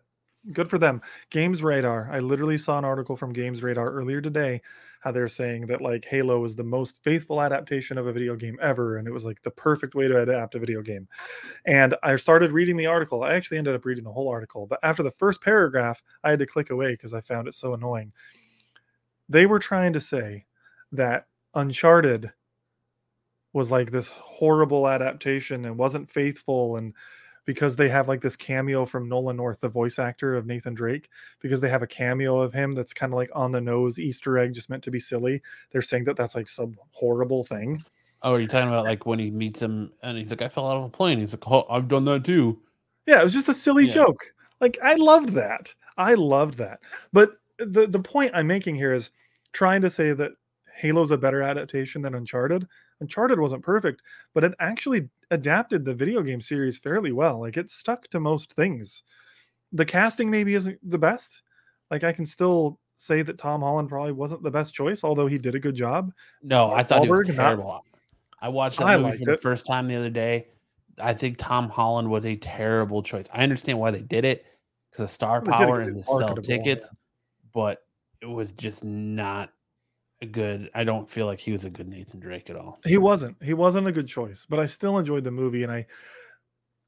Good 0.53 0.69
for 0.69 0.77
them. 0.77 1.01
Games 1.29 1.61
Radar. 1.61 2.09
I 2.11 2.19
literally 2.19 2.57
saw 2.57 2.77
an 2.77 2.85
article 2.85 3.17
from 3.17 3.33
Games 3.33 3.63
Radar 3.63 3.91
earlier 3.91 4.21
today 4.21 4.61
how 5.07 5.11
they're 5.11 5.27
saying 5.29 5.65
that 5.67 5.79
like 5.79 6.03
Halo 6.03 6.43
is 6.43 6.57
the 6.57 6.65
most 6.65 7.01
faithful 7.01 7.41
adaptation 7.41 7.97
of 7.97 8.07
a 8.07 8.11
video 8.11 8.35
game 8.35 8.59
ever. 8.61 8.97
And 8.97 9.07
it 9.07 9.11
was 9.11 9.23
like 9.23 9.41
the 9.41 9.51
perfect 9.51 9.95
way 9.95 10.09
to 10.09 10.21
adapt 10.21 10.55
a 10.55 10.59
video 10.59 10.81
game. 10.81 11.07
And 11.65 11.95
I 12.03 12.17
started 12.17 12.51
reading 12.51 12.75
the 12.75 12.87
article. 12.87 13.23
I 13.23 13.33
actually 13.33 13.57
ended 13.57 13.73
up 13.73 13.85
reading 13.85 14.03
the 14.03 14.11
whole 14.11 14.27
article. 14.27 14.67
But 14.67 14.79
after 14.83 15.03
the 15.03 15.11
first 15.11 15.41
paragraph, 15.41 16.03
I 16.25 16.29
had 16.29 16.39
to 16.39 16.45
click 16.45 16.71
away 16.71 16.91
because 16.91 17.13
I 17.13 17.21
found 17.21 17.47
it 17.47 17.53
so 17.53 17.73
annoying. 17.73 18.11
They 19.29 19.45
were 19.45 19.59
trying 19.59 19.93
to 19.93 20.01
say 20.01 20.45
that 20.91 21.27
Uncharted 21.55 22.29
was 23.53 23.71
like 23.71 23.91
this 23.91 24.09
horrible 24.09 24.89
adaptation 24.89 25.63
and 25.63 25.77
wasn't 25.77 26.11
faithful 26.11 26.75
and 26.75 26.93
because 27.47 27.77
they 27.77 27.87
have 27.87 28.07
like 28.09 28.21
this 28.21 28.35
cameo 28.35 28.85
from 28.85 29.07
Nolan 29.07 29.37
North, 29.37 29.61
the 29.61 29.69
voice 29.69 29.97
actor 29.97 30.35
of 30.35 30.45
Nathan 30.45 30.75
Drake, 30.75 31.09
because 31.39 31.61
they 31.61 31.69
have 31.69 31.81
a 31.81 31.87
cameo 31.87 32.41
of 32.41 32.53
him 32.53 32.75
that's 32.75 32.93
kind 32.93 33.13
of 33.13 33.17
like 33.17 33.31
on 33.33 33.51
the 33.53 33.61
nose 33.61 33.97
Easter 33.97 34.37
egg, 34.37 34.53
just 34.53 34.69
meant 34.69 34.83
to 34.83 34.91
be 34.91 34.99
silly. 34.99 35.41
They're 35.71 35.81
saying 35.81 36.03
that 36.03 36.17
that's 36.17 36.35
like 36.35 36.49
some 36.49 36.75
horrible 36.91 37.45
thing. 37.45 37.83
Oh, 38.21 38.33
are 38.33 38.41
you 38.41 38.47
talking 38.47 38.67
about 38.67 38.83
like 38.83 39.05
when 39.05 39.17
he 39.17 39.31
meets 39.31 39.61
him 39.61 39.91
and 40.03 40.17
he's 40.17 40.29
like, 40.29 40.41
I 40.41 40.49
fell 40.49 40.69
out 40.69 40.77
of 40.77 40.83
a 40.83 40.89
plane. 40.89 41.19
He's 41.19 41.31
like, 41.31 41.49
oh, 41.49 41.65
I've 41.69 41.87
done 41.87 42.03
that 42.05 42.25
too. 42.25 42.59
Yeah, 43.05 43.21
it 43.21 43.23
was 43.23 43.33
just 43.33 43.49
a 43.49 43.53
silly 43.53 43.85
Yeah. 43.85 43.93
joke. 43.93 44.33
Like 44.59 44.77
I 44.83 44.95
loved 44.95 45.29
that. 45.29 45.73
I 45.97 46.15
loved 46.15 46.55
that. 46.55 46.81
But 47.13 47.37
the 47.59 47.87
the 47.87 47.99
point 47.99 48.31
I'm 48.33 48.47
making 48.47 48.75
here 48.75 48.91
is 48.91 49.11
trying 49.53 49.81
to 49.81 49.89
say 49.89 50.11
that 50.11 50.33
Halo's 50.77 51.11
a 51.11 51.17
better 51.17 51.41
adaptation 51.41 52.01
than 52.01 52.15
Uncharted. 52.15 52.67
Uncharted 53.01 53.39
wasn't 53.39 53.63
perfect, 53.63 54.01
but 54.33 54.43
it 54.43 54.53
actually 54.59 55.09
adapted 55.31 55.83
the 55.83 55.93
video 55.93 56.21
game 56.21 56.39
series 56.39 56.77
fairly 56.77 57.11
well. 57.11 57.41
Like 57.41 57.57
it 57.57 57.69
stuck 57.69 58.07
to 58.09 58.19
most 58.19 58.53
things. 58.53 59.03
The 59.73 59.85
casting 59.85 60.29
maybe 60.29 60.53
isn't 60.53 60.79
the 60.87 60.97
best. 60.97 61.41
Like 61.91 62.03
I 62.03 62.13
can 62.13 62.25
still 62.25 62.79
say 62.97 63.21
that 63.21 63.37
Tom 63.37 63.61
Holland 63.61 63.89
probably 63.89 64.11
wasn't 64.11 64.43
the 64.43 64.51
best 64.51 64.73
choice, 64.73 65.03
although 65.03 65.27
he 65.27 65.37
did 65.37 65.55
a 65.55 65.59
good 65.59 65.75
job. 65.75 66.11
No, 66.41 66.71
I 66.71 66.83
thought 66.83 67.03
it 67.03 67.09
was 67.09 67.21
Wahlberg, 67.21 67.35
not- 67.35 67.43
terrible. 67.43 67.85
I 68.39 68.49
watched 68.49 68.77
that 68.79 68.87
I 68.87 68.97
movie 68.97 69.17
for 69.17 69.31
the 69.31 69.37
first 69.37 69.65
time 69.65 69.87
the 69.87 69.95
other 69.95 70.11
day. 70.11 70.49
I 70.99 71.13
think 71.13 71.37
Tom 71.37 71.69
Holland 71.69 72.09
was 72.09 72.25
a 72.25 72.35
terrible 72.35 73.01
choice. 73.01 73.27
I 73.33 73.43
understand 73.43 73.79
why 73.79 73.91
they 73.91 74.01
did 74.01 74.25
it 74.25 74.45
because 74.91 75.05
of 75.05 75.09
star 75.09 75.41
power 75.41 75.81
it 75.81 75.87
and 75.87 75.97
to 75.97 76.03
sell 76.03 76.35
tickets, 76.35 76.89
but 77.53 77.83
it 78.21 78.27
was 78.27 78.51
just 78.51 78.83
not 78.83 79.51
a 80.21 80.25
good. 80.25 80.69
I 80.73 80.83
don't 80.83 81.09
feel 81.09 81.25
like 81.25 81.39
he 81.39 81.51
was 81.51 81.65
a 81.65 81.69
good 81.69 81.87
Nathan 81.87 82.19
Drake 82.19 82.49
at 82.49 82.55
all. 82.55 82.79
He 82.85 82.97
wasn't. 82.97 83.41
He 83.41 83.53
wasn't 83.53 83.87
a 83.87 83.91
good 83.91 84.07
choice, 84.07 84.45
but 84.49 84.59
I 84.59 84.65
still 84.65 84.97
enjoyed 84.97 85.23
the 85.23 85.31
movie 85.31 85.63
and 85.63 85.71
I 85.71 85.85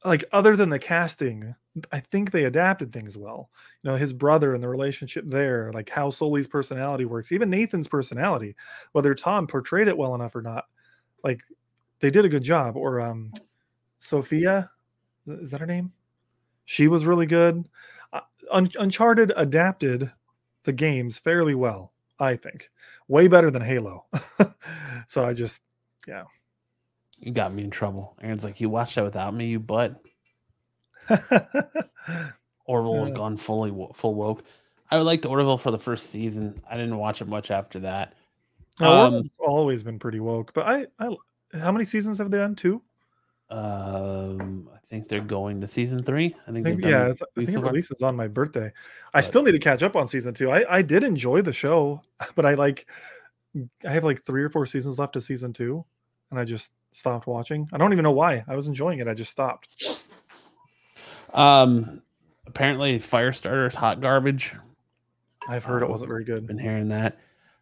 like 0.06 0.24
other 0.32 0.56
than 0.56 0.70
the 0.70 0.80
casting, 0.80 1.54
I 1.92 2.00
think 2.00 2.32
they 2.32 2.46
adapted 2.46 2.92
things 2.92 3.18
well. 3.18 3.50
You 3.84 3.92
know, 3.92 3.98
his 3.98 4.14
brother 4.14 4.54
and 4.54 4.64
the 4.64 4.70
relationship 4.70 5.26
there, 5.28 5.72
like 5.74 5.90
how 5.90 6.10
Sully's 6.10 6.48
personality 6.48 7.06
works, 7.06 7.32
even 7.32 7.50
Nathan's 7.50 7.88
personality, 7.88 8.56
whether 8.94 9.14
Tom 9.14 9.46
portrayed 9.46 9.88
it 9.88 9.98
well 9.98 10.16
enough 10.16 10.36
or 10.36 10.42
not. 10.42 10.66
Like 11.24 11.42
they 12.00 12.10
did 12.10 12.26
a 12.26 12.30
good 12.30 12.44
job 12.44 12.78
or 12.78 13.02
um 13.02 13.34
Sophia, 14.00 14.72
is 15.28 15.52
that 15.52 15.60
her 15.60 15.66
name? 15.66 15.92
She 16.66 16.88
was 16.88 17.06
really 17.06 17.26
good. 17.26 17.68
Uh, 18.14 18.22
Un- 18.52 18.70
Uncharted 18.80 19.34
adapted 19.36 20.12
the 20.64 20.72
games 20.72 21.20
fairly 21.20 21.56
well, 21.56 21.92
I 22.20 22.36
think. 22.36 22.70
Way 23.08 23.28
better 23.28 23.50
than 23.52 23.62
Halo. 23.62 24.06
so 25.08 25.24
I 25.26 25.34
just 25.34 25.62
yeah. 26.08 26.24
You 27.20 27.32
got 27.32 27.54
me 27.54 27.64
in 27.64 27.70
trouble. 27.70 28.16
Erin's 28.22 28.44
like, 28.44 28.62
you 28.62 28.70
watched 28.70 28.96
that 28.96 29.04
without 29.04 29.34
me, 29.34 29.48
you 29.48 29.60
butt. 29.60 30.02
Orville 32.66 32.98
was 32.98 33.10
Yeah. 33.10 33.16
gone 33.16 33.38
fully 33.38 33.72
full 33.94 34.16
woke. 34.16 34.44
I 34.92 34.98
liked 35.00 35.26
Orville 35.26 35.58
for 35.58 35.72
the 35.72 35.80
first 35.80 36.10
season. 36.12 36.62
I 36.70 36.78
didn't 36.78 36.98
watch 36.98 37.22
it 37.22 37.28
much 37.28 37.52
after 37.52 37.80
that. 37.82 38.14
No, 38.80 38.88
Um, 38.92 39.04
Orville's 39.06 39.32
always 39.40 39.84
been 39.84 40.00
pretty 40.00 40.20
woke, 40.20 40.54
but 40.54 40.66
I, 40.66 40.88
I, 41.00 41.16
how 41.60 41.72
many 41.72 41.86
seasons 41.86 42.18
have 42.20 42.32
they 42.32 42.38
done? 42.38 42.56
Two? 42.56 42.82
Um, 43.50 44.69
think 45.00 45.10
they're 45.10 45.22
going 45.22 45.62
to 45.62 45.68
season 45.68 46.04
three. 46.04 46.36
I 46.48 46.52
think, 46.52 46.68
I 46.68 46.70
think, 46.72 46.84
yeah, 46.84 47.08
it's, 47.08 47.22
I 47.22 47.26
think 47.46 47.58
it 47.58 47.62
releases 47.62 48.02
on 48.02 48.16
my 48.16 48.28
birthday. 48.28 48.72
I 49.14 49.20
But- 49.20 49.26
still 49.26 49.44
need 49.44 49.54
to 49.54 49.60
catch 49.60 49.82
up 49.84 49.96
on 49.96 50.08
season 50.08 50.34
two. 50.34 50.52
I, 50.52 50.78
I 50.78 50.82
did 50.82 51.04
enjoy 51.04 51.42
the 51.42 51.54
show, 51.54 52.02
but 52.36 52.46
I 52.46 52.56
like, 52.56 52.86
I 53.88 53.92
have 53.92 54.04
like 54.04 54.24
three 54.24 54.44
or 54.44 54.50
four 54.50 54.66
seasons 54.66 55.00
left 55.00 55.16
of 55.16 55.24
season 55.24 55.54
two, 55.54 55.84
and 56.32 56.40
I 56.40 56.46
just 56.46 56.72
stopped 56.92 57.28
watching. 57.28 57.68
I 57.74 57.78
don't 57.78 57.94
even 57.94 58.04
know 58.04 58.12
why. 58.12 58.44
I 58.48 58.56
was 58.56 58.68
enjoying 58.68 59.00
it. 59.00 59.08
I 59.08 59.14
just 59.14 59.32
stopped. 59.32 60.04
Um, 61.34 62.02
apparently, 62.48 63.00
Firestarter 63.00 63.68
is 63.68 63.76
hot 63.76 64.02
garbage. 64.02 64.54
I've 65.48 65.64
heard 65.64 65.82
it 65.82 65.86
Um, 65.86 65.92
wasn't 65.92 66.10
very 66.10 66.24
good. 66.24 66.46
Been 66.46 66.58
hearing 66.60 66.90
that. 66.90 67.18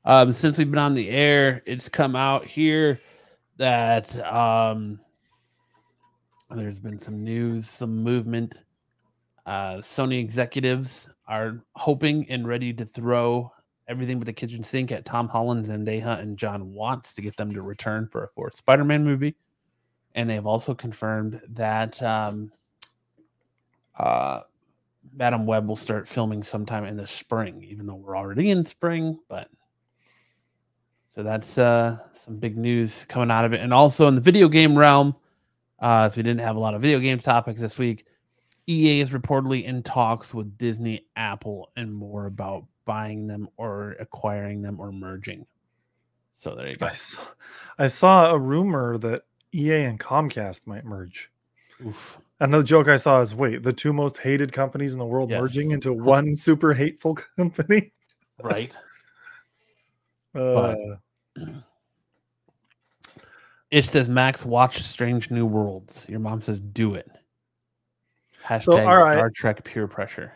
Um, 0.05 0.31
since 0.31 0.57
we've 0.57 0.69
been 0.69 0.79
on 0.79 0.93
the 0.93 1.09
air, 1.09 1.61
it's 1.65 1.89
come 1.89 2.15
out 2.15 2.45
here 2.45 2.99
that 3.57 4.17
um, 4.25 4.99
there's 6.55 6.79
been 6.79 6.99
some 6.99 7.23
news, 7.23 7.69
some 7.69 8.03
movement. 8.03 8.63
Uh, 9.45 9.75
Sony 9.75 10.19
executives 10.19 11.09
are 11.27 11.63
hoping 11.75 12.25
and 12.29 12.47
ready 12.47 12.73
to 12.73 12.85
throw 12.85 13.51
everything 13.87 14.19
but 14.19 14.25
the 14.25 14.33
kitchen 14.33 14.63
sink 14.63 14.91
at 14.91 15.05
Tom 15.05 15.27
Holland, 15.29 15.67
and 15.67 15.87
Zendaya, 15.87 16.19
and 16.19 16.37
Jon 16.37 16.73
Watts 16.73 17.13
to 17.15 17.21
get 17.21 17.37
them 17.37 17.51
to 17.53 17.61
return 17.61 18.07
for 18.07 18.23
a 18.23 18.27
fourth 18.29 18.53
Spider-Man 18.55 19.03
movie. 19.03 19.35
And 20.15 20.29
they 20.29 20.35
have 20.35 20.47
also 20.47 20.73
confirmed 20.73 21.41
that 21.49 22.01
um, 22.01 22.51
uh, 23.97 24.41
Madame 25.13 25.45
Web 25.45 25.67
will 25.67 25.75
start 25.75 26.07
filming 26.07 26.43
sometime 26.43 26.85
in 26.85 26.97
the 26.97 27.07
spring, 27.07 27.63
even 27.63 27.85
though 27.85 27.95
we're 27.95 28.17
already 28.17 28.49
in 28.49 28.65
spring. 28.65 29.19
But 29.29 29.49
so 31.07 31.23
that's 31.23 31.57
uh, 31.57 31.97
some 32.13 32.39
big 32.39 32.57
news 32.57 33.05
coming 33.05 33.31
out 33.31 33.45
of 33.45 33.53
it. 33.53 33.61
And 33.61 33.73
also 33.73 34.07
in 34.07 34.15
the 34.15 34.21
video 34.21 34.49
game 34.49 34.77
realm, 34.77 35.15
uh, 35.79 36.09
so 36.09 36.17
we 36.17 36.23
didn't 36.23 36.41
have 36.41 36.55
a 36.55 36.59
lot 36.59 36.73
of 36.73 36.81
video 36.81 36.99
games 36.99 37.23
topics 37.23 37.61
this 37.61 37.77
week. 37.77 38.05
EA 38.67 38.99
is 38.99 39.11
reportedly 39.11 39.63
in 39.63 39.81
talks 39.81 40.33
with 40.33 40.57
Disney, 40.57 41.05
Apple, 41.15 41.71
and 41.75 41.93
more 41.93 42.25
about 42.25 42.65
buying 42.85 43.25
them 43.25 43.47
or 43.57 43.95
acquiring 43.99 44.61
them 44.61 44.79
or 44.79 44.91
merging. 44.91 45.45
So 46.33 46.53
there 46.55 46.67
you 46.67 46.75
go. 46.75 46.85
I 46.87 46.93
saw, 46.93 47.21
I 47.79 47.87
saw 47.87 48.31
a 48.33 48.39
rumor 48.39 48.97
that 48.99 49.23
EA 49.53 49.83
and 49.83 49.99
Comcast 49.99 50.67
might 50.67 50.85
merge. 50.85 51.31
Oof. 51.85 52.19
Another 52.39 52.63
joke 52.63 52.87
I 52.87 52.97
saw 52.97 53.21
is 53.21 53.33
wait, 53.33 53.63
the 53.63 53.73
two 53.73 53.93
most 53.93 54.17
hated 54.17 54.51
companies 54.51 54.93
in 54.93 54.99
the 54.99 55.05
world 55.05 55.29
Yes. 55.29 55.41
merging 55.41 55.71
into 55.71 55.93
one 55.93 56.35
super 56.35 56.73
hateful 56.73 57.15
company? 57.35 57.91
Right. 58.41 58.75
Uh, 60.35 60.75
It 63.71 63.83
says 63.83 64.09
Max 64.09 64.45
watch 64.45 64.81
Strange 64.81 65.29
New 65.29 65.45
Worlds. 65.45 66.05
Your 66.09 66.19
mom 66.19 66.41
says 66.41 66.59
do 66.59 66.95
it. 66.95 67.09
Hashtag 68.43 68.87
all 68.87 69.03
right. 69.03 69.17
Star 69.17 69.29
Trek 69.29 69.63
peer 69.63 69.87
pressure. 69.87 70.31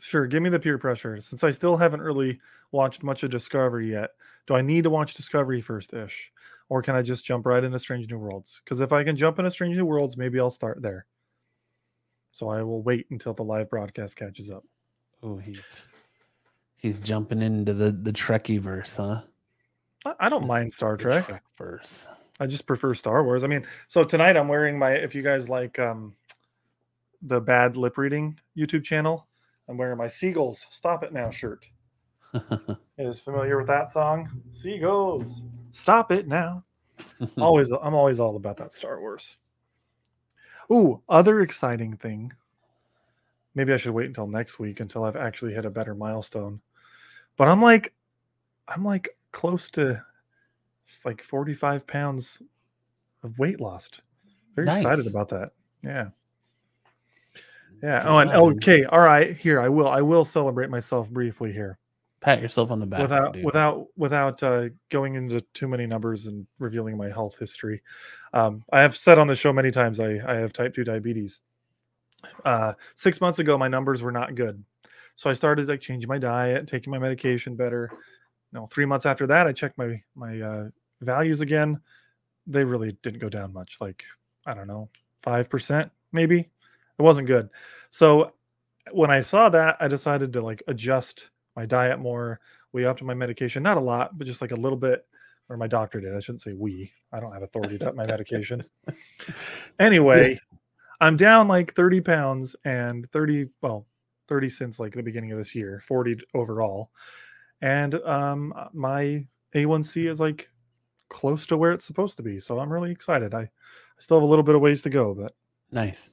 sure, 0.00 0.26
give 0.26 0.42
me 0.42 0.50
the 0.50 0.60
peer 0.60 0.76
pressure. 0.76 1.18
Since 1.20 1.44
I 1.44 1.50
still 1.50 1.76
haven't 1.76 2.02
really 2.02 2.38
watched 2.72 3.02
much 3.02 3.22
of 3.22 3.30
Discovery 3.30 3.90
yet, 3.90 4.10
do 4.46 4.54
I 4.54 4.60
need 4.60 4.84
to 4.84 4.90
watch 4.90 5.14
Discovery 5.14 5.62
first 5.62 5.94
ish? 5.94 6.30
Or 6.68 6.82
can 6.82 6.94
I 6.94 7.00
just 7.00 7.24
jump 7.24 7.46
right 7.46 7.64
into 7.64 7.78
Strange 7.78 8.10
New 8.10 8.18
Worlds? 8.18 8.60
Because 8.62 8.80
if 8.80 8.92
I 8.92 9.02
can 9.02 9.16
jump 9.16 9.38
into 9.38 9.50
Strange 9.50 9.76
New 9.78 9.86
Worlds, 9.86 10.18
maybe 10.18 10.38
I'll 10.38 10.50
start 10.50 10.82
there. 10.82 11.06
So 12.32 12.50
I 12.50 12.62
will 12.62 12.82
wait 12.82 13.06
until 13.10 13.32
the 13.32 13.42
live 13.42 13.70
broadcast 13.70 14.16
catches 14.16 14.50
up. 14.50 14.64
Oh, 15.22 15.38
he's 15.38 15.88
he's 16.76 16.98
jumping 16.98 17.40
into 17.40 17.72
the 17.72 17.90
the 17.90 18.12
Trekkie 18.12 18.60
verse, 18.60 18.98
huh? 18.98 19.22
I, 20.04 20.14
I 20.20 20.28
don't 20.28 20.46
mind 20.46 20.70
Star 20.72 20.98
Trek. 20.98 21.24
Trek 21.24 21.42
verse. 21.56 22.10
I 22.40 22.46
just 22.46 22.66
prefer 22.66 22.94
Star 22.94 23.24
Wars. 23.24 23.44
I 23.44 23.46
mean, 23.46 23.66
so 23.88 24.04
tonight 24.04 24.36
I'm 24.36 24.48
wearing 24.48 24.78
my 24.78 24.92
if 24.92 25.14
you 25.14 25.22
guys 25.22 25.48
like 25.48 25.78
um 25.78 26.14
the 27.22 27.40
bad 27.40 27.76
lip 27.76 27.98
reading 27.98 28.38
YouTube 28.56 28.84
channel, 28.84 29.26
I'm 29.68 29.76
wearing 29.76 29.98
my 29.98 30.08
Seagulls 30.08 30.66
Stop 30.70 31.02
It 31.02 31.12
Now 31.12 31.30
shirt. 31.30 31.66
Is 32.98 33.20
familiar 33.20 33.58
with 33.58 33.66
that 33.68 33.90
song? 33.90 34.28
Seagulls, 34.52 35.42
Stop 35.72 36.12
It 36.12 36.28
Now. 36.28 36.64
always 37.38 37.70
I'm 37.70 37.94
always 37.94 38.20
all 38.20 38.36
about 38.36 38.56
that 38.58 38.72
Star 38.72 39.00
Wars. 39.00 39.36
Ooh, 40.70 41.02
other 41.08 41.40
exciting 41.40 41.96
thing. 41.96 42.32
Maybe 43.54 43.72
I 43.72 43.76
should 43.76 43.94
wait 43.94 44.06
until 44.06 44.26
next 44.26 44.58
week 44.58 44.80
until 44.80 45.04
I've 45.04 45.16
actually 45.16 45.54
hit 45.54 45.64
a 45.64 45.70
better 45.70 45.94
milestone. 45.94 46.60
But 47.36 47.48
I'm 47.48 47.62
like 47.62 47.94
I'm 48.68 48.84
like 48.84 49.16
close 49.32 49.70
to 49.72 50.02
like 51.04 51.22
45 51.22 51.86
pounds 51.86 52.42
of 53.22 53.38
weight 53.38 53.60
lost. 53.60 54.02
Very 54.56 54.68
excited 54.68 55.06
about 55.06 55.28
that. 55.30 55.50
Yeah. 55.82 56.08
Yeah. 57.82 58.02
Good 58.02 58.08
Oh, 58.08 58.18
and 58.18 58.30
okay. 58.30 58.84
All 58.84 59.00
right. 59.00 59.36
Here, 59.36 59.60
I 59.60 59.68
will. 59.68 59.88
I 59.88 60.02
will 60.02 60.24
celebrate 60.24 60.70
myself 60.70 61.08
briefly 61.10 61.52
here 61.52 61.78
Pat 62.20 62.42
yourself 62.42 62.70
on 62.70 62.80
the 62.80 62.86
back. 62.86 63.00
without 63.00 63.34
dude. 63.34 63.44
without 63.44 63.86
without 63.96 64.42
uh, 64.42 64.68
going 64.90 65.14
into 65.14 65.40
too 65.54 65.68
many 65.68 65.86
numbers 65.86 66.26
and 66.26 66.46
revealing 66.58 66.96
my 66.96 67.08
health 67.08 67.38
history. 67.38 67.80
Um, 68.32 68.64
I 68.72 68.80
have 68.80 68.96
said 68.96 69.18
on 69.18 69.28
the 69.28 69.36
show 69.36 69.52
many 69.52 69.70
times 69.70 70.00
I, 70.00 70.18
I 70.26 70.34
have 70.34 70.52
type 70.52 70.74
two 70.74 70.84
diabetes. 70.84 71.40
Uh, 72.44 72.72
six 72.96 73.20
months 73.20 73.38
ago, 73.38 73.56
my 73.56 73.68
numbers 73.68 74.02
were 74.02 74.10
not 74.10 74.34
good, 74.34 74.64
so 75.14 75.30
I 75.30 75.32
started 75.32 75.68
like 75.68 75.80
changing 75.80 76.08
my 76.08 76.18
diet, 76.18 76.66
taking 76.66 76.90
my 76.90 76.98
medication 76.98 77.54
better. 77.54 77.88
No, 78.52 78.66
three 78.66 78.86
months 78.86 79.06
after 79.06 79.26
that, 79.28 79.46
I 79.46 79.52
checked 79.52 79.78
my 79.78 80.02
my 80.16 80.40
uh, 80.40 80.68
values 81.00 81.40
again. 81.40 81.80
They 82.46 82.64
really 82.64 82.92
didn't 83.02 83.20
go 83.20 83.28
down 83.28 83.52
much, 83.52 83.76
like 83.80 84.04
I 84.46 84.54
don't 84.54 84.66
know, 84.66 84.88
five 85.22 85.48
percent 85.48 85.90
maybe. 86.12 86.40
It 86.40 87.02
wasn't 87.02 87.26
good. 87.26 87.48
So 87.90 88.32
when 88.92 89.10
I 89.10 89.22
saw 89.22 89.48
that, 89.50 89.76
I 89.80 89.88
decided 89.88 90.32
to 90.32 90.40
like 90.40 90.62
adjust 90.66 91.30
my 91.56 91.66
diet 91.66 91.98
more. 91.98 92.40
We 92.72 92.84
upped 92.84 93.02
my 93.02 93.14
medication, 93.14 93.62
not 93.62 93.76
a 93.76 93.80
lot, 93.80 94.18
but 94.18 94.26
just 94.26 94.40
like 94.40 94.52
a 94.52 94.56
little 94.56 94.78
bit. 94.78 95.04
Or 95.50 95.56
my 95.56 95.66
doctor 95.66 96.00
did. 96.00 96.14
I 96.14 96.18
shouldn't 96.18 96.42
say 96.42 96.52
we. 96.52 96.92
I 97.10 97.20
don't 97.20 97.32
have 97.32 97.42
authority 97.42 97.78
to 97.78 97.88
up 97.88 97.94
my 97.94 98.06
medication. 98.06 98.62
Anyway, 99.80 100.36
I'm 101.00 101.16
down 101.16 101.46
like 101.46 101.74
30 101.74 102.00
pounds 102.00 102.56
and 102.64 103.08
30, 103.12 103.46
well, 103.62 103.86
30 104.26 104.48
since 104.48 104.80
like 104.80 104.92
the 104.92 105.02
beginning 105.02 105.30
of 105.32 105.38
this 105.38 105.54
year, 105.54 105.80
40 105.86 106.18
overall. 106.34 106.90
And 107.62 107.94
um 108.04 108.52
my 108.72 109.24
A1C 109.54 110.08
is 110.08 110.20
like 110.20 110.50
close 111.08 111.46
to 111.46 111.56
where 111.56 111.72
it's 111.72 111.84
supposed 111.84 112.16
to 112.16 112.22
be. 112.22 112.38
So 112.38 112.58
I'm 112.58 112.72
really 112.72 112.90
excited. 112.90 113.34
I, 113.34 113.40
I 113.42 113.50
still 113.98 114.18
have 114.18 114.24
a 114.24 114.26
little 114.26 114.42
bit 114.42 114.54
of 114.54 114.60
ways 114.60 114.82
to 114.82 114.90
go, 114.90 115.14
but 115.14 115.34
nice. 115.72 116.10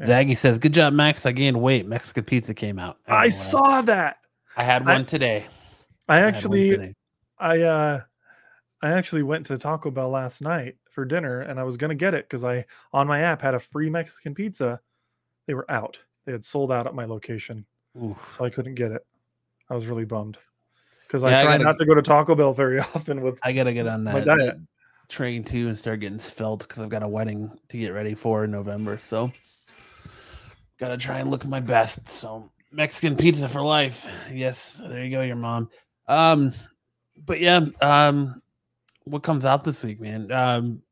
Yeah. 0.00 0.06
Zaggy 0.06 0.36
says, 0.36 0.58
"Good 0.58 0.72
job, 0.74 0.92
Max. 0.92 1.26
I 1.26 1.32
gained 1.32 1.60
weight. 1.60 1.86
Mexican 1.86 2.24
pizza 2.24 2.54
came 2.54 2.78
out. 2.78 2.98
I 3.06 3.24
LOL. 3.24 3.30
saw 3.32 3.80
that. 3.82 4.18
I 4.56 4.62
had 4.64 4.82
I- 4.88 4.92
one 4.94 5.06
today. 5.06 5.46
I 6.08 6.18
I 6.18 6.20
actually 6.20 6.70
today. 6.70 6.94
I 7.38 7.60
uh 7.62 8.00
I 8.80 8.92
actually 8.92 9.22
went 9.24 9.46
to 9.46 9.58
Taco 9.58 9.90
Bell 9.90 10.08
last 10.08 10.40
night 10.40 10.76
for 10.88 11.04
dinner 11.04 11.40
and 11.40 11.58
I 11.60 11.64
was 11.64 11.76
gonna 11.76 11.94
get 11.94 12.14
it 12.14 12.24
because 12.24 12.44
I 12.44 12.64
on 12.92 13.06
my 13.06 13.20
app 13.20 13.42
had 13.42 13.54
a 13.54 13.58
free 13.58 13.90
Mexican 13.90 14.34
pizza. 14.34 14.80
They 15.46 15.54
were 15.54 15.70
out. 15.70 15.98
They 16.24 16.32
had 16.32 16.44
sold 16.44 16.70
out 16.72 16.86
at 16.86 16.94
my 16.94 17.04
location, 17.04 17.64
Ooh. 17.96 18.16
so 18.32 18.44
I 18.44 18.50
couldn't 18.50 18.74
get 18.74 18.92
it. 18.92 19.04
I 19.70 19.74
was 19.74 19.86
really 19.86 20.04
bummed. 20.04 20.38
Because 21.08 21.22
Yeah, 21.22 21.30
I 21.30 21.40
I 21.40 21.42
try 21.42 21.52
gotta 21.54 21.64
not 21.64 21.78
to 21.78 21.86
go 21.86 21.94
to 21.94 22.02
Taco 22.02 22.34
Bell 22.34 22.52
very 22.52 22.78
often 22.94 23.22
with 23.22 23.40
I 23.42 23.52
gotta 23.52 23.72
get 23.72 23.86
on 23.86 24.04
that, 24.04 24.26
that 24.26 24.60
train 25.08 25.42
too 25.42 25.66
and 25.66 25.76
start 25.76 26.00
getting 26.00 26.18
svelte 26.18 26.60
because 26.60 26.82
I've 26.82 26.90
got 26.90 27.02
a 27.02 27.08
wedding 27.08 27.50
to 27.70 27.78
get 27.78 27.94
ready 27.94 28.14
for 28.14 28.44
in 28.44 28.50
November. 28.50 28.98
So 28.98 29.32
gotta 30.78 30.98
try 30.98 31.20
and 31.20 31.30
look 31.30 31.46
my 31.46 31.60
best. 31.60 32.08
So 32.08 32.50
Mexican 32.70 33.16
pizza 33.16 33.48
for 33.48 33.62
life. 33.62 34.06
Yes, 34.30 34.74
there 34.74 35.02
you 35.02 35.10
go, 35.10 35.22
your 35.22 35.36
mom. 35.36 35.70
Um, 36.06 36.52
but 37.24 37.40
yeah, 37.40 37.66
um, 37.80 38.42
what 39.04 39.22
comes 39.22 39.46
out 39.46 39.64
this 39.64 39.82
week, 39.82 40.00
man? 40.00 40.30
Um, 40.30 40.82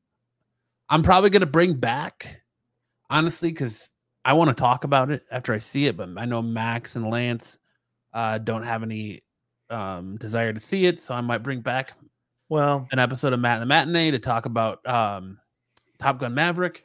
I'm 0.89 1.03
probably 1.03 1.29
gonna 1.29 1.45
bring 1.45 1.75
back 1.75 2.43
honestly 3.11 3.51
because 3.51 3.93
I 4.25 4.33
want 4.33 4.49
to 4.49 4.55
talk 4.55 4.85
about 4.85 5.11
it 5.11 5.25
after 5.31 5.53
I 5.53 5.59
see 5.59 5.87
it, 5.87 5.97
but 5.99 6.09
I 6.17 6.25
know 6.25 6.41
Max 6.41 6.97
and 6.97 7.11
Lance 7.11 7.59
uh 8.15 8.39
don't 8.39 8.63
have 8.63 8.83
any 8.83 9.23
um 9.71 10.17
desire 10.17 10.53
to 10.53 10.61
see 10.61 10.87
it, 10.87 11.01
so 11.01 11.15
I 11.15 11.21
might 11.21 11.43
bring 11.43 11.61
back 11.61 11.93
Well, 12.49 12.87
an 12.93 12.99
episode 12.99 13.33
of 13.33 13.41
Matt 13.41 13.61
and 13.61 13.63
the 13.63 13.67
Matinee 13.67 14.13
to 14.13 14.19
talk 14.19 14.47
about 14.47 14.87
um, 14.89 15.39
Top 15.99 16.19
Gun 16.19 16.35
Maverick. 16.35 16.85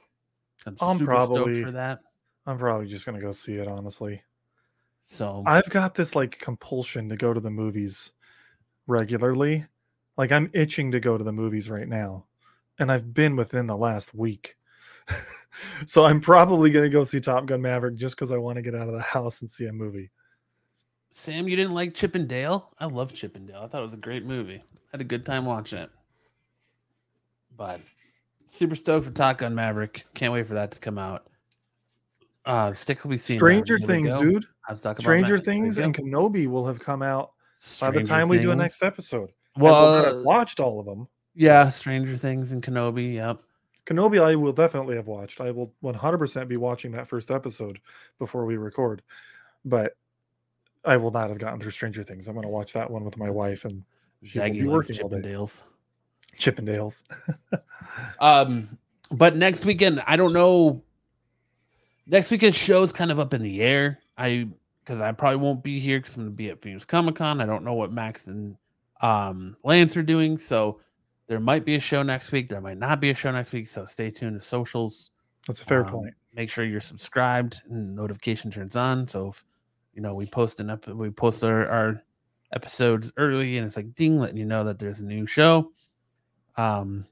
I'm, 0.65 0.75
I'm 0.81 0.99
probably- 0.99 1.63
for 1.63 1.71
that. 1.71 1.99
I'm 2.47 2.57
probably 2.57 2.87
just 2.87 3.05
gonna 3.05 3.21
go 3.21 3.31
see 3.31 3.55
it, 3.55 3.67
honestly. 3.67 4.21
So 5.03 5.43
I've 5.45 5.69
got 5.69 5.93
this 5.95 6.15
like 6.15 6.39
compulsion 6.39 7.09
to 7.09 7.15
go 7.15 7.33
to 7.33 7.39
the 7.39 7.51
movies 7.51 8.11
regularly. 8.87 9.65
Like 10.17 10.31
I'm 10.31 10.49
itching 10.53 10.91
to 10.91 10.99
go 10.99 11.17
to 11.17 11.23
the 11.23 11.31
movies 11.31 11.69
right 11.69 11.87
now. 11.87 12.25
And 12.79 12.91
I've 12.91 13.13
been 13.13 13.35
within 13.35 13.67
the 13.67 13.77
last 13.77 14.13
week. 14.15 14.55
so 15.85 16.05
I'm 16.05 16.21
probably 16.21 16.71
to 16.71 16.89
go 16.89 17.03
see 17.03 17.19
Top 17.19 17.45
Gun 17.45 17.61
Maverick 17.61 17.95
just 17.95 18.15
because 18.15 18.31
I 18.31 18.37
want 18.37 18.55
to 18.55 18.61
get 18.61 18.75
out 18.75 18.87
of 18.87 18.93
the 18.93 19.01
house 19.01 19.41
and 19.41 19.51
see 19.51 19.65
a 19.65 19.73
movie. 19.73 20.09
Sam, 21.11 21.47
you 21.47 21.55
didn't 21.55 21.73
like 21.73 21.93
Chip 21.93 22.15
'n 22.15 22.27
Dale? 22.27 22.71
I 22.79 22.85
love 22.85 23.13
Chip 23.13 23.35
'n 23.35 23.45
Dale. 23.45 23.61
I 23.63 23.67
thought 23.67 23.79
it 23.79 23.85
was 23.85 23.93
a 23.93 23.97
great 23.97 24.25
movie. 24.25 24.63
Had 24.91 25.01
a 25.01 25.05
good 25.05 25.25
time 25.25 25.45
watching 25.45 25.79
it. 25.79 25.89
But 27.55 27.81
super 28.47 28.75
stoked 28.75 29.05
for 29.05 29.11
Top 29.11 29.39
Gun 29.39 29.53
Maverick. 29.53 30.05
Can't 30.13 30.33
wait 30.33 30.47
for 30.47 30.53
that 30.53 30.71
to 30.71 30.79
come 30.79 30.97
out. 30.97 31.27
Uh 32.45 32.73
Sticks 32.73 33.03
will 33.03 33.11
be 33.11 33.17
seeing 33.17 33.39
Stranger 33.39 33.77
Maverick. 33.79 33.87
There 33.87 34.01
we 34.01 34.09
Things, 34.09 34.21
dude. 34.21 34.45
Let's 34.69 34.81
talk 34.81 34.97
about 34.97 35.01
Stranger 35.03 35.35
you 35.35 35.41
Things 35.41 35.77
and 35.77 35.95
Kenobi 35.95 36.47
will 36.47 36.65
have 36.65 36.79
come 36.79 37.01
out 37.01 37.31
by 37.31 37.31
the 37.31 37.61
Stranger 37.61 38.05
time 38.05 38.29
we 38.29 38.39
do 38.39 38.51
a 38.51 38.55
next 38.55 38.81
episode. 38.81 39.31
Well, 39.57 40.19
I've 40.19 40.23
watched 40.23 40.59
all 40.59 40.79
of 40.79 40.85
them. 40.85 41.07
yeah, 41.35 41.69
Stranger 41.69 42.15
Things 42.15 42.51
and 42.51 42.63
Kenobi. 42.63 43.13
Yep. 43.15 43.41
Kenobi, 43.85 44.21
I 44.23 44.35
will 44.35 44.53
definitely 44.53 44.95
have 44.95 45.07
watched. 45.07 45.41
I 45.41 45.51
will 45.51 45.73
100% 45.83 46.47
be 46.47 46.57
watching 46.57 46.91
that 46.93 47.07
first 47.07 47.31
episode 47.31 47.79
before 48.19 48.45
we 48.45 48.57
record. 48.57 49.01
But 49.65 49.93
I 50.85 50.97
will 50.97 51.11
not 51.11 51.29
have 51.29 51.39
gotten 51.39 51.59
through 51.59 51.71
Stranger 51.71 52.03
Things. 52.03 52.27
I'm 52.27 52.33
going 52.33 52.43
to 52.43 52.49
watch 52.49 52.73
that 52.73 52.89
one 52.89 53.03
with 53.03 53.17
my 53.17 53.29
wife 53.29 53.65
and 53.65 53.83
she 54.23 54.39
will 54.39 54.45
Zaggy 54.47 54.53
be 54.53 54.61
likes 54.63 54.89
working 54.89 55.01
all 55.03 55.09
Chip 55.09 55.13
and 55.13 55.23
day. 55.23 55.29
Dale's. 55.29 55.65
Chippendales. 56.37 57.03
Um, 58.19 58.77
but 59.11 59.35
next 59.35 59.65
weekend, 59.65 60.01
I 60.07 60.15
don't 60.15 60.31
know. 60.33 60.81
Next 62.07 62.31
weekend 62.31 62.55
show 62.55 62.83
is 62.83 62.93
kind 62.93 63.11
of 63.11 63.19
up 63.19 63.33
in 63.33 63.41
the 63.41 63.61
air. 63.61 63.99
I 64.17 64.47
because 64.83 65.01
I 65.01 65.11
probably 65.11 65.37
won't 65.37 65.63
be 65.63 65.79
here 65.79 65.99
because 65.99 66.15
I'm 66.15 66.23
gonna 66.23 66.31
be 66.31 66.49
at 66.49 66.61
Phoenix 66.61 66.85
Comic 66.85 67.15
Con. 67.15 67.41
I 67.41 67.45
don't 67.45 67.63
know 67.65 67.73
what 67.73 67.91
Max 67.91 68.27
and 68.27 68.55
um 69.01 69.57
Lance 69.63 69.97
are 69.97 70.03
doing, 70.03 70.37
so 70.37 70.79
there 71.27 71.39
might 71.39 71.65
be 71.65 71.75
a 71.75 71.79
show 71.79 72.01
next 72.03 72.31
week. 72.31 72.49
There 72.49 72.61
might 72.61 72.77
not 72.77 73.01
be 73.01 73.09
a 73.09 73.15
show 73.15 73.31
next 73.31 73.51
week. 73.51 73.67
So 73.67 73.85
stay 73.85 74.09
tuned 74.11 74.39
to 74.39 74.45
socials. 74.45 75.11
That's 75.47 75.61
a 75.61 75.65
fair 75.65 75.85
Um, 75.85 75.91
point. 75.91 76.13
Make 76.33 76.49
sure 76.49 76.63
you're 76.63 76.79
subscribed 76.81 77.61
and 77.69 77.95
notification 77.95 78.51
turns 78.51 78.75
on. 78.75 79.07
So 79.07 79.29
if 79.29 79.43
you 79.93 80.01
know 80.01 80.13
we 80.13 80.25
post 80.25 80.59
an 80.59 80.69
ep- 80.69 80.87
we 80.87 81.09
post 81.09 81.43
our, 81.43 81.67
our 81.67 82.03
episodes 82.53 83.11
early, 83.17 83.57
and 83.57 83.65
it's 83.65 83.77
like 83.77 83.95
ding, 83.95 84.19
letting 84.19 84.37
you 84.37 84.45
know 84.45 84.63
that 84.63 84.79
there's 84.79 84.99
a 84.99 85.05
new 85.05 85.25
show. 85.25 85.71
Um, 86.57 87.05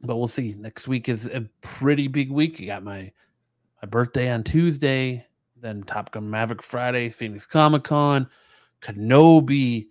but 0.00 0.16
we'll 0.16 0.28
see. 0.28 0.54
Next 0.58 0.88
week 0.88 1.08
is 1.08 1.26
a 1.26 1.42
pretty 1.60 2.08
big 2.08 2.30
week. 2.30 2.58
You 2.58 2.66
got 2.66 2.82
my 2.82 3.12
my 3.82 3.88
birthday 3.88 4.30
on 4.30 4.44
Tuesday, 4.44 5.26
then 5.60 5.82
Top 5.84 6.10
Gun 6.10 6.28
Maverick 6.28 6.62
Friday, 6.62 7.08
Phoenix 7.08 7.46
Comic 7.46 7.84
Con, 7.84 8.28
Kenobi, 8.80 9.88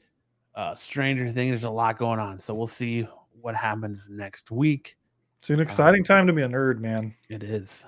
uh, 0.56 0.76
Stranger 0.76 1.30
Things. 1.30 1.52
There's 1.52 1.64
a 1.64 1.70
lot 1.70 1.98
going 1.98 2.20
on, 2.20 2.40
so 2.40 2.54
we'll 2.54 2.68
see 2.68 3.08
what 3.42 3.56
happens 3.56 4.10
next 4.10 4.52
week. 4.52 4.98
It's 5.40 5.50
an 5.50 5.60
exciting 5.60 6.04
time 6.04 6.28
to 6.28 6.34
be 6.34 6.44
a 6.44 6.48
nerd, 6.48 6.80
man. 6.80 7.16
It 7.28 7.42
is, 7.42 7.88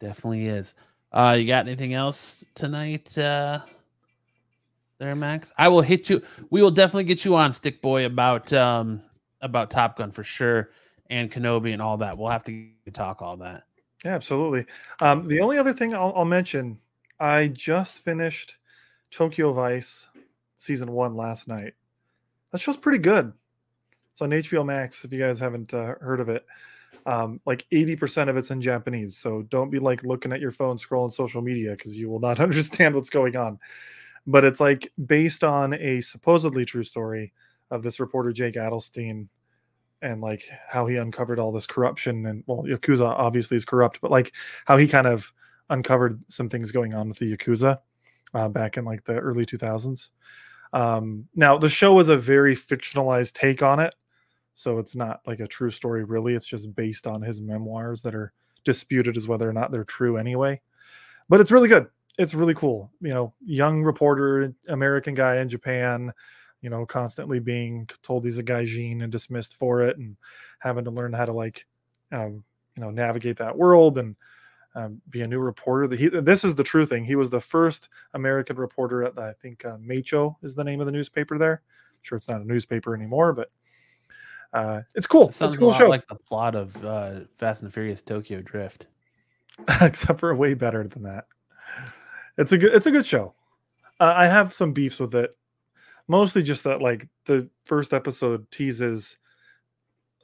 definitely 0.00 0.46
is. 0.46 0.74
Uh, 1.14 1.36
you 1.38 1.46
got 1.46 1.64
anything 1.66 1.94
else 1.94 2.44
tonight? 2.56 3.16
Uh, 3.16 3.60
there, 4.98 5.14
Max. 5.14 5.52
I 5.56 5.68
will 5.68 5.80
hit 5.80 6.10
you. 6.10 6.20
We 6.50 6.60
will 6.60 6.72
definitely 6.72 7.04
get 7.04 7.24
you 7.24 7.36
on 7.36 7.52
Stick 7.52 7.80
Boy 7.80 8.04
about 8.04 8.52
um 8.52 9.00
about 9.40 9.70
Top 9.70 9.96
Gun 9.96 10.10
for 10.10 10.24
sure, 10.24 10.70
and 11.08 11.30
Kenobi 11.30 11.72
and 11.72 11.80
all 11.80 11.98
that. 11.98 12.18
We'll 12.18 12.30
have 12.30 12.42
to 12.44 12.68
talk 12.92 13.22
all 13.22 13.36
that. 13.38 13.62
Yeah, 14.04 14.16
absolutely. 14.16 14.66
Um, 15.00 15.28
the 15.28 15.40
only 15.40 15.56
other 15.56 15.72
thing 15.72 15.94
I'll, 15.94 16.12
I'll 16.16 16.24
mention, 16.24 16.78
I 17.20 17.48
just 17.48 18.00
finished 18.00 18.56
Tokyo 19.12 19.52
Vice 19.52 20.08
season 20.56 20.90
one 20.90 21.14
last 21.14 21.46
night. 21.46 21.74
That 22.50 22.58
show's 22.58 22.76
pretty 22.76 22.98
good. 22.98 23.32
It's 24.10 24.20
on 24.20 24.30
HBO 24.30 24.66
Max 24.66 25.04
if 25.04 25.12
you 25.12 25.20
guys 25.20 25.38
haven't 25.38 25.72
uh, 25.72 25.94
heard 26.00 26.20
of 26.20 26.28
it. 26.28 26.44
Um, 27.06 27.40
like 27.44 27.66
80% 27.70 28.30
of 28.30 28.36
it's 28.36 28.50
in 28.50 28.62
Japanese. 28.62 29.16
So 29.16 29.42
don't 29.42 29.70
be 29.70 29.78
like 29.78 30.02
looking 30.04 30.32
at 30.32 30.40
your 30.40 30.50
phone 30.50 30.78
scrolling 30.78 31.12
social 31.12 31.42
media 31.42 31.72
because 31.72 31.96
you 31.98 32.08
will 32.08 32.20
not 32.20 32.40
understand 32.40 32.94
what's 32.94 33.10
going 33.10 33.36
on. 33.36 33.58
But 34.26 34.44
it's 34.44 34.60
like 34.60 34.90
based 35.04 35.44
on 35.44 35.74
a 35.74 36.00
supposedly 36.00 36.64
true 36.64 36.82
story 36.84 37.32
of 37.70 37.82
this 37.82 38.00
reporter, 38.00 38.32
Jake 38.32 38.54
Adelstein, 38.54 39.28
and 40.00 40.20
like 40.20 40.48
how 40.68 40.86
he 40.86 40.96
uncovered 40.96 41.38
all 41.38 41.52
this 41.52 41.66
corruption. 41.66 42.26
And 42.26 42.44
well, 42.46 42.62
Yakuza 42.62 43.06
obviously 43.06 43.56
is 43.56 43.64
corrupt, 43.64 44.00
but 44.00 44.10
like 44.10 44.32
how 44.64 44.76
he 44.76 44.88
kind 44.88 45.06
of 45.06 45.32
uncovered 45.70 46.22
some 46.30 46.48
things 46.48 46.72
going 46.72 46.94
on 46.94 47.08
with 47.08 47.18
the 47.18 47.36
Yakuza 47.36 47.78
uh, 48.34 48.48
back 48.48 48.76
in 48.76 48.84
like 48.84 49.04
the 49.04 49.14
early 49.14 49.46
2000s. 49.46 50.10
Um, 50.72 51.28
now, 51.34 51.56
the 51.56 51.68
show 51.68 51.98
is 52.00 52.08
a 52.08 52.16
very 52.16 52.54
fictionalized 52.54 53.32
take 53.32 53.62
on 53.62 53.80
it. 53.80 53.94
So 54.54 54.78
it's 54.78 54.94
not 54.94 55.20
like 55.26 55.40
a 55.40 55.46
true 55.46 55.70
story, 55.70 56.04
really. 56.04 56.34
It's 56.34 56.46
just 56.46 56.74
based 56.74 57.06
on 57.06 57.22
his 57.22 57.40
memoirs 57.40 58.02
that 58.02 58.14
are 58.14 58.32
disputed 58.64 59.16
as 59.16 59.28
whether 59.28 59.48
or 59.48 59.52
not 59.52 59.72
they're 59.72 59.84
true 59.84 60.16
anyway. 60.16 60.60
But 61.28 61.40
it's 61.40 61.50
really 61.50 61.68
good. 61.68 61.88
It's 62.18 62.34
really 62.34 62.54
cool. 62.54 62.90
You 63.00 63.10
know, 63.10 63.34
young 63.44 63.82
reporter, 63.82 64.54
American 64.68 65.14
guy 65.14 65.38
in 65.38 65.48
Japan, 65.48 66.12
you 66.60 66.70
know, 66.70 66.86
constantly 66.86 67.40
being 67.40 67.88
told 68.02 68.24
he's 68.24 68.38
a 68.38 68.42
gaijin 68.42 69.02
and 69.02 69.10
dismissed 69.10 69.56
for 69.56 69.82
it 69.82 69.98
and 69.98 70.16
having 70.60 70.84
to 70.84 70.90
learn 70.90 71.12
how 71.12 71.24
to 71.24 71.32
like, 71.32 71.66
um, 72.12 72.44
you 72.76 72.82
know, 72.82 72.90
navigate 72.90 73.36
that 73.38 73.56
world 73.56 73.98
and 73.98 74.16
um, 74.76 75.00
be 75.10 75.22
a 75.22 75.28
new 75.28 75.40
reporter. 75.40 75.88
That 75.88 75.98
he, 75.98 76.08
this 76.08 76.44
is 76.44 76.54
the 76.54 76.64
true 76.64 76.86
thing. 76.86 77.04
He 77.04 77.16
was 77.16 77.30
the 77.30 77.40
first 77.40 77.88
American 78.14 78.56
reporter 78.56 79.02
at 79.02 79.14
the, 79.14 79.22
I 79.22 79.32
think 79.42 79.64
uh, 79.64 79.76
Meicho 79.78 80.36
is 80.42 80.54
the 80.54 80.64
name 80.64 80.80
of 80.80 80.86
the 80.86 80.92
newspaper 80.92 81.38
there. 81.38 81.62
I'm 81.92 81.98
sure 82.02 82.16
it's 82.16 82.28
not 82.28 82.40
a 82.40 82.46
newspaper 82.46 82.94
anymore, 82.94 83.32
but 83.32 83.50
uh, 84.54 84.80
it's 84.94 85.06
cool. 85.06 85.28
It 85.28 85.34
sounds 85.34 85.54
it's 85.54 85.60
a 85.60 85.64
cool 85.64 85.72
a 85.72 85.74
show, 85.74 85.88
like 85.88 86.06
the 86.08 86.14
plot 86.14 86.54
of 86.54 86.82
uh, 86.84 87.20
Fast 87.36 87.62
and 87.62 87.72
Furious 87.72 88.00
Tokyo 88.00 88.40
Drift. 88.40 88.88
except 89.80 90.20
for 90.20 90.34
way 90.34 90.54
better 90.54 90.86
than 90.86 91.02
that. 91.02 91.26
It's 92.38 92.52
a 92.52 92.58
good. 92.58 92.74
It's 92.74 92.86
a 92.86 92.90
good 92.90 93.06
show. 93.06 93.34
Uh, 94.00 94.14
I 94.16 94.26
have 94.26 94.52
some 94.52 94.72
beefs 94.72 94.98
with 94.98 95.14
it, 95.14 95.34
mostly 96.08 96.42
just 96.42 96.64
that 96.64 96.82
like 96.82 97.08
the 97.26 97.48
first 97.64 97.92
episode 97.92 98.50
teases. 98.50 99.18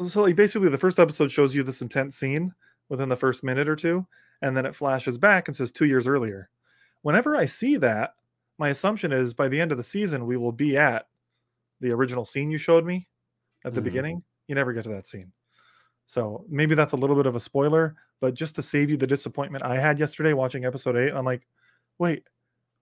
So 0.02 0.23
like 0.23 0.36
basically, 0.36 0.69
the 0.69 0.78
first 0.78 0.98
episode 0.98 1.31
shows 1.31 1.55
you 1.55 1.62
this 1.62 1.82
intense 1.82 2.16
scene 2.16 2.52
within 2.89 3.09
the 3.09 3.16
first 3.16 3.44
minute 3.44 3.69
or 3.69 3.77
two, 3.77 4.07
and 4.43 4.57
then 4.57 4.66
it 4.66 4.74
flashes 4.74 5.19
back 5.19 5.47
and 5.47 5.57
says 5.57 5.70
two 5.70 5.86
years 5.86 6.07
earlier. 6.07 6.51
Whenever 7.02 7.36
I 7.36 7.47
see 7.47 7.77
that, 7.77 8.15
my 8.59 8.70
assumption 8.70 9.12
is 9.12 9.32
by 9.32 9.48
the 9.48 9.61
end 9.61 9.70
of 9.70 9.78
the 9.78 9.85
season 9.85 10.27
we 10.27 10.36
will 10.36 10.52
be 10.52 10.77
at 10.77 11.07
the 11.81 11.93
original 11.93 12.24
scene 12.24 12.51
you 12.51 12.59
showed 12.59 12.85
me 12.85 13.07
at 13.65 13.74
the 13.74 13.81
Mhm. 13.81 13.85
beginning. 13.85 14.23
You 14.49 14.55
never 14.55 14.73
get 14.73 14.85
to 14.85 14.91
that 14.91 15.07
scene. 15.07 15.32
So 16.07 16.45
maybe 16.49 16.74
that's 16.74 16.93
a 16.93 16.97
little 16.97 17.15
bit 17.16 17.27
of 17.27 17.37
a 17.37 17.41
spoiler, 17.41 17.95
but 18.20 18.35
just 18.35 18.55
to 18.57 18.62
save 18.62 18.91
you 18.91 18.97
the 18.97 19.07
disappointment 19.07 19.65
I 19.65 19.77
had 19.77 19.99
yesterday 19.99 20.32
watching 20.32 20.65
episode 20.65 20.97
eight, 20.97 21.12
I'm 21.12 21.24
like, 21.24 21.47
wait, 21.99 22.27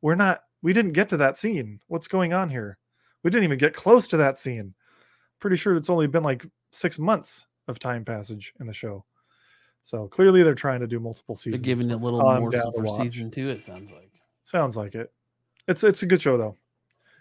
we're 0.00 0.14
not, 0.14 0.44
we 0.62 0.72
didn't 0.72 0.92
get 0.92 1.08
to 1.10 1.16
that 1.18 1.36
scene. 1.36 1.80
What's 1.88 2.08
going 2.08 2.32
on 2.32 2.48
here? 2.48 2.78
We 3.22 3.30
didn't 3.30 3.44
even 3.44 3.58
get 3.58 3.74
close 3.74 4.06
to 4.08 4.16
that 4.16 4.38
scene. 4.38 4.74
Pretty 5.40 5.56
sure 5.56 5.76
it's 5.76 5.90
only 5.90 6.06
been 6.06 6.22
like 6.22 6.46
six 6.70 6.98
months 6.98 7.46
of 7.66 7.78
time 7.78 8.04
passage 8.04 8.54
in 8.60 8.66
the 8.66 8.72
show. 8.72 9.04
So 9.82 10.08
clearly 10.08 10.42
they're 10.42 10.54
trying 10.54 10.80
to 10.80 10.86
do 10.86 10.98
multiple 10.98 11.34
They're 11.34 11.52
seasons. 11.52 11.62
giving 11.62 11.90
it 11.90 11.94
a 11.94 11.96
little 11.98 12.20
more 12.22 12.50
down 12.50 12.62
so 12.62 12.70
to 12.72 12.78
for 12.78 12.86
season 13.04 13.30
two. 13.30 13.48
It 13.50 13.62
sounds 13.62 13.92
like. 13.92 14.10
Sounds 14.42 14.76
like 14.76 14.94
it. 14.94 15.12
It's 15.66 15.84
it's 15.84 16.02
a 16.02 16.06
good 16.06 16.22
show 16.22 16.36
though. 16.38 16.56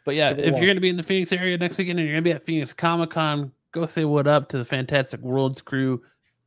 But 0.07 0.15
yeah, 0.15 0.29
Give 0.29 0.39
it 0.39 0.45
a 0.45 0.47
if 0.47 0.53
you're 0.55 0.67
going 0.67 0.77
to 0.77 0.81
be 0.81 0.88
in 0.88 0.95
the 0.95 1.03
Phoenix 1.03 1.34
area 1.34 1.57
next 1.57 1.77
weekend 1.77 1.99
and 1.99 2.07
you're 2.07 2.13
going 2.13 2.23
to 2.23 2.29
be 2.29 2.34
at 2.34 2.45
Phoenix 2.45 2.71
Comic 2.71 3.09
Con, 3.09 3.51
go 3.73 3.85
say 3.85 4.05
what 4.05 4.25
up 4.25 4.47
to 4.47 4.57
the 4.57 4.63
Fantastic 4.63 5.19
Worlds 5.19 5.61
crew. 5.61 6.01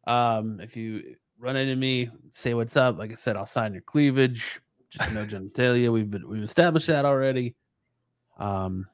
Um, 0.07 0.61
if 0.61 0.78
you 0.78 1.16
run 1.39 1.57
into 1.57 1.77
me, 1.77 2.09
say 2.32 2.55
what's 2.55 2.74
up. 2.78 2.97
Like 2.97 3.11
I 3.11 3.16
said, 3.16 3.37
I'll 3.37 3.45
sign 3.45 3.74
your 3.74 3.82
cleavage. 3.82 4.62
Just 4.89 5.12
no 5.12 5.27
genitalia. 5.27 5.93
We've 5.93 6.11
been 6.11 6.27
we've 6.27 6.43
established 6.43 6.87
that 6.87 7.05
already. 7.05 7.55
Um, 8.39 8.87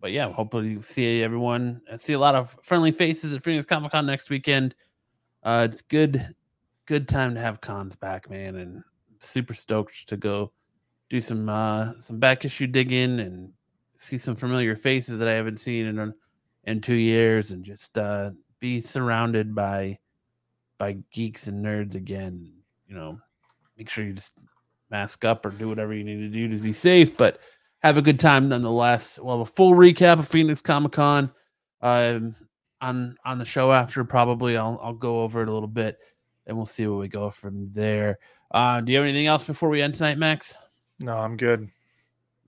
but 0.00 0.12
yeah, 0.12 0.32
hopefully 0.32 0.70
you 0.70 0.80
see 0.80 1.22
everyone. 1.22 1.82
I 1.92 1.98
see 1.98 2.14
a 2.14 2.18
lot 2.18 2.34
of 2.34 2.56
friendly 2.62 2.92
faces 2.92 3.34
at 3.34 3.42
Phoenix 3.42 3.66
Comic 3.66 3.92
Con 3.92 4.06
next 4.06 4.30
weekend. 4.30 4.74
Uh, 5.42 5.68
it's 5.70 5.82
good, 5.82 6.34
good 6.86 7.06
time 7.06 7.34
to 7.34 7.40
have 7.42 7.60
cons 7.60 7.96
back, 7.96 8.30
man, 8.30 8.56
and 8.56 8.82
super 9.18 9.52
stoked 9.52 10.08
to 10.08 10.16
go 10.16 10.52
do 11.10 11.20
some 11.20 11.50
uh 11.50 11.92
some 12.00 12.18
back 12.18 12.46
issue 12.46 12.66
digging 12.66 13.20
and 13.20 13.52
see 13.98 14.18
some 14.18 14.36
familiar 14.36 14.76
faces 14.76 15.18
that 15.18 15.28
I 15.28 15.32
haven't 15.32 15.58
seen 15.58 15.86
in 15.86 16.14
in 16.64 16.80
two 16.80 16.94
years, 16.94 17.52
and 17.52 17.64
just 17.64 17.96
uh 17.98 18.30
be 18.60 18.80
surrounded 18.80 19.54
by 19.54 19.98
by 20.78 20.98
geeks 21.12 21.46
and 21.46 21.64
nerds 21.64 21.94
again. 21.94 22.52
You 22.88 22.94
know, 22.94 23.18
make 23.76 23.88
sure 23.88 24.04
you 24.04 24.12
just 24.12 24.38
mask 24.90 25.24
up 25.24 25.44
or 25.44 25.50
do 25.50 25.68
whatever 25.68 25.94
you 25.94 26.04
need 26.04 26.20
to 26.20 26.28
do 26.28 26.48
to 26.48 26.62
be 26.62 26.72
safe, 26.72 27.16
but 27.16 27.40
have 27.82 27.96
a 27.96 28.02
good 28.02 28.18
time 28.18 28.48
nonetheless. 28.48 29.18
We'll 29.20 29.38
have 29.38 29.48
a 29.48 29.52
full 29.52 29.72
recap 29.72 30.18
of 30.18 30.28
Phoenix 30.28 30.60
Comic 30.60 30.92
Con 30.92 31.30
um, 31.82 32.34
on 32.80 33.16
on 33.24 33.38
the 33.38 33.44
show 33.44 33.72
after. 33.72 34.04
Probably 34.04 34.56
I'll 34.56 34.78
I'll 34.82 34.94
go 34.94 35.20
over 35.20 35.42
it 35.42 35.48
a 35.48 35.52
little 35.52 35.68
bit, 35.68 35.98
and 36.46 36.56
we'll 36.56 36.66
see 36.66 36.86
where 36.86 36.98
we 36.98 37.08
go 37.08 37.30
from 37.30 37.70
there. 37.72 38.18
Uh, 38.50 38.80
do 38.80 38.92
you 38.92 38.98
have 38.98 39.04
anything 39.04 39.26
else 39.26 39.44
before 39.44 39.68
we 39.68 39.82
end 39.82 39.94
tonight, 39.94 40.18
Max? 40.18 40.56
No, 41.00 41.16
I'm 41.16 41.36
good. 41.36 41.68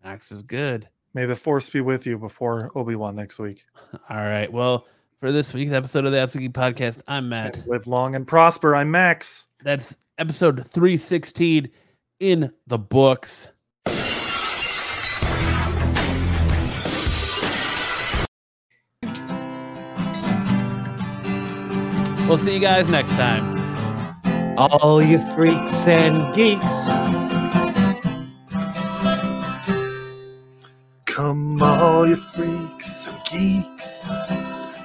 Max 0.05 0.33
is 0.33 0.43
good. 0.43 0.89
May 1.15 1.25
the 1.27 1.37
force 1.37 1.71
be 1.71 1.81
with 1.81 2.07
you 2.07 2.19
before 2.19 2.71
Obi 2.75 2.95
Wan 2.95 3.17
next 3.17 3.39
week. 3.39 3.65
All 4.11 4.17
right. 4.17 4.53
Well, 4.53 4.87
for 5.21 5.33
this 5.33 5.53
week's 5.55 5.73
episode 5.73 6.05
of 6.05 6.13
the 6.13 6.19
Absolute 6.19 6.53
Podcast, 6.53 7.03
I'm 7.09 7.29
Matt. 7.29 7.57
And 7.59 7.67
live 7.67 7.87
long 7.87 8.15
and 8.15 8.27
prosper. 8.27 8.77
I'm 8.77 8.91
Max. 8.91 9.47
That's 9.65 9.97
episode 10.19 10.67
316 10.67 11.71
in 12.21 12.53
the 12.67 12.79
books. 12.79 13.53
We'll 22.29 22.37
see 22.37 22.53
you 22.53 22.61
guys 22.61 22.89
next 22.91 23.13
time. 23.13 23.57
All 24.59 25.03
you 25.03 25.19
freaks 25.35 25.87
and 25.87 26.35
geeks. 26.37 27.28
Come 31.19 31.61
all 31.61 32.07
you 32.07 32.15
freaks 32.15 33.09
and 33.09 33.25
geeks. 33.25 34.09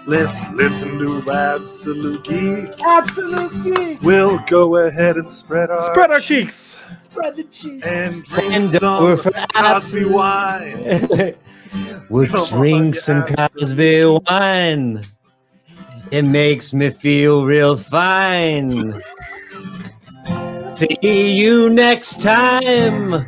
Let's 0.08 0.42
listen 0.50 0.98
to 0.98 1.32
Absolute 1.32 2.24
Geek. 2.24 2.82
Absolute 2.82 3.64
geek. 3.64 4.02
We'll 4.02 4.40
go 4.48 4.78
ahead 4.78 5.18
and 5.18 5.32
spread 5.32 5.70
our 5.70 5.84
Spread 5.84 6.10
our 6.10 6.20
cheeks. 6.20 6.82
Spread 7.12 7.38
the 7.38 7.44
cheese. 7.44 7.84
and 7.84 8.24
drink 8.24 8.52
And 8.52 8.64
some 8.64 8.84
over 8.84 9.18
for 9.18 9.32
Cosby 9.54 10.06
wine. 10.06 11.36
we'll 12.10 12.26
Come 12.26 12.48
drink 12.48 12.96
you 12.96 13.02
some 13.02 13.28
Cosby 13.28 14.04
wine. 14.28 15.04
It 16.10 16.24
makes 16.24 16.74
me 16.74 16.90
feel 16.90 17.46
real 17.46 17.78
fine. 17.78 19.00
See 20.74 20.98
you 21.04 21.70
next 21.70 22.24
time. 22.24 23.24